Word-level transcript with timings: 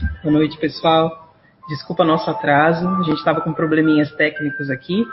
Boa 0.00 0.32
noite, 0.32 0.58
pessoal. 0.58 1.34
Desculpa 1.68 2.04
nosso 2.04 2.30
atraso, 2.30 2.88
a 2.88 3.02
gente 3.02 3.18
estava 3.18 3.40
com 3.40 3.52
probleminhas 3.52 4.10
técnicos 4.12 4.70
aqui, 4.70 5.04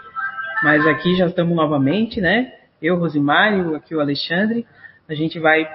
mas 0.64 0.86
aqui 0.88 1.16
já 1.16 1.28
estamos 1.28 1.56
novamente, 1.56 2.22
né? 2.22 2.54
Eu, 2.82 2.98
Rosimário, 2.98 3.76
aqui 3.76 3.94
o 3.94 4.00
Alexandre. 4.00 4.66
A 5.08 5.14
gente 5.14 5.40
vai 5.40 5.68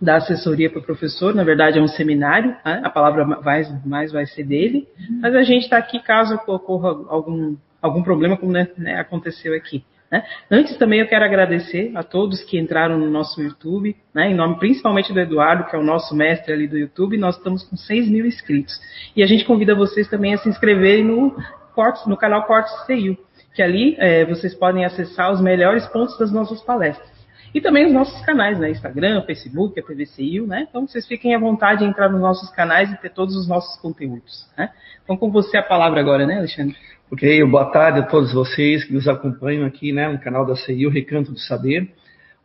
dar 0.00 0.16
assessoria 0.16 0.70
para 0.70 0.80
o 0.80 0.84
professor, 0.84 1.34
na 1.34 1.42
verdade 1.42 1.78
é 1.78 1.82
um 1.82 1.88
seminário, 1.88 2.50
né? 2.64 2.80
a 2.84 2.90
palavra 2.90 3.24
mais, 3.24 3.84
mais 3.84 4.12
vai 4.12 4.26
ser 4.26 4.44
dele, 4.44 4.86
mas 5.20 5.34
a 5.34 5.42
gente 5.42 5.64
está 5.64 5.76
aqui 5.76 6.00
caso 6.00 6.38
ocorra 6.46 6.90
algum, 7.08 7.56
algum 7.82 8.02
problema, 8.02 8.36
como 8.36 8.52
né, 8.52 8.68
né, 8.76 9.00
aconteceu 9.00 9.54
aqui. 9.54 9.84
Né? 10.10 10.24
Antes 10.50 10.76
também 10.76 11.00
eu 11.00 11.06
quero 11.06 11.24
agradecer 11.24 11.92
a 11.94 12.02
todos 12.02 12.42
que 12.42 12.58
entraram 12.58 12.98
no 12.98 13.10
nosso 13.10 13.42
YouTube, 13.42 13.94
né, 14.14 14.30
em 14.30 14.34
nome 14.34 14.58
principalmente 14.58 15.12
do 15.12 15.20
Eduardo, 15.20 15.64
que 15.64 15.76
é 15.76 15.78
o 15.78 15.82
nosso 15.82 16.14
mestre 16.14 16.52
ali 16.52 16.66
do 16.66 16.78
YouTube, 16.78 17.18
nós 17.18 17.36
estamos 17.36 17.62
com 17.64 17.76
6 17.76 18.08
mil 18.10 18.24
inscritos. 18.24 18.80
E 19.14 19.22
a 19.22 19.26
gente 19.26 19.44
convida 19.44 19.74
vocês 19.74 20.08
também 20.08 20.32
a 20.32 20.38
se 20.38 20.48
inscreverem 20.48 21.04
no, 21.04 21.36
Cortes, 21.74 22.06
no 22.06 22.16
canal 22.16 22.44
Cortes 22.44 22.72
CIU, 22.86 23.16
que 23.54 23.62
ali 23.62 23.94
é, 23.98 24.24
vocês 24.24 24.54
podem 24.54 24.84
acessar 24.84 25.30
os 25.30 25.40
melhores 25.40 25.86
pontos 25.86 26.18
das 26.18 26.32
nossas 26.32 26.60
palestras. 26.62 27.08
E 27.54 27.60
também 27.60 27.86
os 27.86 27.92
nossos 27.92 28.20
canais, 28.24 28.58
né? 28.58 28.70
Instagram, 28.70 29.22
Facebook, 29.22 29.78
a 29.78 29.82
TVCIU, 29.82 30.46
né? 30.46 30.66
Então 30.68 30.86
vocês 30.86 31.06
fiquem 31.06 31.34
à 31.34 31.38
vontade 31.38 31.80
de 31.80 31.86
entrar 31.86 32.08
nos 32.08 32.20
nossos 32.20 32.50
canais 32.50 32.90
e 32.92 32.96
ter 32.96 33.10
todos 33.10 33.36
os 33.36 33.48
nossos 33.48 33.80
conteúdos. 33.80 34.46
Né? 34.56 34.70
Então 35.02 35.16
com 35.16 35.30
você 35.30 35.56
a 35.56 35.62
palavra 35.62 36.00
agora, 36.00 36.26
né, 36.26 36.38
Alexandre? 36.38 36.76
Ok, 37.10 37.42
boa 37.44 37.64
tarde 37.64 38.00
a 38.00 38.02
todos 38.02 38.34
vocês 38.34 38.84
que 38.84 38.92
nos 38.92 39.08
acompanham 39.08 39.64
aqui 39.64 39.92
né, 39.92 40.06
no 40.10 40.18
canal 40.18 40.44
da 40.44 40.54
CIU, 40.54 40.90
Recanto 40.90 41.32
do 41.32 41.38
Saber. 41.38 41.88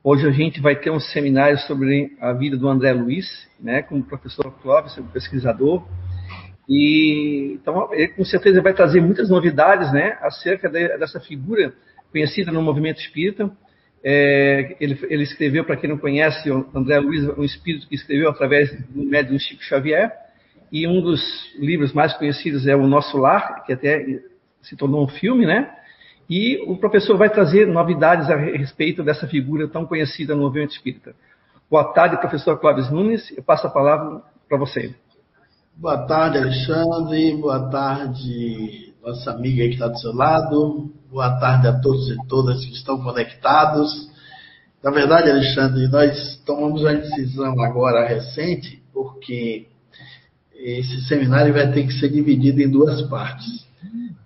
Hoje 0.01 0.25
a 0.25 0.31
gente 0.31 0.61
vai 0.61 0.73
ter 0.73 0.89
um 0.89 1.01
seminário 1.01 1.57
sobre 1.57 2.15
a 2.21 2.31
vida 2.31 2.55
do 2.55 2.69
André 2.69 2.93
Luiz, 2.93 3.27
né, 3.59 3.81
com 3.81 3.99
o 3.99 4.03
professor 4.03 4.49
Clóvis, 4.61 4.97
pesquisador. 5.11 5.85
E 6.69 7.57
então 7.61 7.89
ele 7.91 8.07
com 8.07 8.23
certeza 8.23 8.61
vai 8.61 8.73
trazer 8.73 9.01
muitas 9.01 9.29
novidades, 9.29 9.91
né, 9.91 10.17
acerca 10.21 10.69
de, 10.69 10.97
dessa 10.97 11.19
figura 11.19 11.73
conhecida 12.09 12.49
no 12.49 12.61
movimento 12.61 13.01
espírita. 13.01 13.51
É, 14.01 14.77
ele, 14.79 14.97
ele, 15.09 15.23
escreveu, 15.23 15.65
para 15.65 15.75
quem 15.75 15.89
não 15.89 15.97
conhece, 15.97 16.49
o 16.49 16.69
André 16.73 16.99
Luiz, 16.99 17.27
um 17.37 17.43
espírito 17.43 17.85
que 17.85 17.95
escreveu 17.95 18.29
através 18.29 18.71
do 18.91 19.03
médium 19.03 19.37
Chico 19.37 19.61
Xavier. 19.61 20.09
E 20.71 20.87
um 20.87 21.01
dos 21.01 21.21
livros 21.59 21.91
mais 21.91 22.13
conhecidos 22.13 22.65
é 22.65 22.73
O 22.77 22.87
Nosso 22.87 23.17
Lar, 23.17 23.65
que 23.65 23.73
até 23.73 24.03
se 24.63 24.75
tornou 24.75 25.03
um 25.03 25.07
filme, 25.07 25.45
né? 25.45 25.69
E 26.29 26.63
o 26.67 26.77
professor 26.77 27.17
vai 27.17 27.29
trazer 27.29 27.67
novidades 27.67 28.29
a 28.29 28.35
respeito 28.35 29.03
dessa 29.03 29.27
figura 29.27 29.67
tão 29.67 29.85
conhecida 29.85 30.33
no 30.33 30.41
movimento 30.41 30.71
espírita. 30.71 31.13
Boa 31.69 31.93
tarde, 31.93 32.17
professor 32.17 32.57
Clóvis 32.59 32.89
Nunes. 32.89 33.31
Eu 33.35 33.43
passo 33.43 33.67
a 33.67 33.69
palavra 33.69 34.21
para 34.47 34.57
você. 34.57 34.95
Boa 35.75 36.05
tarde, 36.05 36.37
Alexandre. 36.37 37.35
Boa 37.35 37.69
tarde, 37.69 38.93
nossa 39.03 39.31
amiga 39.31 39.63
que 39.63 39.73
está 39.73 39.87
do 39.87 39.99
seu 39.99 40.13
lado. 40.13 40.91
Boa 41.11 41.37
tarde 41.39 41.67
a 41.67 41.79
todos 41.79 42.09
e 42.09 42.27
todas 42.27 42.65
que 42.65 42.73
estão 42.73 43.01
conectados. 43.01 44.09
Na 44.81 44.91
verdade, 44.91 45.29
Alexandre, 45.29 45.87
nós 45.87 46.41
tomamos 46.45 46.81
uma 46.81 46.93
decisão 46.93 47.59
agora 47.61 48.07
recente, 48.07 48.81
porque 48.93 49.67
esse 50.55 51.01
seminário 51.07 51.53
vai 51.53 51.71
ter 51.71 51.85
que 51.85 51.93
ser 51.93 52.09
dividido 52.09 52.61
em 52.61 52.69
duas 52.69 53.01
partes 53.03 53.62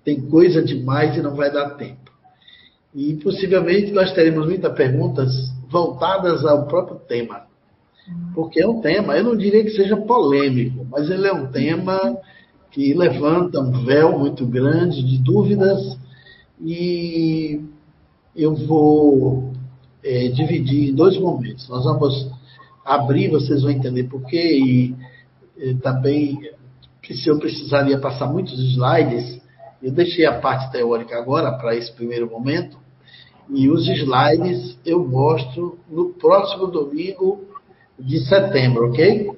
tem 0.08 0.22
coisa 0.22 0.63
demais 0.63 1.17
e 1.17 1.22
não 1.22 1.36
vai 1.36 1.52
dar 1.52 1.72
tempo. 1.72 2.09
E 2.95 3.16
possivelmente 3.16 3.91
nós 3.91 4.13
teremos 4.13 4.47
muitas 4.47 4.73
perguntas 4.73 5.52
voltadas 5.69 6.45
ao 6.45 6.66
próprio 6.66 6.95
tema. 6.97 7.41
Porque 8.33 8.61
é 8.61 8.66
um 8.66 8.80
tema, 8.80 9.17
eu 9.17 9.25
não 9.25 9.35
diria 9.35 9.66
que 9.66 9.72
seja 9.72 9.97
polêmico, 9.97 10.88
mas 10.89 11.09
ele 11.09 11.28
é 11.28 11.33
um 11.33 11.47
tema 11.47 12.17
que 12.72 12.94
levanta 12.94 13.59
um 13.59 13.83
véu 13.83 14.17
muito 14.17 14.45
grande 14.45 15.03
de 15.03 15.17
dúvidas 15.17 15.97
e 16.61 17.59
eu 18.33 18.55
vou 18.55 19.51
é, 20.01 20.29
dividir 20.29 20.91
em 20.91 20.96
dois 20.96 21.19
momentos. 21.19 21.67
Nós 21.67 21.84
vamos 21.84 22.31
abrir, 22.85 23.29
vocês 23.29 23.62
vão 23.62 23.72
entender 23.72 24.06
por 24.06 24.22
quê, 24.25 24.57
e, 24.57 24.96
e 25.57 25.73
também 25.75 26.40
que 27.03 27.13
se 27.13 27.28
eu 27.28 27.38
precisaria 27.40 28.00
passar 28.00 28.31
muitos 28.31 28.57
slides, 28.57 29.46
eu 29.82 29.92
deixei 29.92 30.26
a 30.26 30.40
parte 30.40 30.72
teórica 30.72 31.18
agora 31.18 31.52
para 31.58 31.76
esse 31.76 31.92
primeiro 31.94 32.30
momento 32.30 32.78
e 33.50 33.70
os 33.70 33.88
slides 33.88 34.78
eu 34.86 35.08
mostro 35.08 35.80
no 35.90 36.10
próximo 36.14 36.68
domingo 36.68 37.46
de 37.98 38.20
setembro, 38.28 38.90
ok? 38.90 39.32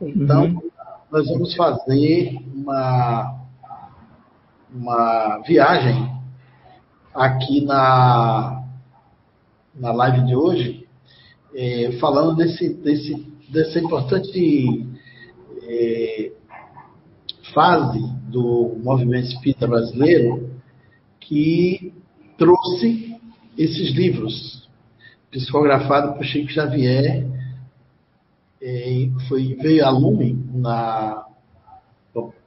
Então, 0.00 0.44
uhum. 0.44 0.70
nós 1.10 1.28
vamos 1.28 1.54
fazer 1.54 2.38
uma, 2.54 3.46
uma 4.72 5.38
viagem 5.46 6.10
aqui 7.14 7.64
na, 7.64 8.64
na 9.74 9.92
live 9.92 10.26
de 10.26 10.36
hoje, 10.36 10.88
é, 11.54 11.92
falando 12.00 12.36
desse, 12.36 12.72
desse, 12.74 13.26
dessa 13.48 13.78
importante 13.78 14.86
é, 15.64 16.32
fase 17.52 18.19
do 18.30 18.76
movimento 18.82 19.28
espírita 19.28 19.66
brasileiro 19.66 20.50
que 21.18 21.92
trouxe 22.38 23.16
esses 23.58 23.94
livros, 23.94 24.68
psicografado 25.30 26.14
por 26.14 26.24
Chico 26.24 26.50
Xavier, 26.50 27.26
é, 28.62 29.08
foi, 29.28 29.54
veio 29.54 29.84
a 29.84 29.90
lume 29.90 30.38
na, 30.54 31.24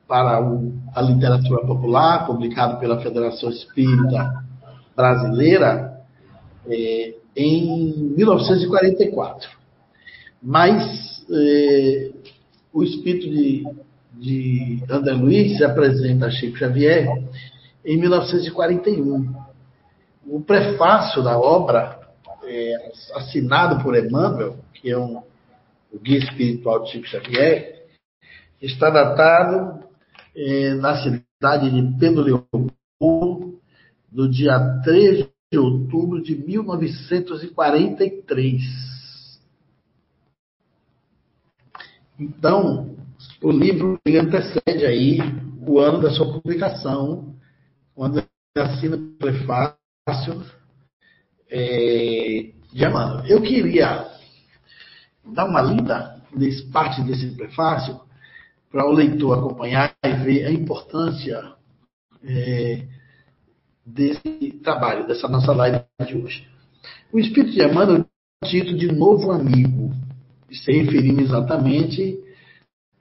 para 0.07 0.44
o, 0.44 0.73
a 0.94 1.01
literatura 1.01 1.66
popular, 1.66 2.25
publicado 2.25 2.79
pela 2.79 3.01
Federação 3.01 3.50
Espírita 3.50 4.44
Brasileira 4.95 6.01
é, 6.67 7.15
em 7.35 8.13
1944. 8.15 9.50
Mas 10.41 11.25
é, 11.31 12.11
o 12.71 12.83
espírito 12.83 13.29
de 13.29 13.63
de 14.13 14.84
André 14.90 15.13
Luiz 15.13 15.57
se 15.57 15.63
apresenta 15.63 16.25
a 16.28 16.31
Chico 16.31 16.57
Xavier 16.57 17.07
em 17.84 17.97
1941. 17.97 19.34
O 20.25 20.40
prefácio 20.41 21.22
da 21.22 21.38
obra, 21.38 22.00
é, 22.44 22.91
assinado 23.16 23.84
por 23.84 23.94
Emmanuel, 23.96 24.56
que 24.74 24.90
é 24.90 24.97
um, 24.97 25.22
o 25.91 26.00
guia 26.00 26.19
espiritual 26.19 26.84
de 26.84 26.91
Chico 26.91 27.07
Xavier, 27.07 27.84
está 28.62 28.90
datado 28.90 29.84
é, 30.35 30.74
na 30.75 30.95
cidade 30.97 31.69
de 31.69 32.00
Pedro 32.00 32.24
Leopoldo, 32.24 33.59
no 34.12 34.30
dia 34.30 34.81
3 34.84 35.28
de 35.51 35.57
outubro 35.57 36.24
de 36.24 36.35
1943. 36.35 38.62
Então, 42.19 42.94
o 43.44 43.52
livro 43.52 44.00
ele 44.06 44.18
antecede 44.18 44.86
aí 44.86 45.20
o 45.68 45.78
ano 45.78 46.02
da 46.02 46.12
sua 46.12 46.31
publicação, 46.31 47.36
quando 47.94 48.20
ele 48.20 48.28
assina 48.56 48.96
o 48.96 49.18
prefácio 49.18 49.78
é, 51.50 52.52
de 52.72 52.86
Emmanuel. 52.86 53.26
Eu 53.28 53.42
queria 53.42 54.08
dar 55.26 55.46
uma 55.46 55.62
lida 55.62 56.22
nesse 56.34 56.66
parte 56.72 57.02
desse 57.04 57.28
prefácio 57.36 58.00
para 58.72 58.88
o 58.88 58.94
leitor 58.94 59.38
acompanhar 59.38 59.94
e 60.04 60.14
ver 60.14 60.46
a 60.46 60.52
importância 60.52 61.54
é, 62.24 62.88
desse 63.86 64.60
trabalho, 64.64 65.06
dessa 65.06 65.28
nossa 65.28 65.52
live 65.52 65.84
de 66.08 66.18
hoje. 66.18 66.48
O 67.12 67.20
Espírito 67.20 67.52
de 67.52 67.62
Emmanuel 67.62 68.06
é 68.42 68.48
título 68.48 68.78
de 68.78 68.92
novo 68.92 69.31
amigo, 69.31 69.94
se 70.50 70.72
referindo 70.72 71.22
exatamente 71.22 72.22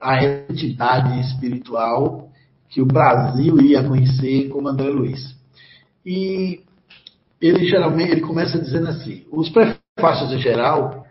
a 0.03 0.21
entidade 0.21 1.21
espiritual 1.21 2.29
que 2.69 2.81
o 2.81 2.85
Brasil 2.85 3.61
ia 3.61 3.87
conhecer 3.87 4.49
como 4.49 4.67
André 4.67 4.89
Luiz. 4.89 5.33
E 6.05 6.61
ele 7.39 7.65
geralmente 7.65 8.11
ele 8.11 8.21
começa 8.21 8.59
dizendo 8.59 8.89
assim: 8.89 9.25
os 9.31 9.49
prefácios 9.49 10.33
em 10.33 10.39
geral 10.39 11.05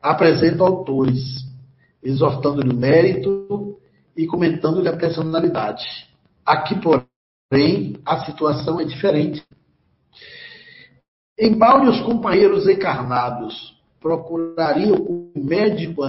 apresentam 0.00 0.66
autores, 0.66 1.44
exortando-lhe 2.02 2.72
o 2.72 2.76
mérito 2.76 3.78
e 4.16 4.26
comentando-lhe 4.26 4.88
a 4.88 4.96
personalidade. 4.96 5.84
Aqui, 6.46 6.80
porém, 6.80 7.98
a 8.06 8.24
situação 8.24 8.80
é 8.80 8.84
diferente. 8.84 9.44
Embora 11.38 11.90
os 11.90 12.00
companheiros 12.00 12.66
encarnados 12.66 13.78
procurariam 14.00 14.96
o 14.96 15.32
médico 15.36 16.02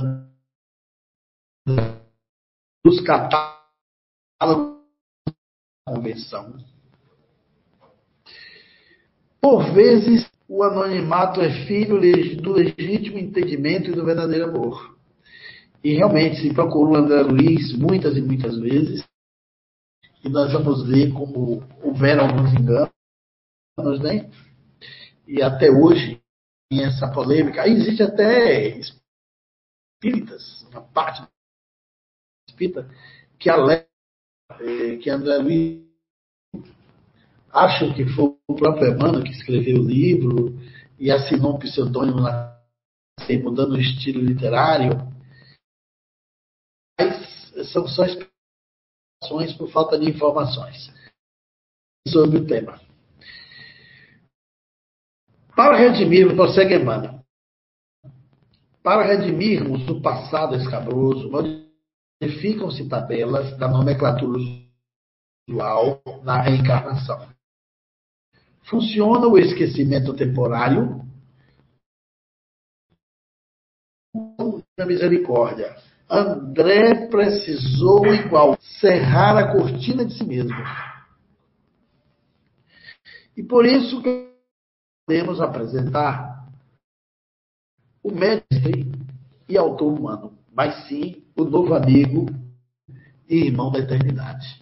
dos 2.84 3.02
catálogos 3.02 3.60
da 5.88 5.94
convenção. 5.94 6.58
Por 9.42 9.74
vezes, 9.74 10.30
o 10.48 10.64
anonimato 10.64 11.42
é 11.42 11.66
filho 11.66 12.00
do 12.42 12.54
legítimo 12.54 13.18
entendimento 13.18 13.90
e 13.90 13.94
do 13.94 14.06
verdadeiro 14.06 14.46
amor. 14.46 14.98
E 15.84 15.94
realmente 15.94 16.42
se 16.42 16.54
procurou 16.54 16.96
André 16.96 17.22
Luiz 17.22 17.74
muitas 17.78 18.18
e 18.18 18.22
muitas 18.22 18.58
vezes. 18.58 19.04
E 20.24 20.30
nós 20.30 20.52
vamos 20.52 20.86
ver 20.86 21.14
como 21.14 21.64
houveram 21.82 22.26
alguns 22.26 22.52
enganos, 22.54 22.92
né? 24.02 24.30
E 25.26 25.42
até 25.42 25.72
hoje, 25.72 26.20
tem 26.70 26.84
essa 26.84 27.08
polêmica. 27.12 27.62
Aí 27.62 27.72
existe 27.72 28.04
até 28.04 28.78
espíritas, 30.04 30.68
uma 30.72 30.82
parte 30.82 31.26
que 33.38 33.50
alega 33.50 33.88
eh, 34.60 34.98
que 34.98 35.10
André 35.10 35.38
Luiz 35.38 35.90
acham 37.52 37.94
que 37.94 38.06
foi 38.06 38.36
o 38.48 38.56
próprio 38.56 38.94
Emmanuel 38.94 39.24
que 39.24 39.32
escreveu 39.32 39.78
o 39.78 39.88
livro 39.88 40.60
e 41.00 41.12
assinou 41.12 41.56
um 41.56 41.60
pseudônimo 41.60 42.20
na 42.20 42.60
mudando 43.44 43.74
o 43.74 43.80
estilo 43.80 44.22
literário. 44.22 44.92
Mas 47.00 47.72
são 47.72 47.88
só 47.88 48.06
explicações 48.06 49.54
por 49.58 49.70
falta 49.72 50.00
de 50.00 50.10
informações 50.10 50.92
sobre 52.08 52.40
o 52.40 52.48
tema. 52.48 52.80
Para 55.56 55.78
redimirmos, 55.78 56.36
prossegue 56.36 56.76
Emmanuel, 56.76 57.20
para 58.82 59.04
redimirmos 59.04 59.88
o 59.90 60.02
passado 60.02 60.56
escabroso, 60.56 61.30
modificam-se 62.22 62.88
tabelas 62.88 63.58
da 63.58 63.68
nomenclatura 63.68 64.40
usual 65.48 66.02
na 66.24 66.42
reencarnação. 66.42 67.30
Funciona 68.64 69.28
o 69.28 69.38
esquecimento 69.38 70.14
temporário 70.14 71.02
da 74.78 74.86
misericórdia. 74.86 75.76
André 76.10 77.08
precisou 77.08 78.06
igual 78.08 78.58
cerrar 78.80 79.38
a 79.38 79.52
cortina 79.52 80.06
de 80.06 80.14
si 80.14 80.24
mesmo. 80.24 80.56
E 83.36 83.44
por 83.44 83.66
isso 83.66 84.02
que 84.02 84.30
podemos 85.08 85.40
apresentar 85.40 86.48
o 88.04 88.12
mestre 88.12 88.92
e 89.48 89.58
autor 89.58 89.98
humano, 89.98 90.39
mas 90.60 90.90
sim 90.90 91.24
o 91.38 91.46
novo 91.46 91.74
amigo 91.74 92.26
e 93.30 93.46
irmão 93.46 93.72
da 93.72 93.80
eternidade 93.80 94.60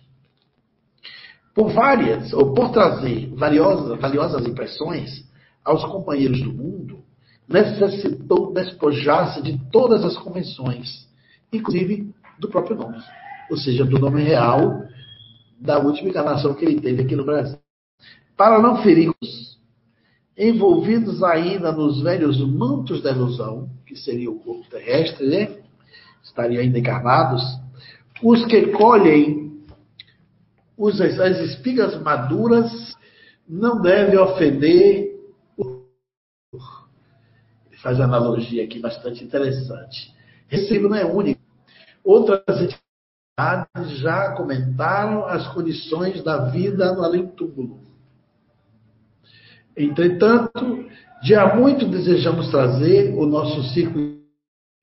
por 1.56 1.74
várias, 1.74 2.32
ou 2.34 2.54
por 2.54 2.70
trazer 2.70 3.34
valiosas, 3.34 4.00
valiosas 4.00 4.46
impressões 4.46 5.28
aos 5.66 5.84
companheiros 5.86 6.40
do 6.44 6.54
mundo, 6.54 7.00
necessitou 7.50 8.54
despojar-se 8.54 9.42
de 9.42 9.58
todas 9.72 10.06
as 10.06 10.16
convenções, 10.20 11.10
inclusive 11.52 12.14
do 12.38 12.48
próprio 12.48 12.78
nome, 12.78 13.00
ou 13.50 13.58
seja, 13.58 13.84
do 13.84 13.98
nome 13.98 14.22
real 14.22 14.84
da 15.60 15.80
última 15.80 16.10
encarnação 16.10 16.54
que 16.54 16.64
ele 16.64 16.80
teve 16.80 17.02
aqui 17.02 17.16
no 17.16 17.26
Brasil. 17.26 17.58
Para 18.38 18.62
não 18.62 18.84
ferir 18.84 19.12
os 19.20 19.58
envolvidos 20.38 21.24
ainda 21.24 21.72
nos 21.72 22.04
velhos 22.04 22.40
mantos 22.48 23.02
da 23.02 23.10
ilusão, 23.10 23.68
que 23.84 23.96
seria 23.96 24.30
o 24.30 24.38
corpo 24.38 24.70
terrestre, 24.70 25.26
né? 25.26 25.57
Estariam 26.38 26.62
ainda 26.62 26.78
encarnados, 26.78 27.42
os 28.22 28.46
que 28.46 28.68
colhem 28.74 29.66
os, 30.78 31.02
as 31.02 31.40
espigas 31.40 32.00
maduras 32.02 32.96
não 33.50 33.82
devem 33.82 34.18
ofender 34.20 35.20
o. 35.58 35.82
Faz 37.82 38.00
analogia 38.00 38.64
aqui 38.64 38.80
bastante 38.80 39.24
interessante. 39.24 40.16
Livro 40.52 40.90
não 40.90 40.98
é 40.98 41.06
único. 41.06 41.42
Outras 42.04 42.44
entidades 42.48 44.00
já 44.00 44.34
comentaram 44.34 45.26
as 45.26 45.48
condições 45.54 46.24
da 46.24 46.46
vida 46.50 46.94
no 46.94 47.04
além-túmulo. 47.04 47.80
Entretanto, 49.76 50.88
já 51.24 51.56
muito 51.56 51.88
desejamos 51.88 52.50
trazer 52.50 53.14
o 53.16 53.26
nosso 53.26 53.64
ciclo 53.74 54.22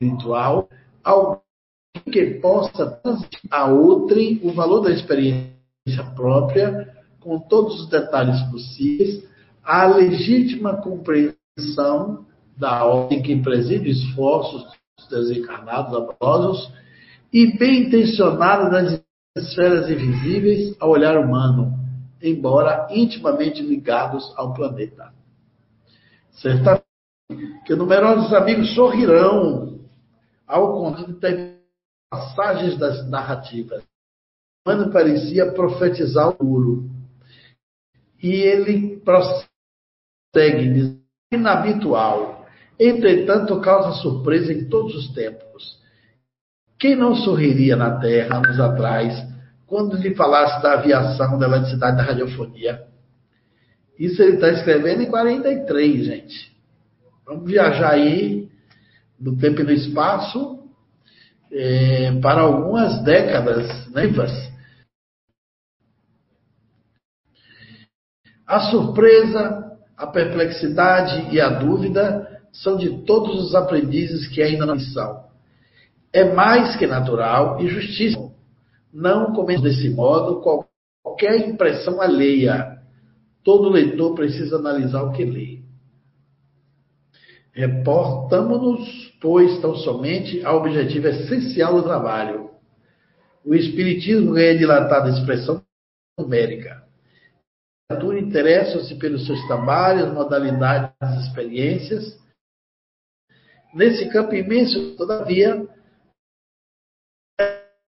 espiritual 0.01 0.69
ao 1.03 1.44
que 2.11 2.39
possa 2.41 2.87
transmitir 2.87 3.41
a 3.51 3.67
outrem 3.67 4.41
o 4.43 4.53
valor 4.53 4.81
da 4.81 4.91
experiência 4.91 5.55
própria, 6.15 6.95
com 7.21 7.39
todos 7.39 7.81
os 7.81 7.89
detalhes 7.89 8.41
possíveis, 8.51 9.27
a 9.63 9.87
legítima 9.87 10.77
compreensão 10.77 12.27
da 12.57 12.85
ordem 12.85 13.23
que 13.23 13.41
preside 13.43 13.91
esforços 13.91 14.65
dos 14.99 15.09
desencarnados 15.09 15.95
amorosos 15.95 16.71
e 17.33 17.57
bem 17.59 17.87
intencionada 17.87 18.71
nas 18.71 19.03
esferas 19.37 19.91
invisíveis 19.91 20.77
ao 20.79 20.91
olhar 20.91 21.19
humano, 21.19 21.75
embora 22.23 22.87
intimamente 22.91 23.63
ligados 23.63 24.33
ao 24.37 24.55
planeta. 24.55 25.13
Certamente 26.31 26.85
que 27.65 27.75
numerosos 27.75 28.33
amigos 28.35 28.75
sorrirão 28.75 29.81
ao 30.47 30.75
contar 30.75 31.54
passagens 32.15 32.79
das 32.79 33.09
narrativas 33.09 33.83
Mano 34.67 34.91
parecia 34.91 35.53
profetizar 35.53 36.35
o 36.41 36.45
muro. 36.45 36.89
E 38.23 38.33
ele 38.33 38.97
prossegue, 39.01 40.99
inabitual. 41.31 42.47
Entretanto, 42.81 43.61
causa 43.61 44.01
surpresa 44.01 44.53
em 44.53 44.67
todos 44.67 44.95
os 44.95 45.13
tempos. 45.13 45.79
Quem 46.79 46.97
não 46.97 47.15
sorriria 47.15 47.77
na 47.77 47.99
Terra, 48.01 48.39
anos 48.39 48.59
atrás, 48.59 49.15
quando 49.67 49.97
lhe 49.97 50.15
falasse 50.15 50.63
da 50.63 50.73
aviação, 50.73 51.39
da 51.39 51.47
eletricidade, 51.47 51.99
da 51.99 52.03
radiofonia? 52.03 52.87
Isso 53.99 54.23
ele 54.23 54.37
está 54.37 54.51
escrevendo 54.51 55.03
em 55.03 55.11
43, 55.11 56.07
gente. 56.07 56.57
Vamos 57.27 57.45
viajar 57.45 57.91
aí 57.91 58.49
no 59.21 59.37
tempo 59.37 59.61
e 59.61 59.65
no 59.65 59.73
espaço 59.73 60.64
é, 61.55 62.19
para 62.21 62.41
algumas 62.43 63.03
décadas 63.05 63.87
vivas. 63.87 64.33
Né? 64.33 64.55
A 68.47 68.61
surpresa, 68.71 69.73
a 69.97 70.07
perplexidade 70.07 71.35
e 71.35 71.41
a 71.41 71.49
dúvida 71.49 72.43
são 72.53 72.77
de 72.77 73.05
todos 73.05 73.47
os 73.47 73.55
aprendizes 73.55 74.29
que 74.29 74.43
ainda 74.43 74.67
não 74.67 74.79
são. 74.79 75.25
É 76.13 76.25
mais 76.35 76.77
que 76.77 76.87
natural 76.87 77.61
e 77.61 77.69
justíssimo 77.69 78.35
não 78.93 79.33
cometer 79.33 79.63
desse 79.63 79.89
modo 79.89 80.43
qualquer 81.03 81.49
impressão 81.49 82.01
alheia. 82.01 82.79
Todo 83.43 83.71
leitor 83.71 84.15
precisa 84.15 84.57
analisar 84.57 85.03
o 85.03 85.13
que 85.13 85.25
lê. 85.25 85.64
Reportamos-nos, 87.55 89.11
pois, 89.21 89.61
tão 89.61 89.75
somente 89.77 90.45
ao 90.45 90.59
objetivo 90.59 91.07
essencial 91.09 91.75
do 91.75 91.85
trabalho. 91.85 92.51
O 93.45 93.55
Espiritismo 93.55 94.33
ganha 94.33 94.59
dilatada 94.59 95.11
expressão 95.11 95.63
numérica 96.19 96.85
literatura 97.95 98.19
interessam-se 98.19 98.95
pelos 98.97 99.27
seus 99.27 99.47
trabalhos, 99.47 100.13
modalidades 100.13 101.27
experiências. 101.27 102.19
Nesse 103.75 104.09
campo 104.11 104.35
imenso, 104.35 104.97
todavia, 104.97 105.67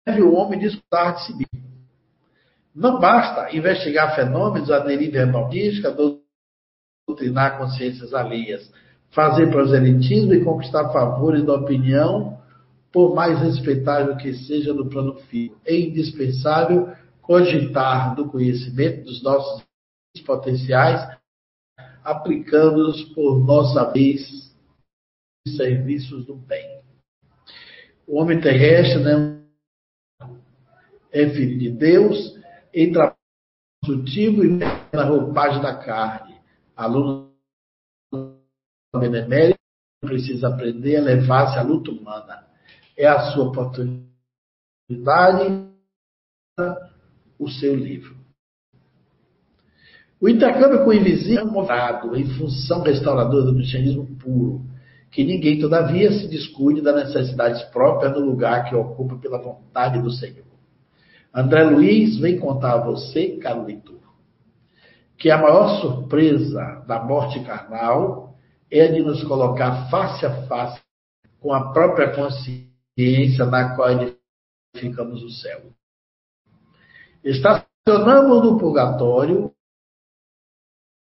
deve 0.06 0.22
o 0.22 0.34
homem 0.34 0.58
disputar 0.58 1.14
de 1.16 1.26
si. 1.26 1.34
Não 2.74 2.98
basta 2.98 3.54
investigar 3.56 4.16
fenômenos, 4.16 4.70
aderir 4.70 5.12
verbalística, 5.12 5.94
doutrinar 7.06 7.58
consciências 7.58 8.12
alheias, 8.12 8.70
fazer 9.14 9.50
proselitismo 9.50 10.34
e 10.34 10.44
conquistar 10.44 10.92
favores 10.92 11.44
da 11.44 11.54
opinião, 11.54 12.42
por 12.92 13.14
mais 13.14 13.40
respeitável 13.40 14.16
que 14.16 14.34
seja 14.34 14.74
no 14.74 14.88
plano 14.88 15.14
físico. 15.14 15.60
É 15.64 15.76
indispensável 15.76 16.92
cogitar 17.22 18.14
do 18.14 18.28
conhecimento 18.28 19.04
dos 19.04 19.22
nossos 19.22 19.64
potenciais, 20.26 21.16
aplicando-os 22.02 23.02
por 23.14 23.38
nossa 23.38 23.90
vez 23.90 24.52
serviços 25.48 26.26
do 26.26 26.34
bem. 26.34 26.82
O 28.06 28.20
homem 28.20 28.40
terrestre 28.40 29.02
né, 29.02 29.40
é 31.12 31.28
filho 31.30 31.58
de 31.58 31.70
Deus, 31.70 32.38
entra 32.72 33.14
sutil 33.84 34.44
e 34.44 34.58
na 34.92 35.04
roupagem 35.04 35.62
da 35.62 35.76
carne. 35.76 36.34
Aluno 36.76 37.23
benemérito 38.98 39.58
precisa 40.00 40.48
aprender 40.48 40.96
a 40.96 41.02
levar-se 41.02 41.58
à 41.58 41.62
luta 41.62 41.90
humana. 41.90 42.44
É 42.96 43.06
a 43.06 43.32
sua 43.32 43.44
oportunidade, 43.48 44.06
o 47.38 47.48
seu 47.48 47.74
livro. 47.74 48.14
O 50.20 50.28
intercâmbio 50.28 50.84
com 50.84 50.90
o 50.90 50.94
invisível 50.94 51.46
é 51.46 51.50
movado 51.50 52.16
em 52.16 52.24
função 52.38 52.82
restauradora 52.82 53.44
do 53.44 53.54
cristianismo 53.56 54.06
puro, 54.16 54.64
que 55.10 55.24
ninguém, 55.24 55.58
todavia, 55.58 56.10
se 56.12 56.28
descuide 56.28 56.80
das 56.80 57.06
necessidades 57.06 57.62
próprias 57.64 58.12
no 58.12 58.20
lugar 58.20 58.68
que 58.68 58.74
ocupa 58.74 59.16
pela 59.16 59.38
vontade 59.38 60.00
do 60.00 60.10
Senhor. 60.10 60.46
André 61.34 61.64
Luiz 61.64 62.16
vem 62.18 62.38
contar 62.38 62.74
a 62.74 62.84
você, 62.84 63.36
caro 63.38 63.64
leitor, 63.64 64.00
que 65.18 65.30
a 65.30 65.36
maior 65.36 65.80
surpresa 65.80 66.84
da 66.86 67.02
morte 67.04 67.40
carnal 67.40 68.23
é 68.70 68.88
de 68.88 69.02
nos 69.02 69.22
colocar 69.24 69.88
face 69.90 70.24
a 70.26 70.46
face 70.46 70.80
com 71.40 71.52
a 71.52 71.72
própria 71.72 72.14
consciência 72.14 73.44
na 73.46 73.74
qual 73.76 73.90
edificamos 74.74 75.22
o 75.22 75.30
céu. 75.30 75.62
Estacionamos 77.22 78.42
no 78.42 78.58
purgatório, 78.58 79.52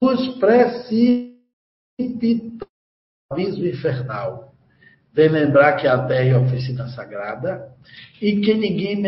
nos 0.01 0.38
precipitamos 0.38 1.39
abismo 3.32 3.66
infernal. 3.66 4.54
Vem 5.13 5.30
lembrar 5.30 5.75
que 5.75 5.88
a 5.88 6.06
terra 6.06 6.30
é 6.30 6.38
oficina 6.38 6.88
sagrada 6.89 7.75
e 8.22 8.39
que 8.42 8.54
ninguém 8.54 9.04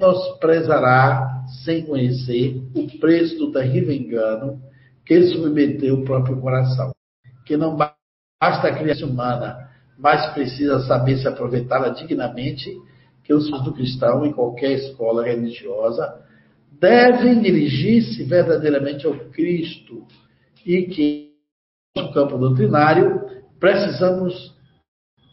menosprezará 0.00 1.44
sem 1.64 1.84
conhecer 1.84 2.56
o 2.74 2.98
preço 2.98 3.36
do 3.38 3.52
terrível 3.52 3.92
engano 3.92 4.62
que 5.04 5.22
submeteu 5.28 5.96
o 5.96 6.04
próprio 6.04 6.40
coração. 6.40 6.93
Que 7.44 7.56
não 7.56 7.76
basta 7.76 8.68
a 8.68 8.74
criação 8.74 9.08
humana, 9.08 9.70
mas 9.98 10.32
precisa 10.32 10.80
saber 10.80 11.18
se 11.18 11.28
aproveitá-la 11.28 11.90
dignamente, 11.90 12.70
que 13.22 13.32
os 13.32 13.46
filhos 13.46 13.64
do 13.64 13.72
cristão, 13.72 14.24
em 14.24 14.32
qualquer 14.32 14.72
escola 14.72 15.24
religiosa, 15.24 16.22
devem 16.80 17.40
dirigir-se 17.40 18.24
verdadeiramente 18.24 19.06
ao 19.06 19.14
Cristo. 19.30 20.06
E 20.64 20.82
que 20.82 21.34
no 21.96 22.12
campo 22.12 22.36
doutrinário, 22.36 23.22
precisamos, 23.60 24.54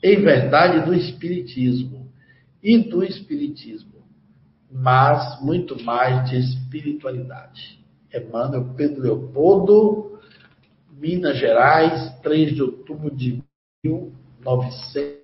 em 0.04 0.22
verdade, 0.22 0.86
do 0.86 0.94
Espiritismo. 0.94 2.12
E 2.62 2.78
do 2.78 3.04
Espiritismo, 3.04 4.06
mas 4.72 5.42
muito 5.42 5.84
mais 5.84 6.30
de 6.30 6.38
espiritualidade. 6.38 7.80
Emmanuel 8.14 8.74
Pedro 8.76 9.02
Leopoldo, 9.02 10.11
Minas 11.02 11.38
Gerais, 11.40 12.16
3 12.22 12.54
de 12.54 12.62
outubro 12.62 13.10
de 13.10 13.44
1900. 13.84 15.20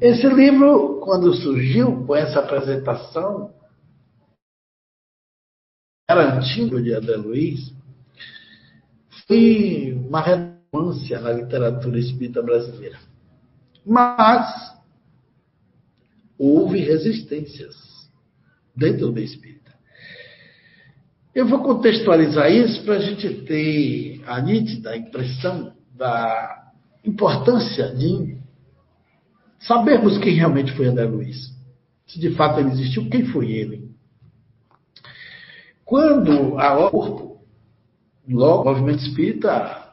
Esse 0.00 0.26
livro, 0.26 1.00
quando 1.00 1.34
surgiu 1.34 2.06
com 2.06 2.16
essa 2.16 2.40
apresentação, 2.40 3.52
garantindo 6.08 6.82
de 6.82 6.94
André 6.94 7.16
Luiz, 7.16 7.74
foi 9.28 9.92
uma 9.92 10.22
relevância 10.22 11.20
na 11.20 11.32
literatura 11.32 11.98
espírita 11.98 12.42
brasileira. 12.42 12.98
Mas 13.84 14.80
houve 16.38 16.78
resistências 16.78 17.76
dentro 18.74 19.12
do 19.12 19.20
espírita. 19.20 19.59
Eu 21.32 21.46
vou 21.46 21.62
contextualizar 21.62 22.50
isso 22.50 22.82
para 22.84 22.94
a 22.94 22.98
gente 22.98 23.42
ter 23.44 24.20
a 24.26 24.40
nítida 24.40 24.96
impressão 24.96 25.72
da 25.94 26.72
importância 27.04 27.94
de 27.94 28.36
sabermos 29.60 30.18
quem 30.18 30.34
realmente 30.34 30.72
foi 30.72 30.86
André 30.86 31.04
Luiz. 31.04 31.54
Se 32.08 32.18
de 32.18 32.34
fato 32.34 32.58
ele 32.58 32.70
existiu, 32.70 33.08
quem 33.08 33.26
foi 33.26 33.52
ele? 33.52 33.90
Quando 35.84 36.58
a 36.58 36.90
corpo, 36.90 37.44
logo 38.28 38.62
o 38.62 38.64
movimento 38.64 39.04
espírita 39.04 39.88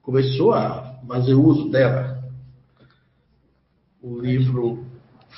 começou 0.00 0.52
a 0.52 1.00
fazer 1.08 1.34
uso 1.34 1.70
dela, 1.70 2.22
o 4.00 4.20
livro 4.20 4.86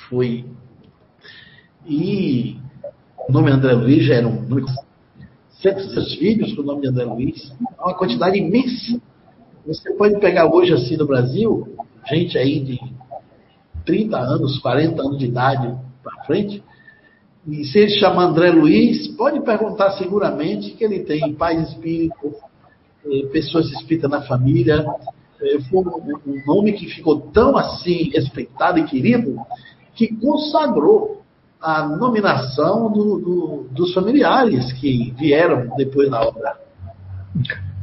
foi. 0.07 0.45
E 1.83 2.59
o 3.27 3.31
nome 3.31 3.49
André 3.49 3.73
Luiz 3.73 4.05
já 4.05 4.15
era 4.15 4.27
um 4.27 4.41
nome 4.41 4.65
700 5.65 6.15
vídeos 6.17 6.53
com 6.53 6.61
o 6.61 6.65
nome 6.65 6.81
de 6.81 6.89
André 6.89 7.05
Luiz, 7.05 7.51
é 7.59 7.81
uma 7.81 7.97
quantidade 7.97 8.37
imensa. 8.37 9.01
Você 9.65 9.91
pode 9.93 10.19
pegar 10.19 10.45
hoje, 10.45 10.71
assim, 10.71 10.95
no 10.95 11.07
Brasil, 11.07 11.75
gente 12.07 12.37
aí 12.37 12.59
de 12.59 12.79
30 13.83 14.15
anos, 14.15 14.59
40 14.59 15.01
anos 15.01 15.17
de 15.17 15.25
idade 15.25 15.75
para 16.03 16.23
frente, 16.25 16.63
e 17.47 17.63
se 17.65 17.79
ele 17.79 17.91
chama 17.91 18.25
André 18.25 18.51
Luiz, 18.51 19.07
pode 19.09 19.39
perguntar 19.41 19.91
seguramente 19.91 20.71
que 20.71 20.83
ele 20.83 20.99
tem 20.99 21.33
pais 21.33 21.69
espíritos, 21.69 22.33
eh, 23.05 23.27
pessoas 23.31 23.71
espíritas 23.71 24.09
na 24.09 24.21
família. 24.21 24.85
Eh, 25.41 25.59
foi 25.69 25.79
um 25.79 26.45
nome 26.45 26.73
que 26.73 26.87
ficou 26.87 27.21
tão 27.21 27.55
assim 27.55 28.09
respeitado 28.11 28.79
e 28.79 28.83
querido 28.83 29.35
que 29.93 30.07
consagrou 30.15 31.21
a 31.61 31.87
nominação 31.87 32.91
do, 32.91 33.19
do, 33.19 33.67
dos 33.71 33.93
familiares 33.93 34.71
que 34.73 35.11
vieram 35.17 35.75
depois 35.75 36.09
da 36.09 36.21
obra. 36.21 36.57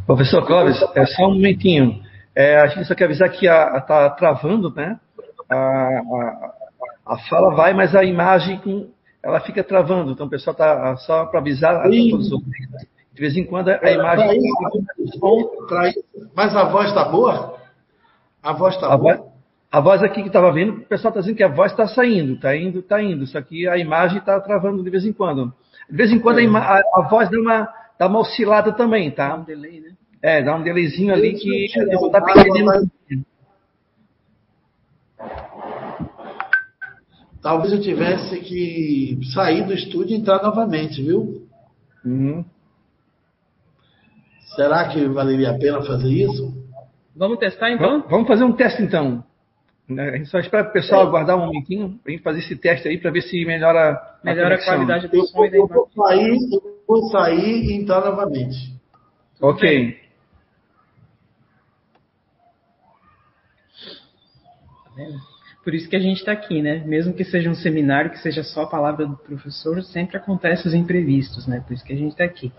Professor 0.07 0.45
Clóvis, 0.47 0.81
é 0.95 1.07
só 1.07 1.26
um 1.26 1.35
momentinho. 1.35 2.00
É, 2.35 2.61
a 2.61 2.67
gente 2.67 2.87
só 2.87 2.95
quer 2.95 3.05
avisar 3.05 3.29
que 3.31 3.47
está 3.47 4.11
travando, 4.11 4.73
né? 4.75 4.99
A, 5.50 5.57
a, 5.57 6.52
a 7.07 7.19
fala 7.29 7.55
vai, 7.55 7.75
mas 7.75 7.95
a 7.95 8.05
imagem 8.05 8.61
ela 9.23 9.41
fica 9.41 9.62
travando. 9.62 10.12
Então, 10.12 10.26
o 10.26 10.31
pessoal 10.31 10.52
está 10.52 10.97
só 10.97 11.26
para 11.26 11.41
avisar 11.41 11.76
a 11.76 11.83
todos 11.85 12.33
os 12.33 12.43
De 13.14 13.21
vez 13.21 13.37
em 13.37 13.45
quando 13.45 13.69
a 13.69 13.79
é, 13.83 13.95
imagem. 13.95 14.41
Mas 16.35 16.57
a 16.57 16.64
voz 16.64 16.88
está 16.88 17.05
boa? 17.05 17.57
A 18.43 18.52
voz 18.52 18.75
está 18.75 18.97
boa? 18.97 19.17
Voz, 19.17 19.32
a 19.73 19.81
voz 19.81 20.02
aqui 20.02 20.21
que 20.21 20.29
estava 20.29 20.52
vendo, 20.52 20.83
o 20.83 20.85
pessoal 20.85 21.09
está 21.11 21.21
dizendo 21.21 21.37
que 21.37 21.43
a 21.43 21.49
voz 21.49 21.73
está 21.73 21.87
saindo, 21.87 22.35
está 22.35 22.55
indo, 22.55 22.81
está 22.81 23.02
indo. 23.02 23.26
Só 23.26 23.41
que 23.41 23.67
a 23.67 23.79
imagem 23.79 24.19
está 24.19 24.38
travando 24.38 24.85
de 24.85 24.91
vez 24.91 25.07
em 25.07 25.14
quando. 25.14 25.50
De 25.88 25.97
vez 25.97 26.12
em 26.12 26.19
quando 26.19 26.38
a, 26.38 26.61
a, 26.61 26.83
a 26.97 27.09
voz 27.09 27.31
dá 27.31 27.41
uma, 27.41 27.75
dá 27.99 28.07
uma 28.07 28.19
oscilada 28.19 28.73
também, 28.73 29.11
tá? 29.11 29.29
Dá 29.29 29.37
um 29.37 29.45
delay, 29.45 29.81
né? 29.81 29.93
É, 30.21 30.43
dá 30.43 30.55
um 30.55 30.62
delayzinho 30.62 31.14
ali 31.14 31.33
que 31.33 31.64
está 31.64 32.21
perdendo. 32.21 32.91
talvez 37.41 37.73
eu 37.73 37.81
tivesse 37.81 38.38
que 38.41 39.19
sair 39.33 39.67
do 39.67 39.73
estúdio 39.73 40.14
e 40.14 40.21
entrar 40.21 40.43
novamente, 40.43 41.02
viu? 41.02 41.49
Uhum. 42.05 42.45
Será 44.55 44.88
que 44.88 45.09
valeria 45.09 45.50
a 45.50 45.59
pena 45.59 45.83
fazer 45.83 46.11
isso? 46.11 46.55
Vamos 47.17 47.38
testar 47.38 47.71
então? 47.71 48.05
Vamos 48.09 48.29
fazer 48.29 48.45
um 48.45 48.52
teste 48.52 48.83
então. 48.83 49.25
Né, 49.89 50.11
a 50.11 50.17
gente 50.17 50.29
só 50.29 50.39
espera 50.39 50.69
o 50.69 50.73
pessoal 50.73 51.03
é. 51.03 51.07
aguardar 51.07 51.37
um 51.37 51.47
momentinho 51.47 51.99
para 52.03 52.12
a 52.12 52.15
gente 52.15 52.23
fazer 52.23 52.39
esse 52.39 52.57
teste 52.57 52.89
aí 52.89 52.99
para 52.99 53.11
ver 53.11 53.23
se 53.23 53.45
melhora, 53.45 54.01
melhora 54.23 54.55
a, 54.55 54.59
a 54.59 54.65
qualidade 54.65 55.09
do 55.09 55.27
som. 55.27 55.45
Eu, 55.47 55.67
vou 55.67 55.89
sair, 55.95 56.39
eu 56.53 56.83
vou 56.87 57.03
sair 57.11 57.65
e 57.65 57.73
entrar 57.75 58.01
novamente. 58.05 58.81
Ok. 59.41 60.01
Tá 64.85 64.91
vendo? 64.97 65.33
Por 65.65 65.75
isso 65.75 65.89
que 65.89 65.97
a 65.97 66.01
gente 66.01 66.19
está 66.19 66.33
aqui, 66.33 66.61
né? 66.61 66.83
Mesmo 66.85 67.15
que 67.15 67.25
seja 67.25 67.49
um 67.49 67.55
seminário, 67.55 68.11
que 68.11 68.19
seja 68.19 68.43
só 68.43 68.62
a 68.62 68.67
palavra 68.67 69.07
do 69.07 69.17
professor, 69.17 69.81
sempre 69.85 70.17
acontece 70.17 70.67
os 70.67 70.75
imprevistos, 70.75 71.47
né? 71.47 71.62
Por 71.67 71.73
isso 71.73 71.85
que 71.85 71.93
a 71.93 71.97
gente 71.97 72.12
está 72.12 72.25
aqui. 72.25 72.53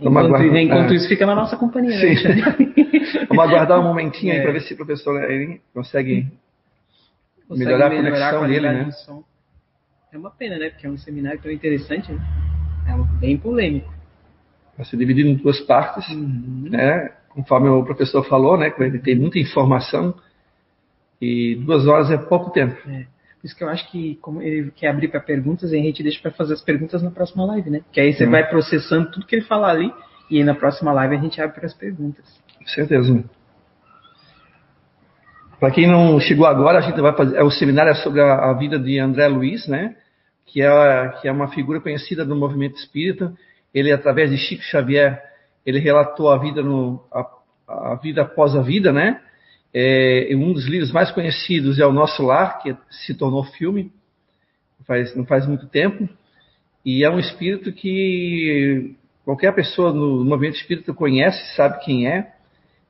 Né? 0.00 0.06
Enquanto, 0.08 0.56
enquanto 0.56 0.92
é. 0.92 0.96
isso, 0.96 1.08
fica 1.08 1.26
na 1.26 1.34
nossa 1.34 1.56
companhia. 1.56 1.98
Né? 1.98 2.56
Vamos 3.28 3.44
aguardar 3.44 3.80
um 3.80 3.82
momentinho 3.82 4.32
é. 4.32 4.36
aí 4.36 4.42
para 4.42 4.52
ver 4.52 4.60
se 4.60 4.74
o 4.74 4.76
professor 4.76 5.22
ele 5.30 5.60
consegue, 5.74 6.26
consegue 7.48 7.64
melhorar, 7.64 7.90
melhorar, 7.90 8.28
a 8.28 8.38
conexão 8.38 8.48
dele, 8.48 8.68
né? 8.68 8.90
É 10.12 10.18
uma 10.18 10.30
pena, 10.30 10.58
né? 10.58 10.70
Porque 10.70 10.86
é 10.86 10.90
um 10.90 10.96
seminário 10.96 11.40
tão 11.40 11.50
interessante, 11.50 12.12
né? 12.12 12.20
É 12.86 13.18
bem 13.18 13.36
polêmico. 13.36 13.92
Vai 14.76 14.86
ser 14.86 14.96
dividido 14.96 15.28
em 15.28 15.34
duas 15.34 15.60
partes, 15.60 16.08
uhum. 16.08 16.68
né? 16.70 17.10
Conforme 17.30 17.68
o 17.68 17.84
professor 17.84 18.24
falou, 18.24 18.56
né? 18.56 18.72
Ele 18.78 18.98
tem 19.00 19.16
muita 19.16 19.38
informação 19.38 20.14
e 21.20 21.56
duas 21.56 21.86
horas 21.86 22.10
é 22.10 22.16
pouco 22.16 22.50
tempo. 22.50 22.76
É. 22.88 23.06
Por 23.40 23.46
isso 23.46 23.56
que 23.56 23.62
eu 23.62 23.68
acho 23.68 23.88
que, 23.90 24.16
como 24.16 24.42
ele 24.42 24.72
quer 24.72 24.88
abrir 24.88 25.08
para 25.08 25.20
perguntas, 25.20 25.72
a 25.72 25.76
gente 25.76 26.02
deixa 26.02 26.20
para 26.20 26.32
fazer 26.32 26.54
as 26.54 26.62
perguntas 26.62 27.02
na 27.02 27.10
próxima 27.10 27.46
live, 27.46 27.70
né? 27.70 27.82
Que 27.92 28.00
aí 28.00 28.12
você 28.12 28.26
hum. 28.26 28.30
vai 28.30 28.48
processando 28.48 29.10
tudo 29.10 29.26
que 29.26 29.36
ele 29.36 29.44
falar 29.44 29.70
ali, 29.70 29.92
e 30.28 30.38
aí 30.38 30.44
na 30.44 30.54
próxima 30.54 30.92
live 30.92 31.16
a 31.16 31.20
gente 31.20 31.40
abre 31.40 31.54
para 31.54 31.66
as 31.66 31.74
perguntas. 31.74 32.24
Com 32.58 32.66
certeza. 32.66 33.24
Para 35.60 35.70
quem 35.70 35.86
não 35.86 36.18
chegou 36.20 36.46
agora, 36.46 36.78
a 36.78 36.80
gente 36.80 37.00
vai 37.00 37.12
fazer. 37.16 37.36
É, 37.36 37.42
o 37.42 37.50
seminário 37.50 37.90
é 37.90 37.94
sobre 37.94 38.20
a, 38.20 38.50
a, 38.50 38.52
vida 38.54 38.78
de 38.78 38.98
André 38.98 39.26
Luiz, 39.28 39.66
né? 39.68 39.96
Que 40.46 40.62
é, 40.62 41.08
que 41.20 41.28
é 41.28 41.32
uma 41.32 41.48
figura 41.48 41.80
conhecida 41.80 42.24
do 42.24 42.34
movimento 42.34 42.76
espírita. 42.76 43.32
Ele, 43.72 43.92
através 43.92 44.30
de 44.30 44.36
Chico 44.36 44.62
Xavier, 44.62 45.22
ele 45.64 45.78
relatou 45.78 46.30
a 46.30 46.38
vida 46.38 46.62
no, 46.62 47.04
a, 47.12 47.92
a 47.92 47.94
vida 47.96 48.22
após 48.22 48.56
a 48.56 48.62
vida, 48.62 48.92
né? 48.92 49.20
É, 49.72 50.30
um 50.34 50.52
dos 50.52 50.66
livros 50.66 50.90
mais 50.92 51.10
conhecidos 51.10 51.78
é 51.78 51.86
O 51.86 51.92
Nosso 51.92 52.22
Lar, 52.22 52.62
que 52.62 52.74
se 52.90 53.14
tornou 53.14 53.44
filme 53.44 53.92
faz, 54.88 55.14
não 55.14 55.26
faz 55.26 55.46
muito 55.46 55.66
tempo. 55.66 56.08
E 56.84 57.04
é 57.04 57.10
um 57.10 57.18
espírito 57.18 57.70
que 57.70 58.96
qualquer 59.24 59.54
pessoa 59.54 59.92
no 59.92 60.24
movimento 60.24 60.56
espírita 60.56 60.94
conhece, 60.94 61.54
sabe 61.54 61.84
quem 61.84 62.08
é. 62.08 62.32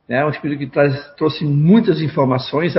É 0.08 0.24
um 0.24 0.30
espírito 0.30 0.60
que 0.60 0.66
traz, 0.68 1.14
trouxe 1.16 1.44
muitas 1.44 2.00
informações, 2.00 2.74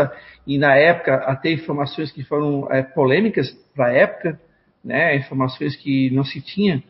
e 0.47 0.57
na 0.57 0.75
época 0.75 1.13
até 1.15 1.51
informações 1.51 2.11
que 2.11 2.23
foram 2.23 2.71
é, 2.71 2.81
polêmicas 2.81 3.51
para 3.75 3.87
a 3.87 3.93
época, 3.93 4.39
né, 4.83 5.15
informações 5.15 5.75
que 5.75 6.09
não 6.09 6.23
se 6.23 6.41
tinha, 6.41 6.81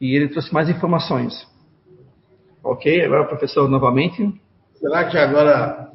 e 0.00 0.16
ele 0.16 0.28
trouxe 0.28 0.54
mais 0.54 0.70
informações. 0.70 1.34
Ok, 2.64 3.04
agora 3.04 3.26
professor 3.26 3.68
novamente. 3.68 4.32
Será 4.76 5.04
que 5.10 5.18
agora 5.18 5.90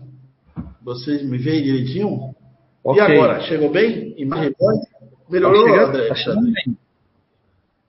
vocês 0.82 1.24
me 1.24 1.38
veem 1.38 1.64
direitinho? 1.64 2.36
Okay. 2.84 3.02
E 3.02 3.02
agora, 3.02 3.42
chegou 3.42 3.70
bem? 3.70 4.14
Imagem 4.18 4.54
Melhorou, 5.30 5.66
tá 5.66 5.70
chegando, 5.70 5.90
André? 5.90 6.08
Tá 6.08 6.16
chegando 6.16 6.52
bem. 6.54 6.78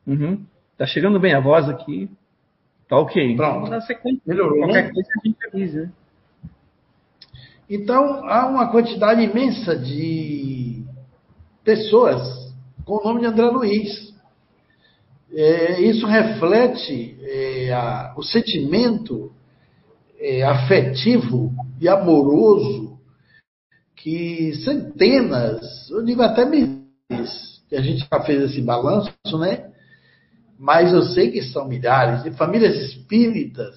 Uhum. 0.06 0.46
Tá 0.76 0.86
chegando 0.86 1.20
bem 1.20 1.34
a 1.34 1.40
voz 1.40 1.68
aqui. 1.68 2.10
Tá 2.88 2.98
ok. 2.98 3.36
Pronto. 3.36 3.70
Na 3.70 3.80
sequência, 3.80 4.22
Melhorou, 4.26 4.58
qualquer 4.58 4.84
né? 4.86 4.92
coisa 4.92 5.08
a 5.08 5.26
gente 5.28 5.46
avisa. 5.46 5.82
Né? 5.82 5.92
Então, 7.70 8.24
há 8.28 8.46
uma 8.46 8.70
quantidade 8.70 9.22
imensa 9.22 9.76
de 9.76 10.82
pessoas 11.62 12.48
com 12.84 12.96
o 12.96 13.04
nome 13.04 13.20
de 13.20 13.26
André 13.26 13.44
Luiz. 13.44 14.14
É, 15.30 15.82
isso 15.82 16.06
reflete 16.06 17.18
é, 17.20 17.72
a, 17.72 18.14
o 18.16 18.22
sentimento 18.22 19.30
é, 20.18 20.42
afetivo 20.42 21.52
e 21.80 21.88
amoroso 21.88 22.98
que 23.96 24.54
centenas, 24.64 25.90
eu 25.90 26.04
digo 26.04 26.22
até 26.22 26.44
milhares, 26.44 27.62
que 27.68 27.76
a 27.76 27.82
gente 27.82 28.06
já 28.10 28.20
fez 28.20 28.42
esse 28.50 28.62
balanço, 28.62 29.12
né? 29.38 29.72
Mas 30.58 30.92
eu 30.92 31.02
sei 31.02 31.30
que 31.30 31.42
são 31.42 31.66
milhares 31.66 32.22
de 32.22 32.30
famílias 32.32 32.76
espíritas 32.76 33.74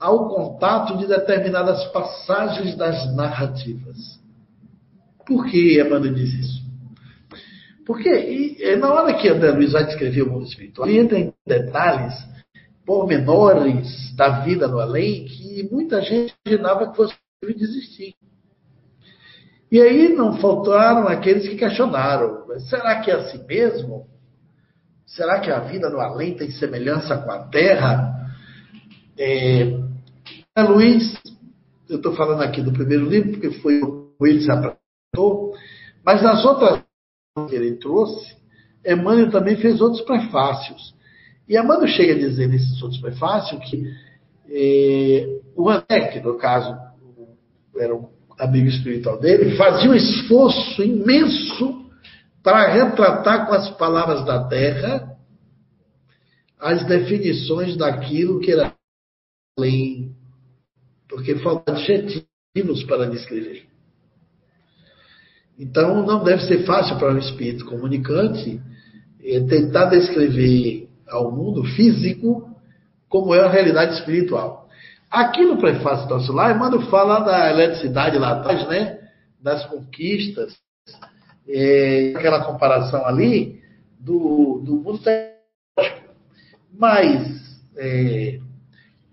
ao 0.00 0.30
contato 0.30 0.96
de 0.96 1.06
determinadas 1.06 1.84
passagens 1.92 2.74
das 2.74 3.14
narrativas. 3.14 4.18
Por 5.26 5.44
que 5.46 5.78
Emmanuel 5.78 6.14
diz 6.14 6.32
isso? 6.32 6.70
Porque 7.84 8.08
e, 8.08 8.76
na 8.76 8.92
hora 8.92 9.14
que 9.14 9.28
André 9.28 9.50
Luiz 9.50 9.72
vai 9.72 9.84
descrever 9.84 10.22
o 10.22 10.30
mundo 10.32 10.46
espiritual, 10.46 10.88
ele 10.88 11.00
entra 11.00 11.18
em 11.18 11.34
detalhes 11.46 12.14
pormenores 12.86 14.14
da 14.16 14.40
vida 14.40 14.66
no 14.66 14.80
além 14.80 15.26
que 15.26 15.68
muita 15.70 16.00
gente 16.00 16.34
imaginava 16.46 16.90
que 16.90 16.96
fosse 16.96 17.14
desistir. 17.44 18.14
E 19.70 19.80
aí 19.80 20.08
não 20.14 20.38
faltaram 20.38 21.06
aqueles 21.06 21.48
que 21.48 21.56
questionaram: 21.56 22.46
será 22.68 23.00
que 23.00 23.10
é 23.10 23.14
assim 23.14 23.44
mesmo? 23.46 24.06
Será 25.06 25.40
que 25.40 25.50
a 25.50 25.60
vida 25.60 25.90
no 25.90 26.00
além 26.00 26.36
tem 26.36 26.50
semelhança 26.50 27.18
com 27.18 27.30
a 27.30 27.40
terra? 27.48 28.14
É, 29.18 29.89
Luiz, 30.58 31.16
eu 31.88 31.96
estou 31.96 32.14
falando 32.14 32.42
aqui 32.42 32.60
do 32.60 32.72
primeiro 32.72 33.08
livro, 33.08 33.32
porque 33.32 33.52
foi 33.60 33.80
o 33.82 34.10
se 34.20 34.50
apresentou, 34.50 35.54
mas 36.04 36.22
nas 36.22 36.44
outras 36.44 36.82
que 37.48 37.54
ele 37.54 37.76
trouxe, 37.76 38.36
Emmanuel 38.84 39.30
também 39.30 39.56
fez 39.56 39.80
outros 39.80 40.02
prefácios. 40.02 40.94
E 41.48 41.56
Emmanuel 41.56 41.88
chega 41.88 42.14
a 42.14 42.18
dizer 42.18 42.48
nesses 42.48 42.82
outros 42.82 43.00
prefácios 43.00 43.62
que 43.70 43.82
eh, 44.50 45.40
o 45.56 45.70
André, 45.70 46.20
no 46.20 46.36
caso 46.36 46.76
era 47.76 47.94
um 47.94 48.08
amigo 48.38 48.68
espiritual 48.68 49.18
dele, 49.18 49.56
fazia 49.56 49.90
um 49.90 49.94
esforço 49.94 50.82
imenso 50.82 51.86
para 52.42 52.72
retratar 52.72 53.46
com 53.46 53.54
as 53.54 53.70
palavras 53.70 54.24
da 54.24 54.44
terra 54.48 55.16
as 56.58 56.84
definições 56.84 57.76
daquilo 57.76 58.40
que 58.40 58.52
era 58.52 58.74
além, 59.58 60.14
porque 61.10 61.34
falta 61.40 61.72
adjetivos 61.72 62.84
para 62.86 63.10
descrever. 63.10 63.64
Então, 65.58 66.06
não 66.06 66.24
deve 66.24 66.42
ser 66.44 66.64
fácil 66.64 66.96
para 66.96 67.12
um 67.12 67.18
espírito 67.18 67.66
comunicante 67.66 68.62
eh, 69.22 69.40
tentar 69.40 69.86
descrever 69.86 70.88
ao 71.08 71.30
mundo 71.30 71.64
físico 71.64 72.48
como 73.08 73.34
é 73.34 73.40
a 73.40 73.50
realidade 73.50 73.94
espiritual. 73.94 74.68
Aqui 75.10 75.42
no 75.42 75.58
prefácio 75.58 76.06
do 76.06 76.14
nosso 76.14 76.32
lá, 76.32 76.52
Emmanuel 76.52 76.88
fala 76.88 77.18
da 77.20 77.50
eletricidade 77.50 78.16
lá 78.16 78.38
atrás, 78.38 78.66
né? 78.68 79.00
Das 79.42 79.66
conquistas, 79.66 80.56
é, 81.48 82.14
aquela 82.16 82.44
comparação 82.44 83.04
ali 83.04 83.60
do, 83.98 84.62
do 84.64 84.76
mundo 84.76 84.98
tecnológico. 84.98 86.14
Mas, 86.72 87.60
é, 87.76 88.40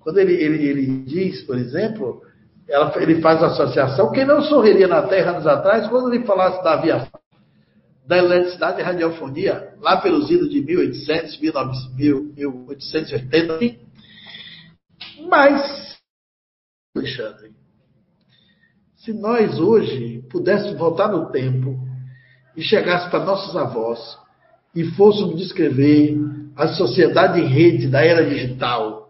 quando 0.08 0.20
ele, 0.20 0.36
ele, 0.36 0.66
ele 0.66 1.04
diz, 1.04 1.42
por 1.42 1.58
exemplo, 1.58 2.22
ela, 2.66 2.94
ele 2.96 3.20
faz 3.20 3.44
associação. 3.44 4.10
Quem 4.10 4.24
não 4.24 4.42
sorriria 4.42 4.88
na 4.88 5.02
Terra 5.02 5.32
anos 5.32 5.46
atrás, 5.46 5.86
quando 5.90 6.14
ele 6.14 6.24
falasse 6.24 6.64
da 6.64 6.78
via 6.78 7.06
da 8.08 8.18
eletricidade 8.18 8.80
e 8.80 8.84
radiofonia, 8.84 9.74
lá 9.82 9.98
pelos 9.98 10.32
idos 10.32 10.50
de 10.50 10.62
1800, 10.62 11.42
1880. 11.42 13.60
Mas, 15.28 15.98
Alexandre, 16.96 17.52
se 18.96 19.12
nós 19.12 19.60
hoje 19.60 20.24
pudéssemos 20.32 20.78
voltar 20.78 21.10
no 21.10 21.30
tempo 21.34 21.78
e 22.56 22.62
chegasse 22.62 23.10
para 23.10 23.26
nossos 23.26 23.58
avós 23.58 24.18
e 24.74 24.86
fôssemos 24.86 25.36
descrever 25.36 26.18
a 26.56 26.70
sociedade 26.70 27.42
em 27.42 27.48
rede 27.48 27.90
da 27.90 28.02
era 28.02 28.26
digital, 28.26 29.07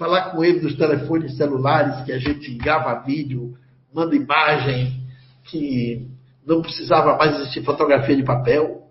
falar 0.00 0.30
com 0.30 0.42
ele 0.42 0.60
dos 0.60 0.76
telefones 0.76 1.36
celulares 1.36 2.02
que 2.06 2.10
a 2.10 2.18
gente 2.18 2.54
grava 2.54 3.04
vídeo, 3.04 3.54
manda 3.92 4.16
imagem, 4.16 4.98
que 5.44 6.08
não 6.44 6.62
precisava 6.62 7.18
mais 7.18 7.38
existir 7.38 7.62
fotografia 7.62 8.16
de 8.16 8.22
papel, 8.22 8.88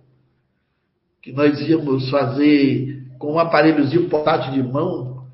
que 1.19 1.31
nós 1.31 1.59
íamos 1.67 2.11
fazer 2.11 3.07
com 3.17 3.33
um 3.33 3.39
aparelhozinho 3.39 4.07
portátil 4.07 4.53
de 4.53 4.61
mão. 4.61 5.25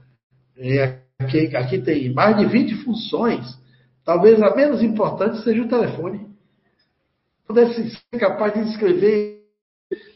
É, 0.57 1.01
aqui, 1.19 1.53
aqui 1.53 1.79
tem 1.79 2.13
mais 2.13 2.37
de 2.37 2.45
20 2.45 2.75
funções. 2.85 3.59
Talvez 4.05 4.41
a 4.41 4.55
menos 4.55 4.81
importante 4.81 5.43
seja 5.43 5.61
o 5.61 5.67
telefone. 5.67 6.25
Pudesse 7.45 7.89
ser 7.89 8.17
capaz 8.17 8.53
de 8.53 8.61
escrever 8.69 9.41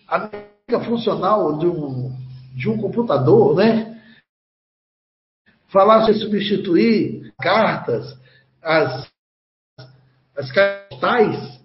a 0.08 0.20
mega 0.20 0.86
funcional 0.86 1.58
de 1.58 1.68
um, 1.68 2.16
de 2.56 2.70
um 2.70 2.78
computador, 2.78 3.58
né? 3.58 3.89
Falar 5.72 6.06
sobre 6.06 6.20
substituir 6.20 7.34
cartas, 7.40 8.18
as, 8.62 9.08
as 10.38 10.52
cartas, 10.52 11.60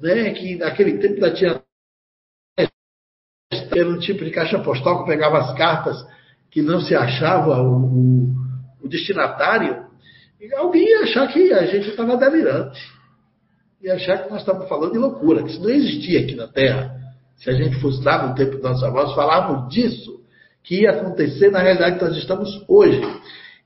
né, 0.00 0.30
que 0.32 0.56
naquele 0.56 0.98
tempo 0.98 1.14
ainda 1.14 1.34
tinha 1.34 1.62
era 3.74 3.88
um 3.88 3.98
tipo 3.98 4.24
de 4.24 4.30
caixa 4.30 4.58
postal 4.58 5.00
que 5.00 5.10
pegava 5.10 5.38
as 5.38 5.56
cartas 5.56 5.96
que 6.50 6.62
não 6.62 6.80
se 6.80 6.94
achava 6.94 7.62
o, 7.62 8.34
o 8.82 8.88
destinatário, 8.88 9.86
e 10.40 10.52
alguém 10.54 10.86
ia 10.86 11.02
achar 11.02 11.28
que 11.32 11.52
a 11.52 11.64
gente 11.66 11.88
estava 11.88 12.16
delirante. 12.16 12.80
Ia 13.80 13.94
achar 13.94 14.24
que 14.24 14.30
nós 14.30 14.40
estávamos 14.40 14.68
falando 14.68 14.92
de 14.92 14.98
loucura, 14.98 15.42
que 15.42 15.50
isso 15.50 15.62
não 15.62 15.70
existia 15.70 16.20
aqui 16.20 16.34
na 16.34 16.46
Terra. 16.46 16.94
Se 17.36 17.48
a 17.48 17.52
gente 17.54 17.80
fosse 17.80 18.02
lá 18.04 18.26
no 18.26 18.34
tempo 18.34 18.52
dos 18.52 18.62
nossos 18.62 18.84
avós, 18.84 19.14
falávamos 19.14 19.72
disso 19.72 20.21
que 20.62 20.82
ia 20.82 20.92
acontecer 20.92 21.50
na 21.50 21.60
realidade 21.60 21.98
que 21.98 22.04
nós 22.04 22.16
estamos 22.16 22.64
hoje. 22.68 23.00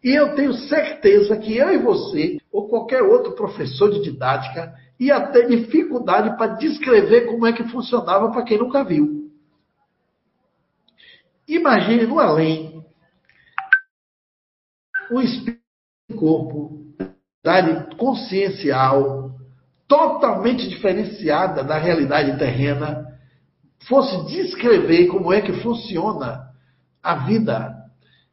E 0.03 0.15
eu 0.15 0.35
tenho 0.35 0.53
certeza 0.53 1.37
que 1.37 1.57
eu 1.57 1.73
e 1.73 1.79
você, 1.79 2.39
ou 2.53 2.69
qualquer 2.69 3.03
outro 3.03 3.33
professor 3.33 3.91
de 3.91 4.03
didática, 4.03 4.75
ia 4.99 5.21
ter 5.29 5.49
dificuldade 5.49 6.37
para 6.37 6.55
descrever 6.55 7.27
como 7.27 7.47
é 7.47 7.53
que 7.53 7.65
funcionava 7.65 8.31
para 8.31 8.45
quem 8.45 8.59
nunca 8.59 8.85
viu. 8.85 9.27
Imagine 11.49 12.07
no 12.07 12.19
além, 12.19 12.85
um 15.11 15.21
espírito 15.21 15.61
corpo, 16.17 16.87
consciencial, 17.97 19.31
totalmente 19.87 20.69
diferenciada 20.69 21.63
da 21.63 21.79
realidade 21.79 22.39
terrena, 22.39 23.07
fosse 23.89 24.27
descrever 24.27 25.07
como 25.07 25.33
é 25.33 25.41
que 25.41 25.53
funciona 25.63 26.46
a 27.07 27.25
vida 27.25 27.73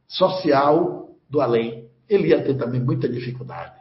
social 0.07 1.15
do 1.29 1.39
além, 1.39 1.87
ele 2.09 2.29
ia 2.29 2.43
ter 2.43 2.55
também 2.55 2.81
muita 2.81 3.07
dificuldade. 3.07 3.75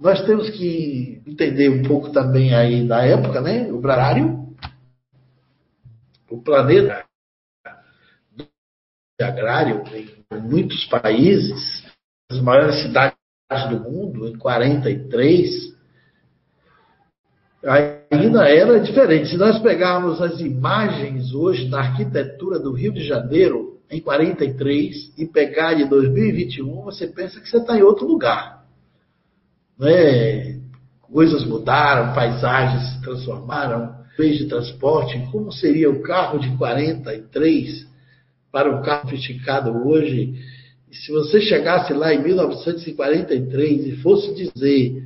Nós 0.00 0.24
temos 0.24 0.48
que 0.48 1.22
entender 1.26 1.68
um 1.68 1.82
pouco 1.82 2.10
também 2.10 2.54
aí 2.54 2.88
da 2.88 3.04
época, 3.04 3.42
né? 3.42 3.70
O 3.70 3.80
Brarário, 3.80 4.48
o 6.30 6.40
planeta 6.40 7.04
agrário 9.20 9.84
em 9.92 10.40
muitos 10.40 10.86
países, 10.86 11.84
as 12.30 12.40
maiores 12.40 12.82
cidades 12.82 13.16
do 13.70 13.78
mundo, 13.78 14.26
em 14.26 14.38
43, 14.38 15.76
ainda 17.62 18.48
era 18.48 18.80
diferente. 18.80 19.28
Se 19.28 19.36
nós 19.36 19.58
pegarmos 19.60 20.20
as 20.20 20.40
imagens 20.40 21.32
hoje 21.34 21.68
da 21.68 21.80
arquitetura 21.80 22.58
do 22.58 22.72
Rio 22.72 22.92
de 22.92 23.06
Janeiro, 23.06 23.73
em 23.94 24.00
43, 24.00 25.14
e 25.16 25.26
pegar 25.26 25.74
de 25.74 25.88
2021, 25.88 26.82
você 26.82 27.06
pensa 27.06 27.40
que 27.40 27.48
você 27.48 27.58
está 27.58 27.76
em 27.76 27.82
outro 27.82 28.06
lugar. 28.06 28.64
Né? 29.78 30.60
Coisas 31.02 31.44
mudaram, 31.44 32.14
paisagens 32.14 32.94
se 32.94 33.02
transformaram, 33.02 33.94
meios 34.18 34.38
de 34.38 34.46
transporte, 34.46 35.18
como 35.30 35.52
seria 35.52 35.90
o 35.90 36.02
carro 36.02 36.38
de 36.38 36.56
43 36.56 37.86
para 38.50 38.70
o 38.70 38.82
carro 38.82 39.08
sofisticado 39.08 39.70
hoje? 39.86 40.34
E 40.90 40.94
se 40.94 41.12
você 41.12 41.40
chegasse 41.40 41.92
lá 41.92 42.12
em 42.14 42.22
1943 42.22 43.86
e 43.86 43.96
fosse 43.96 44.34
dizer 44.34 45.02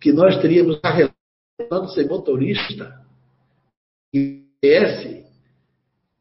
que 0.00 0.12
nós 0.12 0.40
teríamos 0.40 0.78
carregando 0.80 1.88
ser 1.92 2.08
motorista, 2.08 3.00
e 4.12 4.44
PS, 4.60 5.24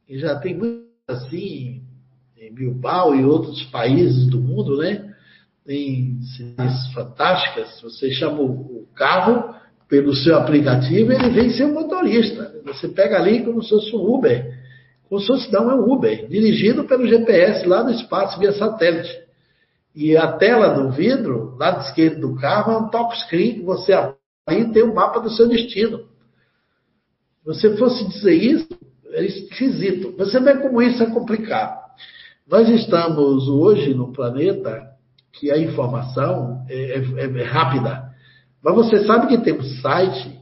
e 0.08 0.20
já 0.20 0.40
tem 0.40 0.56
muito 0.56 0.90
assim 1.08 1.82
em 2.50 2.54
Bilbao 2.54 3.16
e 3.16 3.24
outros 3.24 3.64
países 3.66 4.28
do 4.28 4.40
mundo, 4.40 4.78
né? 4.78 5.14
Tem 5.66 6.20
cidades 6.36 6.92
fantásticas. 6.94 7.80
Você 7.82 8.10
chama 8.12 8.42
o 8.42 8.88
carro 8.96 9.56
pelo 9.88 10.14
seu 10.14 10.38
aplicativo, 10.38 11.12
ele 11.12 11.30
vem 11.30 11.50
ser 11.52 11.68
motorista. 11.68 12.52
Você 12.66 12.88
pega 12.88 13.18
ali 13.18 13.44
como 13.44 13.62
se 13.62 13.70
fosse 13.70 13.96
um 13.96 14.00
Uber. 14.00 14.58
Como 15.08 15.20
se 15.22 15.28
fosse 15.28 15.52
não 15.52 15.70
é 15.70 15.76
um 15.76 15.92
Uber, 15.92 16.28
dirigido 16.28 16.84
pelo 16.84 17.08
GPS 17.08 17.68
lá 17.68 17.84
no 17.84 17.92
espaço 17.92 18.40
via 18.40 18.52
satélite. 18.52 19.12
E 19.96 20.16
a 20.16 20.32
tela 20.34 20.70
do 20.70 20.92
vidro, 20.92 21.56
lado 21.58 21.82
esquerdo 21.82 22.22
do 22.22 22.36
carro, 22.36 22.72
é 22.72 22.78
um 22.78 22.90
touchscreen 22.90 23.56
que 23.56 23.64
você 23.64 23.94
aí 24.48 24.72
tem 24.72 24.84
o 24.84 24.92
um 24.92 24.94
mapa 24.94 25.20
do 25.20 25.32
seu 25.32 25.48
destino. 25.48 26.00
Se 27.40 27.46
você 27.46 27.78
fosse 27.78 28.08
dizer 28.08 28.34
isso, 28.34 28.68
é 29.12 29.26
esquisito. 29.26 30.16
Você 30.18 30.40
vê 30.40 30.58
como 30.58 30.82
isso 30.82 31.02
é 31.02 31.08
complicado. 31.08 31.89
Nós 32.50 32.68
estamos 32.68 33.48
hoje 33.48 33.94
num 33.94 34.12
planeta 34.12 34.90
que 35.32 35.52
a 35.52 35.58
informação 35.60 36.66
é, 36.68 36.98
é, 36.98 37.26
é 37.26 37.44
rápida. 37.44 38.10
Mas 38.64 38.74
você 38.74 39.06
sabe 39.06 39.28
que 39.28 39.38
tem 39.44 39.54
um 39.54 39.62
site 39.62 40.40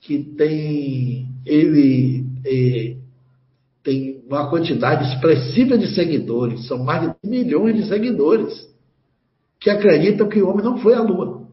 que 0.00 0.18
tem 0.36 1.28
ele 1.46 2.26
é, 2.44 2.96
tem 3.84 4.24
uma 4.26 4.50
quantidade 4.50 5.04
expressiva 5.04 5.78
de 5.78 5.94
seguidores, 5.94 6.66
são 6.66 6.82
mais 6.82 7.02
de 7.02 7.28
milhões 7.28 7.76
de 7.76 7.86
seguidores 7.86 8.68
que 9.60 9.70
acreditam 9.70 10.28
que 10.28 10.42
o 10.42 10.48
homem 10.48 10.64
não 10.64 10.78
foi 10.78 10.94
à 10.94 11.00
Lua. 11.00 11.48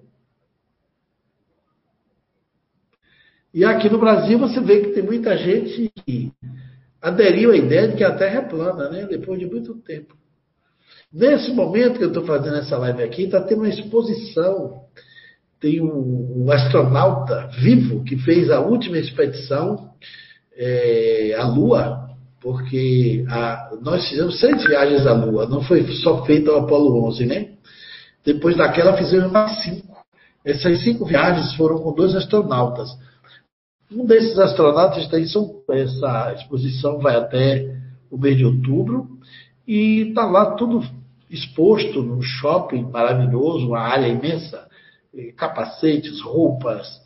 E 3.53 3.63
aqui 3.63 3.89
no 3.89 3.99
Brasil 3.99 4.39
você 4.39 4.59
vê 4.59 4.81
que 4.81 4.93
tem 4.93 5.03
muita 5.03 5.37
gente 5.37 5.91
que 6.03 6.33
aderiu 7.01 7.51
à 7.51 7.57
ideia 7.57 7.87
de 7.87 7.95
que 7.95 8.03
a 8.03 8.15
Terra 8.15 8.39
é 8.39 8.41
plana, 8.41 8.89
né? 8.89 9.07
Depois 9.09 9.39
de 9.39 9.45
muito 9.45 9.75
tempo. 9.81 10.15
Nesse 11.11 11.51
momento 11.51 11.97
que 11.97 12.03
eu 12.03 12.09
estou 12.09 12.25
fazendo 12.25 12.57
essa 12.57 12.77
live 12.77 13.01
aqui, 13.03 13.23
está 13.23 13.41
tendo 13.41 13.59
uma 13.59 13.69
exposição. 13.69 14.81
Tem 15.59 15.81
um, 15.81 16.43
um, 16.43 16.51
astronauta 16.51 17.49
vivo 17.59 18.03
que 18.03 18.17
fez 18.17 18.51
a 18.51 18.59
última 18.59 18.97
expedição 18.97 19.91
é, 20.55 21.35
à 21.35 21.47
Lua, 21.47 22.09
porque 22.39 23.25
a, 23.27 23.71
nós 23.81 24.07
fizemos 24.07 24.39
seis 24.39 24.63
viagens 24.63 25.07
à 25.07 25.13
Lua, 25.13 25.47
não 25.47 25.61
foi 25.61 25.83
só 26.03 26.23
feita 26.25 26.51
o 26.51 26.57
Apolo 26.57 27.03
11, 27.07 27.25
né? 27.25 27.49
Depois 28.23 28.55
daquela 28.55 28.95
fizemos 28.97 29.31
mais 29.31 29.63
cinco. 29.63 29.97
Essas 30.45 30.83
cinco 30.83 31.05
viagens 31.05 31.53
foram 31.55 31.79
com 31.79 31.93
dois 31.93 32.13
astronautas. 32.13 32.89
Um 33.89 34.05
desses 34.05 34.37
astronautas 34.37 35.03
está 35.03 35.17
em 35.17 35.27
São 35.27 35.63
Essa 35.69 36.33
exposição 36.33 36.99
vai 36.99 37.15
até 37.15 37.73
o 38.11 38.17
mês 38.17 38.37
de 38.37 38.45
outubro 38.45 39.07
e 39.65 40.09
está 40.09 40.25
lá 40.25 40.55
tudo 40.55 40.81
exposto 41.29 42.01
num 42.01 42.21
shopping 42.21 42.83
maravilhoso, 42.83 43.67
uma 43.67 43.79
área 43.79 44.07
imensa, 44.07 44.67
capacetes, 45.37 46.21
roupas, 46.21 47.01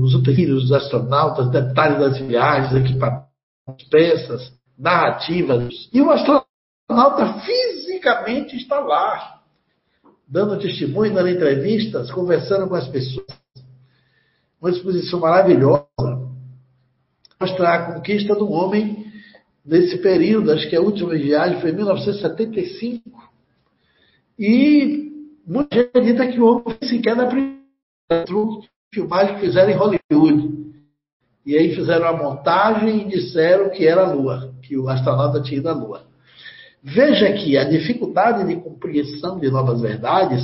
os 0.00 0.14
utensílios 0.14 0.62
dos 0.62 0.72
astronautas, 0.72 1.50
detalhes 1.50 1.98
das 1.98 2.18
viagens, 2.18 2.74
equipamentos, 2.74 3.88
peças, 3.90 4.52
narrativas. 4.78 5.88
E 5.92 6.00
o 6.00 6.10
astronauta 6.10 7.40
fisicamente 7.40 8.56
está 8.56 8.80
lá, 8.80 9.42
dando 10.28 10.58
testemunho, 10.58 11.14
dando 11.14 11.28
entrevistas, 11.28 12.10
conversando 12.10 12.68
com 12.68 12.74
as 12.74 12.88
pessoas. 12.88 13.26
Uma 14.60 14.70
exposição 14.70 15.20
maravilhosa 15.20 15.86
mostrar 17.40 17.74
a 17.74 17.94
conquista 17.94 18.34
do 18.34 18.50
homem 18.50 19.06
nesse 19.64 19.98
período, 19.98 20.52
acho 20.52 20.68
que 20.68 20.76
a 20.76 20.80
última 20.80 21.14
viagem 21.14 21.60
foi 21.60 21.70
em 21.70 21.74
1975. 21.74 23.02
E 24.38 25.12
muita 25.46 25.76
gente 25.76 25.88
acredita 25.88 26.26
que 26.28 26.40
o 26.40 26.46
homem 26.46 26.76
sequer 26.82 27.16
na 27.16 27.26
primeira 27.26 27.62
filmagem 28.92 29.34
que 29.34 29.40
fizeram 29.40 29.70
em 29.70 29.74
Hollywood. 29.74 30.66
E 31.44 31.56
aí 31.56 31.74
fizeram 31.74 32.06
a 32.06 32.16
montagem 32.16 33.02
e 33.02 33.08
disseram 33.08 33.70
que 33.70 33.86
era 33.86 34.02
a 34.02 34.12
Lua, 34.12 34.52
que 34.62 34.76
o 34.76 34.88
astronauta 34.88 35.42
tinha 35.42 35.58
ido 35.58 35.68
à 35.68 35.72
Lua. 35.72 36.06
Veja 36.82 37.32
que 37.32 37.56
a 37.56 37.64
dificuldade 37.64 38.46
de 38.46 38.56
compreensão 38.56 39.38
de 39.38 39.50
novas 39.50 39.80
verdades, 39.80 40.42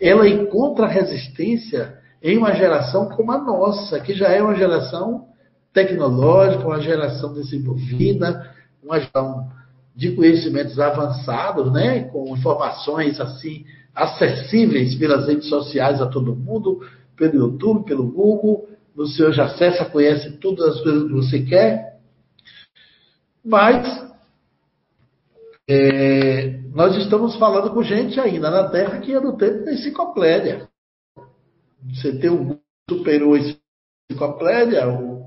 ela 0.00 0.28
encontra 0.28 0.86
resistência 0.86 1.98
em 2.22 2.38
uma 2.38 2.54
geração 2.54 3.08
como 3.08 3.32
a 3.32 3.38
nossa, 3.38 3.98
que 4.00 4.14
já 4.14 4.28
é 4.28 4.42
uma 4.42 4.54
geração 4.54 5.31
tecnológica, 5.72 6.66
uma 6.66 6.80
geração 6.80 7.32
desenvolvida, 7.32 8.54
uma 8.82 8.98
geração 8.98 9.50
de 9.94 10.12
conhecimentos 10.12 10.78
avançados, 10.78 11.72
né, 11.72 12.04
com 12.04 12.34
informações 12.34 13.20
assim 13.20 13.64
acessíveis 13.94 14.94
pelas 14.94 15.26
redes 15.26 15.48
sociais 15.48 16.00
a 16.00 16.06
todo 16.06 16.34
mundo, 16.34 16.80
pelo 17.16 17.34
YouTube, 17.34 17.84
pelo 17.84 18.10
Google, 18.10 18.68
você 18.94 19.22
hoje 19.24 19.40
acessa, 19.40 19.84
conhece 19.84 20.38
todas 20.38 20.76
as 20.76 20.80
coisas 20.82 21.04
que 21.04 21.12
você 21.12 21.42
quer, 21.42 21.98
mas 23.44 24.12
é, 25.68 26.60
nós 26.74 26.96
estamos 26.96 27.36
falando 27.36 27.70
com 27.70 27.82
gente 27.82 28.18
ainda 28.18 28.50
na 28.50 28.68
Terra 28.68 28.98
que 28.98 29.14
é 29.14 29.20
do 29.20 29.36
tempo 29.36 29.64
da 29.64 29.72
enciclopédia. 29.72 30.68
Você 31.94 32.18
tem 32.18 32.30
o 32.30 32.58
superou 32.88 33.34
a 33.34 33.38
enciclopédia, 33.38 34.88
o 34.88 35.22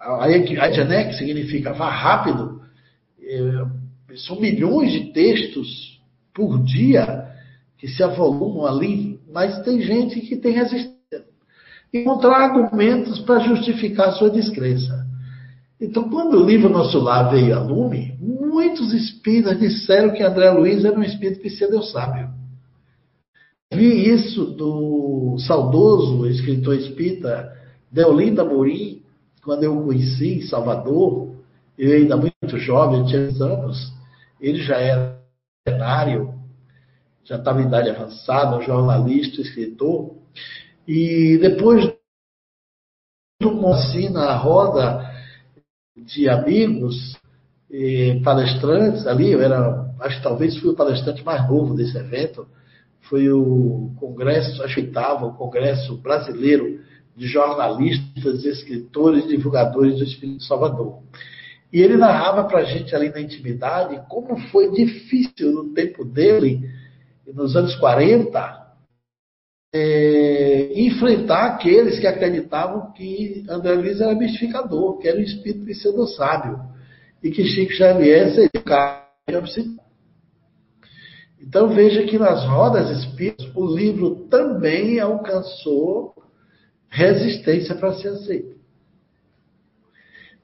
a 0.00 0.70
Jané, 0.72 1.04
que 1.04 1.14
significa 1.14 1.72
vá 1.72 1.90
rápido, 1.90 2.62
é, 3.22 4.16
são 4.16 4.40
milhões 4.40 4.92
de 4.92 5.12
textos 5.12 6.00
por 6.34 6.62
dia 6.62 7.28
que 7.78 7.86
se 7.86 8.02
avolumam 8.02 8.66
ali, 8.66 9.20
mas 9.32 9.62
tem 9.62 9.80
gente 9.80 10.20
que 10.20 10.36
tem 10.36 10.52
resistência. 10.52 10.96
Encontrar 11.92 12.36
argumentos 12.36 13.18
para 13.20 13.40
justificar 13.40 14.12
sua 14.12 14.30
descrença. 14.30 15.06
Então, 15.80 16.08
quando 16.08 16.34
o 16.34 16.44
livro 16.44 16.68
Nosso 16.68 16.98
Lar 16.98 17.30
veio 17.30 17.56
a 17.56 17.60
lume, 17.60 18.14
muitos 18.20 18.92
espíritas 18.92 19.58
disseram 19.58 20.12
que 20.12 20.22
André 20.22 20.50
Luiz 20.50 20.84
era 20.84 20.98
um 20.98 21.02
espírito 21.02 21.40
pseudo-sábio. 21.40 22.28
Vi 23.72 24.10
isso 24.10 24.46
do 24.46 25.36
saudoso 25.38 26.26
escritor 26.26 26.74
espírita 26.74 27.50
Deolinda 27.90 28.44
Morim, 28.44 28.99
quando 29.42 29.64
eu 29.64 29.76
o 29.78 29.84
conheci 29.86 30.38
em 30.38 30.42
Salvador, 30.42 31.34
eu 31.78 31.92
ainda 31.92 32.16
muito 32.16 32.58
jovem, 32.58 33.04
tinha 33.06 33.22
anos, 33.42 33.92
ele 34.40 34.62
já 34.62 34.76
era 34.76 35.18
cenário, 35.66 36.34
já 37.24 37.36
estava 37.36 37.62
em 37.62 37.66
idade 37.66 37.90
avançada, 37.90 38.60
jornalista, 38.62 39.40
escritor, 39.40 40.16
e 40.86 41.38
depois 41.40 41.92
assim 43.72 44.10
na 44.10 44.36
roda 44.36 45.10
de 45.96 46.28
amigos, 46.28 47.16
palestrantes 48.22 49.06
ali, 49.06 49.30
eu 49.30 49.40
era 49.40 49.88
acho 50.00 50.16
que 50.16 50.22
talvez 50.22 50.56
fui 50.58 50.70
o 50.70 50.76
palestrante 50.76 51.24
mais 51.24 51.48
novo 51.48 51.74
desse 51.74 51.96
evento, 51.96 52.46
foi 53.02 53.30
o 53.30 53.92
Congresso, 53.98 54.62
acho 54.62 54.80
oitavo, 54.80 55.26
o 55.26 55.34
Congresso 55.34 55.96
Brasileiro 55.98 56.80
de 57.20 57.26
Jornalistas, 57.26 58.46
Escritores 58.46 59.28
Divulgadores 59.28 59.98
do 59.98 60.04
Espírito 60.04 60.42
Salvador. 60.42 61.02
E 61.70 61.82
ele 61.82 61.98
narrava 61.98 62.44
para 62.44 62.60
a 62.60 62.64
gente 62.64 62.96
ali 62.96 63.10
na 63.10 63.20
intimidade 63.20 64.00
como 64.08 64.38
foi 64.48 64.72
difícil 64.72 65.52
no 65.52 65.74
tempo 65.74 66.02
dele, 66.02 66.66
nos 67.26 67.54
anos 67.54 67.76
40, 67.76 68.58
é, 69.74 70.72
enfrentar 70.80 71.44
aqueles 71.44 71.98
que 71.98 72.06
acreditavam 72.06 72.90
que 72.92 73.44
André 73.50 73.74
Luiz 73.74 74.00
era 74.00 74.14
mistificador, 74.14 74.96
que 74.98 75.06
era 75.06 75.18
um 75.18 75.22
espírito 75.22 75.66
vencedor 75.66 76.06
sábio, 76.08 76.58
e 77.22 77.30
que 77.30 77.44
Chico 77.44 77.74
Xavier 77.74 78.30
seria 78.30 78.50
o 78.56 78.62
cara 78.62 79.06
Então 81.38 81.68
veja 81.68 82.02
que 82.04 82.18
nas 82.18 82.46
rodas 82.46 82.98
espíritas 82.98 83.46
o 83.54 83.76
livro 83.76 84.26
também 84.30 84.98
alcançou 84.98 86.14
resistência 86.90 87.74
para 87.74 87.94
ser 87.94 88.08
aceito. 88.08 88.58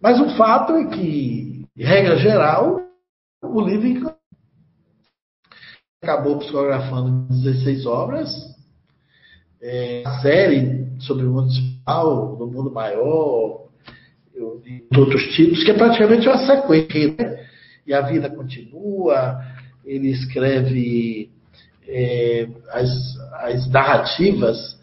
Mas 0.01 0.21
o 0.21 0.37
fato 0.37 0.75
é 0.75 0.87
que, 0.87 1.67
regra 1.77 2.17
geral, 2.17 2.81
o 3.43 3.61
livro 3.61 4.15
acabou 6.03 6.39
psicografando 6.39 7.27
16 7.29 7.87
obras, 7.87 8.31
é, 9.61 10.03
a 10.07 10.21
série 10.21 10.87
sobre 11.01 11.27
o 11.27 11.33
mundo 11.33 11.49
espiritual, 11.49 12.37
do 12.37 12.47
mundo 12.47 12.71
maior, 12.71 13.67
e 14.67 14.85
outros 14.97 15.23
títulos, 15.35 15.65
que 15.65 15.71
é 15.71 15.75
praticamente 15.75 16.29
uma 16.29 16.39
sequência. 16.39 17.17
Né? 17.17 17.47
E 17.87 17.95
a 17.95 18.03
vida 18.03 18.29
continua, 18.29 19.41
ele 19.85 20.11
escreve 20.11 21.31
é, 21.87 22.49
as, 22.71 22.91
as 23.33 23.71
narrativas 23.71 24.76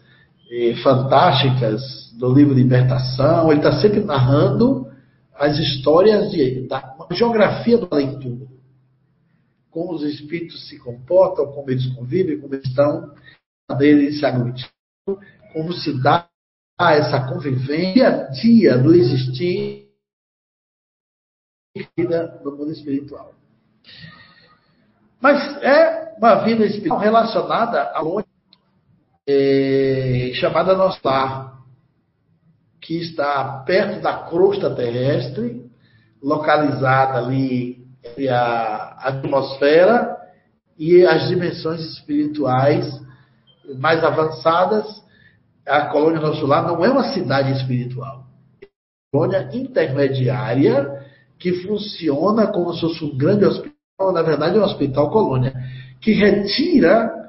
fantásticas 0.82 2.12
do 2.18 2.32
livro 2.32 2.54
Libertação, 2.54 3.50
ele 3.50 3.60
está 3.60 3.72
sempre 3.80 4.00
narrando 4.00 4.86
as 5.34 5.58
histórias 5.58 6.30
de, 6.30 6.66
da 6.68 6.96
geografia 7.10 7.78
da 7.78 7.96
leitura. 7.96 8.46
Como 9.70 9.92
os 9.92 10.02
espíritos 10.02 10.68
se 10.68 10.78
comportam, 10.78 11.52
como 11.52 11.70
eles 11.70 11.86
convivem, 11.94 12.40
como 12.40 12.54
estão, 12.54 13.12
eles 13.80 14.20
se 14.20 14.26
aglutinam, 14.26 14.70
como 15.52 15.72
se 15.72 16.00
dá 16.00 16.28
essa 16.80 17.26
convivência 17.26 18.08
a 18.08 18.30
dia 18.30 18.78
do 18.78 18.94
existir 18.94 19.88
no 22.44 22.56
mundo 22.56 22.70
espiritual. 22.70 23.34
Mas 25.20 25.56
é 25.62 26.14
uma 26.18 26.44
vida 26.44 26.64
espiritual 26.64 27.00
relacionada 27.00 27.90
a 27.90 28.02
é, 29.26 30.30
chamada 30.34 30.76
nosso 30.76 31.00
lar 31.04 31.54
que 32.80 33.00
está 33.00 33.62
perto 33.64 34.02
da 34.02 34.12
crosta 34.24 34.68
terrestre, 34.74 35.64
localizada 36.22 37.18
ali 37.18 37.82
entre 38.04 38.28
a 38.28 38.96
atmosfera 38.98 40.16
e 40.78 41.06
as 41.06 41.28
dimensões 41.28 41.80
espirituais 41.80 42.86
mais 43.78 44.04
avançadas. 44.04 45.02
A 45.66 45.86
colônia 45.86 46.20
Nosso 46.20 46.46
Lar 46.46 46.66
não 46.66 46.84
é 46.84 46.90
uma 46.90 47.14
cidade 47.14 47.52
espiritual, 47.52 48.26
é 48.60 48.66
uma 48.66 49.26
colônia 49.26 49.48
intermediária 49.54 51.02
que 51.38 51.54
funciona 51.62 52.48
como 52.48 52.74
se 52.74 52.82
fosse 52.82 53.02
um 53.02 53.16
grande 53.16 53.46
hospital, 53.46 54.12
na 54.12 54.20
verdade 54.20 54.58
é 54.58 54.60
um 54.60 54.64
hospital 54.64 55.10
colônia, 55.10 55.54
que 56.02 56.12
retira 56.12 57.23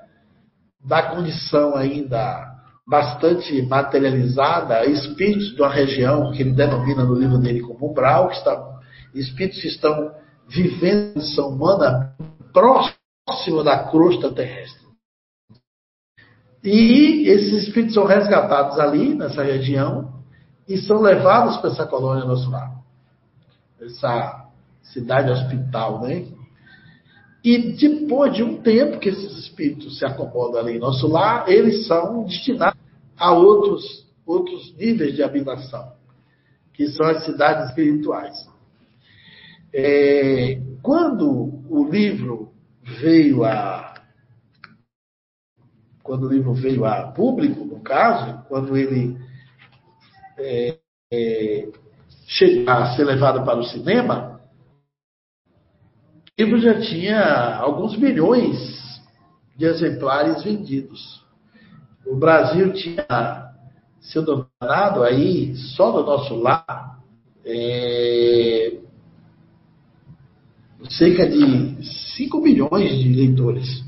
da 0.86 1.02
condição 1.04 1.76
ainda 1.76 2.54
bastante 2.88 3.62
materializada, 3.64 4.86
espíritos 4.86 5.56
de 5.56 5.62
uma 5.62 5.74
região 5.74 6.32
que 6.32 6.42
ele 6.42 6.52
denomina 6.52 7.04
no 7.04 7.16
livro 7.16 7.40
dele 7.40 7.62
como 7.62 7.90
umbral, 7.90 8.30
que 8.30 8.36
está, 8.36 8.80
espíritos 9.14 9.60
que 9.60 9.68
estão 9.68 10.12
vivendo 10.48 11.10
a 11.10 11.14
condição 11.14 11.50
humana 11.50 12.16
próximo 12.54 13.64
da 13.64 13.80
crosta 13.86 14.32
terrestre. 14.32 14.86
E 16.64 17.28
esses 17.28 17.68
espíritos 17.68 17.96
são 17.96 18.06
resgatados 18.06 18.80
ali, 18.80 19.14
nessa 19.14 19.44
região, 19.44 20.24
e 20.68 20.78
são 20.78 21.02
levados 21.02 21.58
para 21.58 21.72
essa 21.72 21.86
colônia 21.86 22.26
nosso 22.26 22.50
lar. 22.50 22.72
Essa 23.80 24.48
cidade 24.82 25.32
hospital, 25.32 26.02
né? 26.02 26.26
E 27.46 27.74
depois 27.74 28.34
de 28.34 28.42
um 28.42 28.60
tempo 28.60 28.98
que 28.98 29.10
esses 29.10 29.38
espíritos 29.38 30.00
se 30.00 30.04
acomodam 30.04 30.60
ali 30.60 30.78
em 30.78 30.80
nosso 30.80 31.08
lar, 31.08 31.48
eles 31.48 31.86
são 31.86 32.24
destinados 32.24 32.82
a 33.16 33.32
outros, 33.34 34.12
outros 34.26 34.76
níveis 34.76 35.14
de 35.14 35.22
habitação, 35.22 35.94
que 36.74 36.88
são 36.88 37.06
as 37.06 37.24
cidades 37.24 37.70
espirituais. 37.70 38.36
É, 39.72 40.60
quando 40.82 41.62
o 41.70 41.88
livro 41.88 42.52
veio 43.00 43.44
a. 43.44 43.94
Quando 46.02 46.26
o 46.26 46.30
livro 46.30 46.52
veio 46.54 46.84
a 46.84 47.12
público, 47.12 47.64
no 47.64 47.80
caso, 47.80 48.44
quando 48.48 48.76
ele 48.76 49.20
é, 50.40 50.78
é, 51.14 51.68
chegou 52.26 52.74
a 52.74 52.96
ser 52.96 53.04
levado 53.04 53.46
para 53.46 53.60
o 53.60 53.64
cinema, 53.64 54.35
livro 56.38 56.60
já 56.60 56.80
tinha 56.82 57.56
alguns 57.56 57.98
milhões 57.98 59.02
de 59.56 59.66
exemplares 59.66 60.44
vendidos. 60.44 61.24
O 62.06 62.18
Brasil 62.18 62.74
tinha, 62.74 63.06
se 64.02 64.18
eu 64.18 64.24
não 64.24 64.46
enganado, 64.62 65.04
aí, 65.04 65.56
só 65.56 65.92
do 65.92 66.04
nosso 66.04 66.36
lar, 66.36 67.00
é, 67.46 68.74
cerca 70.90 71.26
de 71.26 71.78
5 72.18 72.42
milhões 72.42 73.00
de 73.00 73.10
leitores. 73.14 73.86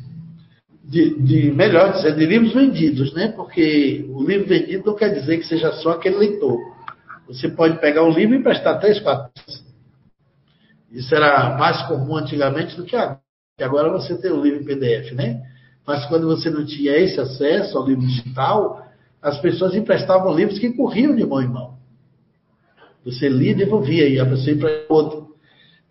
De, 0.86 1.20
de, 1.20 1.52
melhor 1.52 1.92
dizendo, 1.92 2.18
de 2.18 2.26
livros 2.26 2.54
vendidos, 2.54 3.14
né? 3.14 3.28
Porque 3.28 4.06
o 4.08 4.24
livro 4.24 4.48
vendido 4.48 4.86
não 4.86 4.96
quer 4.96 5.10
dizer 5.14 5.38
que 5.38 5.46
seja 5.46 5.74
só 5.74 5.92
aquele 5.92 6.16
leitor. 6.16 6.58
Você 7.28 7.50
pode 7.50 7.78
pegar 7.82 8.04
um 8.04 8.12
livro 8.12 8.36
e 8.36 8.40
emprestar 8.40 8.80
três, 8.80 8.98
quatro 9.02 9.34
isso 10.98 11.14
era 11.14 11.56
mais 11.60 11.84
comum 11.84 12.18
antigamente 12.18 12.76
do 12.76 12.84
que 12.84 12.96
agora. 12.96 13.22
Agora 13.60 13.92
você 13.92 14.20
tem 14.20 14.32
o 14.32 14.42
livro 14.42 14.62
em 14.62 14.66
PDF, 14.66 15.14
né? 15.14 15.44
Mas 15.86 16.06
quando 16.08 16.26
você 16.26 16.50
não 16.50 16.66
tinha 16.66 16.92
esse 16.98 17.20
acesso 17.20 17.78
ao 17.78 17.88
livro 17.88 18.06
digital, 18.06 18.84
as 19.22 19.40
pessoas 19.40 19.76
emprestavam 19.76 20.36
livros 20.36 20.58
que 20.58 20.74
corriam 20.74 21.16
de 21.16 21.24
mão 21.24 21.42
em 21.42 21.48
mão. 21.48 21.78
Você 23.06 23.30
lia 23.30 23.52
e 23.52 23.56
devolvia, 23.56 24.10
e 24.10 24.20
a 24.20 24.26
pessoa 24.26 24.58
para 24.58 24.86
outro. 24.90 25.36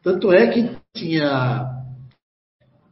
Tanto 0.02 0.32
é 0.32 0.48
que 0.48 0.70
tinha, 0.96 1.66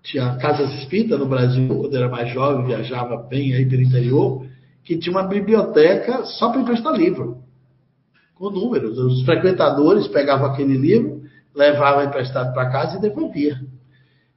tinha 0.03 0.37
casas 0.37 0.73
espíritas 0.75 1.19
no 1.19 1.27
Brasil, 1.27 1.69
quando 1.69 1.95
eu 1.95 2.01
era 2.01 2.09
mais 2.09 2.33
jovem, 2.33 2.67
viajava 2.67 3.17
bem 3.29 3.55
aí 3.55 3.67
pelo 3.67 3.83
interior, 3.83 4.47
que 4.85 4.97
tinha 4.99 5.17
uma 5.17 5.27
biblioteca 5.27 6.25
só 6.25 6.51
para 6.51 6.61
emprestar 6.61 6.95
livro, 6.95 7.43
com 8.37 8.51
números. 8.51 8.99
Os 8.99 9.25
frequentadores 9.25 10.07
pegavam 10.09 10.47
aquele 10.47 10.77
livro, 10.77 11.24
levava 11.55 12.05
emprestado 12.05 12.53
para 12.53 12.71
casa 12.71 12.99
e 12.99 13.01
devolvia. 13.01 13.61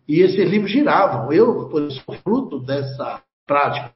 E 0.08 0.22
esses 0.22 0.50
livros 0.50 0.72
giravam. 0.72 1.32
Eu, 1.34 1.68
por 1.70 1.82
isso, 1.84 2.02
fruto 2.24 2.60
dessa 2.60 3.22
prática. 3.46 3.92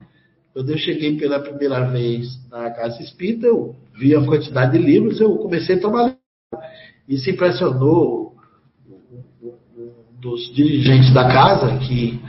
Quando 0.53 0.69
eu 0.69 0.77
cheguei 0.77 1.17
pela 1.17 1.39
primeira 1.39 1.85
vez 1.89 2.27
na 2.49 2.69
Casa 2.71 3.01
Espírita, 3.01 3.47
eu 3.47 3.75
vi 3.93 4.13
a 4.15 4.25
quantidade 4.25 4.77
de 4.77 4.83
livros, 4.83 5.21
eu 5.21 5.37
comecei 5.37 5.75
a 5.75 5.79
trabalhar. 5.79 6.17
Isso 7.07 7.29
impressionou 7.29 8.35
um 9.75 10.19
dos 10.19 10.53
dirigentes 10.53 11.13
da 11.13 11.27
casa, 11.27 11.77
que 11.79 12.21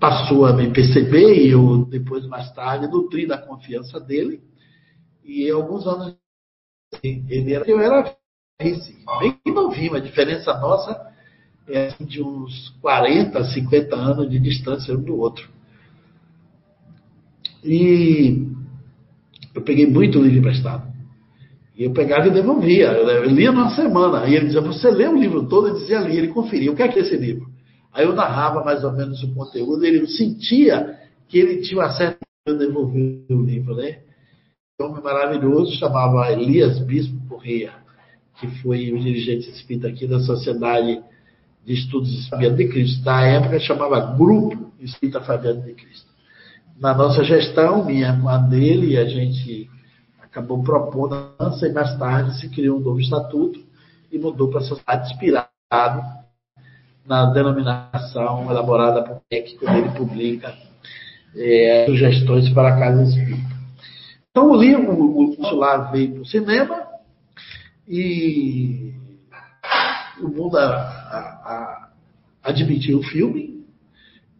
passou 0.00 0.46
a 0.46 0.54
me 0.54 0.72
perceber, 0.72 1.34
e 1.34 1.50
eu, 1.50 1.84
depois, 1.84 2.26
mais 2.26 2.50
tarde, 2.52 2.88
nutri 2.88 3.26
da 3.26 3.36
confiança 3.36 4.00
dele. 4.00 4.40
E 5.22 5.50
alguns 5.50 5.86
anos 5.86 6.16
ele 7.02 7.52
era, 7.52 7.68
eu 7.68 7.80
era 7.80 8.16
bem 8.58 9.38
novinho, 9.46 9.94
a 9.94 10.00
diferença 10.00 10.58
nossa 10.58 11.12
é 11.68 11.88
assim, 11.88 12.04
de 12.04 12.22
uns 12.22 12.70
40, 12.80 13.44
50 13.44 13.94
anos 13.94 14.30
de 14.30 14.38
distância 14.38 14.96
um 14.96 15.02
do 15.02 15.18
outro. 15.18 15.48
E 17.62 18.46
eu 19.54 19.62
peguei 19.62 19.86
muito 19.86 20.20
livro 20.20 20.38
emprestado. 20.38 20.86
E 21.76 21.84
eu 21.84 21.92
pegava 21.92 22.28
e 22.28 22.30
devolvia. 22.30 22.92
Eu 22.92 23.24
lia 23.24 23.52
numa 23.52 23.70
semana. 23.70 24.26
E 24.26 24.34
ele 24.34 24.46
dizia, 24.46 24.60
você 24.60 24.90
lê 24.90 25.06
o 25.06 25.18
livro 25.18 25.46
todo? 25.46 25.68
Eu 25.68 25.74
dizia, 25.74 25.98
li. 26.00 26.16
Ele 26.16 26.28
conferia, 26.28 26.72
o 26.72 26.76
que 26.76 26.82
é 26.82 26.88
que 26.88 26.98
é 26.98 27.02
esse 27.02 27.16
livro? 27.16 27.48
Aí 27.92 28.06
eu 28.06 28.14
narrava 28.14 28.64
mais 28.64 28.84
ou 28.84 28.92
menos 28.92 29.22
o 29.22 29.34
conteúdo. 29.34 29.84
Ele 29.84 30.06
sentia 30.06 30.98
que 31.28 31.38
ele 31.38 31.60
tinha 31.60 31.80
uma 31.80 31.90
certa 31.90 32.18
de 32.46 32.56
devolver 32.56 33.24
o 33.28 33.42
livro, 33.42 33.74
né? 33.74 33.98
Um 34.80 34.86
homem 34.86 35.02
maravilhoso, 35.02 35.76
chamava 35.76 36.30
Elias 36.30 36.78
Bispo 36.78 37.18
Correia 37.28 37.85
que 38.38 38.46
foi 38.62 38.92
o 38.92 38.98
dirigente 38.98 39.50
espírita 39.50 39.88
aqui 39.88 40.06
da 40.06 40.20
Sociedade 40.20 41.02
de 41.64 41.72
Estudos 41.72 42.28
Fabiano 42.28 42.56
de 42.56 42.68
Cristo. 42.68 43.04
Na 43.04 43.24
época 43.24 43.58
chamava 43.58 44.14
Grupo 44.14 44.72
Espírita 44.80 45.20
Fabiano 45.20 45.62
de 45.62 45.74
Cristo. 45.74 46.06
Na 46.78 46.94
nossa 46.94 47.24
gestão, 47.24 47.84
minha 47.84 48.12
a 48.12 48.36
dele, 48.38 48.98
a 48.98 49.06
gente 49.06 49.68
acabou 50.22 50.62
propondo 50.62 51.16
e 51.62 51.68
mais 51.70 51.98
tarde 51.98 52.38
se 52.38 52.48
criou 52.50 52.78
um 52.78 52.82
novo 52.82 53.00
estatuto 53.00 53.64
e 54.12 54.18
mudou 54.18 54.50
para 54.50 54.60
a 54.60 54.64
sociedade 54.64 55.10
inspirado 55.10 56.02
na 57.06 57.26
denominação 57.32 58.50
elaborada 58.50 59.02
por 59.02 59.22
MEC, 59.30 59.56
quando 59.58 59.76
ele 59.78 59.90
publica 59.90 60.54
é, 61.34 61.86
sugestões 61.86 62.50
para 62.50 62.74
a 62.74 62.78
Casa 62.78 63.02
Espírita. 63.04 63.56
Então 64.30 64.50
o 64.50 64.56
livro, 64.56 64.92
o 64.92 65.54
lar 65.54 65.90
veio 65.90 66.12
para 66.12 66.22
o 66.22 66.26
cinema 66.26 66.95
e 67.88 68.92
o 70.20 70.28
mundo 70.28 70.56
a, 70.56 70.64
a, 70.64 71.18
a 71.44 71.92
admitiu 72.42 72.98
o 72.98 73.02
filme. 73.02 73.64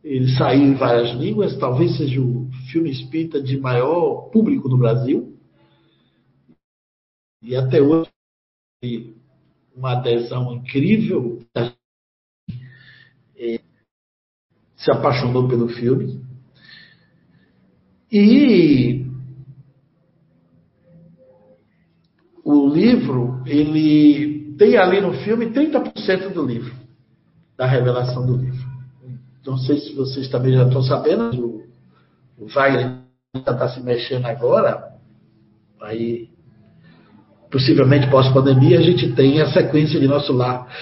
Ele 0.03 0.29
saiu 0.37 0.63
em 0.63 0.75
várias 0.75 1.17
línguas, 1.17 1.59
talvez 1.59 1.97
seja 1.97 2.21
o 2.21 2.49
filme 2.71 2.91
espírita 2.91 3.43
de 3.43 3.59
maior 3.59 4.31
público 4.31 4.69
no 4.69 4.79
Brasil. 4.79 5.37
E 7.43 7.57
até 7.57 7.81
hoje 7.81 8.09
uma 9.75 9.93
adesão 9.93 10.55
incrível. 10.55 11.45
É, 13.39 13.61
se 14.77 14.91
apaixonou 14.91 15.49
pelo 15.49 15.69
filme. 15.69 16.25
E 18.11 19.06
o 22.47 22.69
livro, 22.69 23.43
ele 23.45 24.55
tem 24.57 24.77
ali 24.77 25.01
no 25.01 25.13
filme 25.15 25.47
30% 25.47 26.33
do 26.33 26.47
livro, 26.47 26.73
da 27.57 27.67
revelação 27.67 28.25
do 28.25 28.37
livro. 28.37 28.65
Não 29.45 29.59
sei 29.59 29.81
se 29.81 29.93
vocês 29.95 30.29
também 30.29 30.53
já 30.53 30.65
estão 30.65 30.81
sabendo, 30.81 31.65
o 32.39 32.47
Wagner 32.47 32.99
está 33.35 33.69
se 33.69 33.81
mexendo 33.81 34.27
agora, 34.27 34.93
aí 35.83 36.31
possivelmente 37.51 38.09
pós-pandemia, 38.09 38.79
a 38.79 38.83
gente 38.83 39.13
tem 39.17 39.41
a 39.41 39.51
sequência 39.51 39.99
de 39.99 40.07
nosso 40.07 40.33
lar, 40.33 40.73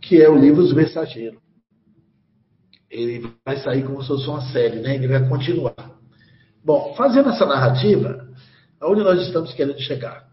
que 0.00 0.20
é 0.20 0.28
o 0.28 0.36
livro 0.36 0.62
Os 0.62 0.72
Mensageiros. 0.72 1.40
Ele 2.90 3.32
vai 3.46 3.56
sair 3.58 3.84
como 3.84 4.02
se 4.02 4.08
fosse 4.08 4.28
uma 4.28 4.40
série, 4.50 4.80
né? 4.80 4.96
Ele 4.96 5.06
vai 5.06 5.28
continuar. 5.28 5.76
Bom, 6.64 6.92
fazendo 6.96 7.28
essa 7.28 7.46
narrativa, 7.46 8.28
aonde 8.80 9.02
nós 9.02 9.20
estamos 9.20 9.52
querendo 9.54 9.80
chegar? 9.80 10.31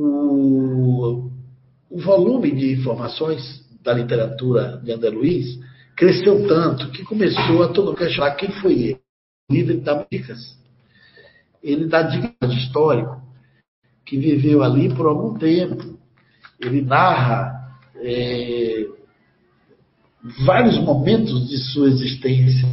O, 0.00 1.28
o 1.90 2.00
volume 2.00 2.52
de 2.52 2.72
informações 2.72 3.66
da 3.82 3.92
literatura 3.92 4.80
de 4.84 4.92
André 4.92 5.10
Luiz 5.10 5.58
cresceu 5.96 6.46
tanto 6.46 6.92
que 6.92 7.02
começou 7.02 7.64
a 7.64 7.68
todo 7.68 7.86
mundo 7.86 7.98
questionar 7.98 8.36
quem 8.36 8.52
foi 8.60 8.74
ele. 8.74 9.00
O 9.50 9.54
livro 9.54 9.80
dá 9.80 10.06
dicas. 10.08 10.56
Ele 11.60 11.86
dá 11.86 12.02
dicas 12.02 12.48
de 12.48 12.60
histórico 12.60 13.20
que 14.06 14.16
viveu 14.16 14.62
ali 14.62 14.94
por 14.94 15.06
algum 15.06 15.36
tempo. 15.36 15.98
Ele 16.60 16.80
narra 16.80 17.76
é, 17.96 18.86
vários 20.46 20.78
momentos 20.78 21.48
de 21.48 21.58
sua 21.58 21.88
existência, 21.88 22.68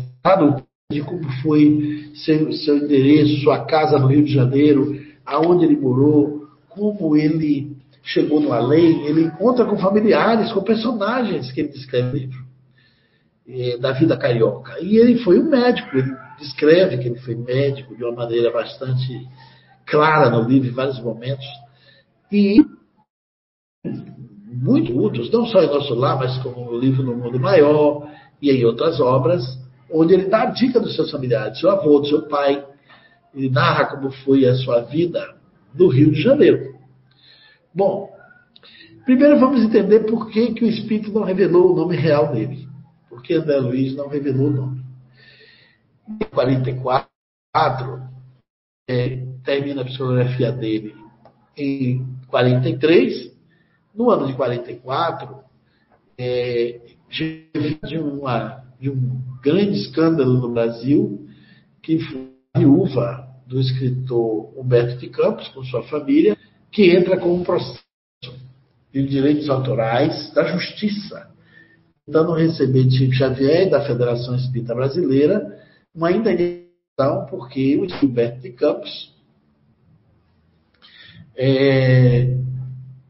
de 0.92 1.02
como 1.02 1.28
foi 1.42 2.12
seu, 2.14 2.54
seu 2.54 2.78
endereço, 2.78 3.42
sua 3.42 3.66
casa 3.66 3.98
no 3.98 4.08
Rio 4.08 4.24
de 4.24 4.32
Janeiro, 4.32 5.04
aonde 5.26 5.66
ele 5.66 5.76
morou, 5.76 6.35
como 6.76 7.16
ele 7.16 7.78
chegou 8.04 8.40
no 8.40 8.54
além, 8.54 9.06
ele 9.08 9.24
encontra 9.24 9.66
com 9.66 9.78
familiares, 9.78 10.52
com 10.52 10.62
personagens 10.62 11.52
que 11.52 11.62
ele 11.62 11.70
descreve 11.70 12.08
no 12.08 12.14
livro, 12.14 12.46
é, 13.48 13.78
da 13.78 13.94
vida 13.94 14.16
carioca. 14.18 14.80
E 14.80 14.98
ele 14.98 15.18
foi 15.20 15.40
um 15.40 15.50
médico, 15.50 15.98
ele 15.98 16.16
descreve 16.38 16.98
que 16.98 17.08
ele 17.08 17.20
foi 17.20 17.36
médico 17.36 17.96
de 17.96 18.04
uma 18.04 18.14
maneira 18.14 18.52
bastante 18.52 19.28
clara 19.86 20.30
no 20.30 20.48
livro, 20.48 20.70
em 20.70 20.74
vários 20.74 21.00
momentos. 21.00 21.46
E 22.32 22.64
muito 24.52 24.98
outros, 24.98 25.32
não 25.32 25.46
só 25.46 25.62
em 25.62 25.68
Nosso 25.68 25.94
Lar, 25.96 26.18
mas 26.18 26.38
como 26.44 26.72
o 26.72 26.78
livro 26.78 27.04
No 27.04 27.16
Mundo 27.16 27.40
Maior 27.40 28.10
e 28.42 28.52
em 28.52 28.66
outras 28.66 29.00
obras, 29.00 29.44
onde 29.92 30.14
ele 30.14 30.26
dá 30.26 30.44
a 30.44 30.48
dica 30.48 30.80
dos 30.80 30.96
seus 30.96 31.12
familiares, 31.12 31.54
do 31.54 31.60
seu 31.60 31.70
avô, 31.70 32.00
do 32.00 32.08
seu 32.08 32.28
pai. 32.28 32.64
Ele 33.34 33.50
narra 33.50 33.86
como 33.86 34.12
foi 34.12 34.46
a 34.46 34.56
sua 34.56 34.82
vida 34.82 35.36
do 35.76 35.88
Rio 35.88 36.12
de 36.12 36.22
Janeiro. 36.22 36.76
Bom, 37.74 38.10
primeiro 39.04 39.40
vamos 39.40 39.62
entender 39.62 40.02
por 40.02 40.30
que, 40.30 40.54
que 40.54 40.64
o 40.64 40.70
Espírito 40.70 41.12
não 41.12 41.24
revelou 41.24 41.72
o 41.72 41.76
nome 41.76 41.96
real 41.96 42.32
dele. 42.32 42.68
Por 43.10 43.22
que 43.22 43.34
André 43.34 43.58
Luiz 43.58 43.96
não 43.96 44.08
revelou 44.08 44.48
o 44.48 44.52
nome. 44.52 44.86
Em 46.10 46.26
44, 46.34 48.02
é, 48.90 49.26
termina 49.44 49.82
a 49.82 49.86
psicografia 49.86 50.52
dele 50.52 50.96
em 51.58 52.06
43. 52.28 53.36
No 53.94 54.10
ano 54.10 54.28
de 54.28 54.34
44, 54.34 55.40
é, 56.18 56.82
de, 57.10 57.98
uma, 57.98 58.64
de 58.80 58.90
um 58.90 59.22
grande 59.42 59.80
escândalo 59.80 60.40
no 60.40 60.52
Brasil, 60.52 61.28
que 61.82 62.00
foi 62.00 62.30
a 62.54 62.60
viúva 62.60 63.25
do 63.46 63.60
escritor 63.60 64.54
Humberto 64.58 64.98
de 64.98 65.10
Campos, 65.10 65.48
com 65.50 65.64
sua 65.64 65.84
família, 65.84 66.38
que 66.72 66.96
entra 66.96 67.18
com 67.18 67.34
um 67.34 67.44
processo 67.44 67.84
de 68.92 69.08
direitos 69.08 69.50
autorais 69.50 70.34
da 70.34 70.44
Justiça, 70.46 71.30
tentando 72.06 72.34
receber 72.34 72.86
de 72.86 72.98
Chico 72.98 73.14
Xavier 73.14 73.68
e 73.68 73.70
da 73.70 73.86
Federação 73.86 74.36
Espírita 74.36 74.74
Brasileira 74.74 75.60
uma 75.94 76.12
indenização, 76.12 77.26
porque 77.30 77.78
o 77.78 78.06
Humberto 78.06 78.42
de 78.42 78.52
Campos 78.52 79.14
é, 81.38 82.38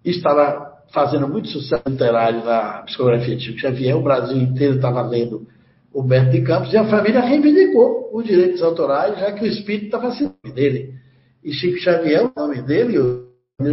estava 0.03 0.83
fazendo 0.93 1.27
muito 1.27 1.49
sucesso 1.49 1.83
literário 1.87 2.45
na 2.45 2.83
psicografia 2.83 3.35
de 3.35 3.43
Chico 3.43 3.59
Xavier, 3.59 3.97
o 3.97 4.03
Brasil 4.03 4.37
inteiro 4.37 4.75
estava 4.75 5.01
lendo 5.01 5.47
Humberto 5.95 6.31
de 6.31 6.41
Campos, 6.41 6.73
e 6.73 6.77
a 6.77 6.85
família 6.85 7.21
reivindicou 7.21 8.09
os 8.13 8.25
direitos 8.25 8.61
autorais, 8.61 9.17
já 9.17 9.31
que 9.31 9.45
o 9.45 9.47
espírito 9.47 9.85
estava 9.85 10.11
sendo 10.11 10.35
dele. 10.53 10.93
E 11.41 11.53
Chico 11.53 11.77
Xavier, 11.77 12.25
o 12.25 12.33
nome 12.35 12.61
dele, 12.61 12.97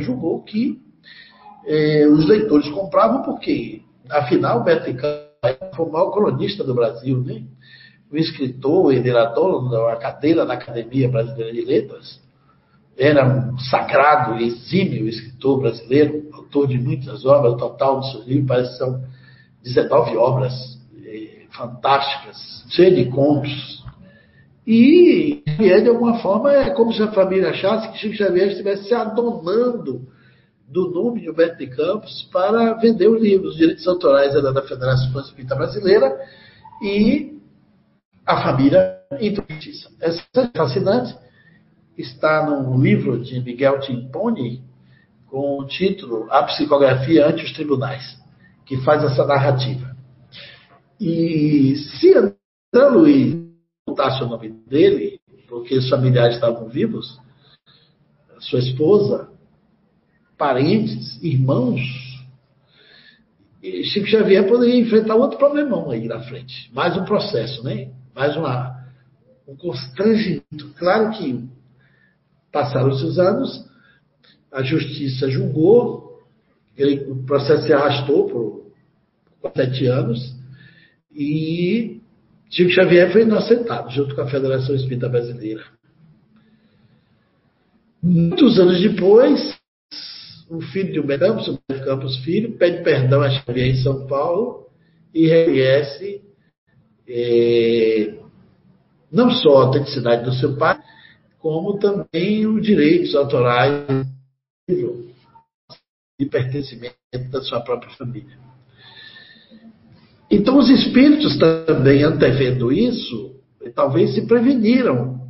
julgou 0.00 0.42
que 0.44 0.80
eh, 1.66 2.06
os 2.06 2.28
leitores 2.28 2.68
compravam 2.68 3.22
porque, 3.22 3.82
afinal, 4.08 4.61
Humberto 4.61 4.92
de 4.92 4.98
Campos 4.98 5.76
foi 5.76 5.87
o 5.87 5.90
maior 5.90 6.11
colunista 6.11 6.62
do 6.62 6.74
Brasil, 6.74 7.18
né? 7.18 7.42
O 8.11 8.16
escritor, 8.16 8.94
era 8.94 9.24
dono 9.26 9.68
da 9.70 9.96
cadeira 9.96 10.46
da 10.46 10.54
Academia 10.54 11.08
Brasileira 11.08 11.52
de 11.52 11.64
Letras, 11.64 12.20
era 12.96 13.26
um 13.26 13.58
sagrado 13.58 14.38
e 14.38 14.46
exímio 14.46 15.08
escritor 15.08 15.61
brasileiro, 15.61 16.28
autor 16.32 16.68
de 16.68 16.78
muitas 16.78 17.24
obras, 17.24 17.54
o 17.54 17.56
total 17.56 18.00
do 18.00 18.06
seu 18.06 18.22
livro 18.22 18.46
parece 18.46 18.72
que 18.72 18.78
são 18.78 19.02
19 19.64 20.16
obras 20.18 20.82
fantásticas, 21.52 22.64
cheias 22.70 22.96
de 22.96 23.10
contos. 23.10 23.82
E, 24.66 25.42
de 25.58 25.88
alguma 25.88 26.18
forma, 26.20 26.52
é 26.52 26.70
como 26.70 26.92
se 26.92 27.02
a 27.02 27.10
família 27.12 27.50
achasse 27.50 27.90
que 27.90 27.98
Chico 27.98 28.14
Xavier 28.14 28.48
estivesse 28.48 28.84
se 28.88 28.94
adonando 28.94 30.06
do 30.68 30.90
nome 30.90 31.20
de 31.20 31.30
Humberto 31.30 31.58
de 31.58 31.66
Campos 31.66 32.28
para 32.32 32.74
vender 32.74 33.08
o 33.08 33.14
livro. 33.14 33.48
Os 33.48 33.56
direitos 33.56 33.86
autorais 33.86 34.34
eram 34.34 34.52
da 34.52 34.62
Federação 34.62 35.20
Espírita 35.20 35.54
Brasileira 35.54 36.16
e 36.82 37.38
a 38.24 38.42
família 38.42 38.98
entrou 39.20 39.46
justiça. 39.50 39.90
Essa 40.00 40.22
é 40.36 40.50
fascinante. 40.56 41.14
Está 41.98 42.46
no 42.46 42.80
livro 42.80 43.22
de 43.22 43.38
Miguel 43.40 43.80
Timponi 43.80 44.62
com 45.26 45.58
o 45.58 45.66
título 45.66 46.26
A 46.30 46.42
Psicografia 46.44 47.26
ante 47.26 47.44
os 47.44 47.52
Tribunais, 47.52 48.18
que 48.64 48.78
faz 48.78 49.04
essa 49.04 49.26
narrativa. 49.26 49.91
E 51.00 51.76
se 51.76 52.14
André 52.16 52.88
Luiz 52.90 53.36
contasse 53.86 54.22
o 54.22 54.28
nome 54.28 54.51
dele, 54.66 55.20
porque 55.49 55.76
os 55.76 55.88
familiares 55.88 56.36
estavam 56.36 56.68
vivos, 56.68 57.20
sua 58.38 58.59
esposa, 58.59 59.28
parentes, 60.36 61.22
irmãos, 61.22 61.80
e 63.62 63.84
Chico 63.84 64.09
Xavier 64.09 64.49
poderia 64.49 64.80
enfrentar 64.80 65.14
outro 65.14 65.38
problemão 65.38 65.88
aí 65.90 66.09
na 66.09 66.20
frente. 66.20 66.68
Mais 66.74 66.97
um 66.97 67.05
processo, 67.05 67.62
né? 67.62 67.90
Mais 68.12 68.36
uma, 68.36 68.76
um 69.47 69.55
constrangimento. 69.55 70.74
Claro 70.76 71.11
que 71.12 71.49
passaram-se 72.51 73.05
os 73.05 73.18
anos, 73.20 73.70
a 74.51 74.62
justiça 74.62 75.30
julgou, 75.30 76.20
ele, 76.76 77.09
o 77.11 77.24
processo 77.24 77.64
se 77.64 77.72
arrastou 77.72 78.28
por, 78.28 78.72
por 79.40 79.53
sete 79.55 79.86
anos, 79.86 80.34
e 81.14 82.00
Chico 82.50 82.70
Xavier 82.70 83.10
foi 83.12 83.22
inocentado, 83.22 83.90
junto 83.90 84.14
com 84.14 84.20
a 84.20 84.30
Federação 84.30 84.74
Espírita 84.74 85.08
Brasileira. 85.08 85.64
Muitos 88.02 88.58
anos 88.58 88.80
depois, 88.80 89.56
um 90.50 90.60
filho 90.60 90.92
de 90.92 91.00
Humberto 91.00 91.24
Campos, 91.24 91.48
Humberto 91.48 91.86
Campos 91.86 92.16
Filho, 92.18 92.58
pede 92.58 92.82
perdão 92.82 93.22
a 93.22 93.30
Xavier 93.30 93.68
em 93.68 93.82
São 93.82 94.06
Paulo 94.06 94.68
e 95.14 95.26
reconhece 95.26 96.20
é, 97.08 98.18
não 99.10 99.30
só 99.30 99.56
a 99.56 99.64
autenticidade 99.66 100.24
do 100.24 100.32
seu 100.32 100.56
pai, 100.56 100.78
como 101.38 101.78
também 101.78 102.46
os 102.46 102.62
direitos 102.62 103.14
autorais 103.14 103.86
de 104.68 106.26
pertencimento 106.30 106.96
da 107.30 107.42
sua 107.42 107.60
própria 107.60 107.90
família. 107.96 108.51
Então, 110.33 110.57
os 110.57 110.70
espíritos 110.70 111.39
também 111.39 112.03
antevendo 112.03 112.72
isso, 112.72 113.37
talvez 113.74 114.14
se 114.14 114.26
preveniram. 114.26 115.20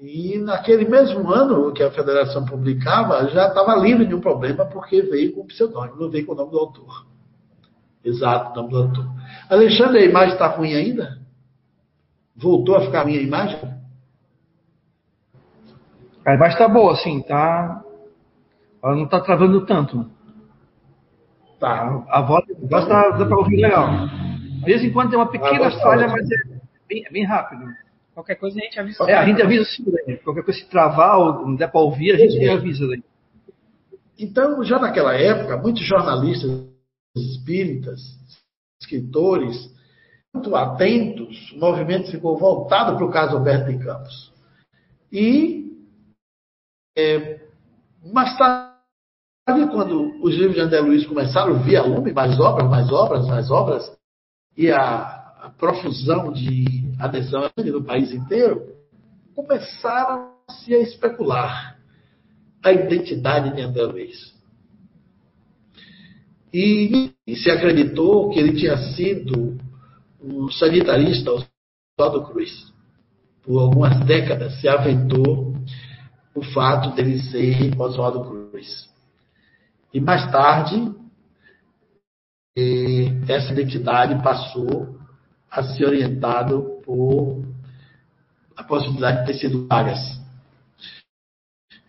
E 0.00 0.38
naquele 0.38 0.88
mesmo 0.88 1.28
ano 1.32 1.72
que 1.72 1.82
a 1.82 1.90
federação 1.90 2.44
publicava, 2.44 3.28
já 3.28 3.48
estava 3.48 3.74
livre 3.74 4.06
de 4.06 4.14
um 4.14 4.20
problema, 4.20 4.64
porque 4.66 5.02
veio 5.02 5.32
com 5.32 5.40
o 5.40 5.46
pseudônimo, 5.46 5.96
não 5.98 6.08
veio 6.08 6.24
com 6.24 6.32
o 6.32 6.36
nome 6.36 6.52
do 6.52 6.58
autor. 6.60 7.06
Exato, 8.04 8.52
o 8.52 8.62
nome 8.62 8.70
do 8.70 8.76
autor. 8.78 9.06
Alexandre, 9.50 9.98
a 9.98 10.06
imagem 10.06 10.34
está 10.34 10.46
ruim 10.46 10.74
ainda? 10.74 11.18
Voltou 12.36 12.76
a 12.76 12.82
ficar 12.82 13.00
a 13.00 13.04
minha 13.06 13.20
imagem? 13.20 13.58
A 16.24 16.34
imagem 16.34 16.52
está 16.52 16.68
boa, 16.68 16.94
sim, 16.94 17.20
tá. 17.22 17.82
Ela 18.80 18.94
não 18.94 19.04
está 19.04 19.20
travando 19.20 19.66
tanto. 19.66 20.08
Tá. 21.60 22.04
A 22.08 22.22
voz, 22.22 22.44
a 22.50 22.66
voz 22.66 22.88
tá, 22.88 23.10
dá 23.10 23.26
para 23.26 23.36
ouvir 23.36 23.56
legal. 23.56 24.08
De 24.08 24.64
vez 24.64 24.82
em 24.82 24.90
quando 24.90 25.10
tem 25.10 25.18
uma 25.18 25.30
pequena 25.30 25.68
ah, 25.68 25.70
falha, 25.70 26.08
mas 26.08 26.28
é 26.30 26.36
bem, 26.88 27.04
é 27.06 27.12
bem 27.12 27.24
rápido. 27.24 27.66
Qualquer 28.14 28.36
coisa 28.36 28.58
a 28.58 28.64
gente 28.64 28.80
avisa. 28.80 29.04
É, 29.04 29.14
a 29.14 29.26
gente 29.26 29.42
avisa 29.42 29.64
sim, 29.66 29.84
né? 29.86 30.16
Qualquer 30.16 30.42
coisa 30.42 30.58
se 30.58 30.68
travar 30.68 31.18
ou 31.18 31.46
não 31.46 31.54
der 31.54 31.70
para 31.70 31.80
ouvir, 31.80 32.12
a 32.12 32.16
gente 32.16 32.48
avisa 32.48 32.88
daí. 32.88 33.04
Então, 34.18 34.62
já 34.64 34.78
naquela 34.78 35.14
época, 35.14 35.58
muitos 35.58 35.86
jornalistas 35.86 36.50
espíritas, 37.14 38.00
escritores, 38.80 39.70
muito 40.32 40.54
atentos, 40.54 41.52
o 41.52 41.58
movimento 41.58 42.10
ficou 42.10 42.38
voltado 42.38 42.96
para 42.96 43.04
o 43.04 43.10
caso 43.10 43.36
Alberto 43.36 43.70
de 43.70 43.84
Campos. 43.84 44.32
E 45.12 45.72
é, 46.96 47.40
mais 48.04 48.36
tarde, 48.38 48.69
quando 49.44 50.22
os 50.22 50.34
livros 50.34 50.54
de 50.54 50.60
André 50.60 50.80
Luiz 50.80 51.06
começaram 51.06 51.56
a 51.56 51.58
vir 51.58 51.76
a 51.76 51.82
lume, 51.82 52.12
mais 52.12 52.38
obras, 52.38 52.68
mais 52.68 52.92
obras, 52.92 53.26
mais 53.26 53.50
obras, 53.50 53.98
e 54.56 54.70
a, 54.70 54.80
a 55.42 55.52
profusão 55.58 56.32
de 56.32 56.84
adesão 56.98 57.50
no 57.56 57.84
país 57.84 58.12
inteiro, 58.12 58.62
começaram-se 59.34 60.74
a 60.74 60.80
especular 60.80 61.78
a 62.62 62.72
identidade 62.72 63.54
de 63.54 63.62
André 63.62 63.84
Luiz. 63.84 64.38
E, 66.52 67.12
e 67.26 67.36
se 67.36 67.50
acreditou 67.50 68.30
que 68.30 68.38
ele 68.38 68.58
tinha 68.58 68.76
sido 68.94 69.56
um 70.22 70.50
sanitarista 70.50 71.30
Oswaldo 71.30 72.26
Cruz. 72.28 72.72
Por 73.42 73.58
algumas 73.60 74.04
décadas 74.04 74.60
se 74.60 74.68
aventou 74.68 75.54
o 76.34 76.42
fato 76.52 76.94
dele 76.94 77.22
ser 77.22 77.80
Oswaldo 77.80 78.24
Cruz. 78.24 78.89
E 79.92 80.00
mais 80.00 80.30
tarde, 80.30 80.94
essa 83.28 83.52
identidade 83.52 84.22
passou 84.22 84.98
a 85.50 85.62
ser 85.62 85.86
orientado 85.86 86.80
por 86.84 87.44
a 88.56 88.62
possibilidade 88.62 89.20
de 89.20 89.26
ter 89.26 89.34
sido 89.34 89.66
Vargas. 89.66 90.20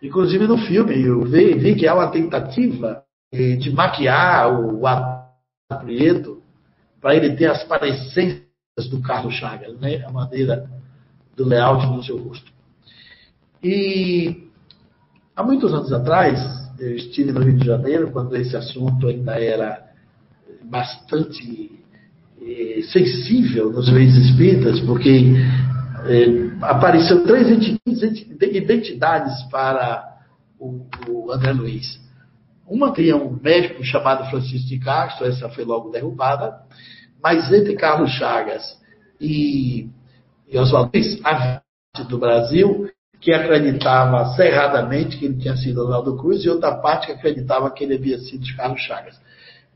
Inclusive 0.02 0.48
no 0.48 0.58
filme, 0.58 1.00
eu 1.00 1.22
vi, 1.24 1.54
vi 1.54 1.76
que 1.76 1.86
há 1.86 1.94
uma 1.94 2.10
tentativa 2.10 3.04
de 3.32 3.70
maquiar 3.70 4.52
o 4.52 4.86
ator 4.86 5.22
Prieto 5.80 6.42
para 7.00 7.14
ele 7.14 7.34
ter 7.36 7.46
as 7.46 7.64
parecências 7.64 8.44
do 8.90 9.00
Carlos 9.00 9.34
Chagas, 9.34 9.78
né? 9.80 10.04
a 10.04 10.10
maneira 10.10 10.68
do 11.36 11.44
layout 11.44 11.86
no 11.86 12.02
seu 12.02 12.18
rosto. 12.18 12.52
E 13.62 14.48
há 15.36 15.42
muitos 15.42 15.72
anos 15.72 15.92
atrás, 15.92 16.38
eu 16.78 16.96
estive 16.96 17.32
no 17.32 17.40
Rio 17.40 17.56
de 17.56 17.66
Janeiro, 17.66 18.10
quando 18.10 18.36
esse 18.36 18.56
assunto 18.56 19.08
ainda 19.08 19.38
era 19.38 19.84
bastante 20.64 21.70
eh, 22.40 22.80
sensível 22.92 23.72
nos 23.72 23.90
meios 23.90 24.16
espíritas, 24.16 24.80
porque 24.80 25.34
eh, 26.06 26.50
apareceram 26.62 27.24
três 27.24 27.48
identidades 28.40 29.42
para 29.50 30.18
o, 30.58 30.86
o 31.08 31.32
André 31.32 31.52
Luiz. 31.52 32.00
Uma 32.66 32.92
tinha 32.92 33.16
um 33.16 33.38
médico 33.42 33.84
chamado 33.84 34.28
Francisco 34.30 34.68
de 34.68 34.78
Castro, 34.78 35.26
essa 35.26 35.48
foi 35.50 35.64
logo 35.64 35.90
derrubada, 35.90 36.62
mas 37.22 37.52
entre 37.52 37.74
Carlos 37.74 38.10
Chagas 38.12 38.62
e, 39.20 39.88
e 40.48 40.58
Oswaldo 40.58 40.90
Luiz, 40.94 41.20
a 41.24 41.60
do 42.08 42.18
Brasil 42.18 42.88
que 43.22 43.32
acreditava 43.32 44.34
cerradamente 44.34 45.16
que 45.16 45.26
ele 45.26 45.36
tinha 45.36 45.56
sido 45.56 45.80
Oswaldo 45.80 46.16
Cruz 46.16 46.44
e 46.44 46.48
outra 46.48 46.74
parte 46.78 47.06
que 47.06 47.12
acreditava 47.12 47.70
que 47.70 47.84
ele 47.84 47.94
havia 47.94 48.18
sido 48.18 48.44
Carlos 48.56 48.80
Chagas. 48.80 49.14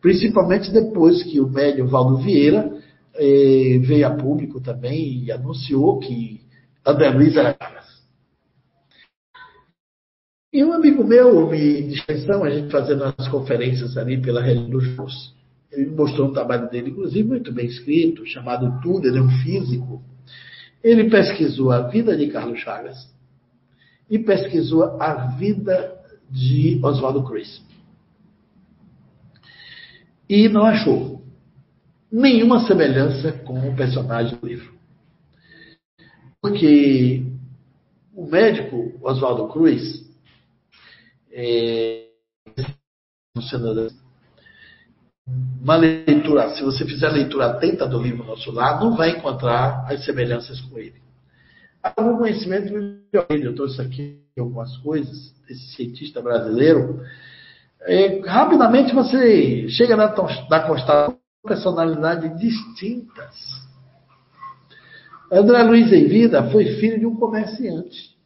Principalmente 0.02 0.72
depois 0.72 1.22
que 1.22 1.40
o 1.40 1.48
médium 1.48 1.86
Valdo 1.86 2.16
Vieira 2.16 2.72
eh, 3.14 3.78
veio 3.82 4.08
a 4.08 4.10
público 4.10 4.60
também 4.60 5.22
e 5.22 5.30
anunciou 5.30 6.00
que 6.00 6.40
André 6.84 7.08
Luiz 7.10 7.36
era 7.36 7.56
Chagas. 7.56 7.86
E 10.52 10.64
um 10.64 10.72
amigo 10.72 11.04
meu 11.04 11.48
me 11.48 11.82
dispensou 11.82 12.42
a 12.42 12.50
gente 12.50 12.68
fazendo 12.72 13.04
as 13.16 13.28
conferências 13.28 13.96
ali 13.96 14.20
pela 14.20 14.42
Rede 14.42 14.68
dos 14.68 14.82
Jus. 14.82 15.36
Ele 15.70 15.86
mostrou 15.90 16.28
um 16.28 16.32
trabalho 16.32 16.68
dele, 16.68 16.90
inclusive 16.90 17.28
muito 17.28 17.52
bem 17.52 17.66
escrito, 17.66 18.26
chamado 18.26 18.80
Tudo, 18.82 19.06
ele 19.06 19.18
é 19.18 19.22
um 19.22 19.30
físico. 19.44 20.02
Ele 20.82 21.08
pesquisou 21.08 21.70
a 21.70 21.82
vida 21.82 22.16
de 22.16 22.26
Carlos 22.26 22.58
Chagas 22.58 23.14
e 24.08 24.18
pesquisou 24.18 25.00
a 25.00 25.26
vida 25.36 25.96
de 26.30 26.80
Oswaldo 26.82 27.22
Cruz. 27.24 27.62
E 30.28 30.48
não 30.48 30.64
achou 30.64 31.22
nenhuma 32.10 32.66
semelhança 32.66 33.32
com 33.32 33.58
o 33.68 33.76
personagem 33.76 34.36
do 34.38 34.46
livro. 34.46 34.74
Porque 36.40 37.24
o 38.14 38.26
médico 38.26 38.98
Oswaldo 39.02 39.48
Cruz 39.48 40.04
é, 41.32 42.06
uma 45.60 45.76
leitura, 45.76 46.54
se 46.54 46.62
você 46.62 46.84
fizer 46.84 47.08
a 47.08 47.12
leitura 47.12 47.46
atenta 47.46 47.86
do 47.86 48.00
livro 48.00 48.24
Nosso 48.24 48.50
Lar, 48.52 48.80
não 48.80 48.96
vai 48.96 49.10
encontrar 49.10 49.84
as 49.90 50.04
semelhanças 50.04 50.60
com 50.60 50.78
ele. 50.78 51.05
Algum 51.94 52.18
conhecimento 52.18 52.72
eu 53.28 53.54
trouxe 53.54 53.80
aqui 53.80 54.20
algumas 54.38 54.76
coisas 54.78 55.32
desse 55.46 55.74
cientista 55.76 56.20
brasileiro. 56.20 57.00
É, 57.82 58.20
rapidamente 58.26 58.94
você 58.94 59.68
chega 59.68 59.96
na, 59.96 60.08
na 60.50 60.60
constatação 60.66 61.18
personalidades 61.46 62.36
distintas. 62.40 63.36
André 65.30 65.62
Luiz 65.62 65.92
em 65.92 66.08
vida 66.08 66.50
foi 66.50 66.64
filho 66.80 66.98
de 66.98 67.06
um 67.06 67.14
comerciante 67.14 68.16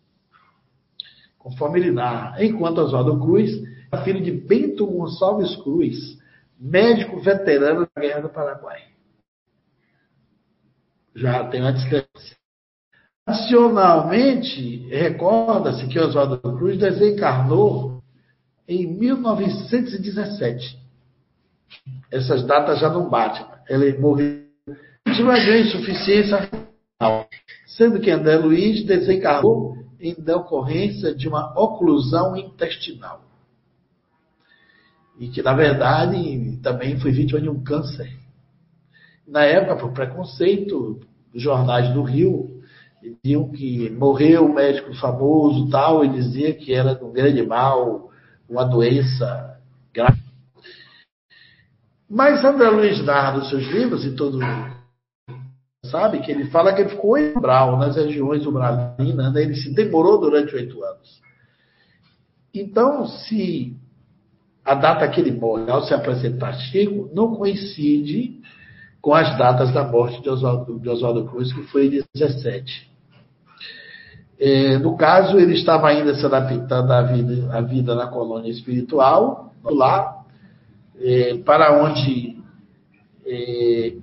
conforme 1.41 1.81
ele 1.81 1.91
narra. 1.91 2.43
Enquanto 2.45 2.79
Oswaldo 2.79 3.19
Cruz 3.19 3.51
é 3.91 4.05
filho 4.05 4.23
de 4.23 4.31
Bento 4.31 4.87
Gonçalves 4.87 5.57
Cruz, 5.57 6.19
médico 6.59 7.19
veterano 7.21 7.89
da 7.95 8.01
Guerra 8.01 8.21
do 8.21 8.29
Paraguai. 8.29 8.83
Já 11.15 11.45
tem 11.49 11.61
uma 11.61 11.73
discrepância. 11.73 12.40
Nacionalmente, 13.27 14.89
recorda-se 14.89 15.87
que 15.87 15.99
Oswaldo 15.99 16.39
Cruz 16.39 16.79
desencarnou 16.79 18.03
em 18.67 18.87
1917. 18.87 20.79
Essas 22.11 22.45
datas 22.45 22.81
já 22.81 22.89
não 22.89 23.09
batem. 23.09 23.47
Ele 23.69 23.99
morreu 23.99 24.45
de 25.07 25.23
uma 25.23 25.35
grande 25.35 25.69
insuficiência 25.69 26.49
sendo 27.67 28.01
que 28.01 28.11
André 28.11 28.37
Luiz 28.37 28.85
desencarnou 28.85 29.77
em 29.99 30.15
decorrência 30.15 31.15
de 31.15 31.29
uma 31.29 31.59
oclusão 31.59 32.37
intestinal. 32.37 33.23
E 35.19 35.29
que, 35.29 35.43
na 35.43 35.53
verdade, 35.53 36.59
também 36.63 36.99
foi 36.99 37.13
vítima 37.13 37.41
de 37.41 37.49
um 37.49 37.63
câncer. 37.63 38.11
Na 39.27 39.45
época, 39.45 39.77
por 39.77 39.93
preconceito, 39.93 41.01
os 41.35 41.43
jornais 41.43 41.93
do 41.93 42.03
Rio 42.03 42.60
diziam 43.03 43.51
que 43.51 43.91
morreu 43.91 44.47
um 44.47 44.55
médico 44.55 44.95
famoso 44.95 45.69
tal, 45.71 46.05
e 46.05 46.09
dizia 46.09 46.55
que 46.55 46.73
era 46.73 47.03
um 47.05 47.13
grande 47.13 47.45
mal, 47.45 48.11
uma 48.49 48.65
doença 48.65 49.59
grave. 49.93 50.21
Mas 52.09 52.45
André 52.45 52.69
Luiz 52.71 53.05
narra 53.05 53.39
nos 53.39 53.49
seus 53.49 53.67
livros, 53.67 54.05
e 54.05 54.15
todo 54.15 54.41
mundo 54.41 54.81
sabe? 55.91 56.21
Que 56.21 56.31
ele 56.31 56.47
fala 56.47 56.73
que 56.73 56.83
ele 56.83 56.91
ficou 56.91 57.19
em 57.19 57.37
Umbral, 57.37 57.77
nas 57.77 57.97
regiões 57.97 58.47
umbralinas, 58.47 59.33
né? 59.33 59.43
ele 59.43 59.55
se 59.55 59.75
demorou 59.75 60.21
durante 60.21 60.55
oito 60.55 60.83
anos. 60.83 61.21
Então, 62.55 63.07
se 63.07 63.77
a 64.65 64.75
data 64.75 65.09
que 65.09 65.21
ele 65.21 65.33
morre 65.33 65.71
ao 65.71 65.83
se 65.83 65.93
apresentar 65.93 66.53
Chico 66.55 67.11
não 67.15 67.35
coincide 67.35 68.41
com 69.01 69.15
as 69.15 69.37
datas 69.39 69.73
da 69.73 69.85
morte 69.85 70.21
de 70.23 70.29
Oswaldo, 70.29 71.25
Cruz, 71.27 71.53
que 71.53 71.63
foi 71.65 71.87
em 71.87 72.03
17. 72.15 72.90
É, 74.43 74.79
no 74.79 74.97
caso, 74.97 75.39
ele 75.39 75.53
estava 75.53 75.89
ainda 75.89 76.15
se 76.15 76.25
adaptando 76.25 76.91
à 76.91 77.03
vida, 77.03 77.55
à 77.55 77.61
vida 77.61 77.95
na 77.95 78.07
colônia 78.07 78.51
espiritual, 78.51 79.53
lá, 79.63 80.25
é, 80.99 81.37
para 81.45 81.83
onde 81.83 82.39
é, 83.27 83.97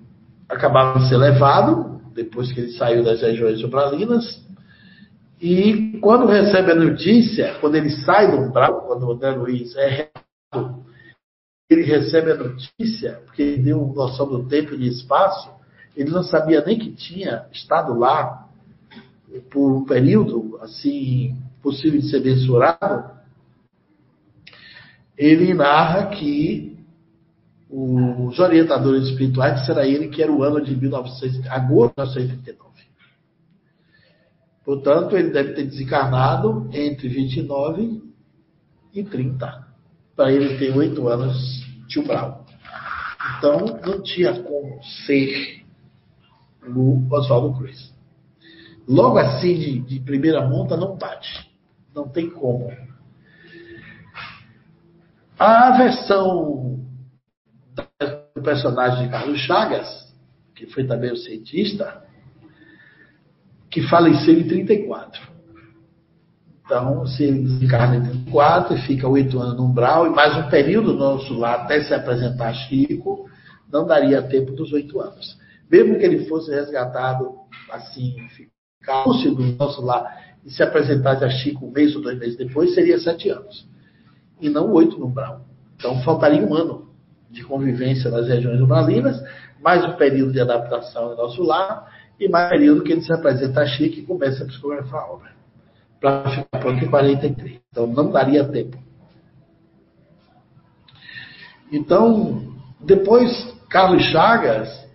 acabava 0.48 1.00
de 1.00 1.10
ser 1.10 1.18
levado, 1.18 2.00
depois 2.14 2.52
que 2.52 2.60
ele 2.60 2.72
saiu 2.74 3.04
das 3.04 3.20
regiões 3.20 3.60
sobralinas, 3.60 4.46
e 5.42 5.98
quando 6.02 6.28
recebe 6.28 6.72
a 6.72 6.76
notícia, 6.76 7.56
quando 7.60 7.76
ele 7.76 7.90
sai 7.90 8.30
do 8.30 8.38
umbral, 8.38 8.82
quando 8.82 9.08
o 9.08 9.12
André 9.14 9.32
Luiz 9.32 9.76
é 9.76 10.10
ele 11.70 11.84
recebe 11.84 12.32
a 12.32 12.36
notícia, 12.36 13.22
porque 13.26 13.42
ele 13.42 13.64
deu 13.64 13.86
noção 13.88 14.28
do 14.28 14.48
tempo 14.48 14.74
e 14.74 14.78
de 14.78 14.88
espaço, 14.88 15.50
ele 15.96 16.10
não 16.10 16.24
sabia 16.24 16.64
nem 16.64 16.80
que 16.80 16.92
tinha 16.94 17.46
estado 17.52 17.98
lá 17.98 18.47
por 19.50 19.72
um 19.72 19.86
período 19.86 20.58
assim 20.62 21.36
possível 21.62 22.00
de 22.00 22.10
ser 22.10 22.22
mensurado. 22.22 23.18
Ele 25.18 25.54
narra 25.54 26.08
que 26.08 26.78
os 27.70 28.40
orientadores 28.40 29.10
espirituais 29.10 29.70
a 29.70 29.86
ele 29.86 30.08
que 30.08 30.24
era 30.24 30.32
o 30.32 30.44
ano 30.44 30.64
de 30.64 30.76
1900, 30.76 31.48
agosto 31.48 31.96
de 31.96 32.20
1939. 32.20 32.68
Portanto, 34.64 35.18
ele 35.18 35.32
deve 35.32 35.54
ter 35.54 35.66
desencarnado 35.66 36.70
entre 36.74 37.08
29 37.08 38.02
e 38.94 39.04
30 39.04 39.68
para 40.16 40.32
ele 40.32 40.58
ter 40.58 40.76
oito 40.76 41.08
anos 41.08 41.66
de 41.88 42.00
umbral. 42.00 42.46
Então, 43.38 43.80
não 43.86 44.02
tinha 44.02 44.42
como 44.42 44.84
ser 45.06 45.64
o 46.68 47.08
Oswaldo 47.10 47.58
Cruz. 47.58 47.94
Logo 48.88 49.18
assim, 49.18 49.54
de, 49.56 49.80
de 49.80 50.00
primeira 50.00 50.48
monta, 50.48 50.78
não 50.78 50.96
bate. 50.96 51.52
Não 51.94 52.08
tem 52.08 52.30
como. 52.30 52.72
A 55.38 55.78
versão 55.78 56.80
do 58.36 58.42
personagem 58.42 59.06
de 59.06 59.12
Carlos 59.12 59.40
Chagas, 59.40 59.88
que 60.56 60.66
foi 60.68 60.86
também 60.86 61.12
o 61.12 61.18
cientista, 61.18 62.04
que 63.70 63.82
faleceu 63.88 64.40
em 64.40 64.48
34. 64.48 65.22
Então, 66.66 67.06
se 67.06 67.24
ele 67.24 67.44
desencarna 67.44 67.98
em 67.98 68.04
34 68.04 68.76
e 68.76 68.82
fica 68.82 69.08
oito 69.08 69.40
anos 69.40 69.56
no 69.56 69.66
umbral, 69.66 70.08
e 70.08 70.10
mais 70.10 70.36
um 70.38 70.50
período 70.50 70.94
nosso 70.94 71.34
lá 71.34 71.56
até 71.56 71.82
se 71.82 71.94
apresentar 71.94 72.54
Chico, 72.54 73.30
não 73.72 73.86
daria 73.86 74.22
tempo 74.22 74.54
dos 74.54 74.74
oito 74.74 75.00
anos. 75.00 75.38
Mesmo 75.70 75.98
que 75.98 76.06
ele 76.06 76.26
fosse 76.26 76.52
resgatado 76.52 77.36
assim, 77.72 78.16
lúcido 79.06 79.42
no 79.42 79.54
nosso 79.54 79.82
lá 79.82 80.18
e 80.46 80.50
se 80.50 80.64
apresentasse 80.64 81.24
a 81.24 81.30
Chico 81.30 81.66
um 81.66 81.72
mês 81.72 81.96
ou 81.96 82.02
dois 82.02 82.18
meses 82.18 82.38
depois, 82.38 82.74
seria 82.74 82.98
sete 83.00 83.30
anos. 83.30 83.68
E 84.40 84.50
não 84.50 84.72
oito 84.74 84.98
no 84.98 85.08
umbral. 85.08 85.42
Então, 85.76 86.02
faltaria 86.04 86.42
um 86.42 86.54
ano 86.54 86.90
de 87.30 87.44
convivência 87.44 88.10
nas 88.10 88.28
regiões 88.28 88.62
umbralinas, 88.62 89.22
mais 89.62 89.84
um 89.84 89.94
período 89.94 90.32
de 90.32 90.40
adaptação 90.40 91.10
no 91.10 91.16
nosso 91.16 91.44
lar, 91.44 91.92
e 92.20 92.30
mais 92.30 92.48
um 92.48 92.50
período 92.50 92.84
que 92.84 92.92
ele 92.92 93.02
se 93.02 93.12
apresenta 93.12 93.62
a 93.62 93.66
Chico 93.66 94.00
e 94.00 94.04
começa 94.04 94.44
a 94.44 94.48
psicografar 94.48 95.04
a 95.04 95.12
obra 95.12 95.38
para 96.00 96.30
ficar 96.30 96.60
pronto 96.60 96.84
em 96.84 96.90
43. 96.90 97.60
Então 97.70 97.88
não 97.88 98.12
daria 98.12 98.44
tempo. 98.46 98.78
Então, 101.72 102.56
depois, 102.80 103.54
Carlos 103.70 104.04
Chagas 104.06 104.87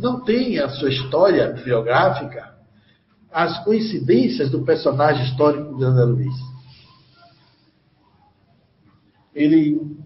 não 0.00 0.20
tem 0.24 0.58
a 0.58 0.68
sua 0.68 0.90
história 0.90 1.52
biográfica 1.52 2.54
as 3.34 3.64
coincidências 3.64 4.48
do 4.48 4.64
personagem 4.64 5.24
histórico 5.24 5.76
de 5.76 5.84
André 5.84 6.04
Luiz. 6.04 6.34
Ele, 9.34 9.98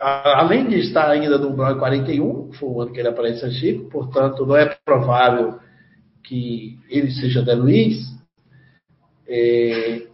além 0.00 0.68
de 0.68 0.80
estar 0.80 1.08
ainda 1.08 1.38
no 1.38 1.50
umbral 1.50 1.78
41, 1.78 2.50
que 2.50 2.58
foi 2.58 2.68
o 2.68 2.80
ano 2.80 2.92
que 2.92 2.98
ele 2.98 3.08
aparece 3.08 3.44
a 3.44 3.50
Chico, 3.50 3.88
portanto, 3.88 4.44
não 4.44 4.56
é 4.56 4.66
provável 4.84 5.60
que 6.24 6.76
ele 6.90 7.12
seja 7.12 7.40
André 7.40 7.54
Luiz, 7.54 7.96
é, 9.28 10.08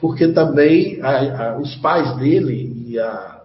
porque 0.00 0.28
também 0.28 1.02
a, 1.02 1.48
a, 1.48 1.58
os 1.58 1.74
pais 1.76 2.16
dele 2.18 2.84
e 2.86 3.00
a, 3.00 3.42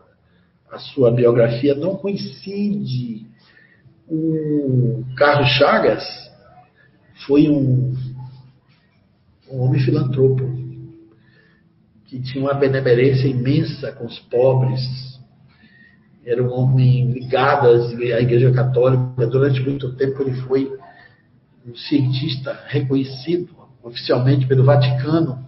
a 0.72 0.80
sua 0.80 1.12
biografia 1.12 1.76
não 1.76 1.98
coincide. 1.98 3.28
O 4.08 5.04
Carlos 5.18 5.50
Chagas 5.50 6.04
foi 7.28 7.50
um, 7.50 7.94
um 9.52 9.60
homem 9.60 9.82
filantropo 9.82 10.50
que 12.06 12.20
tinha 12.22 12.44
uma 12.44 12.54
benemerência 12.54 13.28
imensa 13.28 13.92
com 13.92 14.06
os 14.06 14.20
pobres. 14.20 14.82
Era 16.26 16.42
um 16.42 16.52
homem 16.52 17.12
ligado 17.12 17.68
à 17.68 18.22
Igreja 18.22 18.52
Católica. 18.52 19.28
Durante 19.28 19.62
muito 19.62 19.94
tempo 19.96 20.22
ele 20.22 20.34
foi 20.42 20.72
um 21.66 21.76
cientista 21.76 22.60
reconhecido 22.68 23.50
oficialmente 23.84 24.46
pelo 24.46 24.64
Vaticano. 24.64 25.48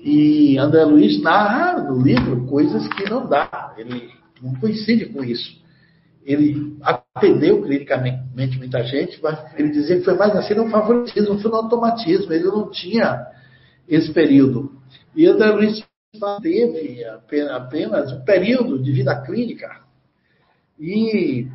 E 0.00 0.56
André 0.58 0.84
Luiz 0.84 1.20
narra 1.22 1.82
no 1.82 2.00
livro 2.00 2.46
coisas 2.46 2.86
que 2.88 3.08
não 3.10 3.26
dá, 3.26 3.74
ele 3.76 4.10
não 4.40 4.54
coincide 4.54 5.06
com 5.06 5.24
isso. 5.24 5.58
Ele 6.24 6.76
atendeu 6.82 7.62
clinicamente 7.62 8.58
muita 8.58 8.82
gente, 8.84 9.18
mas 9.22 9.38
ele 9.56 9.70
dizia 9.70 9.98
que 9.98 10.04
foi 10.04 10.14
mais 10.14 10.36
assim 10.36 10.54
no 10.54 10.68
favoritismo, 10.68 11.38
foi 11.38 11.50
no 11.50 11.56
automatismo, 11.56 12.32
ele 12.32 12.44
não 12.44 12.70
tinha 12.70 13.26
esse 13.88 14.12
período. 14.12 14.70
E 15.16 15.26
André 15.26 15.50
Luiz 15.50 15.84
teve 16.42 17.04
apenas 17.50 18.12
um 18.12 18.24
período 18.24 18.82
de 18.82 18.92
vida 18.92 19.20
clínica. 19.22 19.80
E 20.78 21.48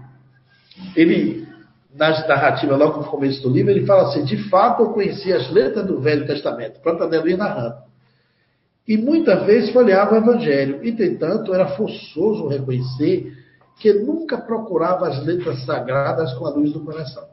ele 0.95 1.47
nas 1.95 2.27
narrativas, 2.27 2.77
logo 2.77 3.01
no 3.01 3.05
começo 3.05 3.41
do 3.41 3.49
livro, 3.49 3.71
ele 3.71 3.85
fala 3.85 4.09
assim: 4.09 4.25
de 4.25 4.49
fato 4.49 4.83
eu 4.83 4.89
conhecia 4.89 5.37
as 5.37 5.49
letras 5.51 5.85
do 5.85 6.01
Velho 6.01 6.25
Testamento, 6.25 6.81
próprio 6.81 7.05
Adelino 7.05 7.37
narrando. 7.37 7.92
E 8.87 8.97
muitas 8.97 9.45
vezes 9.45 9.71
folheava 9.71 10.15
o 10.15 10.17
Evangelho. 10.17 10.85
Entretanto, 10.85 11.53
era 11.53 11.75
forçoso 11.75 12.47
reconhecer 12.47 13.33
que 13.79 13.93
nunca 13.93 14.37
procurava 14.37 15.07
as 15.07 15.23
letras 15.25 15.63
sagradas 15.65 16.33
com 16.33 16.45
a 16.45 16.49
luz 16.49 16.73
do 16.73 16.81
coração. 16.81 17.23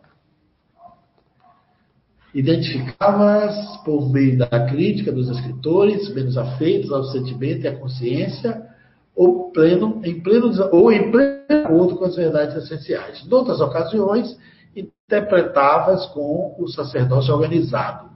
Identificava-as 2.33 3.79
por 3.79 4.09
meio 4.11 4.39
da 4.39 4.67
crítica 4.69 5.11
dos 5.11 5.29
escritores, 5.29 6.09
menos 6.15 6.39
afeitos 6.39 6.93
ao 6.93 7.05
sentimento 7.05 7.65
e 7.65 7.69
à 7.69 7.77
consciência, 7.77 8.69
ou, 9.17 9.51
pleno, 9.51 10.01
em 10.05 10.21
pleno, 10.21 10.53
ou 10.71 10.93
em 10.93 11.11
pleno 11.11 11.41
acordo 11.49 11.97
com 11.97 12.05
as 12.05 12.15
verdades 12.15 12.57
essenciais. 12.57 13.27
Em 13.27 13.35
outras 13.35 13.61
ocasiões, 13.61 14.39
interpretava-as 14.75 16.07
com 16.07 16.55
o 16.57 16.69
sacerdócio 16.69 17.35
organizado, 17.35 18.10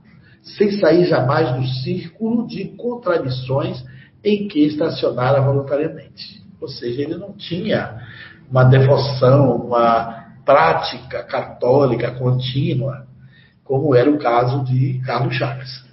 sem 0.45 0.79
sair 0.79 1.05
jamais 1.05 1.51
do 1.55 1.67
círculo 1.81 2.47
de 2.47 2.65
contradições 2.77 3.83
em 4.23 4.47
que 4.47 4.59
estacionara 4.65 5.41
voluntariamente. 5.41 6.43
Ou 6.61 6.67
seja, 6.67 7.01
ele 7.01 7.17
não 7.17 7.33
tinha 7.33 7.99
uma 8.49 8.63
devoção, 8.63 9.55
uma 9.55 10.23
prática 10.45 11.23
católica 11.23 12.11
contínua, 12.11 13.07
como 13.63 13.95
era 13.95 14.09
o 14.09 14.19
caso 14.19 14.63
de 14.63 14.99
Carlos 14.99 15.35
Chagas. 15.35 15.83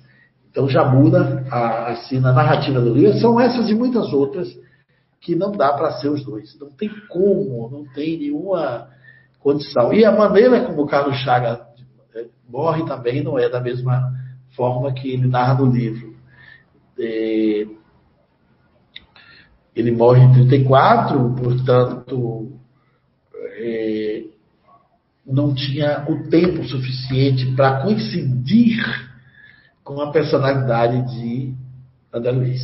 Então 0.50 0.68
já 0.68 0.84
muda 0.84 1.44
assim 1.86 2.20
na 2.20 2.32
narrativa 2.32 2.78
do 2.78 2.92
livro. 2.92 3.18
São 3.18 3.40
essas 3.40 3.70
e 3.70 3.74
muitas 3.74 4.12
outras 4.12 4.48
que 5.18 5.34
não 5.34 5.52
dá 5.52 5.72
para 5.72 5.92
ser 5.92 6.10
os 6.10 6.22
dois. 6.22 6.58
Não 6.60 6.70
tem 6.70 6.90
como, 7.08 7.70
não 7.70 7.84
tem 7.94 8.18
nenhuma 8.18 8.88
condição. 9.40 9.94
E 9.94 10.04
a 10.04 10.12
maneira 10.12 10.60
como 10.66 10.86
Carlos 10.86 11.16
Chaga 11.18 11.62
é, 12.14 12.26
morre 12.46 12.84
também 12.84 13.22
não 13.22 13.38
é 13.38 13.48
da 13.48 13.60
mesma 13.60 14.12
forma 14.56 14.92
que 14.92 15.10
ele 15.10 15.26
narra 15.26 15.54
no 15.54 15.72
livro. 15.72 16.14
É, 16.98 17.66
ele 19.74 19.90
morre 19.90 20.22
em 20.22 20.32
34, 20.32 21.34
portanto, 21.34 22.52
é, 23.34 24.24
não 25.26 25.54
tinha 25.54 26.04
o 26.08 26.28
tempo 26.28 26.62
suficiente 26.64 27.52
para 27.54 27.82
coincidir 27.82 28.78
com 29.82 30.00
a 30.00 30.10
personalidade 30.10 31.16
de 31.16 31.54
André 32.12 32.32
Luiz. 32.32 32.60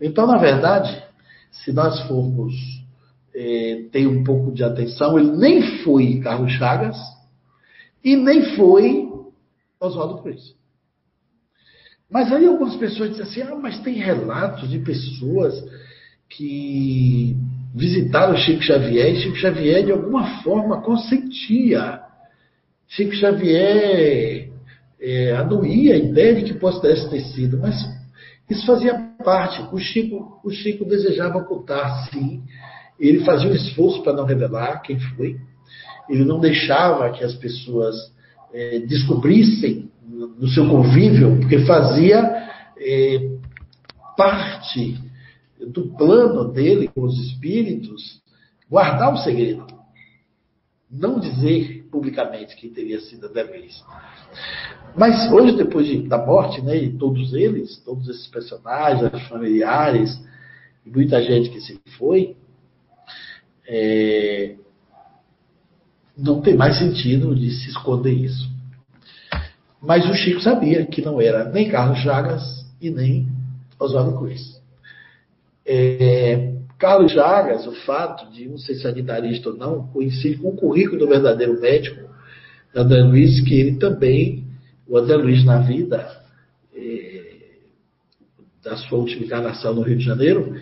Então, 0.00 0.26
na 0.26 0.36
verdade, 0.36 1.02
se 1.50 1.72
nós 1.72 2.00
formos 2.06 2.54
é, 3.34 3.86
ter 3.90 4.06
um 4.06 4.22
pouco 4.22 4.52
de 4.52 4.62
atenção, 4.62 5.18
ele 5.18 5.32
nem 5.32 5.62
foi 5.82 6.20
Carlos 6.20 6.52
Chagas 6.52 6.96
e 8.02 8.16
nem 8.16 8.54
foi 8.54 9.08
Oswaldo 9.80 10.22
Cruz. 10.22 10.54
Mas 12.10 12.32
aí 12.32 12.46
algumas 12.46 12.76
pessoas 12.76 13.10
dizem 13.10 13.24
assim: 13.24 13.42
ah, 13.42 13.56
mas 13.56 13.80
tem 13.80 13.94
relatos 13.94 14.68
de 14.68 14.78
pessoas 14.78 15.54
que 16.28 17.36
visitaram 17.74 18.36
Chico 18.36 18.62
Xavier 18.62 19.12
e 19.12 19.16
Chico 19.16 19.36
Xavier 19.36 19.84
de 19.84 19.92
alguma 19.92 20.42
forma 20.42 20.80
consentia. 20.82 22.00
Chico 22.88 23.14
Xavier 23.14 24.50
é, 25.00 25.32
anuía 25.36 25.94
a 25.94 25.98
ideia 25.98 26.36
de 26.36 26.44
que 26.44 26.58
pudesse 26.58 27.08
ter 27.10 27.20
sido, 27.20 27.58
mas 27.58 27.74
isso 28.48 28.64
fazia 28.66 28.94
parte. 29.24 29.62
O 29.72 29.78
Chico, 29.78 30.40
o 30.44 30.50
Chico 30.50 30.84
desejava 30.84 31.38
ocultar, 31.38 32.08
sim. 32.10 32.42
Ele 33.00 33.24
fazia 33.24 33.50
um 33.50 33.54
esforço 33.54 34.02
para 34.02 34.12
não 34.12 34.24
revelar 34.24 34.82
quem 34.82 34.98
foi. 34.98 35.36
Ele 36.08 36.24
não 36.24 36.38
deixava 36.38 37.10
que 37.10 37.24
as 37.24 37.34
pessoas 37.34 37.96
é, 38.52 38.80
descobrissem 38.80 39.90
no 40.06 40.46
seu 40.48 40.68
convívio, 40.68 41.38
porque 41.40 41.64
fazia 41.66 42.20
é, 42.78 43.30
parte 44.16 44.98
do 45.60 45.88
plano 45.96 46.52
dele 46.52 46.88
com 46.88 47.02
os 47.02 47.18
espíritos 47.18 48.22
guardar 48.68 49.12
o 49.12 49.18
segredo. 49.18 49.66
Não 50.90 51.18
dizer 51.18 51.86
publicamente 51.90 52.56
que 52.56 52.68
teria 52.68 53.00
sido 53.00 53.26
André 53.26 53.44
Luiz. 53.44 53.82
Mas 54.96 55.30
hoje, 55.32 55.56
depois 55.56 55.86
de, 55.86 56.06
da 56.06 56.18
morte, 56.18 56.60
né, 56.60 56.92
todos 56.98 57.32
eles, 57.34 57.78
todos 57.78 58.08
esses 58.08 58.26
personagens, 58.28 59.26
familiares, 59.28 60.20
e 60.84 60.90
muita 60.90 61.22
gente 61.22 61.50
que 61.50 61.60
se 61.60 61.80
foi, 61.98 62.36
é, 63.66 64.56
não 66.16 66.40
tem 66.40 66.56
mais 66.56 66.78
sentido 66.78 67.34
de 67.34 67.50
se 67.50 67.70
esconder 67.70 68.12
isso. 68.12 68.53
Mas 69.84 70.08
o 70.08 70.14
Chico 70.14 70.40
sabia 70.40 70.86
que 70.86 71.02
não 71.02 71.20
era 71.20 71.44
nem 71.50 71.68
Carlos 71.68 71.98
Chagas 71.98 72.42
e 72.80 72.90
nem 72.90 73.28
Oswaldo 73.78 74.16
Cruz. 74.16 74.60
É, 75.66 76.54
Carlos 76.78 77.12
Chagas, 77.12 77.66
o 77.66 77.72
fato 77.84 78.30
de 78.32 78.48
um 78.48 78.56
ser 78.56 78.76
sanitarista 78.76 79.50
ou 79.50 79.56
não, 79.56 79.86
coincide 79.88 80.38
com 80.38 80.48
o 80.48 80.56
currículo 80.56 80.98
do 80.98 81.08
verdadeiro 81.08 81.60
médico, 81.60 82.08
André 82.74 83.02
Luiz, 83.02 83.40
que 83.42 83.54
ele 83.54 83.76
também, 83.76 84.44
o 84.88 84.96
André 84.96 85.16
Luiz 85.16 85.44
na 85.44 85.58
vida, 85.60 86.10
é, 86.74 87.22
da 88.62 88.76
sua 88.76 88.98
última 88.98 89.24
encarnação 89.24 89.74
no 89.74 89.82
Rio 89.82 89.98
de 89.98 90.04
Janeiro, 90.04 90.56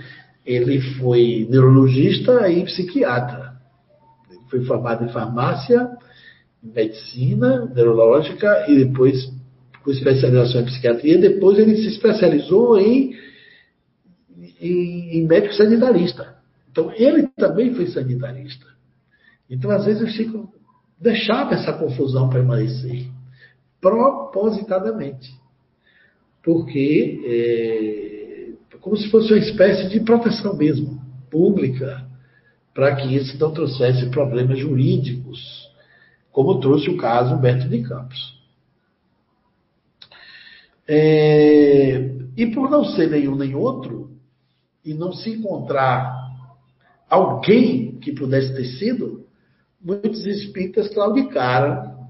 ele 0.44 0.80
foi 0.98 1.46
neurologista 1.48 2.50
e 2.50 2.64
psiquiatra. 2.64 3.52
Ele 4.30 4.40
foi 4.50 4.64
formado 4.64 5.04
em 5.04 5.08
farmácia, 5.08 5.88
medicina 6.62 7.66
neurológica 7.74 8.66
e 8.68 8.84
depois 8.84 9.32
com 9.82 9.90
especialização 9.90 10.60
em 10.60 10.64
psiquiatria. 10.64 11.18
Depois 11.18 11.58
ele 11.58 11.76
se 11.76 11.88
especializou 11.88 12.78
em, 12.78 13.16
em, 14.60 15.18
em 15.18 15.26
médico 15.26 15.54
sanitarista. 15.54 16.36
Então 16.70 16.92
ele 16.92 17.28
também 17.36 17.74
foi 17.74 17.86
sanitarista. 17.88 18.66
Então 19.50 19.70
às 19.70 19.84
vezes 19.84 20.02
eu 20.02 20.08
fico 20.08 20.52
deixava 21.00 21.54
essa 21.54 21.72
confusão 21.72 22.28
permanecer 22.28 23.08
propositadamente, 23.80 25.28
porque 26.44 27.20
é, 27.26 28.78
como 28.80 28.96
se 28.96 29.10
fosse 29.10 29.32
uma 29.32 29.40
espécie 29.40 29.88
de 29.88 29.98
proteção 30.00 30.56
mesmo 30.56 31.02
pública 31.28 32.06
para 32.72 32.94
que 32.94 33.16
isso 33.16 33.36
não 33.38 33.52
trouxesse 33.52 34.08
problemas 34.10 34.60
jurídicos 34.60 35.61
como 36.32 36.58
trouxe 36.60 36.88
o 36.88 36.96
caso 36.96 37.34
Humberto 37.34 37.68
de 37.68 37.82
Campos. 37.82 38.40
É, 40.88 42.10
e 42.36 42.46
por 42.46 42.70
não 42.70 42.84
ser 42.84 43.10
nenhum 43.10 43.36
nem 43.36 43.54
outro, 43.54 44.10
e 44.84 44.94
não 44.94 45.12
se 45.12 45.30
encontrar 45.30 46.12
alguém 47.08 47.98
que 47.98 48.12
pudesse 48.12 48.54
ter 48.54 48.64
sido, 48.64 49.26
muitos 49.80 50.26
espíritas 50.26 50.88
claudicaram, 50.88 52.08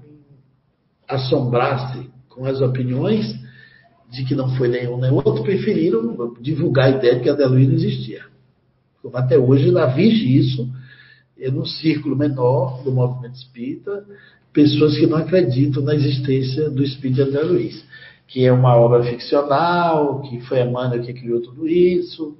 assombrasse 1.07 2.09
com 2.29 2.45
as 2.45 2.61
opiniões 2.61 3.37
de 4.09 4.23
que 4.23 4.33
não 4.33 4.55
foi 4.55 4.67
nenhum 4.67 4.97
nem 4.97 5.11
outro, 5.11 5.43
preferiram 5.43 6.35
divulgar 6.39 6.85
a 6.85 6.97
ideia 6.97 7.15
de 7.15 7.21
que 7.21 7.29
a 7.29 7.35
não 7.35 7.59
existia. 7.59 8.25
Como 9.01 9.17
até 9.17 9.37
hoje 9.37 9.65
ainda 9.65 9.85
vige 9.87 10.37
isso 10.37 10.71
é 11.43 11.51
no 11.51 11.65
círculo 11.65 12.15
menor 12.15 12.81
do 12.83 12.91
movimento 12.91 13.35
espírita, 13.35 14.05
pessoas 14.53 14.97
que 14.97 15.05
não 15.05 15.17
acreditam 15.17 15.83
na 15.83 15.93
existência 15.93 16.69
do 16.69 16.83
Espírito 16.83 17.15
de 17.15 17.21
André 17.23 17.41
Luiz, 17.41 17.85
que 18.27 18.45
é 18.45 18.51
uma 18.51 18.75
obra 18.75 19.03
ficcional, 19.03 20.21
que 20.21 20.39
foi 20.41 20.61
Emmanuel 20.61 21.01
que 21.01 21.13
criou 21.13 21.41
tudo 21.41 21.67
isso, 21.67 22.37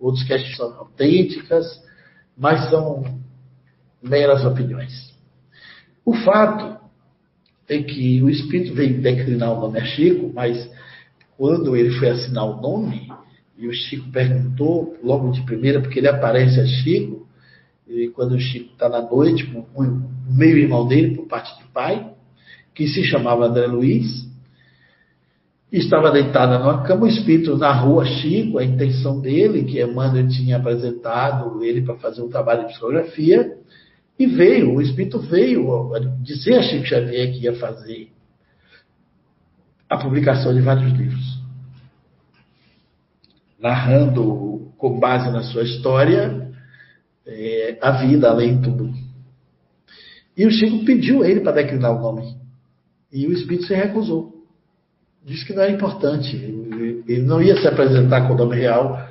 outros 0.00 0.24
que 0.24 0.56
são 0.56 0.72
autênticas, 0.78 1.66
mas 2.36 2.70
são 2.70 3.20
meras 4.02 4.44
opiniões. 4.44 5.14
O 6.04 6.14
fato 6.14 6.80
é 7.68 7.82
que 7.82 8.22
o 8.22 8.30
Espírito 8.30 8.74
veio 8.74 9.02
declinar 9.02 9.52
o 9.52 9.60
nome 9.60 9.80
a 9.80 9.84
Chico, 9.84 10.32
mas 10.32 10.70
quando 11.36 11.76
ele 11.76 11.90
foi 11.98 12.08
assinar 12.08 12.44
o 12.44 12.60
nome, 12.60 13.12
e 13.58 13.66
o 13.66 13.72
Chico 13.72 14.10
perguntou, 14.10 14.96
logo 15.02 15.32
de 15.32 15.42
primeira, 15.42 15.80
porque 15.80 15.98
ele 15.98 16.08
aparece 16.08 16.60
a 16.60 16.66
Chico, 16.66 17.25
e 17.88 18.08
quando 18.08 18.32
o 18.32 18.40
Chico 18.40 18.72
está 18.72 18.88
na 18.88 19.00
noite, 19.00 19.44
o 19.74 19.82
meio-irmão 20.28 20.88
dele, 20.88 21.14
por 21.14 21.26
parte 21.26 21.56
de 21.58 21.68
pai, 21.70 22.12
que 22.74 22.88
se 22.88 23.04
chamava 23.04 23.46
André 23.46 23.66
Luiz, 23.66 24.26
estava 25.70 26.10
deitada 26.10 26.58
numa 26.58 26.82
cama, 26.82 27.04
o 27.04 27.08
espírito 27.08 27.56
na 27.56 27.72
rua 27.72 28.04
Chico, 28.04 28.58
a 28.58 28.64
intenção 28.64 29.20
dele, 29.20 29.64
que 29.64 29.80
Emmanuel 29.80 30.28
tinha 30.28 30.56
apresentado 30.56 31.62
ele 31.62 31.82
para 31.82 31.96
fazer 31.96 32.22
um 32.22 32.28
trabalho 32.28 32.62
de 32.62 32.72
psicografia, 32.72 33.56
e 34.18 34.26
veio, 34.26 34.74
o 34.74 34.82
espírito 34.82 35.20
veio 35.20 35.90
dizer 36.22 36.54
a 36.58 36.62
Chico 36.62 36.86
Xavier 36.86 37.32
que 37.32 37.44
ia 37.44 37.54
fazer 37.54 38.10
a 39.88 39.96
publicação 39.98 40.52
de 40.52 40.60
vários 40.60 40.92
livros, 40.92 41.40
narrando 43.60 44.72
com 44.76 44.98
base 44.98 45.30
na 45.30 45.42
sua 45.42 45.62
história 45.62 46.45
é, 47.26 47.78
a 47.80 47.90
vida 47.92 48.28
além 48.28 48.56
de 48.56 48.62
tudo. 48.62 48.94
E 50.36 50.46
o 50.46 50.50
Chico 50.50 50.84
pediu 50.84 51.24
ele 51.24 51.40
para 51.40 51.52
declinar 51.52 51.96
o 51.96 52.00
nome. 52.00 52.36
E 53.12 53.26
o 53.26 53.32
espírito 53.32 53.64
se 53.64 53.74
recusou. 53.74 54.44
Disse 55.24 55.44
que 55.44 55.54
não 55.54 55.62
era 55.62 55.72
importante. 55.72 56.36
Ele 56.36 57.22
não 57.22 57.42
ia 57.42 57.60
se 57.60 57.66
apresentar 57.66 58.26
com 58.26 58.34
o 58.34 58.36
nome 58.36 58.56
real, 58.56 59.08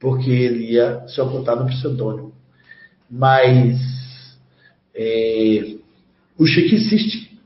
porque 0.00 0.30
ele 0.30 0.72
ia 0.72 1.06
se 1.06 1.20
ocultar 1.20 1.56
no 1.56 1.66
pseudônimo. 1.66 2.32
Mas 3.08 3.78
é, 4.94 5.76
o 6.36 6.46
Chico 6.46 6.74
insiste. 6.74 7.38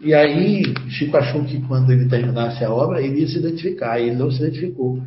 E 0.00 0.14
aí, 0.14 0.62
Chico 0.90 1.16
achou 1.16 1.44
que 1.44 1.60
quando 1.66 1.90
ele 1.90 2.08
terminasse 2.08 2.62
a 2.62 2.72
obra, 2.72 3.02
ele 3.02 3.20
ia 3.20 3.28
se 3.28 3.38
identificar. 3.38 3.98
Ele 3.98 4.14
não 4.14 4.30
se 4.30 4.40
identificou. 4.42 5.02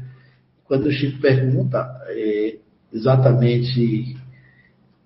Quando 0.65 0.87
o 0.87 0.91
Chico 0.91 1.21
pergunta, 1.21 1.87
é, 2.09 2.57
exatamente 2.93 4.17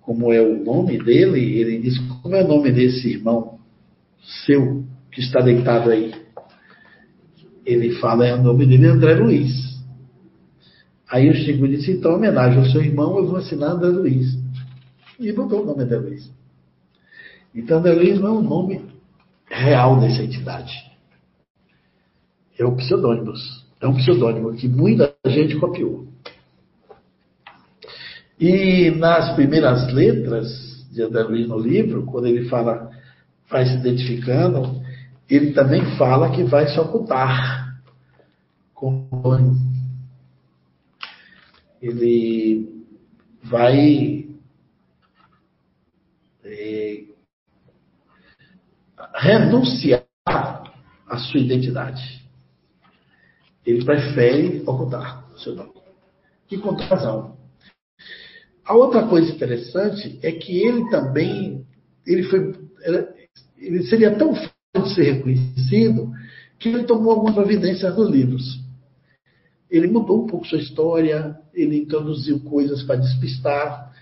como 0.06 0.32
é 0.32 0.40
o 0.40 0.62
nome 0.62 1.02
dele, 1.02 1.58
ele 1.58 1.78
diz: 1.80 1.98
Como 2.22 2.34
é 2.34 2.44
o 2.44 2.48
nome 2.48 2.70
desse 2.70 3.08
irmão 3.08 3.58
seu 4.46 4.84
que 5.10 5.20
está 5.20 5.40
deitado 5.40 5.90
aí? 5.90 6.14
Ele 7.64 7.90
fala: 7.96 8.24
É 8.24 8.34
o 8.34 8.42
nome 8.42 8.66
dele 8.66 8.86
André 8.86 9.14
Luiz. 9.14 9.76
Aí 11.10 11.28
o 11.28 11.34
Chico 11.34 11.66
disse: 11.66 11.90
Então, 11.90 12.12
em 12.12 12.14
homenagem 12.16 12.58
ao 12.58 12.66
seu 12.66 12.82
irmão, 12.82 13.18
eu 13.18 13.26
vou 13.26 13.36
assinar 13.36 13.70
André 13.70 13.88
Luiz. 13.88 14.38
E 15.18 15.32
botou 15.32 15.62
o 15.62 15.66
nome 15.66 15.82
André 15.82 15.98
Luiz. 15.98 16.30
Então, 17.52 17.78
André 17.78 17.92
Luiz 17.92 18.20
não 18.20 18.28
é 18.28 18.38
o 18.38 18.42
nome 18.42 18.82
real 19.50 19.98
dessa 19.98 20.22
entidade. 20.22 20.72
É 22.56 22.64
o 22.64 22.76
pseudônimo. 22.76 23.32
É 23.80 23.88
um 23.88 23.94
pseudônimo 23.94 24.54
que 24.54 24.68
muita 24.68 25.12
gente 25.26 25.56
copiou. 25.56 26.06
E 28.38 28.90
nas 28.90 29.34
primeiras 29.34 29.92
letras 29.92 30.86
de 30.90 31.02
André 31.02 31.22
Luiz 31.22 31.48
no 31.48 31.58
livro, 31.58 32.04
quando 32.04 32.26
ele 32.26 32.48
fala, 32.48 32.90
vai 33.50 33.64
se 33.66 33.76
identificando, 33.76 34.82
ele 35.28 35.52
também 35.52 35.96
fala 35.96 36.30
que 36.30 36.44
vai 36.44 36.68
se 36.68 36.78
ocultar 36.78 37.66
ele 41.80 42.84
vai 43.42 44.28
é, 46.44 47.04
renunciar 49.14 50.04
à 51.06 51.18
sua 51.18 51.40
identidade. 51.40 52.26
Ele 53.64 53.84
prefere 53.84 54.62
ocultar 54.66 55.28
o 55.32 55.38
seu 55.38 55.54
nome. 55.54 55.72
E 56.50 56.58
com 56.58 56.70
razão. 56.74 57.35
A 58.66 58.74
outra 58.74 59.06
coisa 59.06 59.30
interessante 59.30 60.18
é 60.22 60.32
que 60.32 60.58
ele 60.58 60.88
também 60.90 61.64
ele 62.06 62.24
foi 62.24 62.54
ele 63.58 63.82
seria 63.84 64.14
tão 64.14 64.34
fácil 64.34 64.52
de 64.82 64.94
ser 64.94 65.12
reconhecido 65.12 66.12
que 66.58 66.68
ele 66.68 66.84
tomou 66.84 67.12
algumas 67.12 67.34
providências 67.34 67.96
nos 67.96 68.10
livros. 68.10 68.60
Ele 69.70 69.88
mudou 69.88 70.24
um 70.24 70.26
pouco 70.26 70.46
sua 70.46 70.58
história, 70.58 71.36
ele 71.52 71.78
introduziu 71.78 72.40
coisas 72.40 72.82
para 72.82 72.96
despistar. 72.96 73.92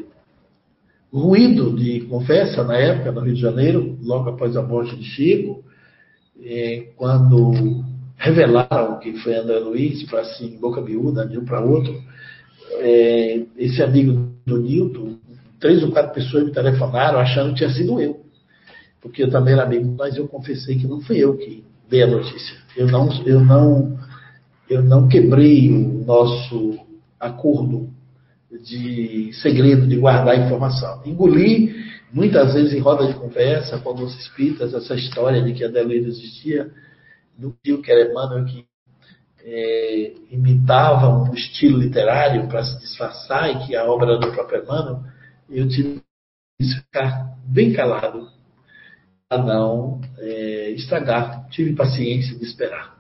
ruído 1.12 1.76
de 1.76 2.02
conversa 2.02 2.64
na 2.64 2.78
época, 2.78 3.12
no 3.12 3.22
Rio 3.22 3.34
de 3.34 3.42
Janeiro, 3.42 3.98
logo 4.02 4.30
após 4.30 4.56
a 4.56 4.62
morte 4.62 4.96
de 4.96 5.04
Chico, 5.04 5.64
é, 6.42 6.90
quando 6.96 7.84
revelaram 8.18 9.00
que 9.00 9.14
foi 9.20 9.36
André 9.36 9.60
Luiz, 9.60 10.04
para 10.04 10.22
assim, 10.22 10.58
boca 10.60 10.82
miúda, 10.82 11.26
de 11.26 11.38
um 11.38 11.46
para 11.46 11.62
outro. 11.62 11.94
É, 12.80 13.44
esse 13.58 13.82
amigo 13.82 14.32
do 14.46 14.58
Nilton, 14.58 15.18
três 15.60 15.84
ou 15.84 15.92
quatro 15.92 16.14
pessoas 16.14 16.46
me 16.46 16.52
telefonaram 16.52 17.20
achando 17.20 17.50
que 17.50 17.58
tinha 17.58 17.70
sido 17.70 18.00
eu. 18.00 18.26
Porque 19.02 19.24
eu 19.24 19.30
também 19.30 19.54
era 19.54 19.64
amigo, 19.64 19.96
mas 19.98 20.18
eu 20.18 20.28
confessei 20.28 20.78
que 20.78 20.88
não 20.88 21.02
fui 21.02 21.18
eu 21.18 21.38
que 21.38 21.64
dei 21.90 22.04
a 22.04 22.08
notícia. 22.08 22.58
Eu 22.76 22.88
não, 22.88 23.10
eu 23.26 23.40
não, 23.40 23.98
eu 24.70 24.84
não 24.84 25.08
quebrei 25.08 25.72
o 25.72 26.06
nosso 26.06 26.78
acordo 27.20 27.90
de 28.52 29.32
segredo, 29.34 29.88
de 29.88 29.98
guardar 29.98 30.38
informação. 30.38 31.02
Engoli 31.06 31.76
muitas 32.12 32.54
vezes 32.54 32.74
em 32.74 32.80
roda 32.80 33.08
de 33.08 33.14
conversa 33.14 33.78
com 33.78 33.90
alguns 33.90 34.18
espíritas 34.20 34.74
essa 34.74 34.96
história 34.96 35.42
de 35.44 35.54
que 35.54 35.64
André 35.64 35.84
Luiz 35.84 36.08
existia 36.08 36.72
do 37.38 37.56
tio 37.64 37.82
que 37.82 37.92
era 37.92 38.10
Emmanuel, 38.10 38.46
que 38.46 38.66
é, 39.44 40.14
imitava 40.32 41.08
um 41.08 41.34
estilo 41.34 41.80
literário 41.80 42.48
para 42.48 42.64
se 42.64 42.80
disfarçar 42.80 43.50
e 43.50 43.68
que 43.68 43.76
a 43.76 43.86
obra 43.86 44.18
do 44.18 44.32
próprio 44.32 44.64
Emmanuel, 44.64 45.04
eu 45.50 45.68
tive 45.68 46.02
que 46.60 46.66
ficar 46.66 47.38
bem 47.46 47.74
calado 47.74 48.28
para 49.30 49.44
não 49.44 50.02
é, 50.18 50.72
estragar. 50.72 51.48
Tive 51.50 51.76
paciência 51.76 52.38
de 52.38 52.44
esperar. 52.44 52.98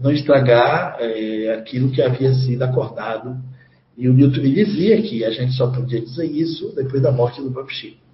Não 0.00 0.10
estragar 0.10 0.96
é, 0.98 1.54
aquilo 1.54 1.90
que 1.90 2.02
havia 2.02 2.32
sido 2.34 2.62
acordado. 2.62 3.36
E 3.96 4.08
o 4.08 4.12
Newton 4.12 4.42
dizia 4.42 5.00
que 5.02 5.24
a 5.24 5.30
gente 5.30 5.52
só 5.54 5.68
podia 5.68 6.00
dizer 6.00 6.26
isso 6.26 6.74
depois 6.74 7.00
da 7.00 7.12
morte 7.12 7.40
do 7.40 7.50
próprio 7.50 7.76
Chico. 7.76 8.04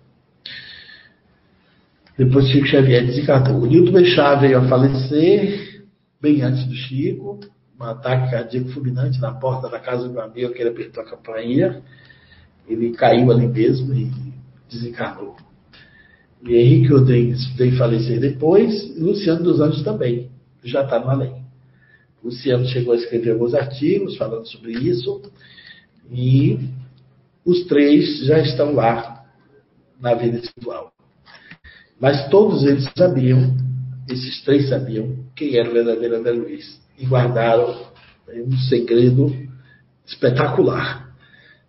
Depois 2.19 2.49
Chico 2.49 2.67
Xavier 2.67 3.07
desencarnou. 3.07 3.63
O 3.63 3.67
Nilton 3.67 3.93
Bechá 3.93 4.35
veio 4.35 4.59
a 4.59 4.69
falecer 4.69 5.87
bem 6.21 6.43
antes 6.43 6.67
do 6.67 6.75
Chico, 6.75 7.41
um 7.81 7.85
ataque 7.85 8.31
cardíaco 8.31 8.69
fulminante 8.69 9.19
na 9.21 9.33
porta 9.33 9.71
da 9.71 9.79
casa 9.79 10.07
do 10.07 10.21
amigo, 10.21 10.53
que 10.53 10.61
ele 10.61 10.69
apertou 10.69 11.03
a 11.03 11.07
campainha. 11.07 11.83
Ele 12.69 12.91
caiu 12.91 13.31
ali 13.33 13.47
mesmo 13.47 13.95
e 13.95 14.11
desencarnou. 14.71 15.35
E 16.47 16.55
Henrique 16.55 16.93
Rodrigues 16.93 17.47
veio 17.57 17.77
falecer 17.79 18.21
depois, 18.21 18.71
e 18.97 19.01
Luciano 19.01 19.43
dos 19.43 19.61
Anjos 19.61 19.83
também, 19.83 20.31
já 20.63 20.83
está 20.83 20.99
no 20.99 21.09
além. 21.09 21.43
Luciano 22.23 22.67
chegou 22.67 22.93
a 22.93 22.97
escrever 22.97 23.33
alguns 23.33 23.55
artigos 23.55 24.17
falando 24.17 24.47
sobre 24.47 24.73
isso, 24.73 25.23
e 26.11 26.59
os 27.45 27.67
três 27.67 28.27
já 28.27 28.39
estão 28.41 28.75
lá 28.75 29.25
na 30.01 30.15
vida 30.15 30.39
espiritual. 30.39 30.93
Mas 32.01 32.29
todos 32.29 32.65
eles 32.65 32.91
sabiam, 32.97 33.57
esses 34.09 34.43
três 34.43 34.69
sabiam, 34.69 35.25
quem 35.37 35.57
era 35.57 35.69
o 35.69 35.73
verdadeiro 35.73 36.17
André 36.17 36.33
Luiz. 36.33 36.81
E 36.99 37.07
guardaram 37.07 37.87
um 38.29 38.57
segredo 38.69 39.35
espetacular. 40.07 41.15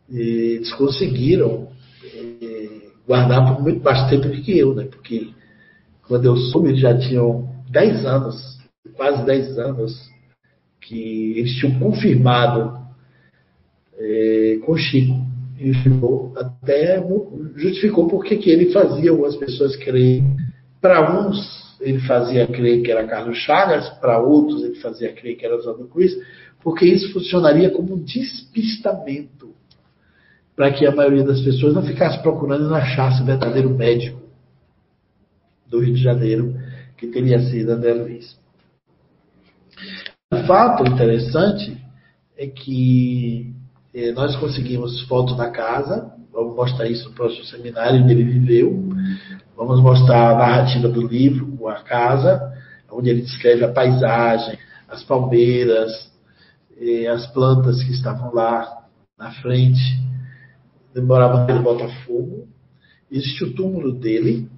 E 0.10 0.20
eles 0.20 0.74
conseguiram 0.74 1.70
é, 2.04 2.70
guardar 3.08 3.56
por 3.56 3.64
muito 3.64 3.84
mais 3.84 4.10
tempo 4.10 4.28
do 4.28 4.42
que 4.42 4.58
eu, 4.58 4.74
né? 4.74 4.86
Porque 4.86 5.30
quando 6.08 6.26
eu 6.26 6.36
soube, 6.36 6.70
eles 6.70 6.82
já 6.82 6.98
tinham 6.98 7.50
10 7.70 8.06
anos, 8.06 8.60
quase 8.96 9.26
10 9.26 9.60
anos, 9.60 10.10
que 10.82 11.38
eles 11.38 11.54
tinham 11.56 11.80
confirmado 11.80 12.81
é, 14.02 14.60
com 14.66 14.76
Chico 14.76 15.32
justificou, 15.60 16.34
até 16.36 17.04
justificou 17.56 18.08
porque 18.08 18.38
que 18.38 18.49
ele 18.49 18.72
fazia 18.72 19.12
algumas 19.12 19.36
pessoas 19.36 19.76
crerem. 19.76 20.36
Para 20.82 21.20
uns, 21.20 21.78
ele 21.80 21.99
fazia 21.99 22.47
crer 22.47 22.82
que 22.82 22.91
era 22.91 23.06
Carlos 23.06 23.38
Chagas, 23.38 23.88
para 23.99 24.20
outros, 24.20 24.64
ele 24.64 24.76
fazia 24.76 25.14
crer 25.14 25.36
que 25.36 25.45
era 25.45 25.56
Oswaldo 25.56 25.88
Cruz, 25.88 26.12
porque 26.64 26.86
isso 26.86 27.14
funcionaria 27.14 27.70
como 27.70 27.93
um 27.93 28.04
despistamento 28.04 29.54
para 30.56 30.72
que 30.72 30.86
a 30.86 30.95
maioria 30.95 31.24
das 31.24 31.41
pessoas 31.41 31.74
não 31.74 31.84
ficasse 31.84 32.22
procurando 32.22 32.66
e 32.66 32.68
não 32.68 32.76
achasse 32.76 33.22
o 33.22 33.26
verdadeiro 33.26 33.70
médico 33.70 34.20
do 35.68 35.80
Rio 35.80 35.93
de 35.93 36.04
Janeiro, 36.04 36.56
que 36.97 37.08
teria 37.08 37.39
sido 37.39 37.72
André 37.72 37.93
Luiz. 37.93 38.38
O 40.34 40.38
fato 40.45 40.84
interessante 40.91 41.78
é 42.38 42.47
que 42.47 43.54
nós 44.14 44.36
conseguimos 44.38 45.02
fotos 45.04 45.36
da 45.36 45.50
casa, 45.50 46.12
vamos 46.32 46.56
mostrar 46.56 46.88
isso 46.88 47.10
no 47.10 47.16
próximo 47.16 47.44
seminário 47.44 48.02
onde 48.02 48.14
ele 48.14 48.24
viveu. 48.24 48.89
Vamos 49.56 49.82
mostrar 49.82 50.32
a 50.32 50.38
narrativa 50.38 50.88
do 50.88 51.06
livro 51.06 51.46
com 51.58 51.68
a 51.68 51.82
casa, 51.82 52.54
onde 52.89 53.10
ele 53.10 53.22
descreve 53.22 53.66
a 53.66 53.72
paisagem, 53.72 54.58
as 54.88 55.04
palmeiras, 55.04 55.92
é, 56.80 57.08
as 57.08 57.28
plantas 57.28 57.84
que 57.84 57.92
estavam 57.92 58.34
lá 58.34 58.86
na 59.20 59.32
frente. 59.32 60.00
Ele 60.96 61.06
Botafogo. 61.06 62.48
Existe 63.12 63.44
o 63.44 63.54
túmulo 63.54 63.92
dele, 63.92 64.50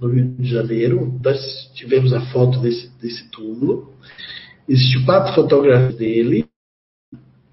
no 0.00 0.08
Rio 0.08 0.34
de 0.38 0.48
Janeiro. 0.48 1.18
Nós 1.22 1.70
tivemos 1.74 2.12
a 2.12 2.20
foto 2.32 2.58
desse, 2.58 2.90
desse 2.98 3.30
túmulo. 3.30 3.92
Existe 4.66 5.04
quatro 5.04 5.34
fotografias 5.34 5.96
dele 5.96 6.47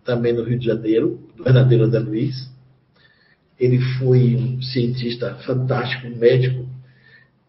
também 0.06 0.32
no 0.32 0.44
Rio 0.44 0.60
de 0.60 0.66
Janeiro, 0.66 1.20
do 1.36 1.44
verdadeiro 1.44 1.84
André 1.84 2.00
Luiz. 2.00 2.50
Ele 3.60 3.80
foi 3.98 4.36
um 4.36 4.62
cientista 4.62 5.36
fantástico, 5.46 6.08
médico, 6.16 6.68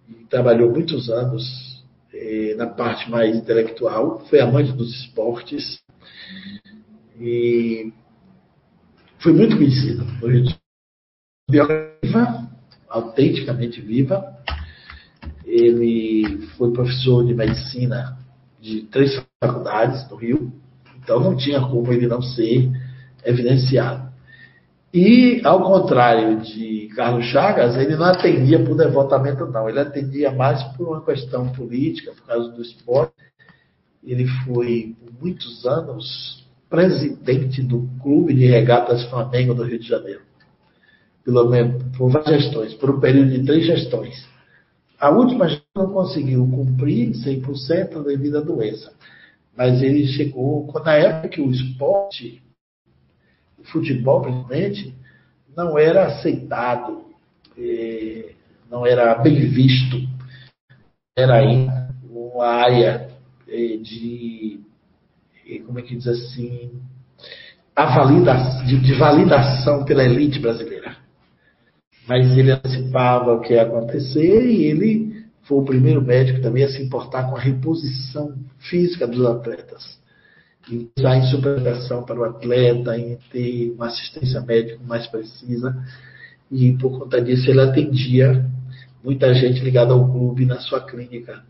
e 0.09 0.25
trabalhou 0.25 0.71
muitos 0.73 1.11
anos 1.11 1.85
eh, 2.13 2.55
na 2.57 2.67
parte 2.67 3.11
mais 3.11 3.37
intelectual, 3.37 4.25
foi 4.31 4.41
amante 4.41 4.73
dos 4.73 4.91
esportes 5.03 5.81
e 7.21 7.93
foi 9.19 9.33
muito 9.33 9.57
conhecido. 9.57 10.07
Hoje, 10.23 10.57
viva, 11.51 12.49
autenticamente 12.89 13.81
viva. 13.81 14.37
Ele 15.45 16.47
foi 16.57 16.73
professor 16.73 17.25
de 17.25 17.35
medicina 17.35 18.19
de 18.61 18.83
três 18.83 19.21
faculdades 19.43 20.09
no 20.11 20.17
Rio, 20.17 20.53
então 21.07 21.21
não 21.21 21.37
tinha 21.37 21.61
como 21.61 21.93
ele 21.93 22.09
não 22.09 22.21
ser 22.21 22.69
evidenciado. 23.25 24.11
E, 24.93 25.41
ao 25.45 25.63
contrário 25.63 26.41
de 26.41 26.89
Carlos 26.97 27.27
Chagas, 27.27 27.77
ele 27.77 27.95
não 27.95 28.07
atendia 28.07 28.59
por 28.65 28.77
devotamento, 28.77 29.47
não. 29.47 29.69
Ele 29.69 29.79
atendia 29.79 30.33
mais 30.33 30.61
por 30.75 30.89
uma 30.89 31.05
questão 31.05 31.49
política, 31.53 32.13
por 32.13 32.27
causa 32.27 32.51
do 32.51 32.61
esporte. 32.61 33.15
Ele 34.03 34.27
foi, 34.45 34.97
por 34.99 35.13
muitos 35.23 35.65
anos, 35.65 36.45
presidente 36.69 37.63
do 37.63 37.89
Clube 38.03 38.35
de 38.35 38.47
Regatas 38.47 39.05
Flamengo 39.05 39.55
do 39.55 39.63
Rio 39.63 39.79
de 39.79 39.87
Janeiro. 39.87 40.23
Pelo 41.25 41.49
menos 41.49 41.85
por 41.97 42.11
várias 42.11 42.43
gestões, 42.43 42.75
por 42.75 42.91
um 42.91 42.99
período 42.99 43.31
de 43.31 43.45
três 43.45 43.65
gestões. 43.65 44.27
A 44.99 45.11
última 45.11 45.47
não 45.77 45.93
conseguiu 45.93 46.49
cumprir 46.49 47.11
100% 47.11 48.03
devido 48.03 48.39
à 48.39 48.41
doença. 48.41 48.93
Mas 49.57 49.83
ele 49.83 50.07
chegou, 50.09 50.71
na 50.85 50.95
época 50.95 51.29
que 51.29 51.41
o 51.41 51.51
esporte, 51.51 52.43
o 53.59 53.65
futebol 53.65 54.21
principalmente, 54.23 54.95
não 55.57 55.79
era 55.79 56.07
aceitado, 56.07 57.05
eh, 57.57 58.33
não 58.71 58.87
era 58.87 59.15
bem 59.15 59.49
visto. 59.49 59.97
Era 61.17 61.37
aí 61.37 61.67
uma 62.11 62.47
área 62.47 63.09
eh, 63.49 63.79
de, 63.79 64.61
eh, 65.49 65.61
como 65.61 65.79
é 65.79 65.83
que 65.83 65.97
diz 65.97 66.07
assim, 66.07 66.71
a 67.75 67.87
validação, 67.97 68.67
de, 68.67 68.79
de 68.81 68.95
validação 68.95 69.85
pela 69.85 70.05
elite 70.05 70.39
brasileira 70.39 71.07
mas 72.07 72.37
ele 72.37 72.53
antecipava 72.53 73.35
o 73.35 73.41
que 73.41 73.55
ia 73.55 73.63
acontecer 73.63 74.47
e 74.47 74.65
ele 74.67 75.16
foi 75.47 75.59
o 75.59 75.65
primeiro 75.65 76.03
médico 76.03 76.41
também 76.41 76.65
a 76.65 76.69
se 76.69 76.83
importar 76.83 77.31
com 77.31 77.37
a 77.37 77.41
reposição 77.41 78.37
física 78.59 79.07
dos 79.07 79.25
atletas. 79.25 79.99
Em 80.69 80.91
usar 80.97 81.17
em 81.17 81.31
superação 81.31 82.03
para 82.03 82.19
o 82.19 82.25
atleta, 82.25 82.99
em 82.99 83.17
ter 83.31 83.71
uma 83.71 83.87
assistência 83.87 84.41
médica 84.41 84.81
mais 84.85 85.07
precisa. 85.07 85.77
E 86.51 86.73
por 86.73 86.99
conta 86.99 87.23
disso 87.23 87.49
ele 87.49 87.61
atendia 87.61 88.45
muita 89.05 89.33
gente 89.35 89.61
ligada 89.61 89.93
ao 89.93 90.11
clube 90.11 90.45
na 90.45 90.59
sua 90.59 90.85
clínica. 90.85 91.45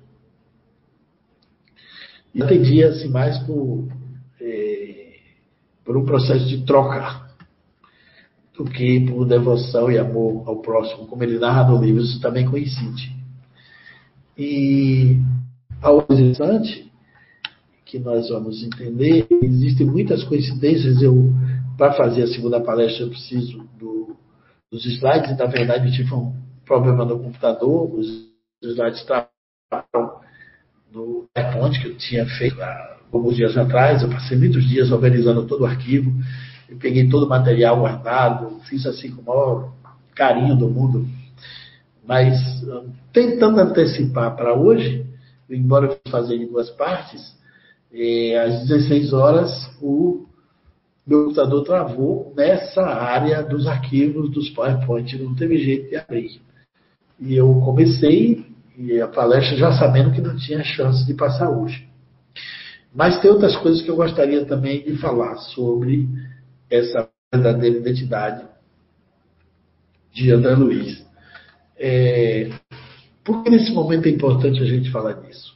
E 2.35 2.43
atendia 2.43 2.91
assim 2.91 3.09
mais 3.09 3.39
por, 3.45 3.89
é, 4.39 5.15
por 5.83 5.97
um 5.97 6.05
processo 6.05 6.47
de 6.47 6.67
troca 6.67 7.25
do 8.55 8.65
que 8.65 9.01
por 9.07 9.25
devoção 9.25 9.91
e 9.91 9.97
amor 9.97 10.47
ao 10.47 10.61
próximo, 10.61 11.07
como 11.07 11.23
ele 11.23 11.39
narra 11.39 11.71
no 11.71 11.83
livro, 11.83 12.03
isso 12.03 12.21
também 12.21 12.45
coincide. 12.45 13.16
E 14.37 15.19
ao 15.81 16.01
interessante 16.11 16.93
que 17.87 17.99
nós 17.99 18.29
vamos 18.29 18.63
entender, 18.63 19.27
existem 19.43 19.87
muitas 19.87 20.25
coincidências. 20.25 21.01
Eu, 21.01 21.33
para 21.79 21.93
fazer 21.95 22.25
a 22.25 22.27
segunda 22.27 22.61
palestra, 22.61 23.05
eu 23.05 23.11
preciso 23.11 23.65
do, 23.79 24.17
dos 24.71 24.85
slides, 24.85 25.31
e 25.31 25.35
na 25.35 25.47
verdade 25.47 25.87
eu 25.87 25.93
tive 25.93 26.13
um 26.13 26.35
problema 26.65 27.05
no 27.05 27.19
computador, 27.19 27.95
os 27.95 28.29
slides 28.63 29.05
travaram 29.05 30.21
no 30.93 31.27
iPhone 31.37 31.79
que 31.81 31.89
eu 31.89 31.97
tinha 31.97 32.27
feito 32.27 32.61
há 32.61 32.97
alguns 33.13 33.37
dias 33.37 33.57
atrás, 33.57 34.03
eu 34.03 34.11
passei 34.11 34.37
muitos 34.37 34.69
dias 34.69 34.91
organizando 34.91 35.47
todo 35.47 35.63
o 35.63 35.67
arquivo, 35.67 36.13
eu 36.69 36.77
peguei 36.77 37.09
todo 37.09 37.25
o 37.25 37.29
material 37.29 37.79
guardado, 37.79 38.61
fiz 38.69 38.85
assim 38.85 39.11
com 39.11 39.23
o 39.23 39.25
maior 39.25 39.73
carinho 40.15 40.57
do 40.57 40.69
mundo. 40.69 41.07
Mas 42.07 42.39
tentando 43.13 43.61
antecipar 43.61 44.37
para 44.37 44.55
hoje, 44.55 45.05
embora 45.51 45.87
eu 45.87 46.11
fazer 46.11 46.37
em 46.37 46.47
duas 46.47 46.71
partes, 46.71 47.37
eh, 47.93 48.39
às 48.39 48.69
16 48.69 49.13
horas 49.13 49.51
o 49.81 50.27
meu 51.07 51.25
computador 51.25 51.65
travou 51.65 52.33
nessa 52.37 52.83
área 52.83 53.43
dos 53.43 53.67
arquivos 53.67 54.31
dos 54.31 54.51
PowerPoint, 54.51 55.17
não 55.19 55.35
teve 55.35 55.59
jeito 55.59 55.91
de 55.91 55.97
abrir. 55.97 56.41
E 57.21 57.35
eu 57.35 57.61
comecei 57.65 58.45
e 58.77 59.01
a 59.01 59.09
palestra 59.09 59.57
já 59.57 59.73
sabendo 59.73 60.13
que 60.13 60.21
não 60.21 60.37
tinha 60.37 60.63
chance 60.63 61.07
de 61.07 61.15
passar 61.15 61.49
hoje. 61.49 61.89
Mas 62.95 63.21
tem 63.21 63.31
outras 63.31 63.57
coisas 63.57 63.83
que 63.83 63.91
eu 63.91 63.97
gostaria 63.97 64.45
também 64.45 64.83
de 64.83 64.97
falar 64.99 65.37
sobre 65.37 66.09
essa 66.71 67.09
verdadeira 67.33 67.79
identidade 67.79 68.45
de 70.13 70.31
André 70.31 70.55
Luiz. 70.55 71.06
É, 71.79 72.51
por 73.25 73.43
que 73.43 73.51
nesse 73.51 73.73
momento 73.73 74.07
é 74.07 74.11
importante 74.11 74.63
a 74.63 74.67
gente 74.67 74.91
falar 74.91 75.15
disso? 75.15 75.55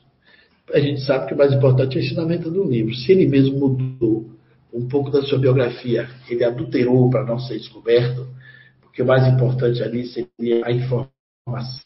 A 0.72 0.78
gente 0.78 1.00
sabe 1.02 1.26
que 1.26 1.34
o 1.34 1.38
mais 1.38 1.52
importante 1.52 1.96
é 1.96 2.00
o 2.00 2.04
ensinamento 2.04 2.50
do 2.50 2.64
livro. 2.64 2.94
Se 2.94 3.12
ele 3.12 3.26
mesmo 3.26 3.58
mudou 3.58 4.30
um 4.72 4.86
pouco 4.86 5.10
da 5.10 5.22
sua 5.22 5.38
biografia, 5.38 6.08
ele 6.28 6.44
adulterou 6.44 7.10
para 7.10 7.24
não 7.24 7.38
ser 7.38 7.58
descoberto, 7.58 8.28
porque 8.80 9.02
o 9.02 9.06
mais 9.06 9.26
importante 9.26 9.82
ali 9.82 10.06
seria 10.06 10.64
a 10.64 10.70
informação 10.70 11.80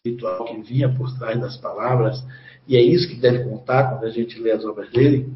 que 0.46 0.62
vinha 0.62 0.88
por 0.88 1.16
trás 1.18 1.40
das 1.40 1.56
palavras, 1.56 2.22
e 2.68 2.76
é 2.76 2.82
isso 2.82 3.08
que 3.08 3.16
deve 3.16 3.44
contar 3.44 3.90
quando 3.90 4.04
a 4.04 4.10
gente 4.10 4.38
lê 4.38 4.50
as 4.50 4.64
obras 4.64 4.90
dele. 4.90 5.28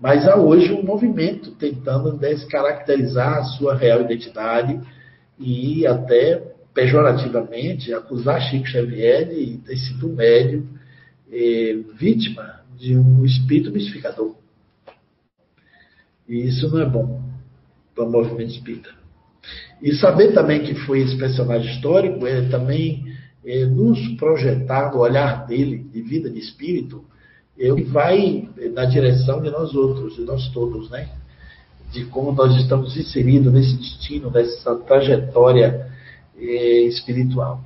Mas 0.00 0.26
há 0.26 0.36
hoje 0.36 0.72
um 0.72 0.82
movimento 0.82 1.52
tentando 1.52 2.16
descaracterizar 2.18 3.38
a 3.38 3.44
sua 3.44 3.74
real 3.74 4.02
identidade 4.02 4.80
e 5.38 5.86
até 5.86 6.51
pejorativamente 6.74 7.92
acusar 7.92 8.40
Chico 8.42 8.66
Xavier 8.66 9.28
de 9.28 9.58
ter 9.58 9.76
sido 9.76 10.08
um 10.08 10.14
médium 10.14 10.66
eh, 11.30 11.78
vítima 11.94 12.60
de 12.78 12.96
um 12.96 13.24
espírito 13.24 13.70
mistificador. 13.70 14.34
E 16.28 16.48
isso 16.48 16.68
não 16.68 16.80
é 16.80 16.86
bom 16.86 17.22
para 17.94 18.04
o 18.04 18.10
movimento 18.10 18.52
espírita. 18.52 18.90
E 19.82 19.94
saber 19.94 20.32
também 20.32 20.62
que 20.62 20.74
foi 20.74 21.00
esse 21.00 21.16
personagem 21.16 21.74
histórico 21.74 22.26
é 22.26 22.48
também 22.48 23.04
é, 23.44 23.64
nos 23.66 23.98
projetar 24.16 24.92
no 24.92 25.00
olhar 25.00 25.46
dele 25.46 25.78
de 25.78 26.00
vida 26.00 26.30
de 26.30 26.38
espírito 26.38 27.04
ele 27.56 27.84
vai 27.84 28.48
na 28.72 28.84
direção 28.86 29.40
de 29.42 29.50
nós 29.50 29.74
outros, 29.74 30.16
de 30.16 30.22
nós 30.22 30.48
todos, 30.48 30.90
né? 30.90 31.08
De 31.92 32.04
como 32.06 32.32
nós 32.32 32.56
estamos 32.56 32.96
inseridos 32.96 33.52
nesse 33.52 33.76
destino, 33.76 34.30
nessa 34.30 34.74
trajetória 34.76 35.91
espiritual. 36.42 37.60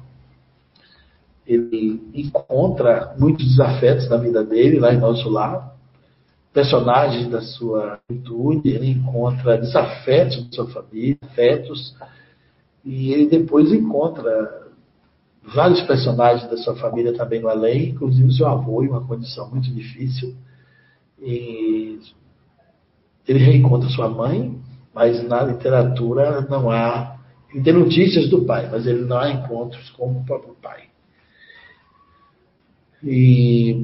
Ele 1.47 2.03
encontra 2.15 3.15
muitos 3.19 3.47
desafetos 3.47 4.09
na 4.09 4.17
vida 4.17 4.45
dele, 4.45 4.81
lá 4.81 4.93
em 4.93 4.99
nosso 4.99 5.29
lar, 5.29 5.77
personagens 6.53 7.29
da 7.29 7.43
sua 7.43 8.01
juventude, 8.09 8.71
ele 8.71 8.91
encontra 8.91 9.59
desafetos 9.59 10.45
da 10.45 10.53
sua 10.53 10.67
família, 10.69 11.19
afetos, 11.23 11.95
e 12.85 13.13
ele 13.13 13.27
depois 13.27 13.73
encontra 13.73 14.67
vários 15.55 15.83
personagens 15.83 16.49
da 16.51 16.57
sua 16.57 16.75
família 16.77 17.13
também 17.13 17.41
no 17.41 17.49
além, 17.49 17.91
inclusive 17.91 18.33
seu 18.33 18.47
avô 18.47 18.83
em 18.83 18.89
uma 18.89 19.07
condição 19.07 19.49
muito 19.51 19.71
difícil. 19.73 20.35
E 21.21 22.01
ele 23.27 23.39
reencontra 23.39 23.89
sua 23.91 24.09
mãe, 24.09 24.59
mas 24.95 25.23
na 25.29 25.43
literatura 25.43 26.41
não 26.43 26.71
há. 26.71 27.16
Ele 27.57 27.65
tem 27.65 27.73
notícias 27.73 28.29
do 28.29 28.45
pai, 28.45 28.69
mas 28.71 28.87
ele 28.87 29.07
não 29.07 29.17
há 29.17 29.31
encontros 29.31 29.89
com 29.93 30.13
o 30.13 30.25
próprio 30.27 30.55
pai. 30.61 30.91
E 33.03 33.83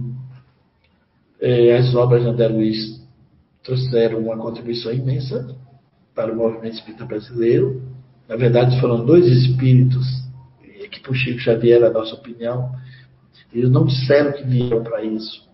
é, 1.41 1.79
as 1.79 1.95
obras 1.95 2.23
de 2.23 2.29
André 2.29 2.49
Luiz 2.49 3.03
trouxeram 3.65 4.19
uma 4.19 4.37
contribuição 4.37 4.93
imensa 4.93 5.57
para 6.15 6.31
o 6.31 6.37
movimento 6.37 6.75
espírita 6.75 7.07
brasileiro. 7.07 7.81
Na 8.29 8.37
verdade, 8.37 8.79
foram 8.79 9.07
dois 9.07 9.25
espíritos 9.27 10.07
que 10.91 11.01
para 11.01 11.13
o 11.13 11.15
Chico 11.15 11.39
Xavier, 11.39 11.83
a 11.83 11.89
nossa 11.89 12.15
opinião, 12.15 12.75
eles 13.55 13.71
não 13.71 13.87
disseram 13.87 14.33
que 14.33 14.43
vieram 14.43 14.83
para 14.83 15.03
isso. 15.03 15.49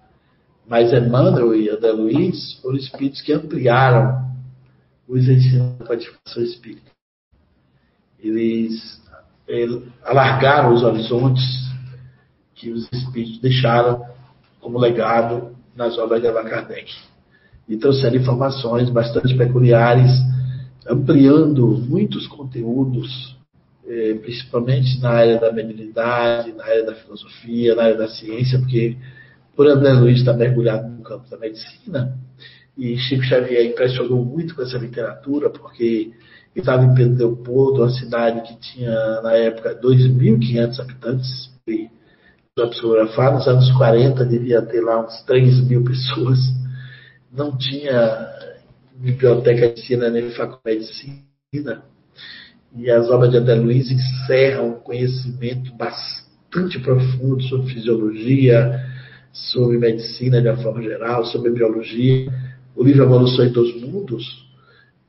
Mas 0.66 0.92
Emmanuel 0.92 1.54
e 1.54 1.70
André 1.70 1.92
Luiz 1.92 2.54
foram 2.54 2.78
espíritos 2.78 3.22
que 3.22 3.32
ampliaram 3.32 4.28
os 5.06 5.28
ensinos 5.28 5.78
da 5.78 5.86
codificação 5.86 6.42
espírita. 6.42 6.97
Eles, 8.22 9.00
eles 9.46 9.82
alargaram 10.04 10.74
os 10.74 10.82
horizontes 10.82 11.44
que 12.54 12.70
os 12.70 12.88
espíritos 12.92 13.40
deixaram 13.40 14.04
como 14.60 14.78
legado 14.78 15.56
nas 15.76 15.96
obras 15.98 16.20
de 16.20 16.28
Allan 16.28 16.44
Kardec. 16.44 16.92
E 17.68 17.76
trouxeram 17.76 18.16
informações 18.16 18.90
bastante 18.90 19.36
peculiares, 19.36 20.10
ampliando 20.88 21.66
muitos 21.88 22.26
conteúdos 22.26 23.38
é, 23.88 24.14
principalmente 24.14 25.00
na 25.00 25.10
área 25.10 25.38
da 25.38 25.50
mediunidade, 25.50 26.52
na 26.52 26.64
área 26.64 26.84
da 26.84 26.94
filosofia, 26.94 27.74
na 27.74 27.84
área 27.84 27.96
da 27.96 28.08
ciência, 28.08 28.58
porque 28.58 28.96
por 29.56 29.66
André 29.66 29.92
Luiz 29.94 30.18
estar 30.18 30.34
mergulhado 30.34 30.88
no 30.88 31.02
campo 31.02 31.28
da 31.30 31.38
medicina, 31.38 32.16
e 32.76 32.96
Chico 32.98 33.24
Xavier 33.24 33.66
impressionou 33.66 34.24
muito 34.24 34.54
com 34.54 34.62
essa 34.62 34.78
literatura, 34.78 35.50
porque 35.50 36.12
estava 36.60 36.84
em 36.84 36.94
Pedro 36.94 37.16
Leopoldo, 37.16 37.82
uma 37.82 37.90
cidade 37.90 38.42
que 38.42 38.58
tinha, 38.60 39.20
na 39.22 39.32
época, 39.32 39.78
2.500 39.80 40.80
habitantes, 40.80 41.50
e 41.66 41.88
psicografar, 42.54 43.34
nos 43.34 43.46
anos 43.46 43.70
40 43.72 44.24
devia 44.24 44.62
ter 44.62 44.80
lá 44.80 45.04
uns 45.04 45.22
3 45.22 45.60
mil 45.68 45.84
pessoas, 45.84 46.38
não 47.32 47.56
tinha 47.56 48.28
biblioteca 48.96 49.68
de 49.68 49.80
ensino 49.80 50.08
nem 50.10 50.30
faculdade 50.30 50.80
de 50.80 51.12
medicina, 51.54 51.82
e 52.76 52.90
as 52.90 53.08
obras 53.10 53.30
de 53.30 53.38
André 53.38 53.54
Luiz 53.54 53.90
encerram 53.90 54.70
um 54.70 54.80
conhecimento 54.80 55.72
bastante 55.74 56.78
profundo 56.80 57.42
sobre 57.44 57.72
fisiologia, 57.72 58.84
sobre 59.32 59.78
medicina 59.78 60.42
de 60.42 60.48
uma 60.48 60.56
forma 60.56 60.82
geral, 60.82 61.24
sobre 61.24 61.50
biologia. 61.50 62.30
O 62.74 62.82
livro 62.82 63.04
Evolução 63.04 63.50
dos 63.50 63.80
Mundos, 63.80 64.47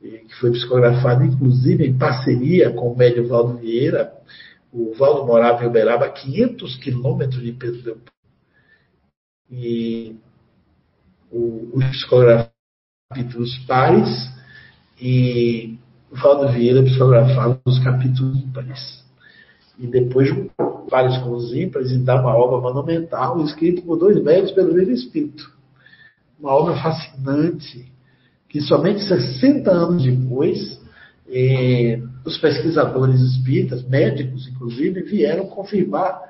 que 0.00 0.34
foi 0.40 0.50
psicografado 0.50 1.24
inclusive 1.24 1.86
em 1.86 1.96
parceria 1.96 2.72
com 2.72 2.92
o 2.92 2.96
médio 2.96 3.28
Valdo 3.28 3.58
Vieira, 3.58 4.12
o 4.72 4.94
Valdo 4.94 5.26
morava 5.26 5.62
em 5.64 5.66
Uberaba, 5.66 6.06
a 6.06 6.10
500 6.10 6.76
quilômetros 6.76 7.42
de 7.42 7.52
Pedro 7.52 7.82
Leopoldo. 7.84 8.12
E 9.50 10.16
o, 11.30 11.70
o 11.74 11.78
psicografado 11.90 12.50
capítulos 13.10 13.58
pares 13.66 14.30
e 15.00 15.76
o 16.10 16.16
Valdo 16.16 16.52
Vieira 16.52 16.82
psicografava 16.82 17.60
os 17.66 17.78
capítulos 17.80 18.38
ímpares. 18.38 19.04
E 19.78 19.86
depois 19.86 20.28
pares 20.88 21.18
com 21.18 21.30
os 21.30 21.52
ímpares 21.52 21.90
e 21.90 21.98
dá 21.98 22.20
uma 22.20 22.36
obra 22.36 22.60
monumental 22.60 23.42
escrita 23.44 23.82
por 23.82 23.96
dois 23.96 24.22
médicos 24.22 24.52
pelo 24.52 24.74
mesmo 24.74 24.92
espírito. 24.92 25.52
Uma 26.38 26.52
obra 26.52 26.80
fascinante 26.80 27.89
que 28.50 28.60
somente 28.60 29.04
60 29.04 29.70
anos 29.70 30.02
depois 30.02 30.80
eh, 31.28 32.02
os 32.26 32.36
pesquisadores 32.36 33.20
espíritas, 33.20 33.88
médicos 33.88 34.48
inclusive, 34.48 35.02
vieram 35.02 35.46
confirmar 35.46 36.20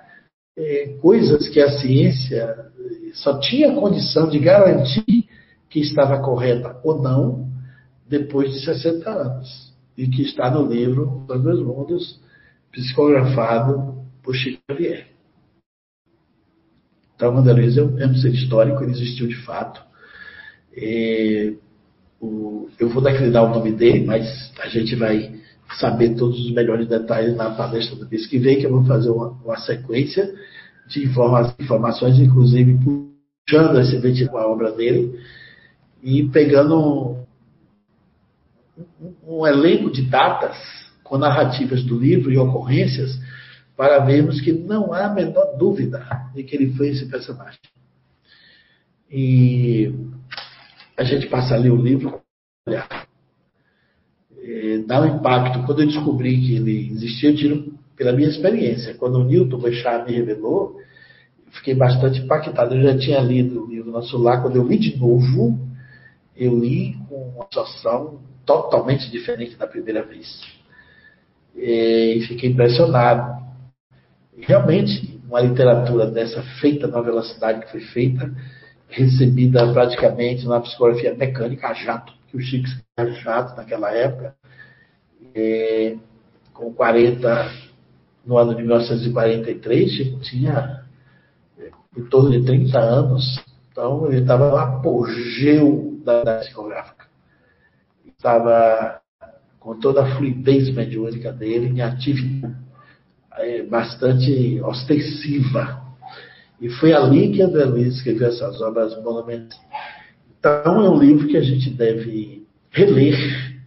eh, 0.57 0.99
coisas 1.01 1.49
que 1.49 1.59
a 1.59 1.71
ciência 1.81 2.67
só 3.15 3.41
tinha 3.41 3.75
condição 3.75 4.29
de 4.29 4.39
garantir 4.39 5.29
que 5.71 5.81
estava 5.81 6.21
correta 6.21 6.79
ou 6.85 7.01
não 7.01 7.49
depois 8.07 8.53
de 8.53 8.61
60 8.67 9.11
anos 9.11 9.73
e 9.97 10.07
que 10.07 10.23
está 10.23 10.51
no 10.51 10.71
livro 10.71 11.25
Os 11.27 11.43
Dois 11.43 11.61
Mundos, 11.61 12.21
psicografado 12.71 14.05
por 14.23 14.35
Chico 14.35 14.61
Xavier. 14.71 15.07
Então, 17.17 17.37
André 17.37 17.67
é 17.67 18.07
um 18.07 18.15
ser 18.15 18.33
histórico, 18.35 18.83
ele 18.83 18.93
existiu 18.93 19.27
de 19.27 19.37
fato. 19.37 19.83
E, 20.75 21.57
o, 22.21 22.69
eu 22.79 22.89
vou 22.89 23.03
dar 23.03 23.43
o 23.43 23.49
nome 23.49 23.73
dele, 23.73 24.05
mas 24.05 24.53
a 24.61 24.69
gente 24.69 24.95
vai 24.95 25.41
saber 25.79 26.15
todos 26.17 26.39
os 26.39 26.53
melhores 26.53 26.87
detalhes 26.89 27.37
na 27.37 27.51
palestra 27.51 27.97
do 27.97 28.09
mês 28.09 28.27
que 28.27 28.39
vem, 28.39 28.59
que 28.59 28.67
eu 28.67 28.71
vou 28.71 28.85
fazer 28.85 29.11
uma, 29.11 29.29
uma 29.45 29.57
sequência 29.59 30.33
de 30.89 31.05
informa 31.05 31.55
informações, 31.59 32.19
inclusive 32.19 32.79
puxando 32.79 33.81
esse 33.81 34.29
com 34.29 34.37
a 34.37 34.47
obra 34.47 34.73
dele 34.73 35.19
e 36.03 36.29
pegando 36.29 36.77
um, 36.77 37.25
um, 39.01 39.39
um 39.39 39.47
elenco 39.47 39.91
de 39.91 40.03
datas 40.03 40.57
com 41.05 41.17
narrativas 41.17 41.83
do 41.85 41.99
livro 41.99 42.33
e 42.33 42.39
ocorrências 42.39 43.19
para 43.77 43.99
vermos 44.01 44.41
que 44.41 44.53
não 44.53 44.93
há 44.93 45.07
a 45.07 45.15
menor 45.15 45.57
dúvida 45.57 46.07
de 46.35 46.43
que 46.43 46.55
ele 46.55 46.73
foi 46.75 46.89
esse 46.89 47.07
personagem. 47.07 47.59
E 49.11 49.93
a 51.01 51.05
gente 51.05 51.29
passa 51.29 51.55
ali 51.55 51.71
o 51.71 51.77
livro, 51.77 52.21
olhar. 52.69 53.09
É, 54.39 54.79
dá 54.87 55.01
um 55.01 55.17
impacto. 55.17 55.65
Quando 55.65 55.81
eu 55.81 55.87
descobri 55.87 56.39
que 56.39 56.57
ele 56.57 56.91
existia, 56.91 57.31
eu 57.31 57.37
tiro 57.37 57.75
pela 57.97 58.13
minha 58.13 58.29
experiência. 58.29 58.95
Quando 58.95 59.15
o 59.19 59.25
Newton 59.25 59.57
Boechat 59.57 60.05
me 60.05 60.15
revelou, 60.15 60.79
eu 61.47 61.53
fiquei 61.53 61.75
bastante 61.75 62.21
impactado. 62.21 62.75
Eu 62.75 62.83
já 62.83 62.99
tinha 62.99 63.19
lido 63.21 63.65
o 63.65 63.67
livro 63.67 63.91
Nosso 63.91 64.19
Lar, 64.19 64.43
quando 64.43 64.57
eu 64.57 64.67
li 64.67 64.77
de 64.77 64.99
novo, 64.99 65.59
eu 66.37 66.59
li 66.59 66.99
com 67.09 67.31
uma 67.31 67.45
situação 67.45 68.21
totalmente 68.45 69.11
diferente 69.11 69.57
da 69.57 69.67
primeira 69.67 70.03
vez. 70.03 70.43
E 71.57 72.23
fiquei 72.29 72.51
impressionado. 72.51 73.41
Realmente, 74.37 75.19
uma 75.27 75.41
literatura 75.41 76.11
dessa 76.11 76.43
feita 76.61 76.87
na 76.87 77.01
velocidade 77.01 77.61
que 77.63 77.73
foi 77.73 77.81
feita, 77.81 78.31
recebida 78.91 79.73
praticamente 79.73 80.47
na 80.47 80.61
psicografia 80.61 81.15
mecânica 81.15 81.69
a 81.69 81.75
jato, 81.75 82.13
que 82.29 82.37
o 82.37 82.41
Chico 82.41 82.69
era 82.97 83.11
jato 83.13 83.57
naquela 83.57 83.91
época, 83.93 84.35
e, 85.35 85.97
com 86.53 86.73
40, 86.73 87.53
no 88.25 88.37
ano 88.37 88.55
de 88.55 88.63
1943, 88.63 89.91
Chico 89.91 90.21
tinha 90.21 90.85
é, 91.59 91.71
em 91.97 92.05
torno 92.05 92.31
de 92.31 92.45
30 92.45 92.79
anos, 92.79 93.45
então 93.71 94.07
ele 94.07 94.23
estava 94.23 94.51
no 94.51 94.57
apogeu 94.57 96.01
da, 96.05 96.23
da 96.23 96.39
psicográfica. 96.39 97.07
Estava 98.07 99.01
com 99.59 99.79
toda 99.79 100.03
a 100.03 100.17
fluidez 100.17 100.75
mediúnica 100.75 101.33
dele 101.33 101.69
em 101.69 101.81
atividade 101.81 102.71
é, 103.41 103.63
bastante 103.63 104.61
ostensiva. 104.63 105.90
E 106.61 106.69
foi 106.69 106.93
ali 106.93 107.33
que 107.33 107.41
André 107.41 107.65
Luiz 107.65 107.97
escreveu 107.97 108.29
essas 108.29 108.61
obras 108.61 108.95
monumentais. 109.03 109.61
Então, 110.39 110.83
é 110.83 110.91
um 110.91 110.99
livro 110.99 111.27
que 111.27 111.37
a 111.37 111.43
gente 111.43 111.71
deve 111.71 112.47
reler. 112.71 113.61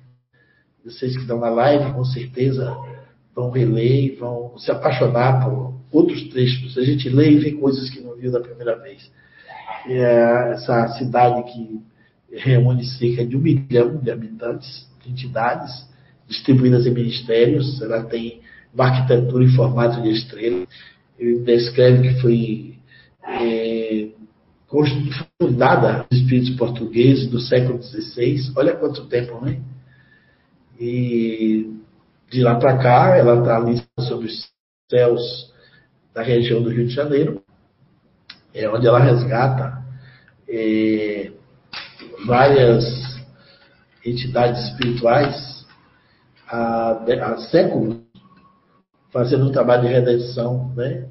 Vocês 0.86 1.14
que 1.14 1.22
estão 1.22 1.40
na 1.40 1.50
live, 1.50 1.94
com 1.94 2.06
certeza, 2.06 2.76
vão 3.36 3.50
reler 3.50 4.06
e 4.06 4.16
vão 4.16 4.58
se 4.58 4.72
apaixonar 4.72 5.44
por 5.44 5.74
outros 5.92 6.30
trechos. 6.30 6.78
A 6.78 6.84
gente 6.84 7.10
lê 7.10 7.32
e 7.32 7.40
vê 7.40 7.52
coisas 7.54 7.90
que 7.90 8.00
não 8.00 8.16
viu 8.16 8.32
da 8.32 8.40
primeira 8.40 8.78
vez. 8.78 9.10
É 9.88 10.52
essa 10.54 10.88
cidade 10.98 11.52
que 11.52 11.82
reúne 12.32 12.86
cerca 12.86 13.26
de 13.26 13.36
um 13.36 13.40
milhão 13.40 13.98
de 13.98 14.12
habitantes, 14.12 14.88
de 15.04 15.12
entidades, 15.12 15.88
distribuídas 16.28 16.86
em 16.86 16.92
ministérios. 16.92 17.82
Ela 17.82 18.04
tem 18.04 18.42
uma 18.74 18.86
arquitetura 18.86 19.44
em 19.44 19.56
formato 19.56 20.02
de 20.02 20.10
estrela. 20.10 20.66
Ele 21.20 21.40
descreve 21.40 22.10
que 22.10 22.22
foi 22.22 22.73
é, 23.28 24.10
fundada 25.40 26.04
por 26.04 26.16
espíritos 26.16 26.56
portugueses 26.56 27.28
do 27.28 27.40
século 27.40 27.82
XVI. 27.82 28.52
Olha 28.56 28.76
quanto 28.76 29.08
tempo, 29.08 29.44
né? 29.44 29.62
E 30.80 31.72
de 32.30 32.42
lá 32.42 32.56
para 32.56 32.78
cá, 32.78 33.16
ela 33.16 33.40
está 33.40 33.58
ali 33.58 33.84
sobre 34.00 34.28
os 34.28 34.50
céus 34.90 35.54
da 36.14 36.22
região 36.22 36.62
do 36.62 36.70
Rio 36.70 36.88
de 36.88 36.94
Janeiro, 36.94 37.42
é 38.54 38.68
onde 38.70 38.88
ela 38.88 39.00
resgata 39.00 39.84
é, 40.48 41.32
várias 42.26 42.84
entidades 44.06 44.64
espirituais 44.70 45.66
há, 46.48 47.04
há 47.22 47.38
séculos, 47.50 47.98
fazendo 49.12 49.48
um 49.48 49.52
trabalho 49.52 49.84
de 49.84 49.94
redenção, 49.94 50.74
né? 50.76 51.08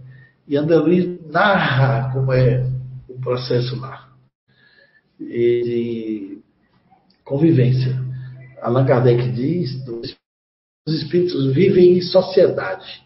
E 0.47 0.57
André 0.57 0.77
Luiz 0.77 1.12
narra 1.33 2.13
como 2.13 2.33
é 2.33 2.63
o 3.09 3.19
processo 3.19 3.75
lá. 3.81 4.13
de 5.19 6.39
convivência. 7.25 7.99
Allan 8.61 8.85
Kardec 8.85 9.33
diz: 9.33 9.71
os 10.87 10.95
espíritos 10.95 11.55
vivem 11.55 11.97
em 11.97 12.03
sociedade, 12.03 13.03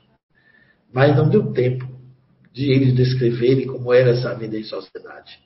mas 0.92 1.16
não 1.16 1.28
deu 1.28 1.52
tempo 1.52 1.86
de 2.52 2.70
eles 2.70 2.94
descreverem 2.94 3.66
como 3.66 3.92
era 3.92 4.10
essa 4.10 4.34
vida 4.34 4.58
em 4.58 4.64
sociedade. 4.64 5.38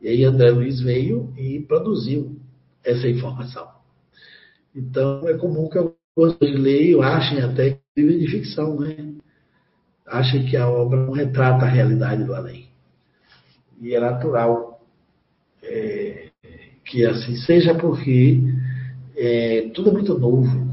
E 0.00 0.08
aí 0.08 0.24
André 0.24 0.50
Luiz 0.50 0.80
veio 0.80 1.32
e 1.38 1.60
produziu 1.60 2.40
essa 2.84 3.08
informação. 3.08 3.68
Então 4.74 5.28
é 5.28 5.34
comum 5.34 5.68
que 5.68 5.78
alguns 5.78 6.36
leiam, 6.40 7.02
achem 7.02 7.40
até 7.40 7.70
que 7.70 7.80
livro 7.96 8.18
de 8.18 8.28
ficção, 8.28 8.78
né? 8.80 9.14
Achem 10.10 10.44
que 10.44 10.56
a 10.56 10.68
obra 10.68 10.98
não 10.98 11.12
retrata 11.12 11.64
a 11.64 11.68
realidade 11.68 12.24
do 12.24 12.34
além. 12.34 12.68
E 13.80 13.94
é 13.94 14.00
natural 14.00 14.82
é, 15.62 16.28
que 16.84 17.06
assim 17.06 17.36
seja, 17.36 17.74
porque 17.74 18.40
é, 19.16 19.70
tudo 19.72 19.90
é 19.90 19.92
muito 19.92 20.18
novo. 20.18 20.68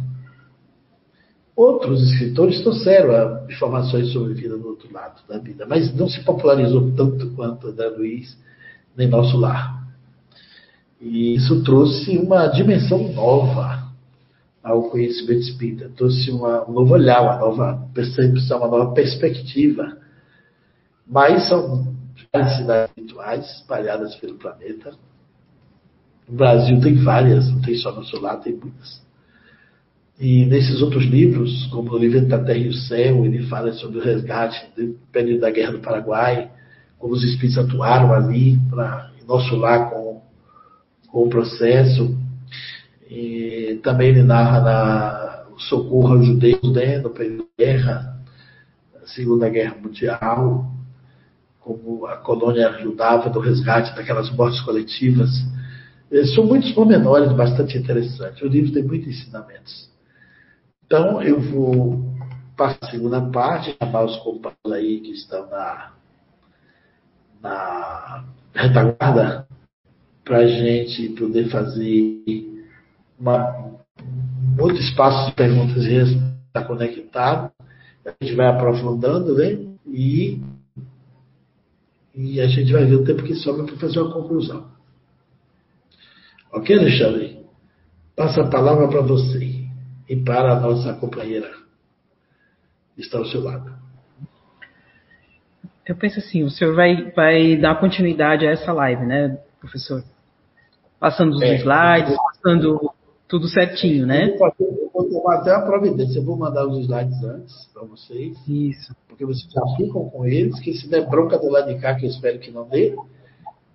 Outros 1.56 2.12
escritores 2.12 2.62
trouxeram 2.62 3.46
informações 3.50 4.12
sobre 4.12 4.34
a 4.34 4.36
vida 4.36 4.58
do 4.58 4.68
outro 4.68 4.92
lado 4.92 5.22
da 5.28 5.38
vida, 5.40 5.66
mas 5.68 5.94
não 5.96 6.08
se 6.08 6.24
popularizou 6.24 6.92
tanto 6.92 7.32
quanto 7.32 7.68
André 7.68 7.88
Luiz 7.90 8.38
em 8.98 9.08
nosso 9.08 9.38
lar. 9.38 9.88
E 11.00 11.36
isso 11.36 11.64
trouxe 11.64 12.18
uma 12.18 12.48
dimensão 12.48 13.12
nova 13.14 13.87
ao 14.68 14.90
conhecimento 14.90 15.42
espírita, 15.42 15.90
trouxe 15.96 16.30
uma, 16.30 16.70
um 16.70 16.74
novo 16.74 16.94
olhar, 16.94 17.22
uma 17.22 17.38
nova 17.38 17.88
percepção, 17.94 18.60
uma 18.60 18.68
nova 18.68 18.94
perspectiva. 18.94 19.98
Mas 21.08 21.48
são 21.48 21.96
várias 22.34 22.58
cidades 22.58 22.90
espirituais 22.90 23.46
espalhadas 23.56 24.16
pelo 24.16 24.36
planeta. 24.36 24.92
No 26.28 26.36
Brasil 26.36 26.80
tem 26.82 26.96
várias, 26.96 27.50
não 27.50 27.62
tem 27.62 27.76
só 27.76 27.92
no 27.94 28.04
Solar, 28.04 28.42
tem 28.42 28.54
muitas. 28.54 29.02
E 30.20 30.46
nesses 30.46 30.82
outros 30.82 31.06
livros, 31.06 31.68
como 31.68 31.92
o 31.92 31.98
livro 31.98 32.26
da 32.28 32.44
Terra 32.44 32.58
e 32.58 32.70
o 32.70 32.74
Céu, 32.74 33.24
ele 33.24 33.44
fala 33.48 33.72
sobre 33.74 34.00
o 34.00 34.04
resgate 34.04 34.68
do 34.76 34.98
período 35.12 35.42
da 35.42 35.52
Guerra 35.52 35.74
do 35.74 35.80
Paraguai, 35.80 36.52
como 36.98 37.14
os 37.14 37.24
espíritos 37.24 37.58
atuaram 37.58 38.14
ali 38.14 38.58
para 38.70 39.12
nosso 39.28 39.56
lar 39.56 39.90
com, 39.92 40.22
com 41.10 41.24
o 41.24 41.30
processo. 41.30 42.18
E 43.10 43.80
também 43.84 44.10
ele 44.10 44.24
narra 44.24 44.62
na, 44.62 45.46
o 45.56 45.60
socorro 45.60 46.14
aos 46.14 46.26
judeus 46.26 46.74
né, 46.74 47.00
no 47.00 47.10
período 47.10 47.48
da 47.58 47.66
guerra, 47.66 48.18
Segunda 49.06 49.50
Guerra 49.50 49.76
Mundial, 49.82 50.72
como 51.62 52.06
a 52.06 52.18
colônia 52.18 52.70
ajudava 52.70 53.30
no 53.30 53.40
resgate 53.40 53.96
daquelas 53.96 54.30
mortes 54.32 54.62
coletivas. 54.62 55.30
São 56.36 56.46
muitos 56.46 56.72
pormenores 56.72 57.32
bastante 57.34 57.78
interessantes. 57.78 58.42
O 58.42 58.48
livro 58.48 58.72
tem 58.72 58.84
muitos 58.84 59.08
ensinamentos. 59.08 59.90
Então, 60.86 61.22
eu 61.22 61.40
vou 61.40 62.16
para 62.56 62.78
a 62.82 62.90
segunda 62.90 63.22
parte, 63.22 63.76
chamar 63.82 64.06
os 64.06 64.18
companheiros 64.18 64.72
aí 64.72 65.00
que 65.00 65.12
estão 65.12 65.48
na, 65.50 65.92
na 67.42 68.26
retaguarda, 68.54 69.48
para 70.24 70.40
a 70.40 70.48
gente 70.48 71.10
poder 71.10 71.50
fazer 71.50 72.57
uma, 73.20 73.58
um 74.58 74.62
outro 74.62 74.78
espaço 74.78 75.30
de 75.30 75.36
perguntas 75.36 75.84
e 75.84 75.90
respostas 75.90 76.38
tá 76.54 76.64
conectado 76.64 77.52
a 78.08 78.24
gente 78.24 78.36
vai 78.36 78.48
aprofundando, 78.48 79.36
né? 79.36 79.58
E, 79.86 80.42
e 82.16 82.40
a 82.40 82.48
gente 82.48 82.72
vai 82.72 82.86
ver 82.86 82.96
o 82.96 83.04
tempo 83.04 83.24
que 83.24 83.36
sobra 83.36 83.66
para 83.66 83.76
fazer 83.78 84.00
uma 84.00 84.14
conclusão. 84.14 84.72
Ok, 86.54 86.78
Alexandre? 86.78 87.46
Passa 88.16 88.42
a 88.42 88.50
palavra 88.50 88.88
para 88.88 89.02
você 89.02 89.68
e 90.10 90.16
para 90.16 90.54
a 90.54 90.60
nossa 90.60 90.94
companheira 90.94 91.52
que 92.96 93.02
está 93.02 93.18
ao 93.18 93.26
seu 93.26 93.44
lado. 93.44 93.76
Eu 95.86 95.96
penso 95.96 96.20
assim, 96.20 96.44
o 96.44 96.50
senhor 96.50 96.76
vai, 96.76 97.12
vai 97.12 97.58
dar 97.58 97.80
continuidade 97.80 98.48
a 98.48 98.52
essa 98.52 98.74
live, 98.74 99.06
né, 99.06 99.38
professor? 99.60 100.04
Passando 101.00 101.36
os 101.36 101.42
é, 101.42 101.56
slides, 101.58 102.16
passando 102.16 102.92
tudo 103.28 103.48
certinho, 103.48 104.06
né? 104.06 104.36
Eu 104.60 104.90
vou 104.94 105.10
tomar 105.10 105.38
até 105.38 105.52
a 105.52 105.62
providência. 105.62 106.20
Eu 106.20 106.24
vou 106.24 106.38
mandar 106.38 106.66
os 106.66 106.80
slides 106.80 107.24
antes 107.24 107.66
para 107.74 107.84
vocês. 107.84 108.38
Isso. 108.48 108.96
Porque 109.08 109.26
vocês 109.26 109.52
já 109.52 109.62
ficam 109.76 110.10
com 110.10 110.26
eles, 110.26 110.60
que 110.60 110.74
se 110.74 110.90
der 110.90 111.08
bronca 111.10 111.38
do 111.38 111.50
lado 111.50 111.74
de 111.74 111.80
cá, 111.80 111.96
que 111.96 112.06
eu 112.06 112.10
espero 112.10 112.40
que 112.40 112.52
não 112.52 112.68
dê, 112.68 112.96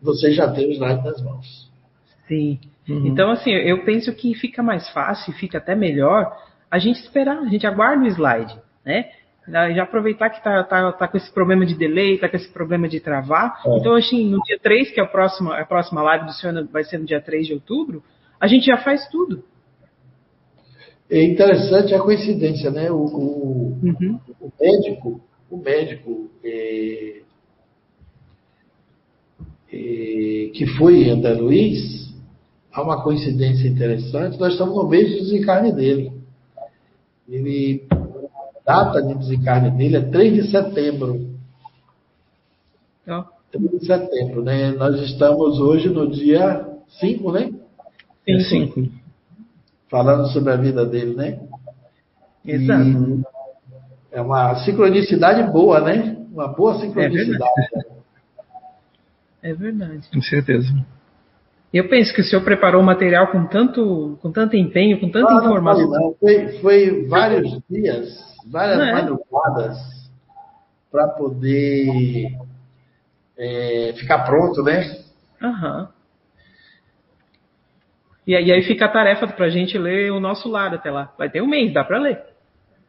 vocês 0.01 0.35
já 0.35 0.51
têm 0.51 0.69
os 0.71 0.75
slides 0.75 1.05
nas 1.05 1.23
mãos. 1.23 1.71
Sim. 2.27 2.59
Uhum. 2.89 3.07
Então, 3.07 3.31
assim, 3.31 3.51
eu 3.51 3.85
penso 3.85 4.13
que 4.13 4.35
fica 4.35 4.63
mais 4.63 4.89
fácil, 4.91 5.33
fica 5.35 5.59
até 5.59 5.75
melhor 5.75 6.37
a 6.71 6.79
gente 6.79 7.01
esperar, 7.01 7.39
a 7.39 7.49
gente 7.49 7.67
aguarda 7.67 8.05
o 8.05 8.09
slide, 8.09 8.59
né? 8.85 9.11
Já 9.47 9.83
aproveitar 9.83 10.31
que 10.31 10.43
tá, 10.43 10.63
tá, 10.63 10.93
tá 10.93 11.09
com 11.09 11.17
esse 11.17 11.31
problema 11.33 11.67
de 11.67 11.75
delay, 11.75 12.17
tá 12.17 12.29
com 12.29 12.37
esse 12.37 12.49
problema 12.49 12.89
de 12.89 13.01
travar. 13.01 13.61
É. 13.67 13.77
Então, 13.77 13.95
assim, 13.95 14.31
no 14.31 14.41
dia 14.43 14.59
3, 14.59 14.93
que 14.93 15.01
é 15.01 15.03
a 15.03 15.07
próxima, 15.07 15.59
a 15.59 15.67
próxima 15.67 16.01
live 16.01 16.27
do 16.27 16.33
senhor 16.33 16.67
vai 16.69 16.85
ser 16.85 16.99
no 16.99 17.05
dia 17.05 17.21
3 17.21 17.49
de 17.49 17.55
outubro, 17.55 18.03
a 18.43 18.49
gente 18.49 18.67
já 18.67 18.77
faz 18.79 19.07
tudo. 19.07 19.45
É 21.09 21.23
interessante 21.23 21.95
a 21.95 22.01
coincidência, 22.01 22.73
né? 22.73 22.91
O, 22.91 22.97
o, 22.97 23.79
uhum. 23.81 24.19
o 24.41 24.53
médico, 24.61 25.21
o 25.49 25.57
médico 25.57 26.29
é, 26.43 27.21
é, 29.73 30.51
que 30.53 30.67
foi 30.77 31.09
André 31.09 31.35
Luiz, 31.35 32.13
há 32.73 32.83
uma 32.83 33.05
coincidência 33.05 33.69
interessante, 33.69 34.41
nós 34.41 34.55
estamos 34.55 34.75
no 34.75 34.89
mês 34.89 35.09
de 35.09 35.21
desencarne 35.21 35.71
dele. 35.71 36.13
Ele, 37.29 37.87
a 37.93 38.61
data 38.67 39.01
de 39.01 39.15
desencarne 39.15 39.71
dele 39.71 39.99
é 39.99 40.01
3 40.01 40.35
de 40.35 40.51
setembro. 40.51 41.31
Oh. 43.07 43.23
3 43.53 43.71
de 43.71 43.87
setembro, 43.87 44.43
né? 44.43 44.73
Nós 44.73 45.01
estamos 45.03 45.61
hoje 45.61 45.89
no 45.89 46.11
dia 46.11 46.69
5, 46.99 47.31
né? 47.31 47.62
Sim, 48.25 48.41
sim. 48.41 48.93
Falando 49.91 50.29
sobre 50.29 50.53
a 50.53 50.57
vida 50.57 50.87
dele, 50.87 51.15
né? 51.15 51.41
Exato. 52.45 52.83
E 52.83 53.25
é 54.13 54.21
uma 54.21 54.55
sincronicidade 54.65 55.51
boa, 55.51 55.81
né? 55.81 56.17
Uma 56.33 56.49
boa 56.49 56.79
sincronicidade. 56.79 57.43
É 57.43 57.79
verdade. 57.79 58.03
É 59.43 59.55
verdade. 59.55 60.09
Com 60.13 60.23
certeza. 60.23 60.73
Eu 61.73 61.89
penso 61.89 62.15
que 62.15 62.21
o 62.21 62.25
senhor 62.25 62.45
preparou 62.45 62.83
o 62.83 62.85
material 62.85 63.29
com 63.29 63.47
tanto, 63.47 64.19
com 64.21 64.31
tanto 64.31 64.57
empenho, 64.57 65.01
com 65.01 65.11
tanta 65.11 65.33
não, 65.33 65.41
informação. 65.41 65.89
Não, 65.89 66.01
não. 66.01 66.15
Foi, 66.15 66.49
foi 66.61 67.07
vários 67.07 67.59
dias, 67.69 68.19
várias 68.47 68.79
é. 68.79 68.93
madrugadas 68.93 69.79
para 70.91 71.09
poder 71.09 72.39
é, 73.39 73.95
ficar 73.97 74.25
pronto, 74.25 74.63
né? 74.63 74.99
Aham. 75.43 75.89
E 78.27 78.35
aí 78.35 78.63
fica 78.63 78.85
a 78.85 78.89
tarefa 78.89 79.27
para 79.27 79.47
a 79.47 79.51
gente 79.51 79.77
ler 79.77 80.13
o 80.13 80.21
nosso 80.21 80.49
lado 80.49 80.77
até 80.77 80.91
lá. 80.91 81.13
Vai 81.19 81.29
ter 81.29 81.43
um 81.43 81.47
mês, 81.47 81.73
dá 81.73 81.83
para 81.83 81.99
ler. 81.99 82.21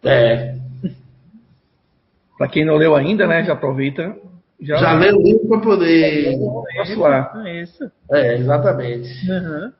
É. 0.03 0.55
para 2.37 2.47
quem 2.47 2.63
não 2.63 2.75
leu 2.75 2.95
ainda, 2.95 3.25
né, 3.25 3.43
já 3.43 3.53
aproveita. 3.53 4.15
Já, 4.61 4.77
já 4.77 4.93
leu 4.93 5.17
o 5.17 5.23
livro 5.23 5.47
para 5.47 5.59
poder. 5.59 6.35
É, 6.35 6.95
lá. 6.95 7.43
É 7.45 7.61
isso. 7.61 7.91
É, 8.11 8.35
exatamente. 8.35 9.09
Uhum. 9.29 9.71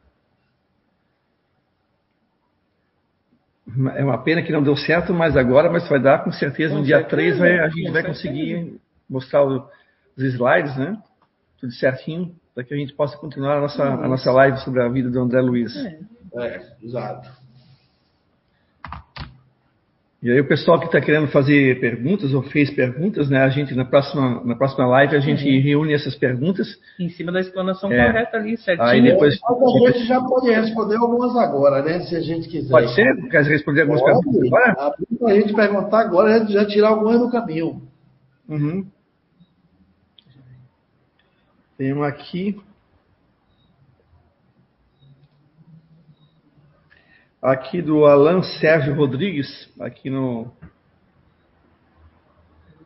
É 3.96 4.04
uma 4.04 4.18
pena 4.18 4.42
que 4.42 4.52
não 4.52 4.62
deu 4.62 4.76
certo, 4.76 5.14
mas 5.14 5.38
agora 5.38 5.72
mas 5.72 5.88
vai 5.88 6.00
dar 6.00 6.24
com 6.24 6.32
certeza. 6.32 6.74
Com 6.74 6.80
no 6.80 6.86
dia 6.86 7.04
3 7.04 7.38
vai, 7.38 7.60
a 7.60 7.70
gente 7.70 7.92
vai 7.92 8.02
certeza. 8.02 8.08
conseguir 8.08 8.80
mostrar 9.10 9.44
os 9.46 9.64
slides, 10.18 10.76
né? 10.78 10.98
Tudo 11.60 11.72
certinho 11.74 12.36
para 12.54 12.64
que 12.64 12.74
a 12.74 12.78
gente 12.78 12.94
possa 12.94 13.18
continuar 13.18 13.58
a 13.58 13.62
nossa, 13.62 13.84
a 13.84 14.08
nossa 14.08 14.32
live 14.32 14.58
sobre 14.60 14.82
a 14.82 14.90
vida 14.90 15.10
do 15.10 15.20
André 15.20 15.42
Luiz. 15.42 15.76
É, 15.76 16.00
é 16.38 16.62
exato. 16.82 17.44
E 20.24 20.32
aí 20.32 20.40
o 20.40 20.48
pessoal 20.48 20.80
que 20.80 20.86
está 20.86 21.02
querendo 21.02 21.28
fazer 21.28 21.82
perguntas 21.82 22.34
ou 22.34 22.42
fez 22.44 22.70
perguntas, 22.70 23.30
né? 23.30 23.42
A 23.42 23.50
gente 23.50 23.76
na 23.76 23.84
próxima, 23.84 24.42
na 24.46 24.56
próxima 24.56 24.88
live 24.88 25.18
a 25.18 25.20
gente 25.20 25.46
uhum. 25.46 25.62
reúne 25.62 25.94
essas 25.94 26.16
perguntas. 26.16 26.66
Em 26.98 27.10
cima 27.10 27.30
da 27.30 27.42
explanação 27.42 27.92
é. 27.92 28.06
correta 28.06 28.38
ali, 28.38 28.56
certinho. 28.56 28.88
Aí 28.88 29.02
depois, 29.02 29.38
a 29.44 29.92
gente 29.92 30.06
já 30.06 30.22
pode 30.22 30.50
responder 30.50 30.96
algumas 30.96 31.36
agora, 31.36 31.82
né? 31.84 32.00
Se 32.06 32.16
a 32.16 32.22
gente 32.22 32.48
quiser. 32.48 32.70
Pode 32.70 32.96
ser? 32.96 33.14
Quer 33.30 33.44
responder 33.44 33.82
algumas 33.82 34.00
pode. 34.00 34.14
perguntas 34.22 34.48
agora? 34.48 34.96
Para 35.20 35.30
a 35.30 35.36
gente 35.36 35.54
perguntar 35.54 36.00
agora, 36.00 36.46
já 36.48 36.66
tirar 36.68 36.88
algumas 36.88 37.20
do 37.20 37.30
caminho. 37.30 37.82
Uhum. 38.48 38.86
Uma 41.92 42.08
aqui. 42.08 42.62
Aqui 47.42 47.82
do 47.82 48.06
Alan 48.06 48.42
Sérgio 48.42 48.96
Rodrigues, 48.96 49.70
aqui 49.78 50.10
no, 50.10 50.50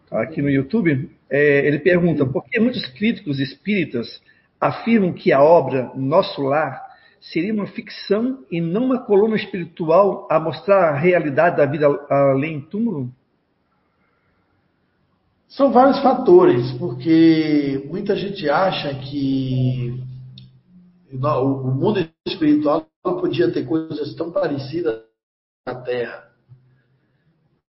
aqui 0.09 0.41
no 0.41 0.49
YouTube. 0.49 1.11
É, 1.29 1.67
ele 1.67 1.79
pergunta: 1.79 2.25
por 2.25 2.43
que 2.45 2.59
muitos 2.59 2.87
críticos 2.87 3.39
espíritas 3.39 4.21
afirmam 4.59 5.13
que 5.13 5.31
a 5.31 5.43
obra 5.43 5.91
Nosso 5.93 6.41
Lar 6.41 6.81
seria 7.21 7.53
uma 7.53 7.67
ficção 7.67 8.43
e 8.49 8.59
não 8.59 8.85
uma 8.85 8.99
coluna 9.05 9.35
espiritual 9.35 10.27
a 10.31 10.39
mostrar 10.39 10.89
a 10.89 10.97
realidade 10.97 11.57
da 11.57 11.65
vida 11.65 11.87
além 12.09 12.61
túmulo? 12.61 13.13
São 15.49 15.71
vários 15.71 15.99
fatores, 16.01 16.71
porque 16.73 17.85
muita 17.89 18.15
gente 18.15 18.49
acha 18.49 18.93
que 18.95 20.03
o 21.11 21.71
mundo 21.71 22.05
espiritual 22.27 22.85
não 23.05 23.19
podia 23.19 23.51
ter 23.51 23.65
coisas 23.65 24.13
tão 24.15 24.31
parecidas 24.31 25.01
na 25.65 25.75
Terra. 25.75 26.27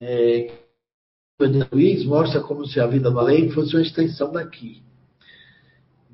É, 0.01 0.53
Luiz 1.71 2.05
mostra 2.05 2.41
como 2.41 2.65
se 2.65 2.79
a 2.79 2.87
vida 2.87 3.11
do 3.11 3.19
além 3.19 3.51
fosse 3.51 3.75
uma 3.75 3.81
extensão 3.81 4.31
daqui. 4.31 4.81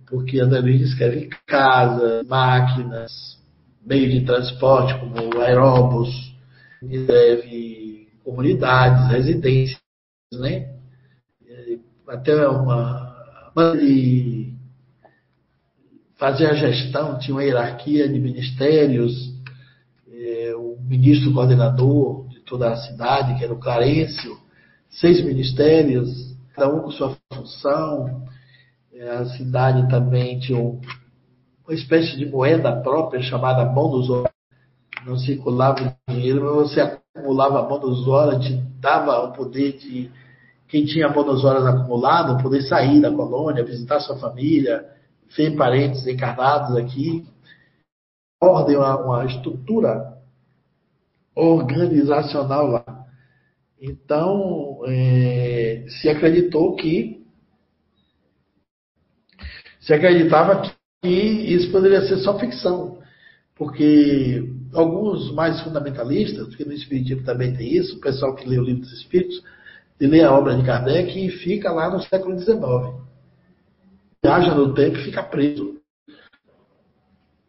Porque 0.07 0.39
André 0.39 0.61
Luiz 0.61 0.81
escreve 0.81 1.29
casa, 1.45 2.23
máquinas, 2.27 3.39
meio 3.85 4.09
de 4.09 4.25
transporte, 4.25 4.99
como 4.99 5.39
aeróbus, 5.39 6.09
escreve 6.81 8.09
comunidades, 8.23 9.11
residências, 9.11 9.79
né? 10.33 10.80
Até 12.11 12.47
uma 12.47 13.09
de 13.79 14.53
fazer 16.17 16.47
a 16.47 16.53
gestão, 16.53 17.17
tinha 17.17 17.33
uma 17.33 17.43
hierarquia 17.43 18.07
de 18.07 18.19
ministérios, 18.19 19.33
é, 20.11 20.53
o 20.55 20.77
ministro 20.81 21.33
coordenador 21.33 22.27
de 22.27 22.41
toda 22.41 22.71
a 22.71 22.75
cidade, 22.75 23.37
que 23.37 23.43
era 23.43 23.53
o 23.53 23.59
Clarencio, 23.59 24.37
seis 24.89 25.23
ministérios, 25.23 26.35
cada 26.53 26.73
um 26.73 26.81
com 26.81 26.91
sua 26.91 27.17
função, 27.33 28.25
a 29.19 29.25
cidade 29.25 29.89
também 29.89 30.37
tinha 30.39 30.59
um, 30.59 30.79
uma 31.65 31.73
espécie 31.73 32.17
de 32.17 32.25
moeda 32.25 32.81
própria 32.81 33.21
chamada 33.21 33.65
monozora. 33.65 34.29
Não 35.05 35.17
circulava 35.17 35.95
dinheiro, 36.07 36.43
mas 36.43 36.69
você 36.69 36.81
acumulava 36.81 37.61
a 37.61 37.67
monozora, 37.67 38.37
te 38.37 38.53
dava 38.79 39.23
o 39.23 39.31
poder 39.31 39.77
de 39.77 40.11
quem 40.71 40.85
tinha 40.85 41.09
monozoras 41.09 41.65
acumulado 41.65 42.41
poder 42.41 42.61
sair 42.61 43.01
da 43.01 43.11
colônia, 43.11 43.63
visitar 43.63 43.99
sua 43.99 44.17
família, 44.17 44.89
ver 45.35 45.53
parentes 45.57 46.07
encarnados 46.07 46.77
aqui. 46.77 47.27
Ordem, 48.41 48.77
uma, 48.77 48.97
uma 49.03 49.25
estrutura 49.25 50.17
organizacional 51.35 52.67
lá. 52.67 53.05
Então, 53.81 54.79
é, 54.87 55.85
se 55.89 56.07
acreditou 56.07 56.75
que 56.77 57.21
se 59.81 59.93
acreditava 59.93 60.71
que 61.01 61.09
isso 61.09 61.69
poderia 61.71 62.01
ser 62.07 62.17
só 62.17 62.39
ficção, 62.39 62.99
porque 63.55 64.47
alguns 64.73 65.33
mais 65.33 65.59
fundamentalistas, 65.61 66.47
porque 66.47 66.63
no 66.63 66.71
Espiritismo 66.71 67.23
também 67.23 67.53
tem 67.55 67.75
isso, 67.75 67.97
o 67.97 67.99
pessoal 67.99 68.35
que 68.35 68.47
lê 68.47 68.57
o 68.57 68.63
livro 68.63 68.81
dos 68.81 68.93
Espíritos, 68.93 69.43
de 70.01 70.07
lê 70.07 70.23
a 70.23 70.33
obra 70.33 70.57
de 70.57 70.63
Kardec 70.63 71.15
e 71.15 71.29
fica 71.29 71.71
lá 71.71 71.87
no 71.87 72.01
século 72.01 72.35
XIX. 72.35 72.59
Viaja 74.23 74.55
no 74.55 74.73
tempo 74.73 74.97
e 74.97 75.03
fica 75.03 75.21
preso. 75.21 75.79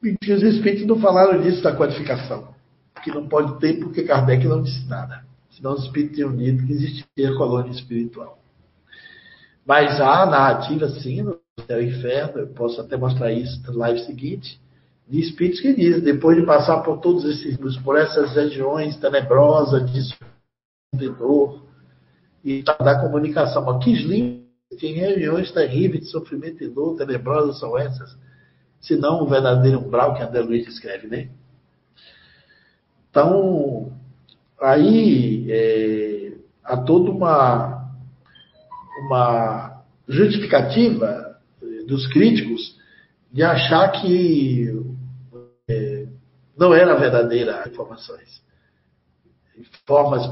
E 0.02 0.32
os 0.32 0.42
Espíritos 0.42 0.86
não 0.86 1.00
falaram 1.00 1.40
disso 1.40 1.62
da 1.62 1.74
codificação, 1.74 2.54
que 3.02 3.10
não 3.10 3.26
pode 3.26 3.58
ter 3.58 3.78
porque 3.78 4.02
Kardec 4.02 4.46
não 4.46 4.62
disse 4.62 4.86
nada. 4.86 5.24
Senão 5.48 5.72
os 5.72 5.84
Espíritos 5.84 6.16
tinham 6.16 6.36
dito 6.36 6.66
que 6.66 6.72
existia 6.72 7.34
colônia 7.38 7.70
espiritual. 7.70 8.38
Mas 9.64 9.98
há 9.98 10.26
narrativa, 10.26 10.90
sim, 10.90 11.22
no 11.22 11.38
céu 11.66 11.82
e 11.82 11.86
inferno, 11.86 12.40
eu 12.40 12.48
posso 12.48 12.82
até 12.82 12.98
mostrar 12.98 13.32
isso 13.32 13.62
na 13.62 13.78
live 13.78 14.00
seguinte, 14.00 14.60
de 15.08 15.20
espíritos 15.20 15.60
que 15.62 15.72
dizem, 15.72 16.00
depois 16.00 16.36
de 16.36 16.44
passar 16.44 16.82
por 16.82 16.98
todos 16.98 17.24
esses, 17.24 17.56
por 17.78 17.96
essas 17.96 18.34
regiões 18.34 18.98
tenebrosas, 18.98 19.90
de 20.94 21.08
dor, 21.08 21.71
e 22.44 22.62
da 22.62 23.00
comunicação. 23.00 23.64
Mas 23.64 23.84
que 23.84 23.92
lindo, 23.94 24.42
que 24.78 24.92
regiões 24.92 25.50
terríveis 25.52 26.04
de 26.04 26.10
sofrimento 26.10 26.62
e 26.62 26.68
dor, 26.68 26.96
tenebrosas 26.96 27.58
são 27.58 27.76
essas, 27.76 28.16
se 28.80 28.96
não 28.96 29.22
o 29.22 29.28
verdadeiro 29.28 29.78
umbral 29.78 30.14
que 30.14 30.22
André 30.22 30.40
Luiz 30.40 30.66
escreve, 30.66 31.06
né? 31.06 31.28
Então, 33.10 33.92
aí 34.60 35.46
é, 35.50 36.32
há 36.64 36.78
toda 36.78 37.10
uma, 37.10 37.92
uma 39.06 39.82
justificativa 40.08 41.36
dos 41.86 42.06
críticos 42.08 42.80
de 43.30 43.42
achar 43.42 43.90
que 43.92 44.82
é, 45.68 46.06
não 46.56 46.74
era 46.74 46.98
verdadeira 46.98 47.64
informações. 47.68 48.42
Formas 49.86 50.24
de 50.24 50.30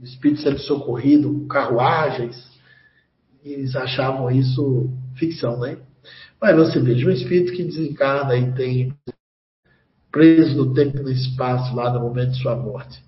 pensamento, 0.00 0.04
espírito 0.04 0.40
sendo 0.40 0.58
socorrido, 0.60 1.46
carruagens, 1.46 2.50
eles 3.44 3.74
achavam 3.76 4.30
isso 4.30 4.90
ficção, 5.16 5.58
né? 5.60 5.78
Mas 6.40 6.56
você 6.56 6.80
veja, 6.80 7.06
um 7.06 7.10
espírito 7.10 7.52
que 7.52 7.64
desencarna 7.64 8.36
e 8.36 8.52
tem 8.52 8.94
preso 10.10 10.56
no 10.56 10.74
tempo 10.74 10.98
e 10.98 11.02
no 11.02 11.10
espaço 11.10 11.74
lá 11.74 11.92
no 11.92 12.00
momento 12.00 12.32
de 12.32 12.42
sua 12.42 12.56
morte. 12.56 13.02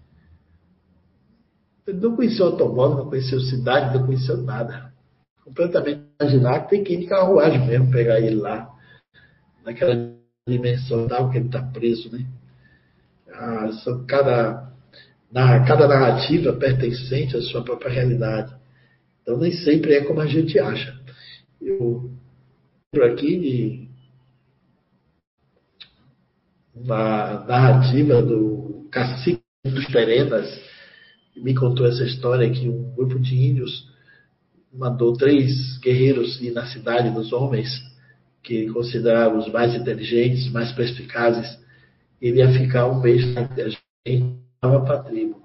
Ele 1.86 1.98
não 1.98 2.14
conheceu 2.14 2.47
automóvel, 2.47 2.98
não 2.98 3.10
conheceu 3.10 3.40
cidade, 3.40 3.97
não 3.97 4.06
conheceu 4.06 4.36
nada 4.36 4.93
completamente 5.44 6.02
imaginar 6.20 6.60
que 6.60 6.70
tem 6.70 6.85
que 6.85 6.94
ir 6.94 7.01
de 7.01 7.06
carruagem 7.06 7.66
mesmo, 7.66 7.90
pegar 7.90 8.20
ele 8.20 8.36
lá, 8.36 8.70
naquela 9.64 10.14
dimensão 10.47 11.09
tal 11.09 11.31
que 11.31 11.39
ele 11.39 11.47
está 11.47 11.62
preso, 11.62 12.10
né? 12.12 12.24
Ah, 13.28 13.69
cada, 14.06 14.23
na, 14.23 14.72
cada 15.67 15.89
narrativa 15.89 16.53
pertencente 16.53 17.37
à 17.37 17.43
sua 17.43 17.63
própria 17.63 17.91
realidade. 17.91 18.55
Então 19.23 19.39
nem 19.39 19.53
sempre 19.53 19.95
é 19.95 20.05
como 20.05 20.21
a 20.21 20.27
gente 20.27 20.59
acha. 20.59 21.01
Eu 21.61 22.11
lembro 22.93 23.13
aqui 23.13 23.39
de 23.39 23.89
uma 26.75 27.45
narrativa 27.47 28.21
do 28.23 28.89
cacique 28.91 29.41
dos 29.65 29.87
Perenas, 29.87 30.61
me 31.37 31.55
contou 31.55 31.87
essa 31.87 32.05
história 32.05 32.51
que 32.51 32.69
um 32.69 32.95
grupo 32.95 33.19
de 33.19 33.35
índios 33.35 33.91
mandou 34.73 35.13
três 35.13 35.79
guerreiros 35.79 36.41
ir 36.41 36.51
na 36.51 36.67
cidade 36.67 37.11
dos 37.11 37.33
homens, 37.33 37.69
que 38.43 38.69
considerava 38.71 39.39
os 39.39 39.51
mais 39.51 39.75
inteligentes, 39.75 40.51
mais 40.51 40.73
perspicazes. 40.73 41.59
Ele 42.21 42.39
ia 42.39 42.53
ficar 42.53 42.87
um 42.89 43.01
mês 43.01 43.35
na 43.35 43.49
para 44.63 44.95
a 44.95 45.03
tribo. 45.03 45.43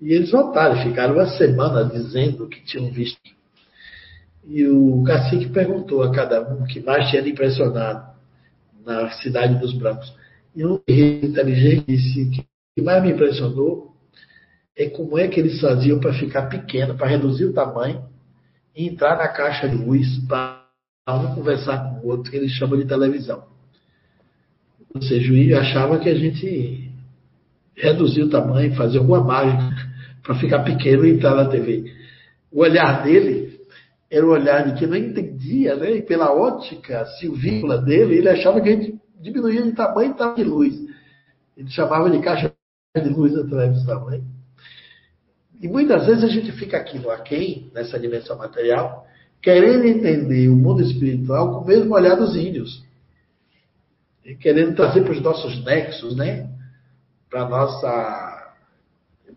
E 0.00 0.12
eles 0.12 0.30
voltaram, 0.30 0.82
ficaram 0.82 1.14
uma 1.14 1.26
semana 1.26 1.84
dizendo 1.84 2.44
o 2.44 2.48
que 2.48 2.64
tinham 2.64 2.90
visto. 2.90 3.20
E 4.46 4.66
o 4.66 5.02
cacique 5.04 5.48
perguntou 5.50 6.02
a 6.02 6.10
cada 6.10 6.40
um 6.52 6.64
que 6.64 6.80
mais 6.80 7.10
tinha 7.10 7.26
impressionado 7.26 8.14
na 8.84 9.10
cidade 9.12 9.58
dos 9.58 9.72
brancos. 9.74 10.12
E 10.56 10.64
um 10.64 10.80
inteligente 10.88 11.84
disse 11.86 12.30
que 12.30 12.40
o 12.40 12.44
que 12.76 12.82
mais 12.82 13.02
me 13.02 13.12
impressionou 13.12 13.94
é 14.76 14.88
como 14.88 15.18
é 15.18 15.28
que 15.28 15.40
eles 15.40 15.60
faziam 15.60 16.00
para 16.00 16.12
ficar 16.14 16.48
pequeno, 16.48 16.96
para 16.96 17.06
reduzir 17.06 17.44
o 17.44 17.52
tamanho 17.52 18.04
e 18.74 18.88
entrar 18.88 19.16
na 19.16 19.28
caixa 19.28 19.68
de 19.68 19.76
luz 19.76 20.18
para 20.26 20.64
um 21.08 21.34
conversar 21.34 21.78
com 21.78 22.06
o 22.06 22.10
outro, 22.10 22.30
que 22.30 22.36
eles 22.36 22.52
chamam 22.52 22.78
de 22.78 22.86
televisão. 22.86 23.44
Ou 24.94 25.02
seja, 25.02 25.32
o 25.32 25.58
achava 25.58 25.98
que 25.98 26.08
a 26.08 26.14
gente 26.14 26.83
reduzia 27.76 28.24
o 28.24 28.30
tamanho, 28.30 28.74
fazia 28.74 29.00
alguma 29.00 29.22
mágica 29.22 29.94
para 30.22 30.34
ficar 30.36 30.60
pequeno 30.60 31.04
e 31.04 31.12
entrar 31.12 31.34
na 31.34 31.46
TV. 31.46 31.92
O 32.50 32.60
olhar 32.60 33.02
dele 33.02 33.60
era 34.10 34.24
o 34.24 34.30
olhar 34.30 34.64
de 34.64 34.78
quem 34.78 34.88
não 34.88 34.96
entendia, 34.96 35.76
né? 35.76 35.96
E 35.96 36.02
pela 36.02 36.32
ótica 36.32 37.04
silvícola 37.18 37.78
dele, 37.78 38.16
ele 38.16 38.28
achava 38.28 38.60
que 38.60 38.68
a 38.68 38.72
gente 38.72 38.98
diminuía 39.20 39.62
de 39.62 39.72
tamanho 39.72 40.10
e 40.10 40.12
estava 40.12 40.36
de 40.36 40.44
luz. 40.44 40.74
Ele 41.56 41.70
chamava 41.70 42.10
de 42.10 42.20
caixa 42.20 42.52
de 42.96 43.08
luz 43.08 43.32
da 43.34 43.44
televisão, 43.44 44.06
né? 44.06 44.20
E 45.60 45.68
muitas 45.68 46.06
vezes 46.06 46.22
a 46.22 46.28
gente 46.28 46.52
fica 46.52 46.76
aqui 46.76 46.98
no 46.98 47.10
aquém, 47.10 47.70
nessa 47.74 47.98
dimensão 47.98 48.36
material, 48.36 49.06
querendo 49.40 49.84
entender 49.84 50.48
o 50.48 50.56
mundo 50.56 50.82
espiritual 50.82 51.54
com 51.54 51.64
o 51.64 51.66
mesmo 51.66 51.94
olhar 51.94 52.16
dos 52.16 52.36
índios. 52.36 52.84
E 54.24 54.34
querendo 54.34 54.74
trazer 54.74 55.02
para 55.02 55.12
os 55.12 55.20
nossos 55.20 55.64
nexos, 55.64 56.16
né? 56.16 56.48
Para 57.34 57.48
nossa 57.48 58.54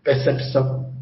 percepção 0.04 0.94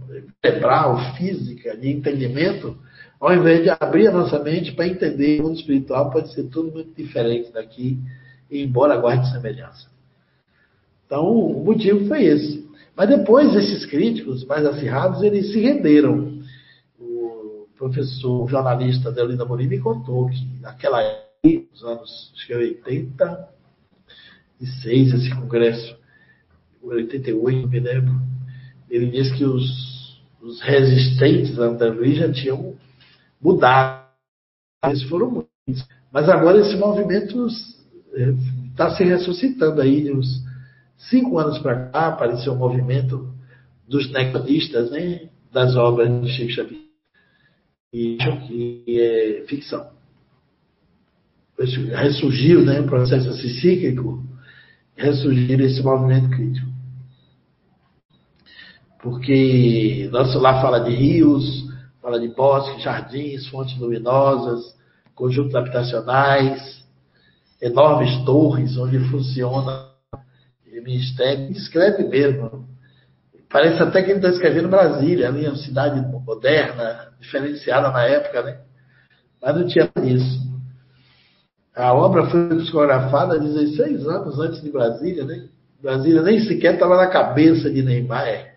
cerebral, 0.43 1.15
física, 1.15 1.77
de 1.77 1.91
entendimento, 1.91 2.75
ao 3.21 3.35
invés 3.35 3.65
de 3.65 3.69
abrir 3.69 4.09
a 4.09 4.13
nossa 4.13 4.39
mente 4.39 4.73
para 4.73 4.89
entender 4.89 5.41
o 5.41 5.43
mundo 5.43 5.59
espiritual, 5.59 6.11
pode 6.11 6.33
ser 6.33 6.45
tudo 6.45 6.73
muito 6.73 6.95
diferente 6.95 7.53
daqui, 7.53 7.99
embora 8.51 8.97
guarde 8.97 9.31
semelhança. 9.31 9.91
Então, 11.05 11.27
o 11.27 11.63
motivo 11.63 12.09
foi 12.09 12.25
esse. 12.25 12.67
Mas 12.97 13.11
depois 13.11 13.55
esses 13.55 13.85
críticos 13.85 14.47
mais 14.47 14.65
acirrados, 14.65 15.23
eles 15.23 15.53
se 15.53 15.61
renderam. 15.61 16.41
O 16.99 17.67
professor 17.77 18.43
o 18.43 18.49
jornalista 18.49 19.13
Deolinda 19.13 19.45
Morim 19.45 19.67
me 19.67 19.81
contou 19.81 20.31
que 20.31 20.49
naquela 20.63 21.03
época, 21.03 21.27
nos 21.71 21.85
anos 21.85 22.33
acho 22.35 22.47
que 22.47 22.55
86, 22.55 25.13
esse 25.13 25.29
congresso, 25.35 26.06
88, 26.87 27.69
me 27.69 27.81
lembro, 27.81 28.15
ele 28.89 29.11
disse 29.11 29.35
que 29.37 29.45
os, 29.45 30.21
os 30.41 30.61
resistentes 30.61 31.59
a 31.59 31.65
André 31.65 31.91
Luiz 31.91 32.19
já 32.19 32.33
tinham 32.33 32.77
mudado. 33.41 34.07
Eles 34.85 35.03
foram 35.05 35.31
muitos. 35.31 35.87
Mas 36.13 36.29
agora 36.29 36.61
esse 36.61 36.77
movimento 36.77 37.47
está 38.71 38.95
se 38.95 39.05
ressuscitando 39.05 39.81
aí, 39.81 40.11
uns 40.13 40.45
cinco 40.97 41.39
anos 41.39 41.59
para 41.59 41.91
cá, 41.91 42.09
apareceu 42.09 42.53
o 42.53 42.57
movimento 42.57 43.35
dos 43.87 44.11
negacionistas, 44.11 44.91
né, 44.91 45.29
das 45.53 45.77
obras 45.77 46.23
de 46.23 46.31
Chico 46.31 46.53
Xavier. 46.53 46.81
E 47.93 48.17
que 48.47 49.01
é 49.01 49.45
ficção. 49.47 49.89
Ressurgiu, 51.59 52.65
né, 52.65 52.81
um 52.81 52.87
processo 52.87 53.29
assim, 53.29 53.49
cíclico, 53.61 54.23
ressurgiu 54.95 55.61
esse 55.61 55.83
movimento 55.83 56.31
crítico. 56.31 56.76
Porque 59.07 60.09
nosso 60.11 60.37
lá 60.41 60.61
fala 60.61 60.81
de 60.81 60.91
rios, 60.91 61.71
fala 62.03 62.19
de 62.19 62.27
bosques, 62.27 62.83
jardins, 62.83 63.47
fontes 63.47 63.79
luminosas, 63.79 64.75
conjuntos 65.15 65.55
habitacionais, 65.55 66.85
enormes 67.63 68.25
torres 68.25 68.77
onde 68.77 68.99
funciona 69.09 69.91
ministério, 70.83 71.53
escreve 71.53 72.09
mesmo. 72.09 72.67
Parece 73.49 73.81
até 73.81 74.03
que 74.03 74.11
ele 74.11 74.19
está 74.19 74.31
escrevendo 74.31 74.69
Brasília, 74.69 75.29
ali, 75.29 75.47
uma 75.47 75.55
cidade 75.55 76.01
moderna, 76.01 77.13
diferenciada 77.21 77.93
na 77.93 78.03
época, 78.03 78.43
né? 78.43 78.59
Mas 79.41 79.55
não 79.55 79.69
tinha 79.69 79.89
isso. 80.03 80.47
A 81.77 81.95
obra 81.95 82.27
foi 82.27 82.49
psicografada 82.57 83.39
16 83.39 84.05
anos 84.09 84.41
antes 84.41 84.61
de 84.61 84.71
Brasília, 84.73 85.25
né? 85.25 85.47
Brasília 85.81 86.23
nem 86.23 86.41
sequer 86.41 86.75
estava 86.75 86.97
na 86.97 87.07
cabeça 87.07 87.71
de 87.71 87.83
Neymar. 87.83 88.56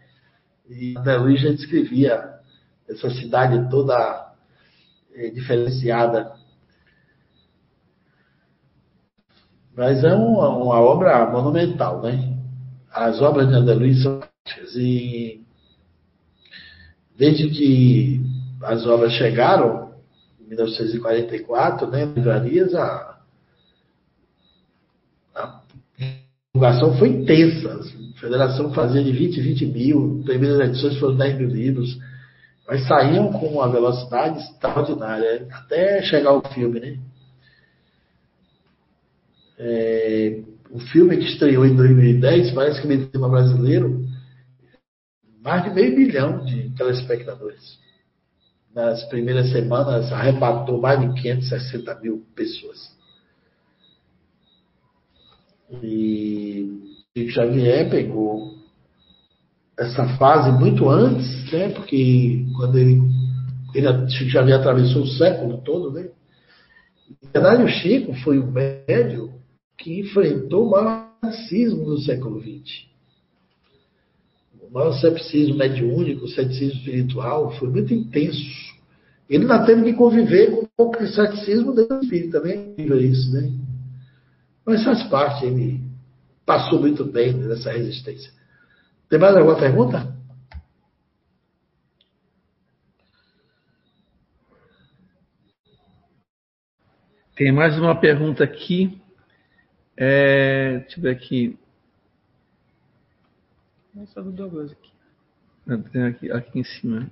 E 0.69 0.95
André 0.97 1.17
Luiz 1.17 1.41
já 1.41 1.49
descrevia 1.49 2.39
essa 2.87 3.09
cidade 3.09 3.69
toda 3.69 4.33
é, 5.15 5.29
diferenciada. 5.31 6.33
Mas 9.75 10.03
é 10.03 10.13
uma, 10.13 10.49
uma, 10.49 10.79
obra 10.79 11.29
monumental, 11.29 12.01
né? 12.01 12.37
As 12.91 13.21
obras 13.21 13.47
de 13.47 13.55
André 13.55 13.73
Luiz 13.73 14.03
são 14.03 14.21
e 14.75 15.41
desde 17.15 17.49
que 17.49 18.21
as 18.63 18.85
obras 18.85 19.13
chegaram, 19.13 19.93
em 20.39 20.47
1944, 20.49 21.87
né, 21.87 22.05
livrarias, 22.05 22.73
a, 22.73 23.19
a 25.35 25.61
divulgação 26.53 26.97
foi 26.97 27.09
intensa. 27.09 27.79
A 28.19 28.21
federação 28.21 28.73
fazia 28.73 29.01
de 29.01 29.13
20 29.13 29.39
20 29.39 29.65
mil, 29.67 30.21
primeiras 30.25 30.59
edições 30.59 30.99
foram 30.99 31.15
10 31.15 31.37
mil 31.37 31.47
livros, 31.47 31.97
mas 32.67 32.85
saíam 32.85 33.31
com 33.31 33.47
uma 33.47 33.71
velocidade 33.71 34.39
extraordinária, 34.39 35.47
até 35.49 36.01
chegar 36.03 36.33
o 36.33 36.41
filme, 36.49 36.81
né? 36.81 36.99
É, 39.57 40.41
o 40.69 40.79
filme 40.79 41.15
que 41.15 41.27
estreou 41.31 41.65
em 41.65 41.73
2010 41.73 42.51
parece 42.51 42.81
que 42.81 42.87
no 42.89 43.05
cinema 43.05 43.29
brasileiro 43.29 44.05
mais 45.41 45.63
de 45.63 45.69
meio 45.69 45.95
milhão 45.95 46.43
de 46.43 46.71
telespectadores. 46.71 47.79
Nas 48.75 49.01
primeiras 49.05 49.49
semanas, 49.49 50.11
arrebatou 50.11 50.81
mais 50.81 50.99
de 50.99 51.21
560 51.21 51.95
mil 52.01 52.25
pessoas. 52.35 52.97
E 55.81 56.88
Chico 57.17 57.31
Xavier 57.31 57.89
pegou 57.89 58.55
essa 59.77 60.07
fase 60.17 60.51
muito 60.59 60.89
antes, 60.89 61.51
né? 61.51 61.69
Porque 61.69 62.45
quando 62.55 62.77
ele, 62.77 63.01
ele 63.73 64.09
Chico 64.09 64.29
Xavier 64.29 64.59
atravessou 64.59 65.03
o 65.03 65.07
século 65.07 65.61
todo, 65.63 65.91
né? 65.91 66.09
Na 67.33 67.41
verdade, 67.41 67.63
o 67.63 67.67
Chico 67.67 68.13
foi 68.23 68.39
o 68.39 68.51
médio 68.51 69.33
que 69.77 69.99
enfrentou 69.99 70.67
o 70.67 70.71
maior 70.71 71.09
racismo 71.23 71.85
do 71.85 71.99
século 71.99 72.41
XX 72.41 72.89
o 74.69 74.73
maior 74.73 74.93
cepticismo 74.93 75.57
mediúnico, 75.57 76.25
o 76.25 76.27
cepticismo 76.27 76.79
espiritual, 76.79 77.51
foi 77.57 77.69
muito 77.69 77.93
intenso. 77.93 78.39
Ele 79.27 79.45
não 79.45 79.65
teve 79.65 79.83
que 79.83 79.93
conviver 79.93 80.51
com 80.51 80.67
o 80.77 81.07
ceticismo 81.07 81.73
do 81.73 81.81
espírito 82.01 82.31
também, 82.31 82.75
é 82.77 82.95
isso, 82.97 83.31
né? 83.31 83.51
Mas 84.65 84.83
faz 84.83 85.03
parte, 85.03 85.45
ele 85.45 85.81
passou 86.49 86.79
muito 86.79 87.05
bem 87.05 87.31
nessa 87.31 87.71
resistência. 87.71 88.33
Tem 89.07 89.19
mais 89.19 89.37
alguma 89.37 89.55
pergunta? 89.55 90.17
Tem 97.35 97.51
mais 97.51 97.77
uma 97.77 97.99
pergunta 97.99 98.43
aqui. 98.43 98.99
É, 99.95 100.79
deixa 100.79 100.97
eu 100.97 101.03
ver 101.03 101.11
aqui. 101.11 101.59
Essa 104.01 104.23
do 104.23 104.31
Douglas 104.31 104.71
aqui. 104.71 104.91
Tem 105.91 106.03
aqui, 106.03 106.31
aqui 106.31 106.59
em 106.61 106.63
cima. 106.63 107.11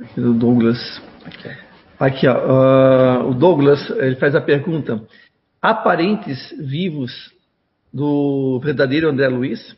Aqui 0.00 0.22
do 0.22 0.32
Douglas. 0.32 0.78
Aqui, 2.00 2.26
ó, 2.26 2.34
uh, 2.34 3.28
o 3.28 3.34
Douglas 3.34 3.90
ele 3.90 4.16
faz 4.16 4.34
a 4.34 4.40
pergunta: 4.40 5.06
há 5.60 5.74
parentes 5.74 6.54
vivos 6.58 7.32
do 7.92 8.60
verdadeiro 8.60 9.08
André 9.08 9.28
Luiz? 9.28 9.76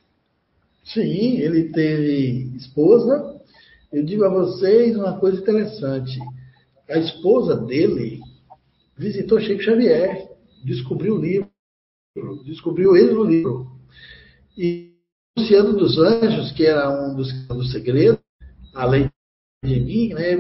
Sim, 0.85 1.39
ele 1.39 1.71
teve 1.73 2.57
esposa. 2.57 3.41
Eu 3.93 4.05
digo 4.05 4.25
a 4.25 4.29
vocês 4.29 4.97
uma 4.97 5.19
coisa 5.19 5.41
interessante: 5.41 6.19
a 6.89 6.99
esposa 6.99 7.57
dele 7.57 8.21
visitou 8.97 9.41
Chico 9.41 9.63
Xavier, 9.63 10.29
descobriu 10.65 11.15
o 11.15 11.21
livro 11.21 11.51
descobriu 12.45 12.97
ele 12.97 13.13
no 13.13 13.25
livro. 13.25 13.67
E 14.57 14.93
Luciano 15.37 15.73
dos 15.75 15.99
Anjos, 15.99 16.53
que 16.53 16.67
era 16.67 16.91
um 16.91 17.15
dos, 17.15 17.33
do 17.47 17.65
segredo, 17.65 18.19
além 18.75 19.11
de 19.65 19.81
mim, 19.81 20.15
né, 20.15 20.37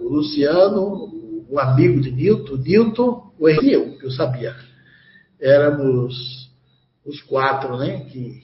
o 0.00 0.08
Luciano, 0.08 1.17
o 1.48 1.58
amigo 1.58 2.00
de 2.00 2.10
Newton, 2.10 2.56
Newton, 2.56 3.32
o 3.38 3.48
Henrique, 3.48 3.72
eu, 3.72 3.98
que 3.98 4.06
eu 4.06 4.10
sabia. 4.10 4.54
Éramos 5.40 6.50
os 7.04 7.22
quatro 7.22 7.78
né, 7.78 8.04
que 8.04 8.42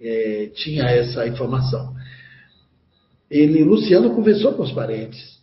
é, 0.00 0.46
tinha 0.54 0.84
essa 0.84 1.26
informação. 1.26 1.94
Ele, 3.30 3.64
Luciano, 3.64 4.14
conversou 4.14 4.54
com 4.54 4.62
os 4.62 4.72
parentes. 4.72 5.40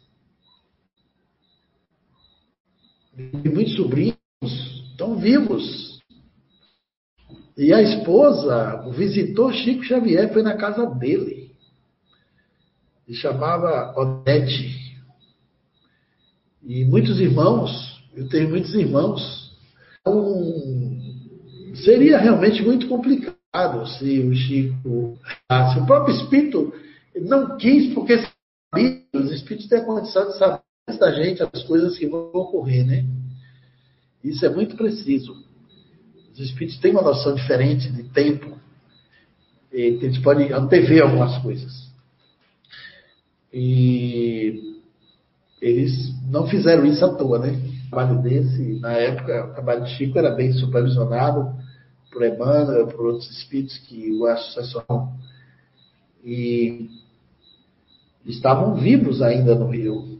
E 3.17 3.49
muitos 3.49 3.75
sobrinhos 3.75 4.15
estão 4.91 5.17
vivos. 5.17 5.99
E 7.57 7.73
a 7.73 7.81
esposa 7.81 8.89
visitou 8.91 9.51
Chico 9.51 9.83
Xavier, 9.83 10.31
foi 10.31 10.41
na 10.41 10.55
casa 10.55 10.85
dele. 10.85 11.51
Se 13.05 13.15
chamava 13.15 13.93
Odete. 13.99 14.88
E 16.64 16.86
muitos 16.86 17.19
irmãos, 17.19 18.03
eu 18.15 18.27
tenho 18.30 18.49
muitos 18.49 18.73
irmãos. 18.73 19.56
Então, 20.02 20.44
seria 21.76 22.18
realmente 22.19 22.61
muito 22.61 22.88
complicado 22.88 23.88
se 23.98 24.19
o 24.19 24.34
Chico. 24.36 25.18
Se 25.73 25.80
o 25.80 25.86
próprio 25.86 26.15
espírito 26.15 26.73
não 27.22 27.57
quis, 27.57 27.94
porque 27.94 28.18
sabia, 28.72 29.03
os 29.14 29.31
espíritos 29.31 29.68
têm 29.68 29.80
a 29.80 29.86
condição 29.86 30.27
de 30.27 30.38
saber 30.38 30.61
da 30.99 31.11
gente 31.11 31.44
as 31.44 31.64
coisas 31.64 31.98
que 31.98 32.07
vão 32.07 32.31
ocorrer, 32.34 32.86
né? 32.86 33.06
Isso 34.23 34.45
é 34.45 34.49
muito 34.49 34.76
preciso. 34.76 35.36
Os 36.34 36.40
espíritos 36.40 36.80
têm 36.80 36.91
uma 36.91 37.02
noção 37.02 37.36
diferente 37.36 37.91
de 37.91 38.03
tempo. 38.10 38.57
Eles 39.72 40.18
podem 40.19 40.52
antever 40.52 41.03
algumas 41.03 41.38
coisas. 41.41 41.90
E 43.53 44.78
eles 45.61 46.14
não 46.30 46.48
fizeram 46.48 46.86
isso 46.86 47.03
à 47.03 47.14
toa, 47.14 47.40
né? 47.40 47.52
O 47.88 47.90
trabalho 47.90 48.22
desse, 48.22 48.80
na 48.80 48.94
época, 48.94 49.48
o 49.48 49.53
trabalho 49.53 49.84
de 49.84 49.91
Chico 49.95 50.18
era 50.18 50.31
bem 50.31 50.53
supervisionado 50.53 51.53
por 52.11 52.23
Emmanuel, 52.23 52.88
por 52.88 53.07
outros 53.07 53.30
espíritos 53.30 53.77
que 53.80 54.11
o 54.14 54.26
associaram. 54.26 55.14
E 56.23 56.90
estavam 58.26 58.76
vivos 58.76 59.22
ainda 59.22 59.56
no 59.56 59.69
Rio. 59.69 60.19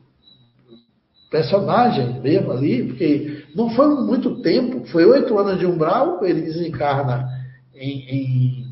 Personagens 1.30 2.22
mesmo 2.22 2.52
ali, 2.52 2.88
porque 2.88 3.46
não 3.56 3.70
foi 3.70 3.88
muito 4.04 4.42
tempo, 4.42 4.86
foi 4.88 5.06
oito 5.06 5.38
anos 5.38 5.60
de 5.60 5.66
umbral, 5.66 6.24
ele 6.26 6.42
desencarna 6.42 7.30
em, 7.76 8.66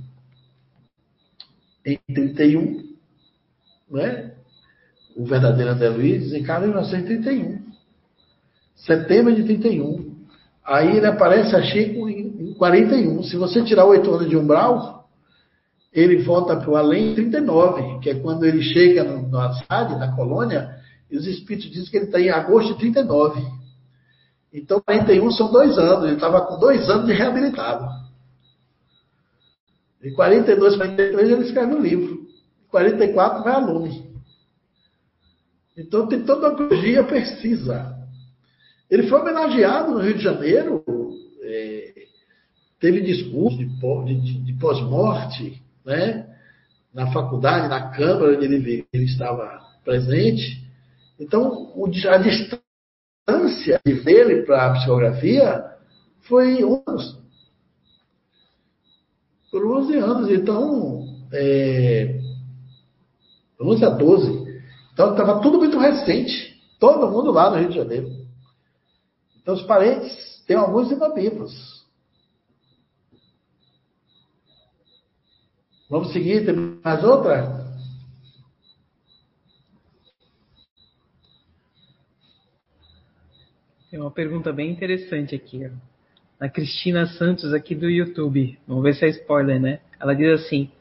em, 1.86 2.00
em 2.08 2.14
31, 2.14 2.96
né? 3.92 4.37
O 5.18 5.26
verdadeiro 5.26 5.72
André 5.72 5.90
Luiz 5.90 6.24
desencarna 6.26 6.68
em 6.68 6.70
1931, 6.70 7.60
setembro 8.76 9.36
de 9.36 9.44
31. 9.44 10.16
Aí 10.64 10.98
ele 10.98 11.08
aparece 11.08 11.56
a 11.56 11.64
Chico 11.64 12.08
em, 12.08 12.52
em 12.52 12.54
41. 12.54 13.24
Se 13.24 13.36
você 13.36 13.64
tirar 13.64 13.86
oito 13.86 14.14
anos 14.14 14.30
de 14.30 14.38
umbral, 14.38 15.10
ele 15.92 16.22
volta 16.22 16.56
para 16.56 16.70
o 16.70 16.76
além 16.76 17.14
em 17.14 17.16
39, 17.16 18.00
que 18.00 18.12
é 18.12 18.16
quando 18.20 18.46
ele 18.46 18.62
chega 18.62 19.04
na 19.04 19.54
cidade, 19.54 19.98
na 19.98 20.16
colônia, 20.16 20.78
e 21.10 21.18
os 21.18 21.26
espíritos 21.26 21.72
dizem 21.72 21.90
que 21.90 21.98
ele 21.98 22.06
está 22.06 22.20
em 22.20 22.30
agosto 22.30 22.74
de 22.74 22.80
39. 22.80 23.42
Então, 24.54 24.80
41 24.82 25.32
são 25.32 25.52
dois 25.52 25.78
anos. 25.80 26.06
Ele 26.06 26.16
estava 26.16 26.42
com 26.42 26.60
dois 26.60 26.88
anos 26.90 27.08
de 27.08 27.14
reabilitado. 27.14 27.88
Em 30.04 30.14
42, 30.14 30.76
43, 30.76 31.30
ele 31.30 31.42
escreve 31.42 31.74
um 31.74 31.82
livro. 31.82 32.28
Em 32.66 32.70
44, 32.70 33.44
vai 33.44 33.54
a 33.54 33.58
Lume. 33.58 34.07
Então, 35.78 36.08
tem 36.08 36.24
cronologia 36.24 37.04
precisa. 37.04 37.96
Ele 38.90 39.08
foi 39.08 39.20
homenageado 39.22 39.92
no 39.92 40.00
Rio 40.00 40.18
de 40.18 40.24
Janeiro. 40.24 40.84
É, 41.44 42.06
teve 42.80 43.02
discurso 43.02 43.58
de, 43.58 44.16
de, 44.16 44.40
de 44.44 44.54
pós-morte, 44.54 45.62
né? 45.86 46.28
Na 46.94 47.12
faculdade, 47.12 47.68
na 47.68 47.92
Câmara, 47.92 48.36
onde 48.36 48.46
ele, 48.46 48.88
ele 48.92 49.06
estava 49.06 49.62
presente. 49.84 50.66
Então, 51.20 51.74
a 52.10 52.18
distância 52.18 52.68
distância 53.28 53.82
dele 53.84 54.44
para 54.44 54.68
a 54.68 54.74
psicografia 54.74 55.66
foi 56.22 56.64
11 56.64 56.84
anos. 56.88 57.18
Por 59.52 59.66
11 59.66 59.96
anos. 59.98 60.32
Então, 60.32 61.06
é, 61.34 62.22
11 63.60 63.86
a 63.86 63.90
12. 63.90 64.47
Então 64.98 65.12
estava 65.12 65.40
tudo 65.42 65.60
muito 65.60 65.78
recente. 65.78 66.60
Todo 66.80 67.12
mundo 67.12 67.30
lá 67.30 67.52
no 67.52 67.58
Rio 67.58 67.70
de 67.70 67.76
Janeiro. 67.76 68.10
Então 69.40 69.54
os 69.54 69.62
parentes 69.62 70.44
têm 70.48 70.58
alguns 70.58 70.92
ainda 70.92 71.14
vivos. 71.14 71.86
Vamos 75.88 76.12
seguir, 76.12 76.48
tem 76.48 76.56
mais 76.84 77.04
outra? 77.04 77.64
Tem 83.92 84.00
uma 84.00 84.10
pergunta 84.10 84.52
bem 84.52 84.72
interessante 84.72 85.36
aqui, 85.36 85.64
ó. 85.64 86.44
A 86.44 86.50
Cristina 86.50 87.06
Santos 87.06 87.54
aqui 87.54 87.76
do 87.76 87.88
YouTube. 87.88 88.60
Vamos 88.68 88.84
ver 88.84 88.96
se 88.96 89.06
é 89.06 89.10
spoiler, 89.10 89.62
né? 89.62 89.80
Ela 90.00 90.16
diz 90.16 90.42
assim: 90.42 90.72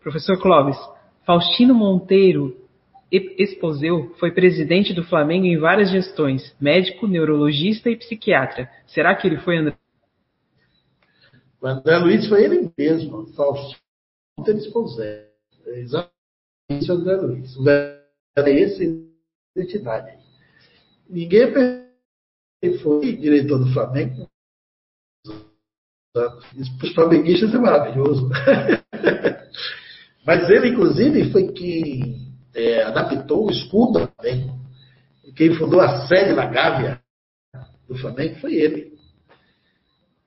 Professor 0.00 0.40
Clóvis, 0.40 0.78
Faustino 1.26 1.74
Monteiro 1.74 2.67
Esposeu 3.10 4.14
foi 4.18 4.32
presidente 4.32 4.92
do 4.92 5.02
Flamengo 5.02 5.46
em 5.46 5.58
várias 5.58 5.90
gestões, 5.90 6.54
médico, 6.60 7.06
neurologista 7.06 7.88
e 7.88 7.96
psiquiatra. 7.96 8.70
Será 8.86 9.14
que 9.14 9.26
ele 9.26 9.38
foi 9.38 9.56
André? 9.56 9.76
O 11.60 11.66
André 11.66 11.98
Luiz 11.98 12.28
foi 12.28 12.44
ele 12.44 12.70
mesmo, 12.76 13.26
Faustino 13.28 13.78
Esposeu. 14.46 15.26
É 15.66 15.80
exatamente 15.80 16.90
o 16.90 16.92
André 16.92 17.16
Luiz. 17.16 17.56
O 17.56 17.68
era 17.68 18.50
esse 18.50 19.08
identidade. 19.56 20.18
Ninguém 21.08 21.50
foi 22.82 23.16
diretor 23.16 23.58
do 23.58 23.72
Flamengo. 23.72 24.28
Isso 26.56 26.76
para 26.78 26.86
os 26.86 26.94
flamenguistas 26.94 27.54
é 27.54 27.58
maravilhoso. 27.58 28.28
Mas 30.26 30.50
ele, 30.50 30.68
inclusive, 30.68 31.32
foi 31.32 31.52
quem 31.52 32.27
é, 32.58 32.82
adaptou 32.82 33.46
o 33.46 33.50
escudo 33.50 34.00
do 34.00 34.08
Flamengo. 34.08 34.58
Quem 35.36 35.54
fundou 35.54 35.80
a 35.80 36.06
sede 36.06 36.34
da 36.34 36.46
Gávea 36.46 37.00
do 37.86 37.96
Flamengo 37.96 38.40
foi 38.40 38.54
ele. 38.54 38.98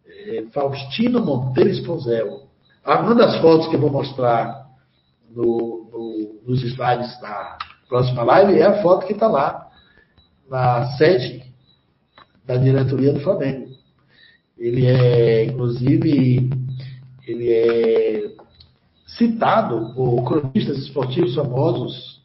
É, 0.07 0.43
Faustino 0.53 1.19
Monteiro 1.19 1.69
Esposel. 1.69 2.47
Uma 2.85 3.15
das 3.15 3.37
fotos 3.41 3.67
que 3.67 3.75
eu 3.75 3.81
vou 3.81 3.91
mostrar 3.91 4.65
no, 5.29 5.89
no, 5.91 6.41
nos 6.47 6.63
slides 6.63 7.19
da 7.19 7.57
próxima 7.89 8.23
live 8.23 8.57
é 8.57 8.65
a 8.65 8.81
foto 8.81 9.05
que 9.05 9.13
está 9.13 9.27
lá, 9.27 9.69
na 10.49 10.85
sede 10.97 11.43
da 12.45 12.55
diretoria 12.55 13.13
do 13.13 13.19
Flamengo. 13.19 13.71
Ele 14.57 14.85
é, 14.85 15.45
inclusive, 15.45 16.49
ele 17.27 17.51
é 17.51 18.31
citado 19.05 19.93
por 19.93 20.23
cronistas 20.23 20.77
esportivos 20.77 21.35
famosos 21.35 22.20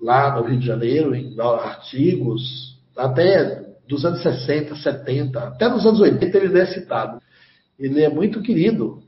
lá 0.00 0.34
no 0.34 0.46
Rio 0.46 0.58
de 0.58 0.66
Janeiro, 0.66 1.14
em 1.14 1.38
artigos, 1.40 2.78
até 2.96 3.62
dos 3.86 4.04
anos 4.04 4.22
60, 4.22 4.76
70, 4.76 5.38
até 5.38 5.68
nos 5.68 5.84
anos 5.84 6.00
80 6.00 6.38
ele 6.38 6.58
é 6.58 6.66
citado. 6.66 7.20
Ele 7.78 8.02
é 8.02 8.08
muito 8.08 8.42
querido 8.42 9.02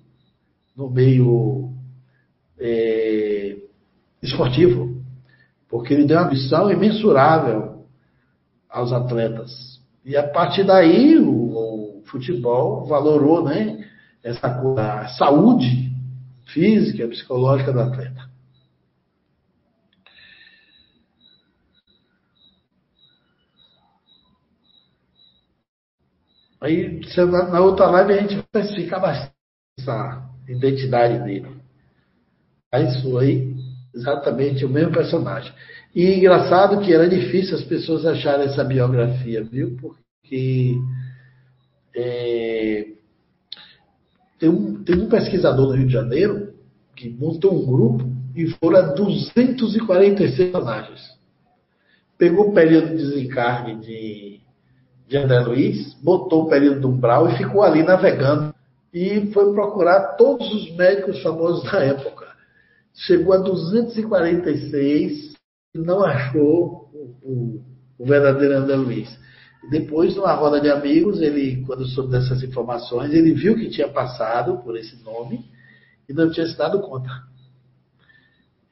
no 0.76 0.90
meio 0.90 1.72
é, 2.58 3.56
esportivo, 4.22 5.00
porque 5.68 5.94
ele 5.94 6.04
deu 6.04 6.18
uma 6.18 6.30
missão 6.30 6.70
imensurável 6.70 7.86
aos 8.68 8.92
atletas. 8.92 9.80
E 10.04 10.16
a 10.16 10.26
partir 10.26 10.64
daí 10.64 11.16
o, 11.18 12.00
o 12.00 12.02
futebol 12.06 12.84
valorou 12.86 13.44
né, 13.44 13.86
essa 14.22 14.46
a 14.76 15.08
saúde 15.08 15.92
física, 16.46 17.06
psicológica 17.08 17.72
do 17.72 17.80
atleta. 17.80 18.31
Aí 26.62 27.00
na 27.26 27.60
outra 27.60 27.86
live 27.86 28.12
a 28.12 28.20
gente 28.22 28.34
vai 28.36 28.62
especificar 28.62 29.00
bastante 29.00 29.32
essa 29.80 30.30
identidade 30.48 31.24
dele. 31.24 31.48
Mas 32.72 33.02
foi 33.02 33.56
exatamente 33.92 34.64
o 34.64 34.68
mesmo 34.68 34.92
personagem. 34.92 35.52
E 35.92 36.14
engraçado 36.14 36.80
que 36.80 36.94
era 36.94 37.08
difícil 37.08 37.56
as 37.56 37.64
pessoas 37.64 38.06
acharem 38.06 38.46
essa 38.46 38.62
biografia, 38.62 39.42
viu? 39.42 39.76
Porque 39.76 40.76
é, 41.96 42.86
tem, 44.38 44.48
um, 44.48 44.84
tem 44.84 44.96
um 44.96 45.08
pesquisador 45.08 45.66
do 45.66 45.74
Rio 45.74 45.86
de 45.88 45.92
Janeiro 45.92 46.54
que 46.94 47.10
montou 47.10 47.52
um 47.52 47.66
grupo 47.66 48.08
e 48.36 48.46
foram 48.50 48.94
246 48.94 50.52
personagens. 50.52 51.00
Pegou 52.16 52.50
o 52.50 52.54
período 52.54 52.90
de 52.90 52.98
desencarne 52.98 53.80
de, 53.80 54.40
de 55.08 55.16
André 55.16 55.40
Luiz, 55.40 55.94
botou 56.02 56.44
o 56.44 56.48
período 56.48 56.80
do 56.80 56.88
umbral 56.88 57.28
e 57.28 57.36
ficou 57.36 57.62
ali 57.62 57.82
navegando. 57.82 58.54
E 58.92 59.30
foi 59.32 59.52
procurar 59.52 60.16
todos 60.16 60.46
os 60.52 60.76
médicos 60.76 61.22
famosos 61.22 61.70
da 61.70 61.78
época. 61.80 62.26
Chegou 62.94 63.32
a 63.32 63.38
246 63.38 65.32
não 65.74 66.04
achou 66.04 66.90
o, 66.92 67.16
o, 67.22 67.64
o 67.98 68.04
verdadeiro 68.04 68.56
André 68.56 68.76
Luiz. 68.76 69.18
Depois, 69.70 70.14
numa 70.16 70.34
roda 70.34 70.60
de 70.60 70.68
amigos, 70.68 71.20
ele, 71.20 71.64
quando 71.64 71.86
soube 71.86 72.10
dessas 72.10 72.42
informações, 72.42 73.12
ele 73.12 73.32
viu 73.32 73.54
que 73.54 73.70
tinha 73.70 73.88
passado 73.88 74.58
por 74.58 74.76
esse 74.76 75.02
nome 75.02 75.44
e 76.08 76.12
não 76.12 76.30
tinha 76.30 76.46
se 76.46 76.58
dado 76.58 76.80
conta. 76.80 77.08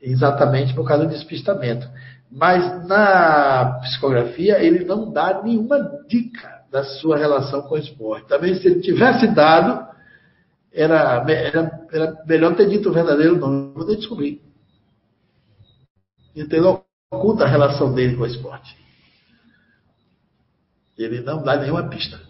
Exatamente 0.01 0.75
por 0.75 0.87
causa 0.87 1.05
do 1.05 1.11
despistamento. 1.11 1.89
Mas 2.31 2.87
na 2.87 3.81
psicografia, 3.83 4.63
ele 4.63 4.85
não 4.85 5.11
dá 5.11 5.43
nenhuma 5.43 5.79
dica 6.07 6.61
da 6.71 6.85
sua 6.85 7.17
relação 7.17 7.63
com 7.63 7.75
o 7.75 7.79
esporte. 7.79 8.29
Também, 8.29 8.55
se 8.55 8.67
ele 8.67 8.81
tivesse 8.81 9.27
dado, 9.35 9.89
era, 10.73 11.25
era, 11.29 11.87
era 11.93 12.25
melhor 12.27 12.55
ter 12.55 12.69
dito 12.69 12.89
o 12.89 12.93
verdadeiro 12.93 13.37
nome. 13.37 13.73
Vou 13.75 13.97
descobrir. 13.97 14.41
Entendeu? 16.37 16.85
oculta 17.13 17.45
a 17.45 17.49
relação 17.49 17.93
dele 17.93 18.17
com 18.17 18.23
o 18.23 18.27
esporte. 18.27 18.77
Ele 20.97 21.21
não 21.21 21.43
dá 21.43 21.57
nenhuma 21.57 21.89
pista. 21.89 22.21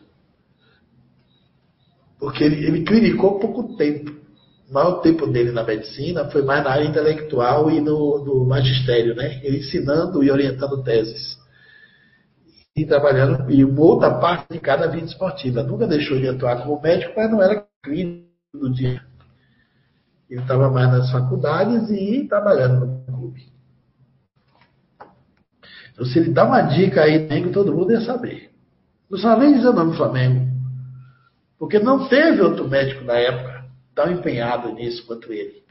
Porque 2.18 2.44
ele, 2.44 2.64
ele 2.64 2.84
clinicou 2.84 3.38
pouco 3.38 3.76
tempo. 3.76 4.19
O 4.70 4.72
maior 4.72 5.00
tempo 5.00 5.26
dele 5.26 5.50
na 5.50 5.64
medicina 5.64 6.30
foi 6.30 6.42
mais 6.42 6.62
na 6.62 6.70
área 6.70 6.84
intelectual 6.84 7.68
e 7.72 7.80
no, 7.80 8.24
no 8.24 8.46
magistério, 8.46 9.16
né? 9.16 9.40
Ele 9.42 9.58
ensinando 9.58 10.22
e 10.22 10.30
orientando 10.30 10.84
teses. 10.84 11.36
E 12.76 12.86
trabalhando, 12.86 13.50
e 13.50 13.64
outra 13.64 14.14
parte 14.20 14.52
de 14.52 14.60
cada 14.60 14.86
vida 14.86 15.06
esportiva. 15.06 15.64
Nunca 15.64 15.88
deixou 15.88 16.16
de 16.20 16.28
atuar 16.28 16.62
como 16.62 16.80
médico, 16.80 17.12
mas 17.16 17.28
não 17.28 17.42
era 17.42 17.66
clínico 17.82 18.30
do 18.54 18.72
dia. 18.72 19.02
Ele 20.30 20.40
estava 20.40 20.70
mais 20.70 20.88
nas 20.88 21.10
faculdades 21.10 21.90
e 21.90 22.28
trabalhando 22.28 22.86
no 22.86 23.04
clube. 23.06 23.42
Então, 25.92 26.04
se 26.04 26.16
ele 26.16 26.30
dá 26.30 26.44
uma 26.44 26.62
dica 26.62 27.02
aí, 27.02 27.26
Flamengo, 27.26 27.50
todo 27.50 27.74
mundo 27.74 27.90
ia 27.90 28.02
saber. 28.02 28.52
Não 29.10 29.18
sabe 29.18 29.46
nem 29.46 29.54
dizer 29.56 29.70
o 29.70 29.72
nome 29.72 29.90
do 29.90 29.96
Flamengo. 29.96 30.48
Porque 31.58 31.80
não 31.80 32.08
teve 32.08 32.40
outro 32.40 32.68
médico 32.68 33.02
na 33.02 33.14
época 33.14 33.49
tão 34.00 34.10
empenhado 34.10 34.72
nisso 34.72 35.06
quanto 35.06 35.32
ele. 35.32 35.62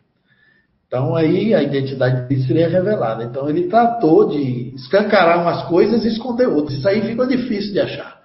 Então 0.87 1.15
aí 1.15 1.53
a 1.53 1.61
identidade 1.63 2.27
dele 2.27 2.47
seria 2.47 2.69
revelada. 2.69 3.23
Então 3.23 3.49
ele 3.49 3.67
tratou 3.67 4.29
de 4.29 4.73
escancarar 4.75 5.41
umas 5.41 5.67
coisas 5.67 6.03
e 6.03 6.09
esconder 6.09 6.47
outras. 6.47 6.77
Isso 6.77 6.87
aí 6.87 7.01
ficou 7.01 7.27
difícil 7.27 7.73
de 7.73 7.79
achar. 7.79 8.19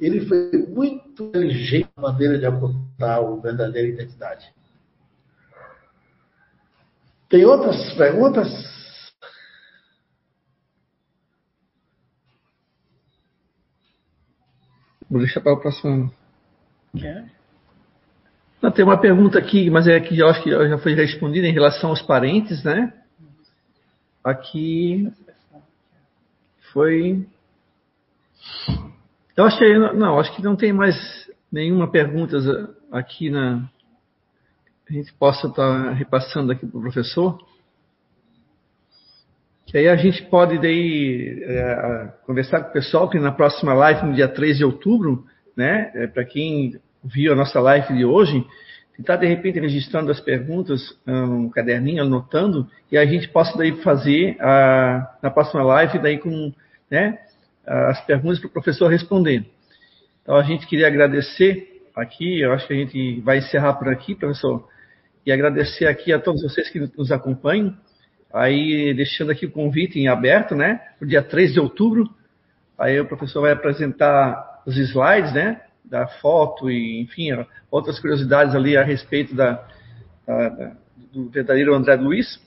Ele 0.00 0.20
foi 0.26 0.50
muito 0.68 1.24
inteligente 1.24 1.88
na 1.96 2.10
maneira 2.10 2.38
de 2.38 2.46
apontar 2.46 3.18
a 3.18 3.36
verdadeira 3.36 3.88
identidade. 3.88 4.52
Tem 7.28 7.44
outras 7.44 7.94
perguntas? 7.94 8.48
Vou 15.08 15.20
deixar 15.20 15.40
para 15.40 15.52
o 15.52 15.60
próximo 15.60 16.12
Não, 18.62 18.70
tem 18.70 18.84
uma 18.84 18.96
pergunta 18.96 19.40
aqui, 19.40 19.68
mas 19.68 19.88
é 19.88 19.98
que 19.98 20.16
eu 20.16 20.28
acho 20.28 20.40
que 20.44 20.50
já 20.50 20.78
foi 20.78 20.94
respondida 20.94 21.48
em 21.48 21.52
relação 21.52 21.90
aos 21.90 22.00
parentes, 22.00 22.62
né? 22.62 22.94
Aqui 24.22 25.12
foi. 26.72 27.26
Eu 29.36 29.44
acho 29.44 29.58
que 29.58 29.78
não, 29.78 30.16
acho 30.20 30.36
que 30.36 30.42
não 30.42 30.54
tem 30.54 30.72
mais 30.72 30.94
nenhuma 31.50 31.90
pergunta 31.90 32.36
aqui 32.92 33.30
na. 33.30 33.68
A 34.88 34.92
gente 34.92 35.12
possa 35.14 35.48
estar 35.48 35.86
tá 35.86 35.90
repassando 35.90 36.52
aqui 36.52 36.64
para 36.64 36.78
o 36.78 36.82
professor. 36.82 37.44
Que 39.66 39.76
aí 39.78 39.88
a 39.88 39.96
gente 39.96 40.22
pode 40.26 40.56
daí 40.60 41.42
é, 41.48 42.12
conversar 42.24 42.60
com 42.60 42.70
o 42.70 42.72
pessoal 42.72 43.10
que 43.10 43.18
na 43.18 43.32
próxima 43.32 43.74
live, 43.74 44.06
no 44.06 44.14
dia 44.14 44.28
3 44.28 44.58
de 44.58 44.64
outubro, 44.64 45.26
né? 45.56 45.90
É, 45.94 46.06
Para 46.06 46.24
quem 46.24 46.80
viu 47.04 47.32
a 47.32 47.36
nossa 47.36 47.60
live 47.60 47.94
de 47.94 48.04
hoje, 48.04 48.44
tentar 48.96 49.16
de 49.16 49.26
repente 49.26 49.58
registrando 49.58 50.10
as 50.10 50.20
perguntas 50.20 50.96
um 51.06 51.48
caderninho, 51.48 52.02
anotando, 52.02 52.68
e 52.90 52.98
a 52.98 53.04
gente 53.04 53.28
possa 53.28 53.56
daí 53.56 53.72
fazer 53.82 54.36
a, 54.40 55.16
na 55.22 55.30
próxima 55.30 55.62
live 55.62 55.98
daí 55.98 56.18
com 56.18 56.52
né, 56.90 57.18
as 57.66 58.00
perguntas 58.04 58.38
para 58.38 58.48
o 58.48 58.52
professor 58.52 58.88
responder. 58.88 59.44
Então 60.22 60.36
a 60.36 60.42
gente 60.42 60.66
queria 60.66 60.86
agradecer 60.86 61.82
aqui, 61.96 62.40
eu 62.40 62.52
acho 62.52 62.66
que 62.66 62.72
a 62.72 62.76
gente 62.76 63.20
vai 63.20 63.38
encerrar 63.38 63.74
por 63.74 63.88
aqui, 63.88 64.14
professor, 64.14 64.68
e 65.24 65.32
agradecer 65.32 65.86
aqui 65.86 66.12
a 66.12 66.18
todos 66.18 66.42
vocês 66.42 66.68
que 66.70 66.78
nos 66.96 67.10
acompanham, 67.10 67.76
aí 68.32 68.94
deixando 68.94 69.30
aqui 69.30 69.46
o 69.46 69.50
convite 69.50 69.98
em 69.98 70.08
aberto, 70.08 70.54
né, 70.54 70.80
para 70.98 71.04
o 71.04 71.08
dia 71.08 71.22
3 71.22 71.54
de 71.54 71.60
outubro, 71.60 72.08
aí 72.78 73.00
o 73.00 73.06
professor 73.06 73.42
vai 73.42 73.52
apresentar 73.52 74.62
os 74.66 74.76
slides, 74.76 75.32
né, 75.32 75.60
da 75.84 76.06
foto 76.06 76.70
e, 76.70 77.00
enfim, 77.00 77.28
outras 77.70 77.98
curiosidades 77.98 78.54
ali 78.54 78.76
a 78.76 78.82
respeito 78.82 79.34
da, 79.34 79.66
da, 80.26 80.76
do 81.12 81.28
verdadeiro 81.28 81.74
André 81.74 81.96
Luiz. 81.96 82.40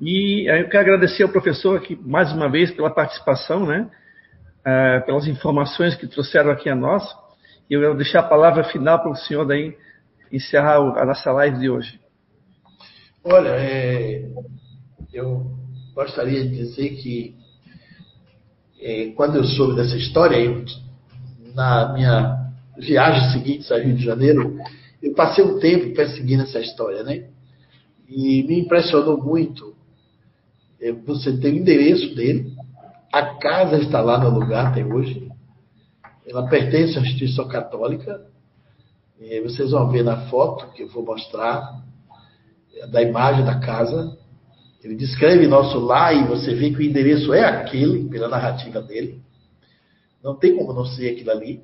E 0.00 0.50
eu 0.50 0.68
quero 0.68 0.94
agradecer 0.94 1.22
ao 1.22 1.28
professor 1.28 1.76
aqui 1.76 1.94
mais 1.94 2.32
uma 2.32 2.48
vez 2.48 2.70
pela 2.70 2.90
participação, 2.90 3.66
né? 3.66 3.90
Uh, 4.60 5.04
pelas 5.04 5.26
informações 5.26 5.94
que 5.94 6.06
trouxeram 6.06 6.50
aqui 6.50 6.70
a 6.70 6.74
nós. 6.74 7.02
E 7.68 7.74
eu 7.74 7.80
vou 7.80 7.94
deixar 7.94 8.20
a 8.20 8.28
palavra 8.28 8.64
final 8.64 9.00
para 9.00 9.10
o 9.10 9.16
senhor 9.16 9.44
daí 9.44 9.76
encerrar 10.32 10.76
a 10.76 11.04
nossa 11.04 11.30
live 11.32 11.58
de 11.58 11.68
hoje. 11.68 12.00
Olha, 13.22 13.50
é, 13.50 14.26
eu 15.12 15.46
gostaria 15.94 16.42
de 16.42 16.56
dizer 16.56 16.90
que 16.96 17.36
é, 18.80 19.12
quando 19.14 19.36
eu 19.36 19.44
soube 19.44 19.76
dessa 19.76 19.96
história, 19.96 20.36
eu 20.36 20.64
na 21.54 21.92
minha 21.92 22.50
viagem 22.78 23.30
seguinte 23.32 23.72
a 23.72 23.78
Rio 23.78 23.94
de 23.94 24.04
Janeiro, 24.04 24.58
eu 25.02 25.14
passei 25.14 25.44
um 25.44 25.58
tempo 25.58 25.94
perseguindo 25.94 26.42
essa 26.42 26.60
história, 26.60 27.02
né? 27.02 27.28
E 28.08 28.42
me 28.42 28.60
impressionou 28.60 29.22
muito. 29.22 29.74
É, 30.80 30.92
você 30.92 31.36
tem 31.38 31.54
o 31.54 31.56
endereço 31.58 32.14
dele, 32.14 32.52
a 33.12 33.34
casa 33.36 33.78
está 33.78 34.00
lá 34.00 34.18
no 34.18 34.30
lugar 34.30 34.68
até 34.68 34.84
hoje. 34.84 35.28
Ela 36.26 36.48
pertence 36.48 36.98
à 36.98 37.02
instituição 37.02 37.48
católica. 37.48 38.26
E 39.20 39.40
vocês 39.40 39.72
vão 39.72 39.90
ver 39.90 40.04
na 40.04 40.28
foto 40.28 40.72
que 40.72 40.82
eu 40.82 40.88
vou 40.88 41.04
mostrar 41.04 41.82
é, 42.76 42.86
da 42.86 43.02
imagem 43.02 43.44
da 43.44 43.58
casa. 43.58 44.16
Ele 44.82 44.94
descreve 44.94 45.46
nosso 45.46 45.78
lar 45.78 46.14
e 46.14 46.26
você 46.26 46.54
vê 46.54 46.70
que 46.70 46.78
o 46.78 46.82
endereço 46.82 47.34
é 47.34 47.44
aquele, 47.44 48.08
pela 48.08 48.28
narrativa 48.28 48.80
dele. 48.80 49.20
Não 50.22 50.34
tem 50.34 50.56
como 50.56 50.72
não 50.72 50.84
ser 50.84 51.10
aquilo 51.10 51.30
ali. 51.30 51.60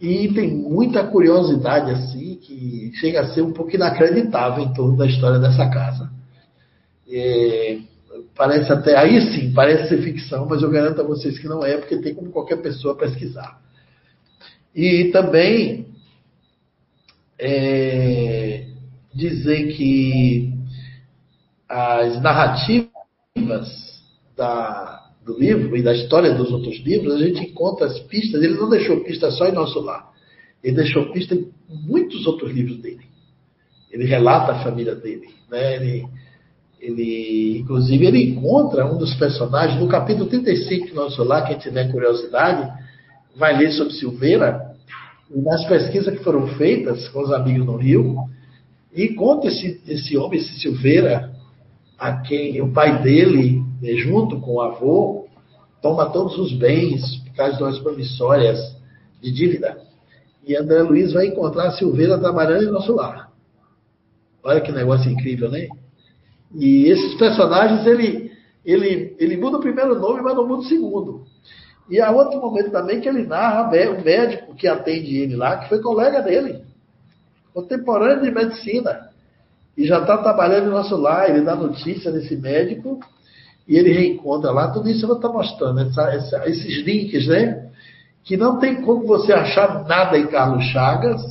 E 0.00 0.32
tem 0.32 0.48
muita 0.54 1.06
curiosidade 1.06 1.90
assim 1.90 2.36
que 2.36 2.90
chega 2.94 3.20
a 3.20 3.34
ser 3.34 3.42
um 3.42 3.52
pouco 3.52 3.74
inacreditável 3.74 4.64
em 4.64 4.72
torno 4.72 4.96
da 4.96 5.06
história 5.06 5.38
dessa 5.38 5.68
casa. 5.68 6.10
É, 7.06 7.78
parece 8.34 8.72
até 8.72 8.96
aí 8.96 9.20
sim, 9.32 9.52
parece 9.52 9.88
ser 9.88 10.02
ficção, 10.02 10.46
mas 10.48 10.62
eu 10.62 10.70
garanto 10.70 11.00
a 11.02 11.04
vocês 11.04 11.38
que 11.38 11.46
não 11.46 11.64
é, 11.64 11.76
porque 11.76 11.98
tem 11.98 12.14
como 12.14 12.30
qualquer 12.30 12.62
pessoa 12.62 12.96
pesquisar. 12.96 13.60
E 14.74 15.10
também 15.12 15.86
é, 17.38 18.66
dizer 19.14 19.72
que 19.74 20.54
as 21.68 22.20
narrativas 22.22 22.88
da, 24.36 24.99
do 25.30 25.38
livro 25.38 25.76
e 25.76 25.82
da 25.82 25.94
história 25.94 26.34
dos 26.34 26.50
outros 26.50 26.78
livros, 26.80 27.14
a 27.14 27.18
gente 27.18 27.40
encontra 27.40 27.86
as 27.86 27.98
pistas. 28.00 28.42
Ele 28.42 28.54
não 28.54 28.68
deixou 28.68 29.00
pista 29.00 29.30
só 29.30 29.46
em 29.46 29.52
Nosso 29.52 29.80
Lar. 29.80 30.10
Ele 30.62 30.76
deixou 30.76 31.10
pista 31.12 31.34
em 31.34 31.48
muitos 31.68 32.26
outros 32.26 32.52
livros 32.52 32.78
dele. 32.78 33.04
Ele 33.90 34.04
relata 34.04 34.52
a 34.52 34.62
família 34.62 34.94
dele. 34.94 35.28
Né? 35.50 35.76
Ele, 35.76 36.06
ele, 36.80 37.58
inclusive, 37.60 38.06
ele 38.06 38.30
encontra 38.30 38.86
um 38.86 38.98
dos 38.98 39.14
personagens 39.14 39.80
no 39.80 39.88
capítulo 39.88 40.28
35 40.28 40.86
de 40.86 40.94
Nosso 40.94 41.22
Lar. 41.22 41.46
Quem 41.46 41.58
tiver 41.58 41.90
curiosidade, 41.90 42.70
vai 43.36 43.56
ler 43.56 43.72
sobre 43.72 43.94
Silveira. 43.94 44.70
E 45.30 45.40
nas 45.40 45.64
pesquisas 45.66 46.16
que 46.16 46.24
foram 46.24 46.46
feitas 46.56 47.08
com 47.08 47.22
os 47.22 47.32
amigos 47.32 47.64
no 47.64 47.76
Rio, 47.76 48.16
encontra 48.94 49.48
esse, 49.48 49.80
esse 49.86 50.16
homem, 50.16 50.40
esse 50.40 50.60
Silveira, 50.60 51.30
a 51.96 52.16
quem 52.22 52.60
o 52.60 52.72
pai 52.72 53.02
dele 53.02 53.62
né, 53.80 53.92
junto 53.94 54.40
com 54.40 54.54
o 54.54 54.60
avô, 54.60 55.19
toma 55.82 56.10
todos 56.10 56.38
os 56.38 56.52
bens 56.52 57.02
por 57.34 57.62
umas 57.62 57.78
promissórias 57.78 58.58
de 59.20 59.32
dívida. 59.32 59.78
E 60.46 60.56
André 60.56 60.82
Luiz 60.82 61.12
vai 61.12 61.26
encontrar 61.26 61.68
a 61.68 61.72
Silveira 61.72 62.18
trabalhando 62.18 62.64
em 62.64 62.70
nosso 62.70 62.94
lar. 62.94 63.30
Olha 64.42 64.60
que 64.60 64.72
negócio 64.72 65.10
incrível, 65.10 65.50
né? 65.50 65.68
E 66.54 66.86
esses 66.88 67.14
personagens, 67.14 67.86
ele, 67.86 68.32
ele, 68.64 69.14
ele 69.18 69.36
muda 69.36 69.58
o 69.58 69.60
primeiro 69.60 69.98
nome, 69.98 70.22
mas 70.22 70.34
não 70.34 70.46
muda 70.46 70.62
o 70.62 70.68
segundo. 70.68 71.24
E 71.88 72.00
há 72.00 72.10
outro 72.10 72.40
momento 72.40 72.70
também 72.70 73.00
que 73.00 73.08
ele 73.08 73.26
narra 73.26 73.68
o 73.68 74.04
médico 74.04 74.54
que 74.54 74.66
atende 74.66 75.16
ele 75.16 75.36
lá, 75.36 75.58
que 75.58 75.68
foi 75.68 75.80
colega 75.80 76.22
dele, 76.22 76.62
contemporâneo 77.52 78.22
de 78.22 78.30
medicina, 78.30 79.10
e 79.76 79.86
já 79.86 80.00
está 80.00 80.18
trabalhando 80.18 80.68
em 80.68 80.70
nosso 80.70 80.96
lar. 80.96 81.28
Ele 81.28 81.42
dá 81.42 81.54
notícia 81.54 82.10
desse 82.10 82.36
médico 82.36 83.00
e 83.70 83.76
ele 83.76 83.92
reencontra 83.92 84.50
lá, 84.50 84.72
tudo 84.72 84.90
isso 84.90 85.04
eu 85.04 85.08
vou 85.10 85.16
estar 85.16 85.28
mostrando, 85.28 85.78
essa, 85.78 86.02
essa, 86.10 86.48
esses 86.48 86.84
links, 86.84 87.28
né? 87.28 87.70
Que 88.24 88.36
não 88.36 88.58
tem 88.58 88.82
como 88.82 89.06
você 89.06 89.32
achar 89.32 89.84
nada 89.84 90.18
em 90.18 90.26
Carlos 90.26 90.64
Chagas 90.64 91.22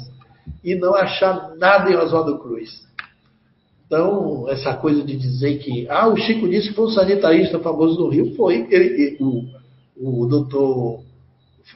e 0.64 0.74
não 0.74 0.96
achar 0.96 1.54
nada 1.58 1.92
em 1.92 1.98
Oswaldo 1.98 2.40
Cruz. 2.40 2.88
Então, 3.86 4.48
essa 4.48 4.74
coisa 4.74 5.04
de 5.04 5.18
dizer 5.18 5.58
que, 5.58 5.86
ah, 5.90 6.08
o 6.08 6.16
Chico 6.16 6.48
disse 6.48 6.70
que 6.70 6.76
foi 6.76 6.86
um 6.86 6.92
sanitarista 6.92 7.60
famoso 7.60 7.98
do 7.98 8.08
Rio, 8.08 8.34
foi. 8.36 8.66
Ele, 8.72 9.18
o, 9.20 9.44
o 9.98 10.26
doutor 10.26 11.02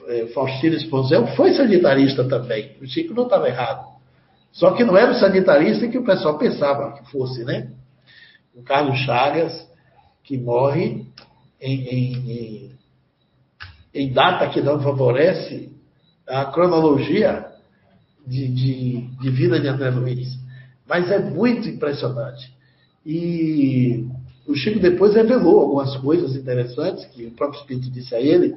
é, 0.06 0.28
Faustino 0.28 0.76
Esponzel 0.76 1.26
foi 1.36 1.52
sanitarista 1.52 2.24
também. 2.24 2.70
O 2.80 2.86
Chico 2.86 3.12
não 3.12 3.24
estava 3.24 3.48
errado. 3.48 3.86
Só 4.50 4.70
que 4.70 4.82
não 4.82 4.96
era 4.96 5.12
o 5.12 5.16
sanitarista 5.16 5.86
que 5.88 5.98
o 5.98 6.04
pessoal 6.04 6.38
pensava 6.38 6.92
que 6.92 7.10
fosse, 7.10 7.44
né? 7.44 7.68
O 8.54 8.62
Carlos 8.62 8.96
Chagas 9.00 9.73
que 10.24 10.38
morre 10.38 11.06
em, 11.60 11.80
em, 11.80 12.30
em, 12.30 12.70
em 13.94 14.12
data 14.12 14.48
que 14.48 14.60
não 14.60 14.80
favorece 14.80 15.70
a 16.26 16.46
cronologia 16.46 17.46
de, 18.26 18.48
de, 18.48 19.00
de, 19.20 19.30
vida 19.30 19.60
de 19.60 19.68
André 19.68 19.90
Luiz. 19.90 20.38
Mas 20.88 21.10
é 21.10 21.18
muito 21.18 21.68
impressionante. 21.68 22.52
E 23.04 24.06
o 24.46 24.54
Chico 24.54 24.80
depois 24.80 25.14
revelou 25.14 25.60
algumas 25.60 25.96
coisas 25.98 26.34
interessantes 26.34 27.04
que 27.06 27.26
o 27.26 27.30
próprio 27.32 27.60
Espírito 27.60 27.90
disse 27.90 28.14
a 28.14 28.20
ele. 28.20 28.54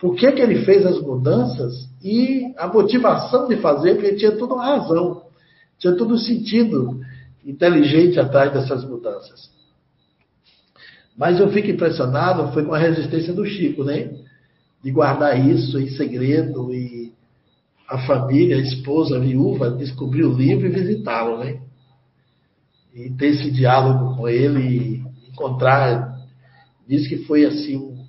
Por 0.00 0.16
que, 0.16 0.30
que 0.32 0.40
ele 0.40 0.64
fez 0.64 0.84
as 0.86 1.00
mudanças 1.00 1.88
e 2.02 2.52
a 2.56 2.66
motivação 2.66 3.46
de 3.48 3.56
fazer, 3.56 3.94
porque 3.94 4.08
ele 4.08 4.16
tinha 4.16 4.32
toda 4.32 4.54
uma 4.54 4.64
razão, 4.64 5.22
tinha 5.78 5.94
todo 5.96 6.14
um 6.14 6.18
sentido 6.18 7.00
inteligente 7.44 8.18
atrás 8.18 8.52
dessas 8.52 8.84
mudanças. 8.84 9.50
Mas 11.16 11.38
eu 11.38 11.50
fico 11.52 11.70
impressionado 11.70 12.52
foi 12.52 12.64
com 12.64 12.74
a 12.74 12.78
resistência 12.78 13.32
do 13.32 13.44
Chico, 13.44 13.84
né? 13.84 14.10
De 14.82 14.90
guardar 14.90 15.38
isso 15.38 15.78
em 15.78 15.88
segredo 15.90 16.72
e 16.72 17.12
a 17.88 17.98
família, 18.06 18.56
a 18.56 18.60
esposa, 18.60 19.16
a 19.16 19.20
viúva, 19.20 19.70
descobrir 19.70 20.24
o 20.24 20.32
livro 20.32 20.66
e 20.66 20.70
visitá-lo, 20.70 21.38
né? 21.38 21.60
E 22.94 23.10
ter 23.10 23.26
esse 23.26 23.50
diálogo 23.50 24.16
com 24.16 24.28
ele, 24.28 25.04
encontrar. 25.30 26.18
Diz 26.88 27.06
que 27.06 27.18
foi 27.24 27.44
assim 27.44 27.76
um, 27.76 28.04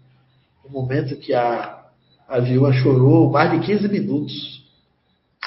um 0.65 0.71
momento 0.71 1.17
que 1.17 1.33
a, 1.33 1.85
a 2.27 2.39
viúva 2.39 2.71
chorou 2.73 3.29
mais 3.29 3.51
de 3.51 3.65
15 3.65 3.87
minutos, 3.89 4.63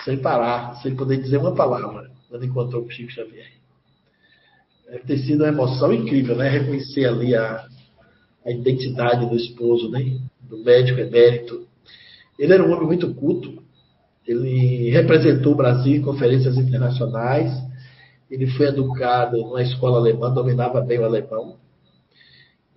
sem 0.05 0.19
parar, 0.19 0.77
sem 0.83 0.95
poder 0.95 1.17
dizer 1.17 1.39
uma 1.39 1.55
palavra, 1.55 2.11
quando 2.29 2.45
encontrou 2.45 2.85
o 2.85 2.91
Chico 2.91 3.11
Xavier. 3.11 3.56
Deve 4.89 5.05
ter 5.05 5.19
sido 5.19 5.43
uma 5.43 5.49
emoção 5.49 5.93
incrível, 5.93 6.37
né? 6.37 6.49
Reconhecer 6.49 7.07
ali 7.07 7.35
a, 7.35 7.67
a 8.45 8.51
identidade 8.51 9.29
do 9.29 9.35
esposo, 9.35 9.91
né? 9.91 10.19
Do 10.41 10.59
médico 10.59 11.01
emérito. 11.01 11.67
Ele 12.39 12.53
era 12.53 12.65
um 12.65 12.73
homem 12.73 12.87
muito 12.87 13.13
culto. 13.15 13.63
Ele 14.27 14.91
representou 14.91 15.53
o 15.53 15.57
Brasil 15.57 15.97
em 15.97 16.03
conferências 16.03 16.57
internacionais. 16.57 17.53
Ele 18.31 18.47
foi 18.49 18.67
educado 18.67 19.39
numa 19.39 19.63
escola 19.63 19.99
alemã, 19.99 20.33
dominava 20.33 20.81
bem 20.81 20.99
o 20.99 21.05
alemão. 21.05 21.57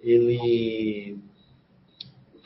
Ele 0.01 1.17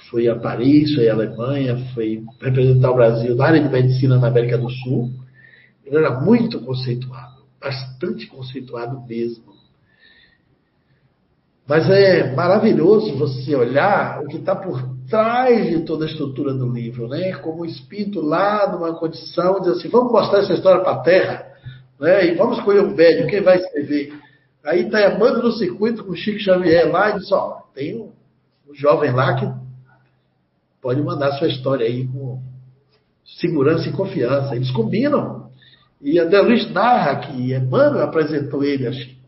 foi 0.09 0.27
a 0.27 0.35
Paris, 0.35 0.93
foi 0.93 1.09
à 1.09 1.13
Alemanha, 1.13 1.77
foi 1.93 2.23
representar 2.41 2.91
o 2.91 2.95
Brasil 2.95 3.35
na 3.35 3.45
área 3.45 3.63
de 3.63 3.69
medicina 3.69 4.17
na 4.17 4.27
América 4.27 4.57
do 4.57 4.69
Sul. 4.69 5.11
Ele 5.85 5.97
era 5.97 6.19
muito 6.21 6.61
conceituado, 6.61 7.43
bastante 7.59 8.27
conceituado 8.27 9.05
mesmo. 9.07 9.52
Mas 11.67 11.89
é 11.89 12.33
maravilhoso 12.33 13.17
você 13.17 13.55
olhar 13.55 14.21
o 14.21 14.27
que 14.27 14.37
está 14.37 14.55
por 14.55 14.81
trás 15.09 15.69
de 15.69 15.85
toda 15.85 16.05
a 16.05 16.07
estrutura 16.07 16.53
do 16.53 16.69
livro, 16.69 17.07
né? 17.07 17.33
Como 17.33 17.61
o 17.61 17.65
espírito 17.65 18.21
lá 18.21 18.69
numa 18.71 18.93
condição 18.93 19.61
de 19.61 19.69
assim, 19.69 19.87
vamos 19.87 20.11
mostrar 20.11 20.39
essa 20.39 20.53
história 20.53 20.81
para 20.81 20.91
a 20.91 20.99
Terra, 20.99 21.45
né? 21.99 22.27
E 22.27 22.35
vamos 22.35 22.57
escolher 22.57 22.81
um 22.81 22.93
médico, 22.93 23.29
quem 23.29 23.41
vai 23.41 23.57
escrever? 23.57 24.13
Aí 24.65 24.85
está 24.85 25.13
Emmanuel 25.13 25.43
no 25.43 25.51
circuito 25.53 26.03
com 26.03 26.11
o 26.11 26.15
Chico 26.15 26.39
Xavier 26.39 26.91
lá 26.91 27.11
e 27.11 27.19
diz, 27.19 27.31
ó, 27.31 27.61
tem 27.73 27.95
um, 27.95 28.11
um 28.69 28.73
jovem 28.73 29.11
lá 29.11 29.35
que 29.35 29.49
pode 30.81 31.01
mandar 31.01 31.31
sua 31.33 31.47
história 31.47 31.85
aí 31.85 32.07
com 32.07 32.41
segurança 33.39 33.87
e 33.87 33.93
confiança. 33.93 34.55
Eles 34.55 34.71
combinam. 34.71 35.49
E 36.01 36.19
André 36.19 36.41
Luiz 36.41 36.69
narra 36.71 37.15
que 37.17 37.53
Emmanuel 37.53 38.03
apresentou 38.03 38.63
ele 38.63 38.87
a 38.87 38.91
Chico. 38.91 39.22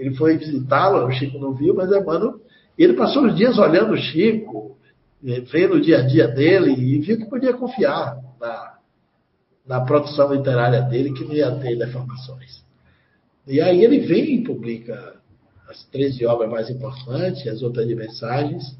Ele 0.00 0.14
foi 0.14 0.38
visitá-lo, 0.38 1.06
o 1.06 1.12
Chico 1.12 1.38
não 1.38 1.52
viu, 1.52 1.74
mas 1.74 1.92
Emmanuel, 1.92 2.40
ele 2.78 2.94
passou 2.94 3.26
os 3.26 3.36
dias 3.36 3.58
olhando 3.58 3.92
o 3.92 3.98
Chico, 3.98 4.78
eh, 5.22 5.40
vendo 5.40 5.74
o 5.74 5.80
dia 5.80 5.98
a 5.98 6.02
dia 6.02 6.26
dele 6.26 6.72
e 6.72 6.98
viu 6.98 7.18
que 7.18 7.28
podia 7.28 7.52
confiar 7.52 8.16
na, 8.40 8.78
na 9.66 9.80
produção 9.82 10.32
literária 10.32 10.80
dele, 10.80 11.12
que 11.12 11.22
não 11.22 11.34
ia 11.34 11.50
ter 11.56 11.76
deformações. 11.76 12.64
E 13.46 13.60
aí 13.60 13.84
ele 13.84 14.00
vem 14.00 14.36
e 14.36 14.42
publica 14.42 15.16
as 15.68 15.84
13 15.90 16.24
obras 16.24 16.50
mais 16.50 16.70
importantes, 16.70 17.46
as 17.46 17.62
outras 17.62 17.86
de 17.86 17.94
mensagens, 17.94 18.74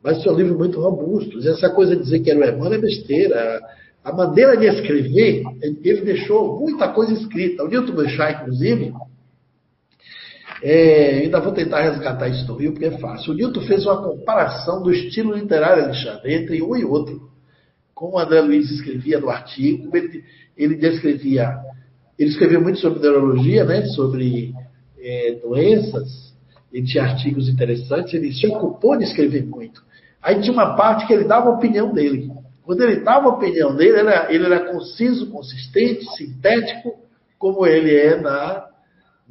mas 0.00 0.22
são 0.22 0.36
livros 0.36 0.56
muito 0.56 0.80
robustos. 0.80 1.44
E 1.44 1.48
essa 1.48 1.68
coisa 1.70 1.96
de 1.96 2.02
dizer 2.02 2.20
que 2.20 2.30
era 2.30 2.38
o 2.38 2.44
Emmanuel 2.44 2.74
é 2.74 2.78
besteira. 2.78 3.60
A 4.04 4.12
maneira 4.12 4.56
de 4.56 4.66
escrever, 4.66 5.42
ele 5.60 6.00
deixou 6.02 6.60
muita 6.60 6.88
coisa 6.88 7.12
escrita. 7.12 7.64
O 7.64 7.68
Newton 7.68 7.92
Bechá, 7.92 8.30
inclusive, 8.30 8.94
é, 10.62 11.20
ainda 11.20 11.40
vou 11.40 11.52
tentar 11.52 11.80
resgatar 11.80 12.28
isso 12.28 12.46
do 12.46 12.54
Rio, 12.54 12.72
porque 12.72 12.86
é 12.86 12.98
fácil. 12.98 13.32
O 13.32 13.36
Newton 13.36 13.62
fez 13.62 13.86
uma 13.86 14.02
comparação 14.02 14.82
do 14.82 14.92
estilo 14.92 15.34
literário 15.34 15.82
de 15.82 15.88
Alexandre 15.88 16.34
entre 16.34 16.62
um 16.62 16.76
e 16.76 16.84
outro. 16.84 17.30
Como 17.94 18.16
o 18.16 18.18
André 18.18 18.40
Luiz 18.40 18.70
escrevia 18.70 19.18
no 19.18 19.30
artigo, 19.30 19.94
ele, 19.96 20.22
ele 20.56 20.74
descrevia, 20.76 21.56
ele 22.18 22.30
escreveu 22.30 22.60
muito 22.60 22.78
sobre 22.78 23.00
neurologia, 23.00 23.64
né, 23.64 23.86
sobre 23.88 24.52
é, 24.98 25.38
doenças, 25.42 26.34
ele 26.72 26.86
tinha 26.86 27.04
artigos 27.04 27.48
interessantes, 27.48 28.12
ele 28.14 28.32
se 28.32 28.46
ocupou 28.46 28.96
de 28.96 29.04
escrever 29.04 29.44
muito. 29.44 29.82
Aí 30.22 30.40
tinha 30.40 30.52
uma 30.52 30.76
parte 30.76 31.06
que 31.06 31.12
ele 31.12 31.24
dava 31.24 31.48
a 31.48 31.54
opinião 31.54 31.92
dele. 31.92 32.30
Quando 32.62 32.82
ele 32.82 33.00
dava 33.00 33.26
a 33.26 33.32
opinião 33.32 33.74
dele, 33.74 33.98
ele 33.98 34.08
era, 34.08 34.32
ele 34.32 34.44
era 34.44 34.72
conciso, 34.72 35.30
consistente, 35.30 36.04
sintético, 36.16 37.00
como 37.38 37.66
ele 37.66 37.94
é 37.94 38.20
na, 38.20 38.69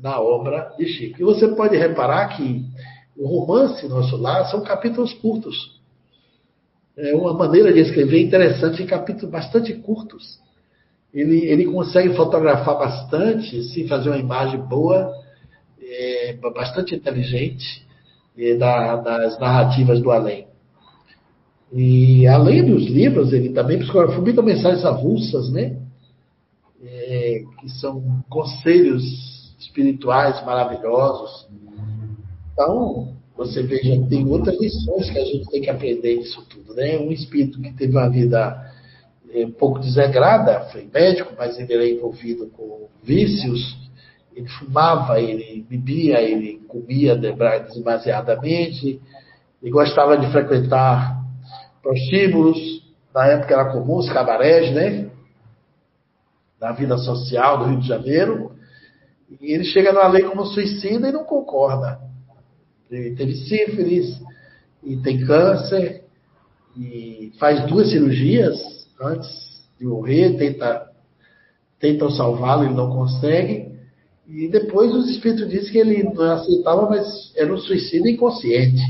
na 0.02 0.20
obra 0.20 0.74
de 0.78 0.86
Chico. 0.86 1.22
E 1.22 1.24
você 1.24 1.48
pode 1.50 1.78
reparar 1.78 2.30
que 2.30 2.66
o 3.18 3.28
romance 3.28 3.88
Nosso 3.88 4.18
Lar 4.18 4.50
são 4.50 4.64
capítulos 4.64 5.14
curtos. 5.14 5.80
É 6.98 7.16
uma 7.16 7.34
maneira 7.34 7.72
de 7.72 7.80
escrever 7.80 8.22
interessante 8.22 8.84
capítulos 8.86 9.32
bastante 9.32 9.74
curtos. 9.74 10.40
Ele, 11.14 11.46
ele 11.46 11.66
consegue 11.66 12.14
fotografar 12.16 12.78
bastante, 12.78 13.64
sim, 13.64 13.88
fazer 13.88 14.10
uma 14.10 14.18
imagem 14.18 14.60
boa, 14.60 15.12
é, 15.82 16.34
bastante 16.54 16.96
inteligente 16.96 17.86
é, 18.38 18.56
da, 18.56 18.96
das 18.98 19.40
narrativas 19.40 20.02
do 20.02 20.12
além. 20.12 20.48
E 21.74 22.28
além 22.28 22.66
dos 22.66 22.88
livros, 22.88 23.32
ele 23.34 23.50
também 23.50 23.80
muitas 24.22 24.46
mensagens 24.46 24.86
avulsas, 24.86 25.50
né? 25.52 25.78
É, 26.82 27.44
que 27.60 27.70
são 27.70 28.24
conselhos 28.30 29.39
espirituais 29.60 30.44
maravilhosos. 30.46 31.48
Então, 32.54 33.16
você 33.36 33.62
veja, 33.64 34.02
tem 34.10 34.28
outras 34.28 34.60
lições 34.60 35.10
que 35.10 35.20
a 35.20 35.26
gente 35.26 35.50
tem 35.50 35.62
que 35.62 35.70
aprender 35.70 36.18
disso 36.18 36.46
tudo, 36.50 36.74
né? 36.74 36.98
Um 36.98 37.12
espírito 37.12 37.62
que 37.62 37.72
teve 37.74 37.92
uma 37.96 38.10
vida 38.10 38.70
é, 39.32 39.46
um 39.46 39.52
pouco 39.52 39.80
desagrada, 39.80 40.62
foi 40.72 40.90
médico, 40.92 41.34
mas 41.38 41.58
ele 41.60 41.74
era 41.74 41.88
envolvido 41.88 42.48
com 42.48 42.88
vícios, 43.04 43.78
ele 44.34 44.48
fumava, 44.48 45.20
ele 45.22 45.66
bebia, 45.70 46.22
ele 46.22 46.60
comia 46.68 47.16
demasiadamente, 47.16 49.00
ele 49.62 49.72
gostava 49.72 50.18
de 50.18 50.32
frequentar 50.32 51.20
prostíbulos, 51.82 52.58
na 53.14 53.26
época 53.28 53.54
era 53.54 53.72
comum 53.72 53.98
os 53.98 54.12
cabarés, 54.12 54.74
né? 54.74 55.10
Na 56.60 56.72
vida 56.72 56.98
social 56.98 57.58
do 57.58 57.66
Rio 57.66 57.80
de 57.80 57.88
Janeiro. 57.88 58.59
E 59.40 59.54
ele 59.54 59.64
chega 59.64 59.92
na 59.92 60.08
lei 60.08 60.24
como 60.24 60.46
suicida 60.46 61.10
e 61.10 61.12
não 61.12 61.24
concorda. 61.24 62.00
Ele 62.90 63.16
teve 63.16 63.36
sífilis 63.36 64.20
e 64.84 64.98
tem 64.98 65.26
câncer 65.26 66.04
e 66.76 67.32
faz 67.40 67.66
duas 67.68 67.90
cirurgias 67.90 68.58
antes 69.00 69.30
de 69.80 69.86
morrer, 69.86 70.38
tenta, 70.38 70.90
tentam 71.80 72.10
salvá-lo, 72.10 72.66
ele 72.66 72.74
não 72.74 72.90
consegue. 72.90 73.70
E 74.28 74.48
depois 74.48 74.94
os 74.94 75.10
espíritos 75.10 75.50
dizem 75.50 75.72
que 75.72 75.78
ele 75.78 76.04
não 76.04 76.24
aceitava, 76.32 76.90
mas 76.90 77.34
era 77.36 77.54
um 77.54 77.58
suicídio 77.58 78.08
inconsciente. 78.08 78.82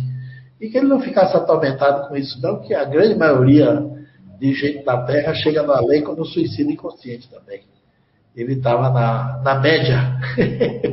E 0.59 0.69
que 0.69 0.77
ele 0.77 0.87
não 0.87 0.99
ficasse 0.99 1.35
atormentado 1.35 2.07
com 2.07 2.15
isso, 2.17 2.41
não, 2.41 2.61
que 2.61 2.73
a 2.73 2.83
grande 2.83 3.15
maioria 3.15 3.81
de 4.39 4.53
gente 4.53 4.83
da 4.83 5.01
Terra 5.05 5.33
chega 5.33 5.63
na 5.63 5.79
lei 5.81 6.01
como 6.01 6.25
suicídio 6.25 6.71
inconsciente 6.71 7.29
também. 7.29 7.61
Ele 8.35 8.53
estava 8.53 8.89
na, 8.89 9.41
na 9.43 9.59
média. 9.59 10.17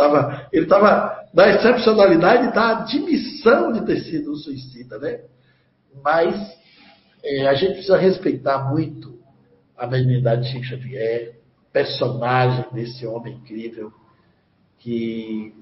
tava, 0.00 0.48
ele 0.52 0.64
estava 0.64 1.26
na 1.34 1.48
excepcionalidade 1.50 2.54
da 2.54 2.78
admissão 2.78 3.72
de 3.72 3.84
ter 3.84 4.00
sido 4.00 4.32
um 4.32 4.36
suicida, 4.36 4.98
né? 4.98 5.20
Mas 6.02 6.34
é, 7.22 7.46
a 7.46 7.54
gente 7.54 7.72
precisa 7.74 7.98
respeitar 7.98 8.70
muito 8.70 9.18
a 9.76 9.86
mediunidade 9.86 10.42
de 10.42 10.48
Chico 10.48 10.64
Xavier, 10.64 11.34
personagem 11.72 12.64
desse 12.72 13.06
homem 13.06 13.34
incrível 13.34 13.92
que 14.78 15.54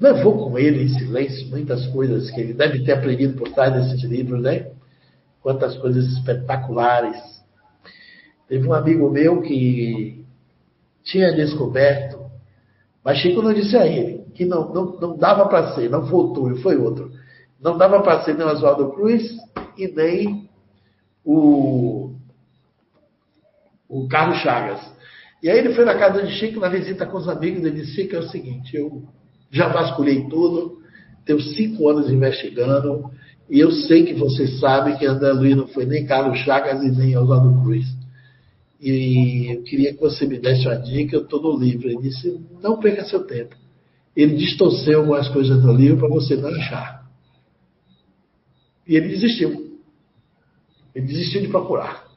levou 0.00 0.48
com 0.48 0.58
ele 0.58 0.84
em 0.84 0.88
silêncio 0.88 1.48
muitas 1.48 1.86
coisas 1.88 2.30
que 2.30 2.40
ele 2.40 2.54
deve 2.54 2.84
ter 2.84 2.92
aprendido 2.92 3.36
por 3.36 3.50
trás 3.50 3.72
desses 3.72 4.02
livros, 4.02 4.42
né? 4.42 4.70
Quantas 5.40 5.76
coisas 5.76 6.06
espetaculares. 6.06 7.41
Teve 8.52 8.68
um 8.68 8.74
amigo 8.74 9.08
meu 9.08 9.40
que 9.40 10.26
tinha 11.02 11.32
descoberto, 11.32 12.18
mas 13.02 13.16
Chico 13.16 13.40
não 13.40 13.54
disse 13.54 13.74
a 13.78 13.86
ele 13.86 14.26
que 14.34 14.44
não, 14.44 14.74
não, 14.74 15.00
não 15.00 15.16
dava 15.16 15.48
para 15.48 15.72
ser, 15.72 15.88
não 15.88 16.04
voltou 16.04 16.52
e 16.52 16.60
foi 16.60 16.76
outro. 16.76 17.10
Não 17.58 17.78
dava 17.78 18.02
para 18.02 18.22
ser 18.24 18.36
nem 18.36 18.46
o 18.46 18.50
Oswaldo 18.50 18.92
Cruz 18.92 19.22
e 19.78 19.88
nem 19.88 20.50
o, 21.24 22.12
o 23.88 24.06
Carlos 24.06 24.36
Chagas. 24.40 24.82
E 25.42 25.48
aí 25.48 25.58
ele 25.58 25.72
foi 25.72 25.86
na 25.86 25.94
casa 25.94 26.22
de 26.22 26.34
Chico, 26.34 26.60
na 26.60 26.68
visita 26.68 27.06
com 27.06 27.16
os 27.16 27.28
amigos, 27.30 27.64
ele 27.64 27.80
disse, 27.80 27.94
Chico, 27.94 28.16
é 28.16 28.18
o 28.18 28.28
seguinte, 28.28 28.76
eu 28.76 29.02
já 29.50 29.68
vasculhei 29.68 30.28
tudo, 30.28 30.82
tenho 31.24 31.40
cinco 31.40 31.88
anos 31.88 32.10
investigando, 32.10 33.10
e 33.48 33.58
eu 33.58 33.70
sei 33.70 34.04
que 34.04 34.12
você 34.12 34.46
sabe 34.58 34.98
que 34.98 35.06
André 35.06 35.32
Luiz 35.32 35.56
não 35.56 35.68
foi 35.68 35.86
nem 35.86 36.04
Carlos 36.04 36.38
Chagas 36.40 36.82
e 36.82 36.90
nem 36.90 37.16
Oswaldo 37.16 37.62
Cruz. 37.62 38.01
E 38.82 39.54
eu 39.54 39.62
queria 39.62 39.94
que 39.94 40.00
você 40.00 40.26
me 40.26 40.40
desse 40.40 40.66
uma 40.66 40.74
dica, 40.74 41.14
eu 41.14 41.22
estou 41.22 41.40
no 41.40 41.56
livro. 41.56 41.88
Ele 41.88 42.02
disse, 42.02 42.44
não 42.60 42.80
perca 42.80 43.04
seu 43.04 43.24
tempo. 43.24 43.54
Ele 44.16 44.34
distorceu 44.34 44.98
algumas 44.98 45.28
coisas 45.28 45.62
no 45.62 45.72
livro 45.72 45.98
para 45.98 46.08
você 46.08 46.34
não 46.34 46.48
achar. 46.48 47.06
E 48.86 48.96
ele 48.96 49.08
desistiu. 49.08 49.78
Ele 50.92 51.06
desistiu 51.06 51.42
de 51.42 51.48
procurar. 51.48 52.08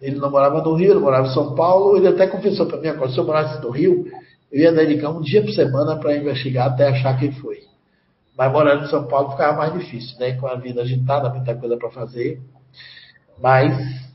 Ele 0.00 0.16
não 0.16 0.30
morava 0.30 0.62
no 0.62 0.74
Rio, 0.74 0.92
ele 0.92 1.00
morava 1.00 1.28
em 1.28 1.34
São 1.34 1.54
Paulo. 1.54 1.98
Ele 1.98 2.08
até 2.08 2.26
confessou 2.26 2.64
para 2.64 2.80
mim 2.80 2.88
agora, 2.88 3.10
se 3.10 3.18
eu 3.18 3.26
morasse 3.26 3.60
no 3.62 3.68
Rio, 3.68 4.10
eu 4.50 4.60
ia 4.62 4.72
dedicar 4.72 5.10
um 5.10 5.20
dia 5.20 5.42
por 5.42 5.52
semana 5.52 5.96
para 5.96 6.16
investigar 6.16 6.68
até 6.68 6.88
achar 6.88 7.18
quem 7.18 7.30
foi. 7.32 7.58
Mas 8.36 8.50
morando 8.50 8.86
em 8.86 8.88
São 8.88 9.06
Paulo 9.06 9.32
ficava 9.32 9.58
mais 9.58 9.74
difícil, 9.74 10.18
né? 10.18 10.32
Com 10.32 10.46
a 10.46 10.54
vida 10.54 10.80
agitada, 10.80 11.28
muita 11.28 11.54
coisa 11.54 11.76
para 11.76 11.90
fazer. 11.90 12.40
Mas 13.38 14.07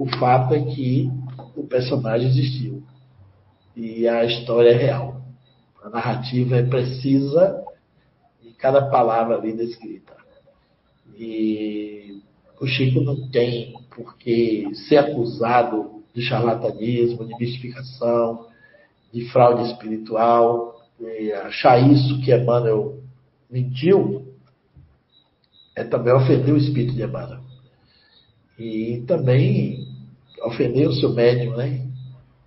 o 0.00 0.06
fato 0.18 0.54
é 0.54 0.60
que 0.62 1.10
o 1.54 1.66
personagem 1.66 2.26
existiu. 2.26 2.82
E 3.76 4.08
a 4.08 4.24
história 4.24 4.70
é 4.70 4.74
real. 4.74 5.20
A 5.84 5.90
narrativa 5.90 6.56
é 6.56 6.62
precisa 6.62 7.62
e 8.42 8.50
cada 8.52 8.88
palavra 8.88 9.36
ali 9.36 9.52
descrita. 9.52 10.14
E 11.18 12.18
o 12.58 12.66
Chico 12.66 13.02
não 13.02 13.28
tem 13.28 13.74
por 13.94 14.16
que 14.16 14.74
ser 14.88 14.96
acusado 14.96 16.02
de 16.14 16.22
charlatanismo, 16.22 17.26
de 17.26 17.36
mistificação, 17.38 18.46
de 19.12 19.30
fraude 19.30 19.70
espiritual, 19.70 20.80
achar 21.44 21.78
isso 21.78 22.18
que 22.22 22.34
Emmanuel 22.34 23.02
mentiu, 23.50 24.34
é 25.76 25.84
também 25.84 26.14
ofender 26.14 26.54
o 26.54 26.56
espírito 26.56 26.94
de 26.94 27.02
Emmanuel. 27.02 27.42
E 28.58 29.04
também 29.06 29.89
ofender 30.42 30.88
o 30.88 30.92
seu 30.92 31.12
médium, 31.12 31.56
né? 31.56 31.86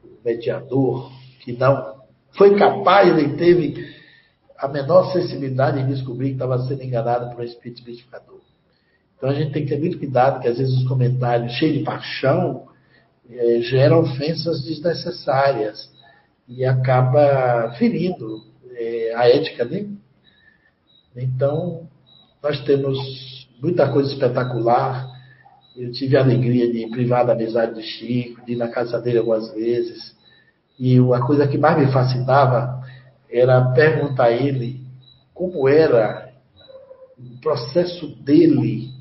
O 0.03 0.25
mediador, 0.25 1.11
que 1.41 1.53
não 1.53 1.93
foi 2.31 2.57
capaz, 2.57 3.15
nem 3.15 3.35
teve 3.35 3.93
a 4.57 4.67
menor 4.67 5.11
sensibilidade 5.11 5.79
em 5.79 5.87
descobrir 5.87 6.29
que 6.29 6.33
estava 6.33 6.57
sendo 6.59 6.83
enganado 6.83 7.29
por 7.29 7.41
um 7.41 7.43
espírito 7.43 7.83
mistificador. 7.85 8.39
Então 9.17 9.29
a 9.29 9.33
gente 9.33 9.51
tem 9.51 9.63
que 9.63 9.69
ter 9.69 9.79
muito 9.79 9.99
cuidado, 9.99 10.41
que 10.41 10.47
às 10.47 10.57
vezes 10.57 10.75
os 10.77 10.87
comentários 10.87 11.53
cheios 11.53 11.77
de 11.77 11.83
paixão 11.83 12.67
é, 13.29 13.61
gera 13.61 13.97
ofensas 13.97 14.63
desnecessárias 14.63 15.91
e 16.47 16.65
acaba 16.65 17.73
ferindo 17.77 18.43
é, 18.75 19.13
a 19.15 19.29
ética, 19.29 19.65
né? 19.65 19.87
Então, 21.15 21.87
nós 22.41 22.59
temos 22.63 23.47
muita 23.61 23.89
coisa 23.91 24.11
espetacular. 24.11 25.09
Eu 25.75 25.91
tive 25.91 26.15
a 26.15 26.21
alegria 26.21 26.71
de 26.71 26.87
privar 26.87 27.25
da 27.25 27.33
amizade 27.33 27.73
do 27.73 27.81
Chico, 27.81 28.45
de 28.45 28.53
ir 28.53 28.55
na 28.57 28.67
casa 28.67 29.01
dele 29.01 29.17
algumas 29.17 29.51
vezes. 29.53 30.15
E 30.79 30.97
a 30.97 31.19
coisa 31.21 31.47
que 31.47 31.57
mais 31.57 31.79
me 31.79 31.91
fascinava 31.91 32.83
era 33.29 33.71
perguntar 33.71 34.25
a 34.25 34.31
ele 34.31 34.81
como 35.33 35.67
era 35.67 36.31
o 37.17 37.41
processo 37.41 38.07
dele, 38.23 38.91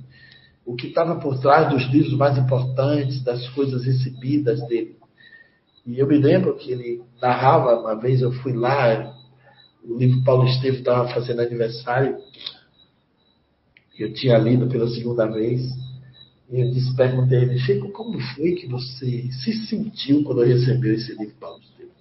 o 0.65 0.75
que 0.75 0.87
estava 0.87 1.17
por 1.17 1.39
trás 1.41 1.69
dos 1.69 1.85
livros 1.93 2.15
mais 2.17 2.39
importantes, 2.39 3.23
das 3.23 3.47
coisas 3.51 3.85
recebidas 3.85 4.67
dele. 4.67 4.97
E 5.87 5.99
eu 5.99 6.07
me 6.07 6.17
lembro 6.17 6.57
que 6.57 6.73
ele 6.73 7.03
narrava, 7.21 7.81
uma 7.81 7.97
vez 7.97 8.23
eu 8.23 8.33
fui 8.33 8.55
lá, 8.55 9.15
o 9.85 9.99
livro 9.99 10.25
Paulo 10.25 10.47
Estevam 10.47 10.79
estava 10.79 11.09
fazendo 11.09 11.41
aniversário, 11.41 12.17
eu 13.99 14.15
tinha 14.15 14.39
lido 14.39 14.69
pela 14.69 14.89
segunda 14.89 15.27
vez, 15.27 15.61
eu 16.61 16.71
disse, 16.71 16.95
perguntei 16.95 17.39
a 17.39 17.43
ele, 17.43 17.59
Chico, 17.59 17.91
como 17.93 18.21
foi 18.21 18.53
que 18.53 18.67
você 18.67 19.31
se 19.33 19.67
sentiu 19.67 20.23
quando 20.23 20.43
recebeu 20.43 20.93
esse 20.93 21.13
livro 21.15 21.35
Paulo 21.41 21.61
Estevam? 21.63 21.93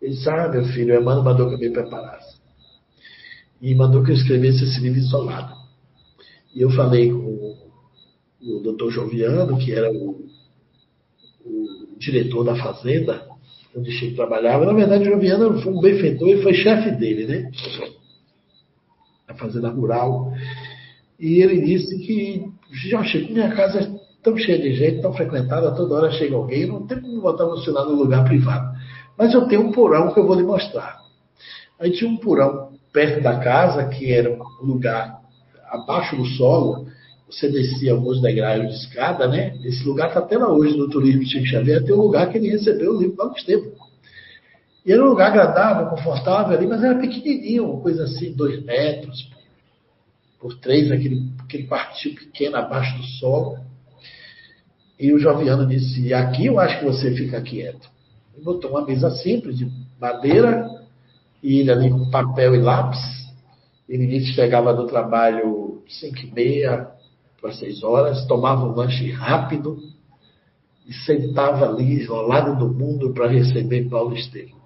Ele 0.00 0.14
disse, 0.14 0.28
ah, 0.28 0.48
meu 0.48 0.64
filho, 0.64 0.94
o 0.94 1.00
Emmanuel 1.00 1.24
mandou 1.24 1.48
que 1.48 1.54
eu 1.54 1.58
me 1.58 1.70
preparasse. 1.70 2.38
E 3.60 3.72
mandou 3.72 4.02
que 4.02 4.10
eu 4.10 4.16
escrevesse 4.16 4.64
esse 4.64 4.80
livro 4.80 4.98
isolado. 4.98 5.54
E 6.52 6.60
eu 6.60 6.70
falei 6.70 7.12
com 7.12 7.56
o 8.42 8.60
doutor 8.60 8.90
Joviano, 8.90 9.56
que 9.56 9.72
era 9.72 9.92
o, 9.92 10.26
o 11.44 11.96
diretor 11.96 12.42
da 12.42 12.56
fazenda, 12.56 13.28
onde 13.76 13.92
Chico 13.92 14.16
trabalhava. 14.16 14.66
Na 14.66 14.72
verdade, 14.72 15.08
o 15.08 15.12
Joviano 15.12 15.62
foi 15.62 15.72
um 15.72 15.80
benfeitor 15.80 16.28
e 16.28 16.42
foi 16.42 16.52
chefe 16.54 16.90
dele, 16.90 17.26
né? 17.26 17.50
A 19.28 19.34
fazenda 19.34 19.68
rural. 19.68 20.32
E 21.22 21.40
ele 21.40 21.60
disse 21.60 21.96
que, 21.98 22.50
já 22.90 23.04
Chico, 23.04 23.32
minha 23.32 23.54
casa 23.54 23.78
é 23.78 23.88
tão 24.24 24.36
cheia 24.36 24.58
de 24.58 24.74
gente, 24.74 25.02
tão 25.02 25.12
frequentada, 25.12 25.70
toda 25.70 25.94
hora 25.94 26.10
chega 26.10 26.34
alguém, 26.34 26.66
não 26.66 26.84
tem 26.84 27.00
como 27.00 27.20
botar 27.20 27.44
você 27.44 27.70
lá 27.70 27.84
no 27.84 27.94
lugar 27.94 28.24
privado. 28.24 28.76
Mas 29.16 29.32
eu 29.32 29.46
tenho 29.46 29.60
um 29.62 29.70
porão 29.70 30.12
que 30.12 30.18
eu 30.18 30.26
vou 30.26 30.34
lhe 30.34 30.42
mostrar. 30.42 30.98
Aí 31.78 31.92
tinha 31.92 32.10
um 32.10 32.16
porão 32.16 32.70
perto 32.92 33.22
da 33.22 33.38
casa, 33.38 33.84
que 33.84 34.12
era 34.12 34.32
um 34.32 34.66
lugar 34.66 35.20
abaixo 35.70 36.16
do 36.16 36.24
solo, 36.24 36.88
você 37.30 37.48
descia 37.48 37.92
alguns 37.92 38.20
degraus 38.20 38.66
de 38.66 38.74
escada, 38.74 39.28
né? 39.28 39.56
Esse 39.64 39.84
lugar 39.84 40.08
está 40.08 40.18
até 40.18 40.36
lá 40.36 40.52
hoje 40.52 40.76
no 40.76 40.90
turismo 40.90 41.24
Chico 41.24 41.46
Xavier, 41.46 41.84
tem 41.84 41.94
um 41.94 42.00
lugar 42.02 42.32
que 42.32 42.36
ele 42.36 42.50
recebeu 42.50 42.96
o 42.96 42.98
livro 42.98 43.14
Paulo 43.14 43.32
Estevam. 43.36 43.70
E 44.84 44.92
era 44.92 45.00
um 45.00 45.10
lugar 45.10 45.28
agradável, 45.28 45.86
confortável 45.86 46.58
ali, 46.58 46.66
mas 46.66 46.82
era 46.82 46.98
pequenininho, 46.98 47.70
uma 47.70 47.80
coisa 47.80 48.02
assim, 48.02 48.32
dois 48.32 48.60
metros 48.64 49.30
por 50.42 50.58
três, 50.58 50.90
aquele, 50.90 51.32
aquele 51.38 51.68
quartinho 51.68 52.16
pequeno 52.16 52.56
abaixo 52.56 52.98
do 52.98 53.04
solo. 53.04 53.58
E 54.98 55.12
o 55.12 55.18
Joviano 55.18 55.64
disse, 55.64 56.12
aqui 56.12 56.46
eu 56.46 56.58
acho 56.58 56.80
que 56.80 56.84
você 56.84 57.14
fica 57.14 57.40
quieto. 57.40 57.88
E 58.36 58.42
botou 58.42 58.72
uma 58.72 58.84
mesa 58.84 59.08
simples 59.10 59.56
de 59.56 59.70
madeira, 60.00 60.68
e 61.40 61.60
ele 61.60 61.70
ali 61.70 61.90
com 61.90 62.10
papel 62.10 62.56
e 62.56 62.58
lápis. 62.58 63.00
Ele 63.88 64.06
disse 64.08 64.32
chegava 64.32 64.74
do 64.74 64.86
trabalho 64.86 65.84
cinco 65.88 66.18
e 66.18 66.32
meia, 66.32 66.90
para 67.40 67.52
seis 67.52 67.84
horas, 67.84 68.26
tomava 68.26 68.64
um 68.64 68.74
lanche 68.74 69.10
rápido 69.12 69.78
e 70.86 70.92
sentava 70.92 71.68
ali, 71.68 72.00
isolado 72.00 72.56
do 72.56 72.72
mundo, 72.72 73.12
para 73.12 73.28
receber 73.28 73.88
Paulo 73.88 74.14
Estevam. 74.14 74.61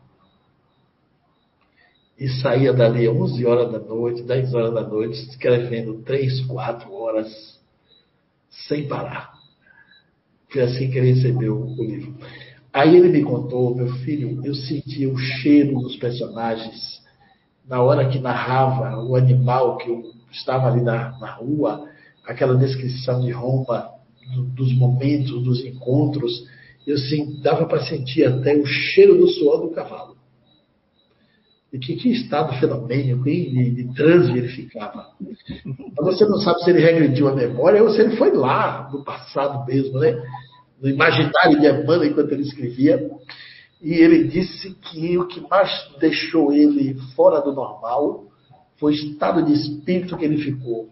E 2.19 2.29
saía 2.29 2.73
dali 2.73 3.07
11 3.09 3.45
horas 3.45 3.73
da 3.73 3.79
noite, 3.79 4.23
10 4.23 4.55
horas 4.55 4.75
da 4.75 4.83
noite, 4.83 5.19
escrevendo 5.29 6.03
3, 6.03 6.47
4 6.47 6.93
horas, 6.93 7.61
sem 8.69 8.89
parar. 8.89 9.35
Foi 10.51 10.63
assim 10.63 10.91
que 10.91 10.97
ele 10.97 11.13
recebeu 11.13 11.57
o 11.57 11.85
livro. 11.85 12.15
Aí 12.73 12.97
ele 12.97 13.09
me 13.09 13.23
contou, 13.23 13.75
meu 13.75 13.89
filho, 13.97 14.41
eu 14.45 14.55
sentia 14.55 15.11
o 15.11 15.19
cheiro 15.19 15.81
dos 15.81 15.97
personagens. 15.97 17.03
Na 17.67 17.83
hora 17.83 18.09
que 18.09 18.19
narrava 18.19 19.03
o 19.05 19.17
animal 19.17 19.77
que 19.77 19.91
eu 19.91 20.03
estava 20.31 20.69
ali 20.69 20.81
na, 20.81 21.19
na 21.19 21.33
rua, 21.33 21.89
aquela 22.25 22.57
descrição 22.57 23.21
de 23.21 23.31
Roma, 23.31 23.91
do, 24.35 24.43
dos 24.45 24.73
momentos, 24.75 25.43
dos 25.43 25.65
encontros, 25.65 26.47
eu 26.87 26.97
sim, 26.99 27.41
dava 27.43 27.67
para 27.67 27.85
sentir 27.85 28.25
até 28.25 28.57
o 28.57 28.65
cheiro 28.65 29.19
do 29.19 29.29
suor 29.29 29.61
do 29.63 29.71
cavalo. 29.71 30.16
E 31.73 31.79
que, 31.79 31.97
que 31.97 32.11
estado 32.11 32.59
fenomênico, 32.59 33.25
de, 33.25 33.71
de 33.71 33.95
transe 33.95 34.31
ele 34.31 34.49
ficava. 34.49 35.09
Mas 35.65 36.05
você 36.05 36.25
não 36.25 36.39
sabe 36.39 36.63
se 36.63 36.71
ele 36.71 36.81
regrediu 36.81 37.29
a 37.29 37.35
memória 37.35 37.83
ou 37.83 37.91
se 37.91 38.01
ele 38.01 38.17
foi 38.17 38.33
lá, 38.33 38.89
no 38.93 39.05
passado 39.05 39.67
mesmo, 39.67 39.99
né? 39.99 40.17
no 40.81 40.89
imaginário 40.89 41.61
de 41.61 41.67
Emmanuel 41.67 42.05
enquanto 42.05 42.33
ele 42.33 42.43
escrevia. 42.43 43.11
E 43.83 43.95
ele 43.95 44.25
disse 44.25 44.75
que 44.75 45.19
o 45.19 45.27
que 45.27 45.41
mais 45.49 45.71
deixou 46.01 46.53
ele 46.53 46.95
fora 47.15 47.41
do 47.41 47.53
normal 47.53 48.25
foi 48.79 48.93
o 48.93 48.95
estado 48.95 49.43
de 49.43 49.53
espírito 49.53 50.17
que 50.17 50.25
ele 50.25 50.39
ficou 50.39 50.89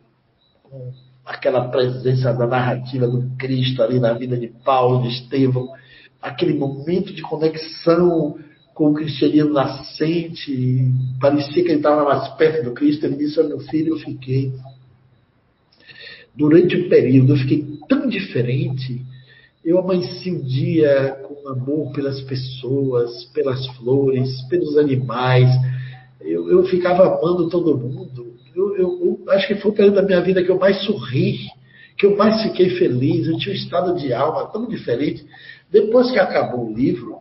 com 0.62 0.92
aquela 1.24 1.68
presença 1.68 2.32
da 2.32 2.46
narrativa 2.46 3.08
do 3.08 3.30
Cristo 3.38 3.82
ali 3.82 3.98
na 3.98 4.12
vida 4.12 4.36
de 4.36 4.48
Paulo, 4.48 5.02
de 5.02 5.08
Estevão, 5.08 5.68
aquele 6.20 6.54
momento 6.54 7.12
de 7.12 7.22
conexão 7.22 8.38
com 8.74 8.90
o 8.90 8.94
cristianismo 8.94 9.52
nascente, 9.52 10.90
parecia 11.20 11.62
que 11.62 11.70
ele 11.70 11.76
estava 11.76 12.04
mais 12.04 12.28
perto 12.36 12.64
do 12.64 12.72
Cristo. 12.72 13.06
Ele 13.06 13.16
disse: 13.16 13.42
Meu 13.42 13.60
filho, 13.60 13.94
eu 13.94 13.98
fiquei. 13.98 14.52
Durante 16.34 16.76
o 16.76 16.88
período, 16.88 17.32
eu 17.32 17.36
fiquei 17.36 17.64
tão 17.88 18.08
diferente. 18.08 19.00
Eu 19.64 19.78
amanheci 19.78 20.30
um 20.30 20.42
dia 20.42 21.18
com 21.22 21.48
amor 21.48 21.92
pelas 21.92 22.20
pessoas, 22.22 23.24
pelas 23.26 23.66
flores, 23.76 24.42
pelos 24.48 24.76
animais. 24.76 25.48
Eu, 26.20 26.50
eu 26.50 26.64
ficava 26.64 27.06
amando 27.06 27.48
todo 27.48 27.78
mundo 27.78 28.34
eu, 28.54 28.76
eu, 28.76 29.18
eu, 29.26 29.32
acho 29.32 29.48
que 29.48 29.56
foi 29.56 29.70
o 29.72 29.74
período 29.74 29.96
da 29.96 30.02
minha 30.02 30.20
vida 30.20 30.42
que 30.42 30.50
eu 30.50 30.58
mais 30.58 30.84
sorri, 30.84 31.38
que 31.98 32.06
eu 32.06 32.16
mais 32.16 32.42
fiquei 32.42 32.70
feliz. 32.70 33.26
Eu 33.26 33.36
tinha 33.36 33.52
um 33.52 33.58
estado 33.58 33.98
de 33.98 34.12
alma 34.12 34.46
tão 34.46 34.66
diferente. 34.66 35.26
Depois 35.70 36.10
que 36.10 36.18
acabou 36.18 36.70
o 36.70 36.72
livro, 36.72 37.13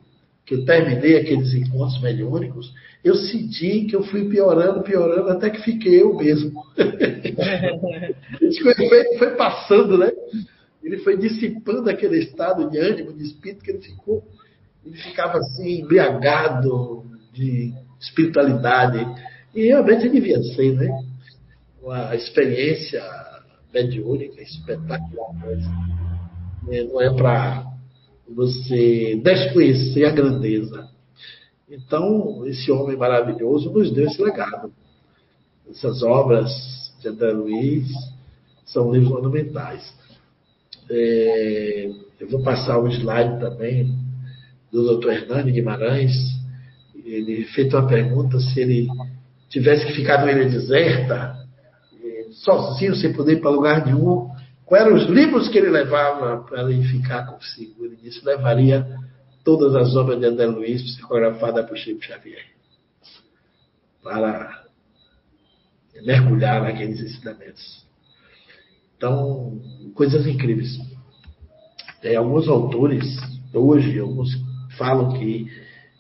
que 0.46 0.56
eu 0.56 0.66
terminei 0.66 1.18
aqueles 1.18 1.54
encontros 1.54 2.02
mediúnicos, 2.02 2.74
eu 3.04 3.16
senti 3.16 3.86
que 3.86 3.96
eu 3.96 4.04
fui 4.04 4.30
piorando, 4.30 4.84
piorando, 4.84 5.30
até 5.30 5.50
que 5.50 5.62
fiquei 5.62 6.02
eu 6.02 6.16
mesmo. 6.16 6.64
Esse 8.42 8.68
efeito 8.68 9.18
foi 9.18 9.36
passando, 9.36 9.98
né? 9.98 10.12
Ele 10.84 10.98
foi 11.00 11.18
dissipando 11.18 11.90
aquele 11.90 12.20
estado 12.20 12.70
de 12.70 12.78
ânimo, 12.78 13.14
de 13.14 13.24
espírito, 13.24 13.64
que 13.64 13.72
ele 13.72 13.82
ficou, 13.82 14.24
ele 14.86 14.96
ficava 14.98 15.38
assim, 15.38 15.82
embriagado 15.82 17.06
de 17.34 17.74
espiritualidade. 18.00 19.06
E 19.56 19.68
realmente 19.68 20.10
devia 20.10 20.42
ser, 20.44 20.74
né? 20.74 20.90
uma 21.84 22.16
experiência 22.16 23.04
mediúnica 23.74 24.42
espetacular. 24.42 25.34
Não 26.64 27.02
é 27.02 27.14
para 27.14 27.73
você 28.30 29.20
desconhecer 29.24 30.06
a 30.06 30.12
grandeza. 30.12 30.90
Então, 31.70 32.46
esse 32.46 32.72
homem 32.72 32.96
maravilhoso 32.96 33.72
nos 33.72 33.92
deu 33.92 34.06
esse 34.06 34.22
legado. 34.22 34.72
Essas 35.70 36.04
obras 36.04 36.50
de 37.02 37.08
André 37.08 37.32
Luiz 37.32 37.88
são 38.66 38.92
livros 38.92 39.12
monumentais. 39.12 39.94
É, 40.90 41.90
eu 42.20 42.30
vou 42.30 42.44
passar 42.44 42.78
o 42.80 42.88
slide 42.88 43.40
também 43.40 43.96
do 44.72 44.98
Dr. 44.98 45.10
Hernani 45.10 45.52
Guimarães. 45.52 46.14
Ele 47.06 47.46
fez 47.46 47.74
uma 47.74 47.88
pergunta 47.88 48.40
se 48.40 48.60
ele 48.60 48.88
tivesse 49.50 49.86
que 49.86 49.94
ficar 49.94 50.20
numa 50.20 50.32
ilha 50.32 50.50
deserta, 50.50 51.44
sozinho, 52.32 52.96
sem 52.96 53.14
poder 53.14 53.34
ir 53.34 53.42
para 53.42 53.52
lugar 53.52 53.86
nenhum. 53.86 54.30
Quais 54.66 54.86
eram 54.86 54.96
os 54.96 55.06
livros 55.08 55.50
que 55.50 55.58
ele 55.58 55.70
levava 55.70 56.44
para 56.44 56.64
ele 56.64 56.84
ficar 56.88 57.26
consigo? 57.26 57.86
Ele 57.86 57.98
disse: 57.98 58.26
levaria 58.26 58.86
todas 59.44 59.76
as 59.76 59.96
obras 59.96 60.20
de 60.20 60.26
André 60.26 60.46
Luiz, 60.46 60.82
psicografadas 60.82 61.68
por 61.68 61.78
Chico 61.78 62.04
Xavier, 62.04 62.46
para 64.02 64.64
mergulhar 66.06 66.62
naqueles 66.64 67.00
ensinamentos. 67.00 67.86
Então, 68.98 69.62
coisas 69.96 70.26
incríveis. 70.26 70.80
Tem 72.02 72.16
alguns 72.16 72.48
autores, 72.48 73.06
hoje, 73.54 74.00
alguns 74.00 74.30
falam 74.78 75.14
que 75.14 75.48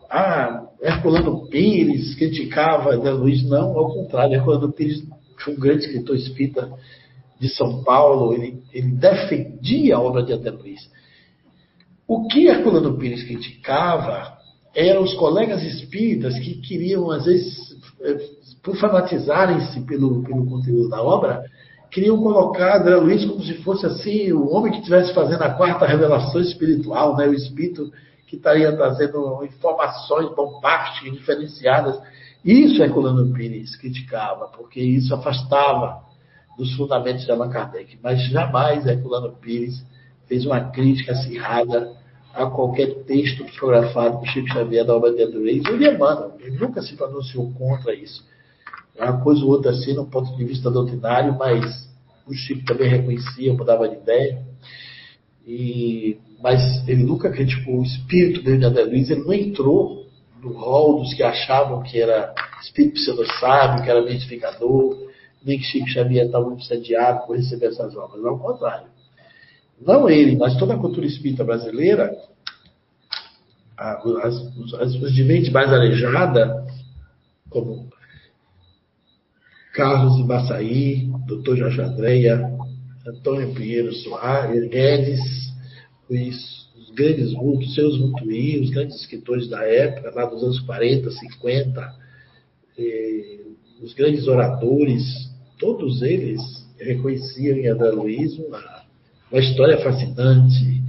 ah, 0.09 0.67
Herculano 0.81 1.47
Pires 1.47 2.15
criticava 2.15 2.93
André 2.93 3.11
Luiz. 3.11 3.43
Não, 3.43 3.77
ao 3.77 3.93
contrário, 3.93 4.35
Herculano 4.35 4.71
Pires 4.71 5.03
foi 5.37 5.53
um 5.53 5.59
grande 5.59 5.85
escritor 5.85 6.15
espírita 6.15 6.71
de 7.39 7.49
São 7.49 7.83
Paulo, 7.83 8.33
ele, 8.33 8.63
ele 8.73 8.91
defendia 8.91 9.95
a 9.95 10.01
obra 10.01 10.23
de 10.23 10.33
André 10.33 10.51
Luiz. 10.51 10.89
O 12.07 12.27
que 12.27 12.47
Herculano 12.47 12.97
Pires 12.97 13.23
criticava 13.23 14.37
eram 14.75 15.03
os 15.03 15.13
colegas 15.13 15.63
espíritas 15.63 16.37
que 16.39 16.55
queriam, 16.61 17.11
às 17.11 17.25
vezes, 17.25 17.77
eh, 18.01 18.17
por 18.63 18.75
fanatizarem-se 18.77 19.81
pelo, 19.81 20.23
pelo 20.23 20.45
conteúdo 20.45 20.89
da 20.89 21.01
obra, 21.01 21.43
queriam 21.91 22.17
colocar 22.17 22.81
André 22.81 22.95
Luiz 22.95 23.23
como 23.25 23.43
se 23.43 23.53
fosse 23.61 23.85
assim 23.85 24.31
o 24.33 24.49
homem 24.49 24.71
que 24.71 24.79
estivesse 24.79 25.13
fazendo 25.13 25.43
a 25.43 25.51
quarta 25.51 25.85
revelação 25.85 26.41
espiritual, 26.41 27.15
né? 27.15 27.27
o 27.27 27.33
espírito 27.33 27.91
que 28.27 28.35
estaria 28.35 28.75
trazendo 28.75 29.43
informações 29.45 30.33
bombásticas, 30.35 31.13
diferenciadas. 31.13 31.99
Isso 32.43 32.81
Herculano 32.81 33.31
Pires 33.31 33.75
criticava, 33.75 34.47
porque 34.47 34.81
isso 34.81 35.13
afastava 35.13 36.02
dos 36.57 36.75
fundamentos 36.75 37.25
de 37.25 37.31
Allan 37.31 37.49
Kardec. 37.49 37.97
Mas 38.01 38.21
jamais 38.29 38.85
Herculano 38.85 39.33
Pires 39.33 39.83
fez 40.27 40.45
uma 40.45 40.71
crítica 40.71 41.13
acirrada 41.13 41.93
a 42.33 42.47
qualquer 42.47 43.03
texto 43.03 43.45
psicografado 43.45 44.17
por 44.17 44.27
Chico 44.27 44.47
Xavier 44.47 44.85
da 44.85 44.95
obra 44.95 45.13
de 45.13 45.23
André 45.23 45.37
Luiz. 45.37 45.63
Ele 45.65 46.57
nunca 46.57 46.81
se 46.81 46.95
pronunciou 46.95 47.51
contra 47.53 47.93
isso. 47.93 48.25
É 48.95 49.03
uma 49.03 49.21
coisa 49.21 49.43
ou 49.43 49.51
outra 49.51 49.71
assim, 49.71 49.93
no 49.93 50.05
ponto 50.07 50.35
de 50.35 50.43
vista 50.43 50.69
doutrinário, 50.71 51.37
mas 51.37 51.89
o 52.27 52.33
Chico 52.33 52.65
também 52.65 52.89
reconhecia, 52.89 53.53
mudava 53.53 53.87
de 53.87 53.95
ideia. 53.95 54.41
E, 55.45 56.17
mas 56.41 56.87
ele 56.87 57.03
nunca 57.03 57.29
criticou 57.31 57.79
o 57.79 57.83
espírito 57.83 58.41
de 58.41 58.65
André 58.65 58.83
Luiz, 58.83 59.09
ele 59.09 59.23
não 59.23 59.33
entrou 59.33 60.07
no 60.41 60.53
rol 60.53 60.99
dos 61.01 61.13
que 61.13 61.23
achavam 61.23 61.83
que 61.83 61.99
era 61.99 62.33
espírito 62.61 62.95
pseudo-sábio, 62.95 63.83
que 63.83 63.89
era 63.89 64.01
mentificador, 64.01 64.97
nem 65.45 65.57
que 65.57 65.65
Chico 65.65 65.87
Xavier 65.87 66.25
estava 66.25 66.47
obsediado 66.47 67.25
por 67.25 67.35
receber 67.35 67.67
essas 67.67 67.95
obras. 67.95 68.23
Ao 68.23 68.39
contrário. 68.39 68.87
Não 69.81 70.09
ele, 70.09 70.35
mas 70.35 70.55
toda 70.57 70.73
a 70.73 70.79
cultura 70.79 71.05
espírita 71.05 71.43
brasileira, 71.43 72.15
as, 73.77 74.35
as, 74.79 75.13
de 75.13 75.23
mente 75.23 75.51
mais 75.51 75.71
arejada, 75.71 76.65
como 77.49 77.89
Carlos 79.73 80.19
Ibaçaí, 80.19 81.09
Dr. 81.27 81.55
Jorge 81.55 81.81
Andréia, 81.81 82.49
Antônio 83.05 83.53
Pinheiro 83.53 83.93
Soares, 83.93 84.69
Guedes, 84.69 85.19
os, 86.09 86.69
os 86.77 86.91
grandes 86.91 87.33
vultos, 87.33 87.73
seus 87.73 87.99
Mutuí, 87.99 88.59
os 88.61 88.69
grandes 88.69 89.01
escritores 89.01 89.49
da 89.49 89.63
época, 89.63 90.13
lá 90.15 90.25
dos 90.25 90.43
anos 90.43 90.59
40, 90.61 91.09
50, 91.11 91.95
eh, 92.77 93.39
os 93.81 93.93
grandes 93.93 94.27
oradores, 94.27 95.32
todos 95.63 96.01
eles 96.01 96.41
reconheciam 96.77 97.55
em 97.55 97.67
André 97.69 97.91
Luiz 97.91 98.37
uma, 98.37 98.83
uma 99.31 99.39
história 99.39 99.77
fascinante, 99.77 100.83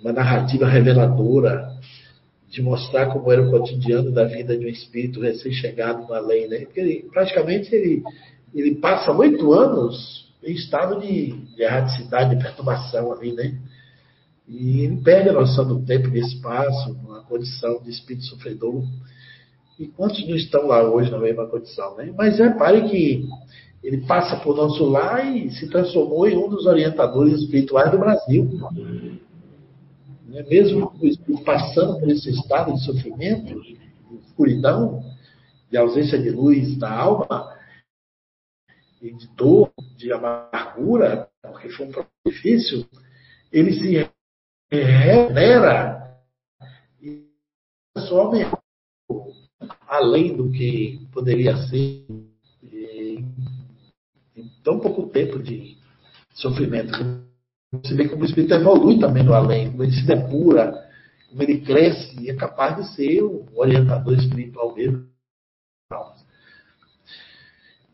uma 0.00 0.12
narrativa 0.12 0.64
reveladora, 0.68 1.72
de 2.48 2.62
mostrar 2.62 3.06
como 3.06 3.32
era 3.32 3.42
o 3.42 3.50
cotidiano 3.50 4.12
da 4.12 4.24
vida 4.24 4.56
de 4.56 4.64
um 4.64 4.68
espírito 4.68 5.20
recém-chegado 5.20 6.06
no 6.06 6.14
além, 6.14 6.46
né? 6.48 6.60
Porque 6.60 6.80
ele, 6.80 7.08
praticamente 7.12 7.74
ele, 7.74 8.02
ele 8.54 8.76
passa 8.76 9.10
oito 9.10 9.52
anos 9.52 10.30
em 10.44 10.52
estado 10.52 11.00
de, 11.00 11.32
de 11.32 11.62
erraticidade, 11.62 12.36
de 12.36 12.42
perturbação 12.42 13.10
ali, 13.10 13.32
né? 13.32 13.58
E 14.46 14.82
ele 14.82 14.98
perde 14.98 15.30
a 15.30 15.32
noção 15.32 15.66
do 15.66 15.84
tempo 15.84 16.08
e 16.08 16.10
do 16.10 16.18
espaço, 16.18 16.94
numa 17.02 17.22
condição 17.22 17.82
de 17.82 17.90
espírito 17.90 18.26
sofredor. 18.26 18.84
E 19.80 19.88
quantos 19.88 20.24
não 20.28 20.36
estão 20.36 20.66
lá 20.66 20.82
hoje 20.82 21.10
na 21.10 21.18
mesma 21.18 21.46
condição, 21.46 21.96
né? 21.96 22.12
Mas 22.16 22.38
repare 22.38 22.88
que 22.88 23.26
ele 23.82 24.06
passa 24.06 24.36
por 24.36 24.56
nosso 24.56 24.84
lar 24.84 25.36
e 25.36 25.50
se 25.50 25.68
transformou 25.68 26.28
em 26.28 26.36
um 26.36 26.48
dos 26.48 26.66
orientadores 26.66 27.40
espirituais 27.40 27.90
do 27.90 27.98
Brasil 27.98 28.48
né? 30.32 30.42
mesmo 30.48 30.90
passando 31.44 32.00
por 32.00 32.08
esse 32.08 32.30
estado 32.30 32.72
de 32.72 32.84
sofrimento, 32.84 33.60
de 33.62 33.78
escuridão, 34.26 35.04
de 35.70 35.76
ausência 35.76 36.18
de 36.18 36.30
luz 36.30 36.76
da 36.78 36.90
alma, 36.90 37.54
de 39.00 39.28
dor, 39.36 39.70
de 39.96 40.10
amargura, 40.12 41.28
porque 41.42 41.68
foi 41.70 41.86
um 41.86 41.90
problema 41.90 42.12
difícil, 42.26 42.86
ele 43.52 43.72
se 43.74 44.08
regenera 44.70 46.18
e 47.00 47.28
transforma 47.94 48.58
além 49.86 50.34
do 50.34 50.50
que 50.50 51.06
poderia 51.12 51.56
ser 51.68 52.06
em 54.36 54.50
tão 54.62 54.78
pouco 54.78 55.08
tempo 55.08 55.42
de 55.42 55.76
sofrimento. 56.34 56.92
Você 57.72 57.94
vê 57.94 58.08
como 58.08 58.22
o 58.22 58.24
espírito 58.26 58.54
evolui 58.54 58.98
também 58.98 59.22
no 59.22 59.34
além, 59.34 59.70
como 59.70 59.82
ele 59.82 59.92
se 59.92 60.06
depura, 60.06 60.72
como 61.30 61.42
ele 61.42 61.60
cresce 61.60 62.20
e 62.20 62.30
é 62.30 62.34
capaz 62.34 62.76
de 62.76 62.94
ser 62.94 63.22
o 63.22 63.46
orientador 63.54 64.14
espiritual 64.14 64.74
mesmo. 64.74 65.06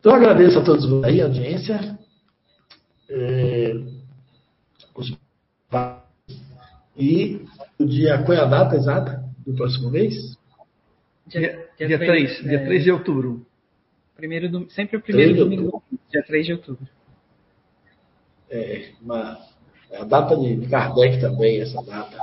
Então, 0.01 0.15
agradeço 0.15 0.59
a 0.59 0.65
todos 0.65 1.05
aí, 1.05 1.20
a 1.20 1.24
audiência. 1.24 1.98
É, 3.10 3.74
e 6.97 7.47
o 7.78 7.86
dia, 7.86 8.23
qual 8.23 8.36
é 8.36 8.40
a 8.40 8.47
data 8.47 8.77
exata 8.77 9.24
do 9.47 9.55
próximo 9.55 9.90
mês? 9.90 10.36
Dia, 11.27 11.69
dia, 11.77 11.86
dia 11.86 11.98
3, 11.98 12.39
3 12.39 12.43
dia 12.43 12.65
3 12.65 12.85
de 12.85 12.93
outubro. 12.93 13.47
Primeiro, 14.19 14.69
sempre 14.70 14.97
o 14.97 15.01
primeiro 15.01 15.36
domingo, 15.36 15.81
dia 16.11 16.24
3 16.24 16.47
de 16.47 16.53
outubro. 16.55 16.89
É, 18.51 18.89
uma 19.01 19.39
é 19.93 19.99
a 19.99 20.05
data 20.05 20.36
de 20.36 20.66
Kardec 20.66 21.20
também, 21.20 21.61
essa 21.61 21.81
data. 21.85 22.19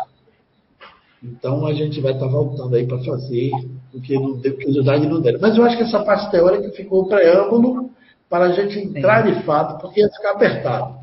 Então 1.23 1.65
a 1.65 1.73
gente 1.73 2.01
vai 2.01 2.11
estar 2.11 2.27
voltando 2.27 2.75
aí 2.75 2.85
para 2.85 3.01
fazer 3.01 3.49
o 3.93 4.01
que 4.01 4.13
não 4.13 4.37
deu, 4.37 4.55
curiosidade 4.55 5.07
não 5.07 5.21
deram. 5.21 5.39
Mas 5.39 5.55
eu 5.55 5.63
acho 5.63 5.77
que 5.77 5.83
essa 5.83 6.03
parte 6.03 6.29
teórica 6.31 6.69
ficou 6.71 7.03
o 7.03 7.07
preâmbulo 7.07 7.89
para 8.29 8.47
a 8.47 8.51
gente 8.51 8.77
entrar 8.77 9.25
Sim. 9.25 9.33
de 9.33 9.45
fato, 9.45 9.79
porque 9.79 10.01
ia 10.01 10.09
ficar 10.09 10.31
apertado. 10.31 10.99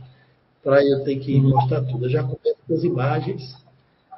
Para 0.62 0.84
eu 0.84 1.02
ter 1.04 1.16
que 1.20 1.40
mostrar 1.40 1.80
tudo. 1.84 2.04
Eu 2.04 2.10
já 2.10 2.22
começo 2.22 2.58
com 2.68 2.74
as 2.74 2.84
imagens, 2.84 3.56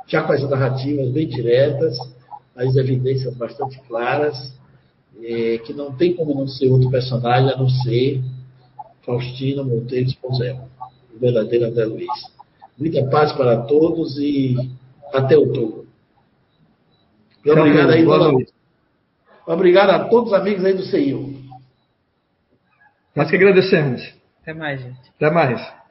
já 0.08 0.24
com 0.24 0.32
as 0.32 0.42
narrativas 0.50 1.08
bem 1.12 1.28
diretas, 1.28 1.96
as 2.56 2.74
evidências 2.74 3.32
bastante 3.36 3.80
claras, 3.86 4.52
é, 5.24 5.58
que 5.58 5.72
não 5.72 5.92
tem 5.92 6.14
como 6.14 6.34
não 6.34 6.46
ser 6.46 6.68
outro 6.68 6.90
personagem 6.90 7.50
a 7.50 7.56
não 7.56 7.68
ser 7.68 8.22
Faustino 9.02 9.64
Monteiro 9.64 10.06
Esposel, 10.06 10.68
o 11.14 11.18
verdadeiro 11.18 11.66
André 11.66 11.86
Luiz. 11.86 12.08
Muita 12.78 13.04
paz 13.08 13.32
para 13.32 13.62
todos 13.62 14.18
e 14.18 14.56
até 15.12 15.36
outubro. 15.36 15.86
Obrigado 17.46 17.90
aí, 17.90 18.06
Obrigado 19.46 19.90
a 19.90 20.08
todos 20.08 20.32
os 20.32 20.38
amigos 20.38 20.64
aí 20.64 20.74
do 20.74 20.84
CIU. 20.84 21.34
Nós 23.14 23.30
que 23.30 23.36
agradecemos. 23.36 24.02
Até 24.42 24.54
mais, 24.54 24.80
gente. 24.80 25.10
Até 25.16 25.30
mais. 25.30 25.83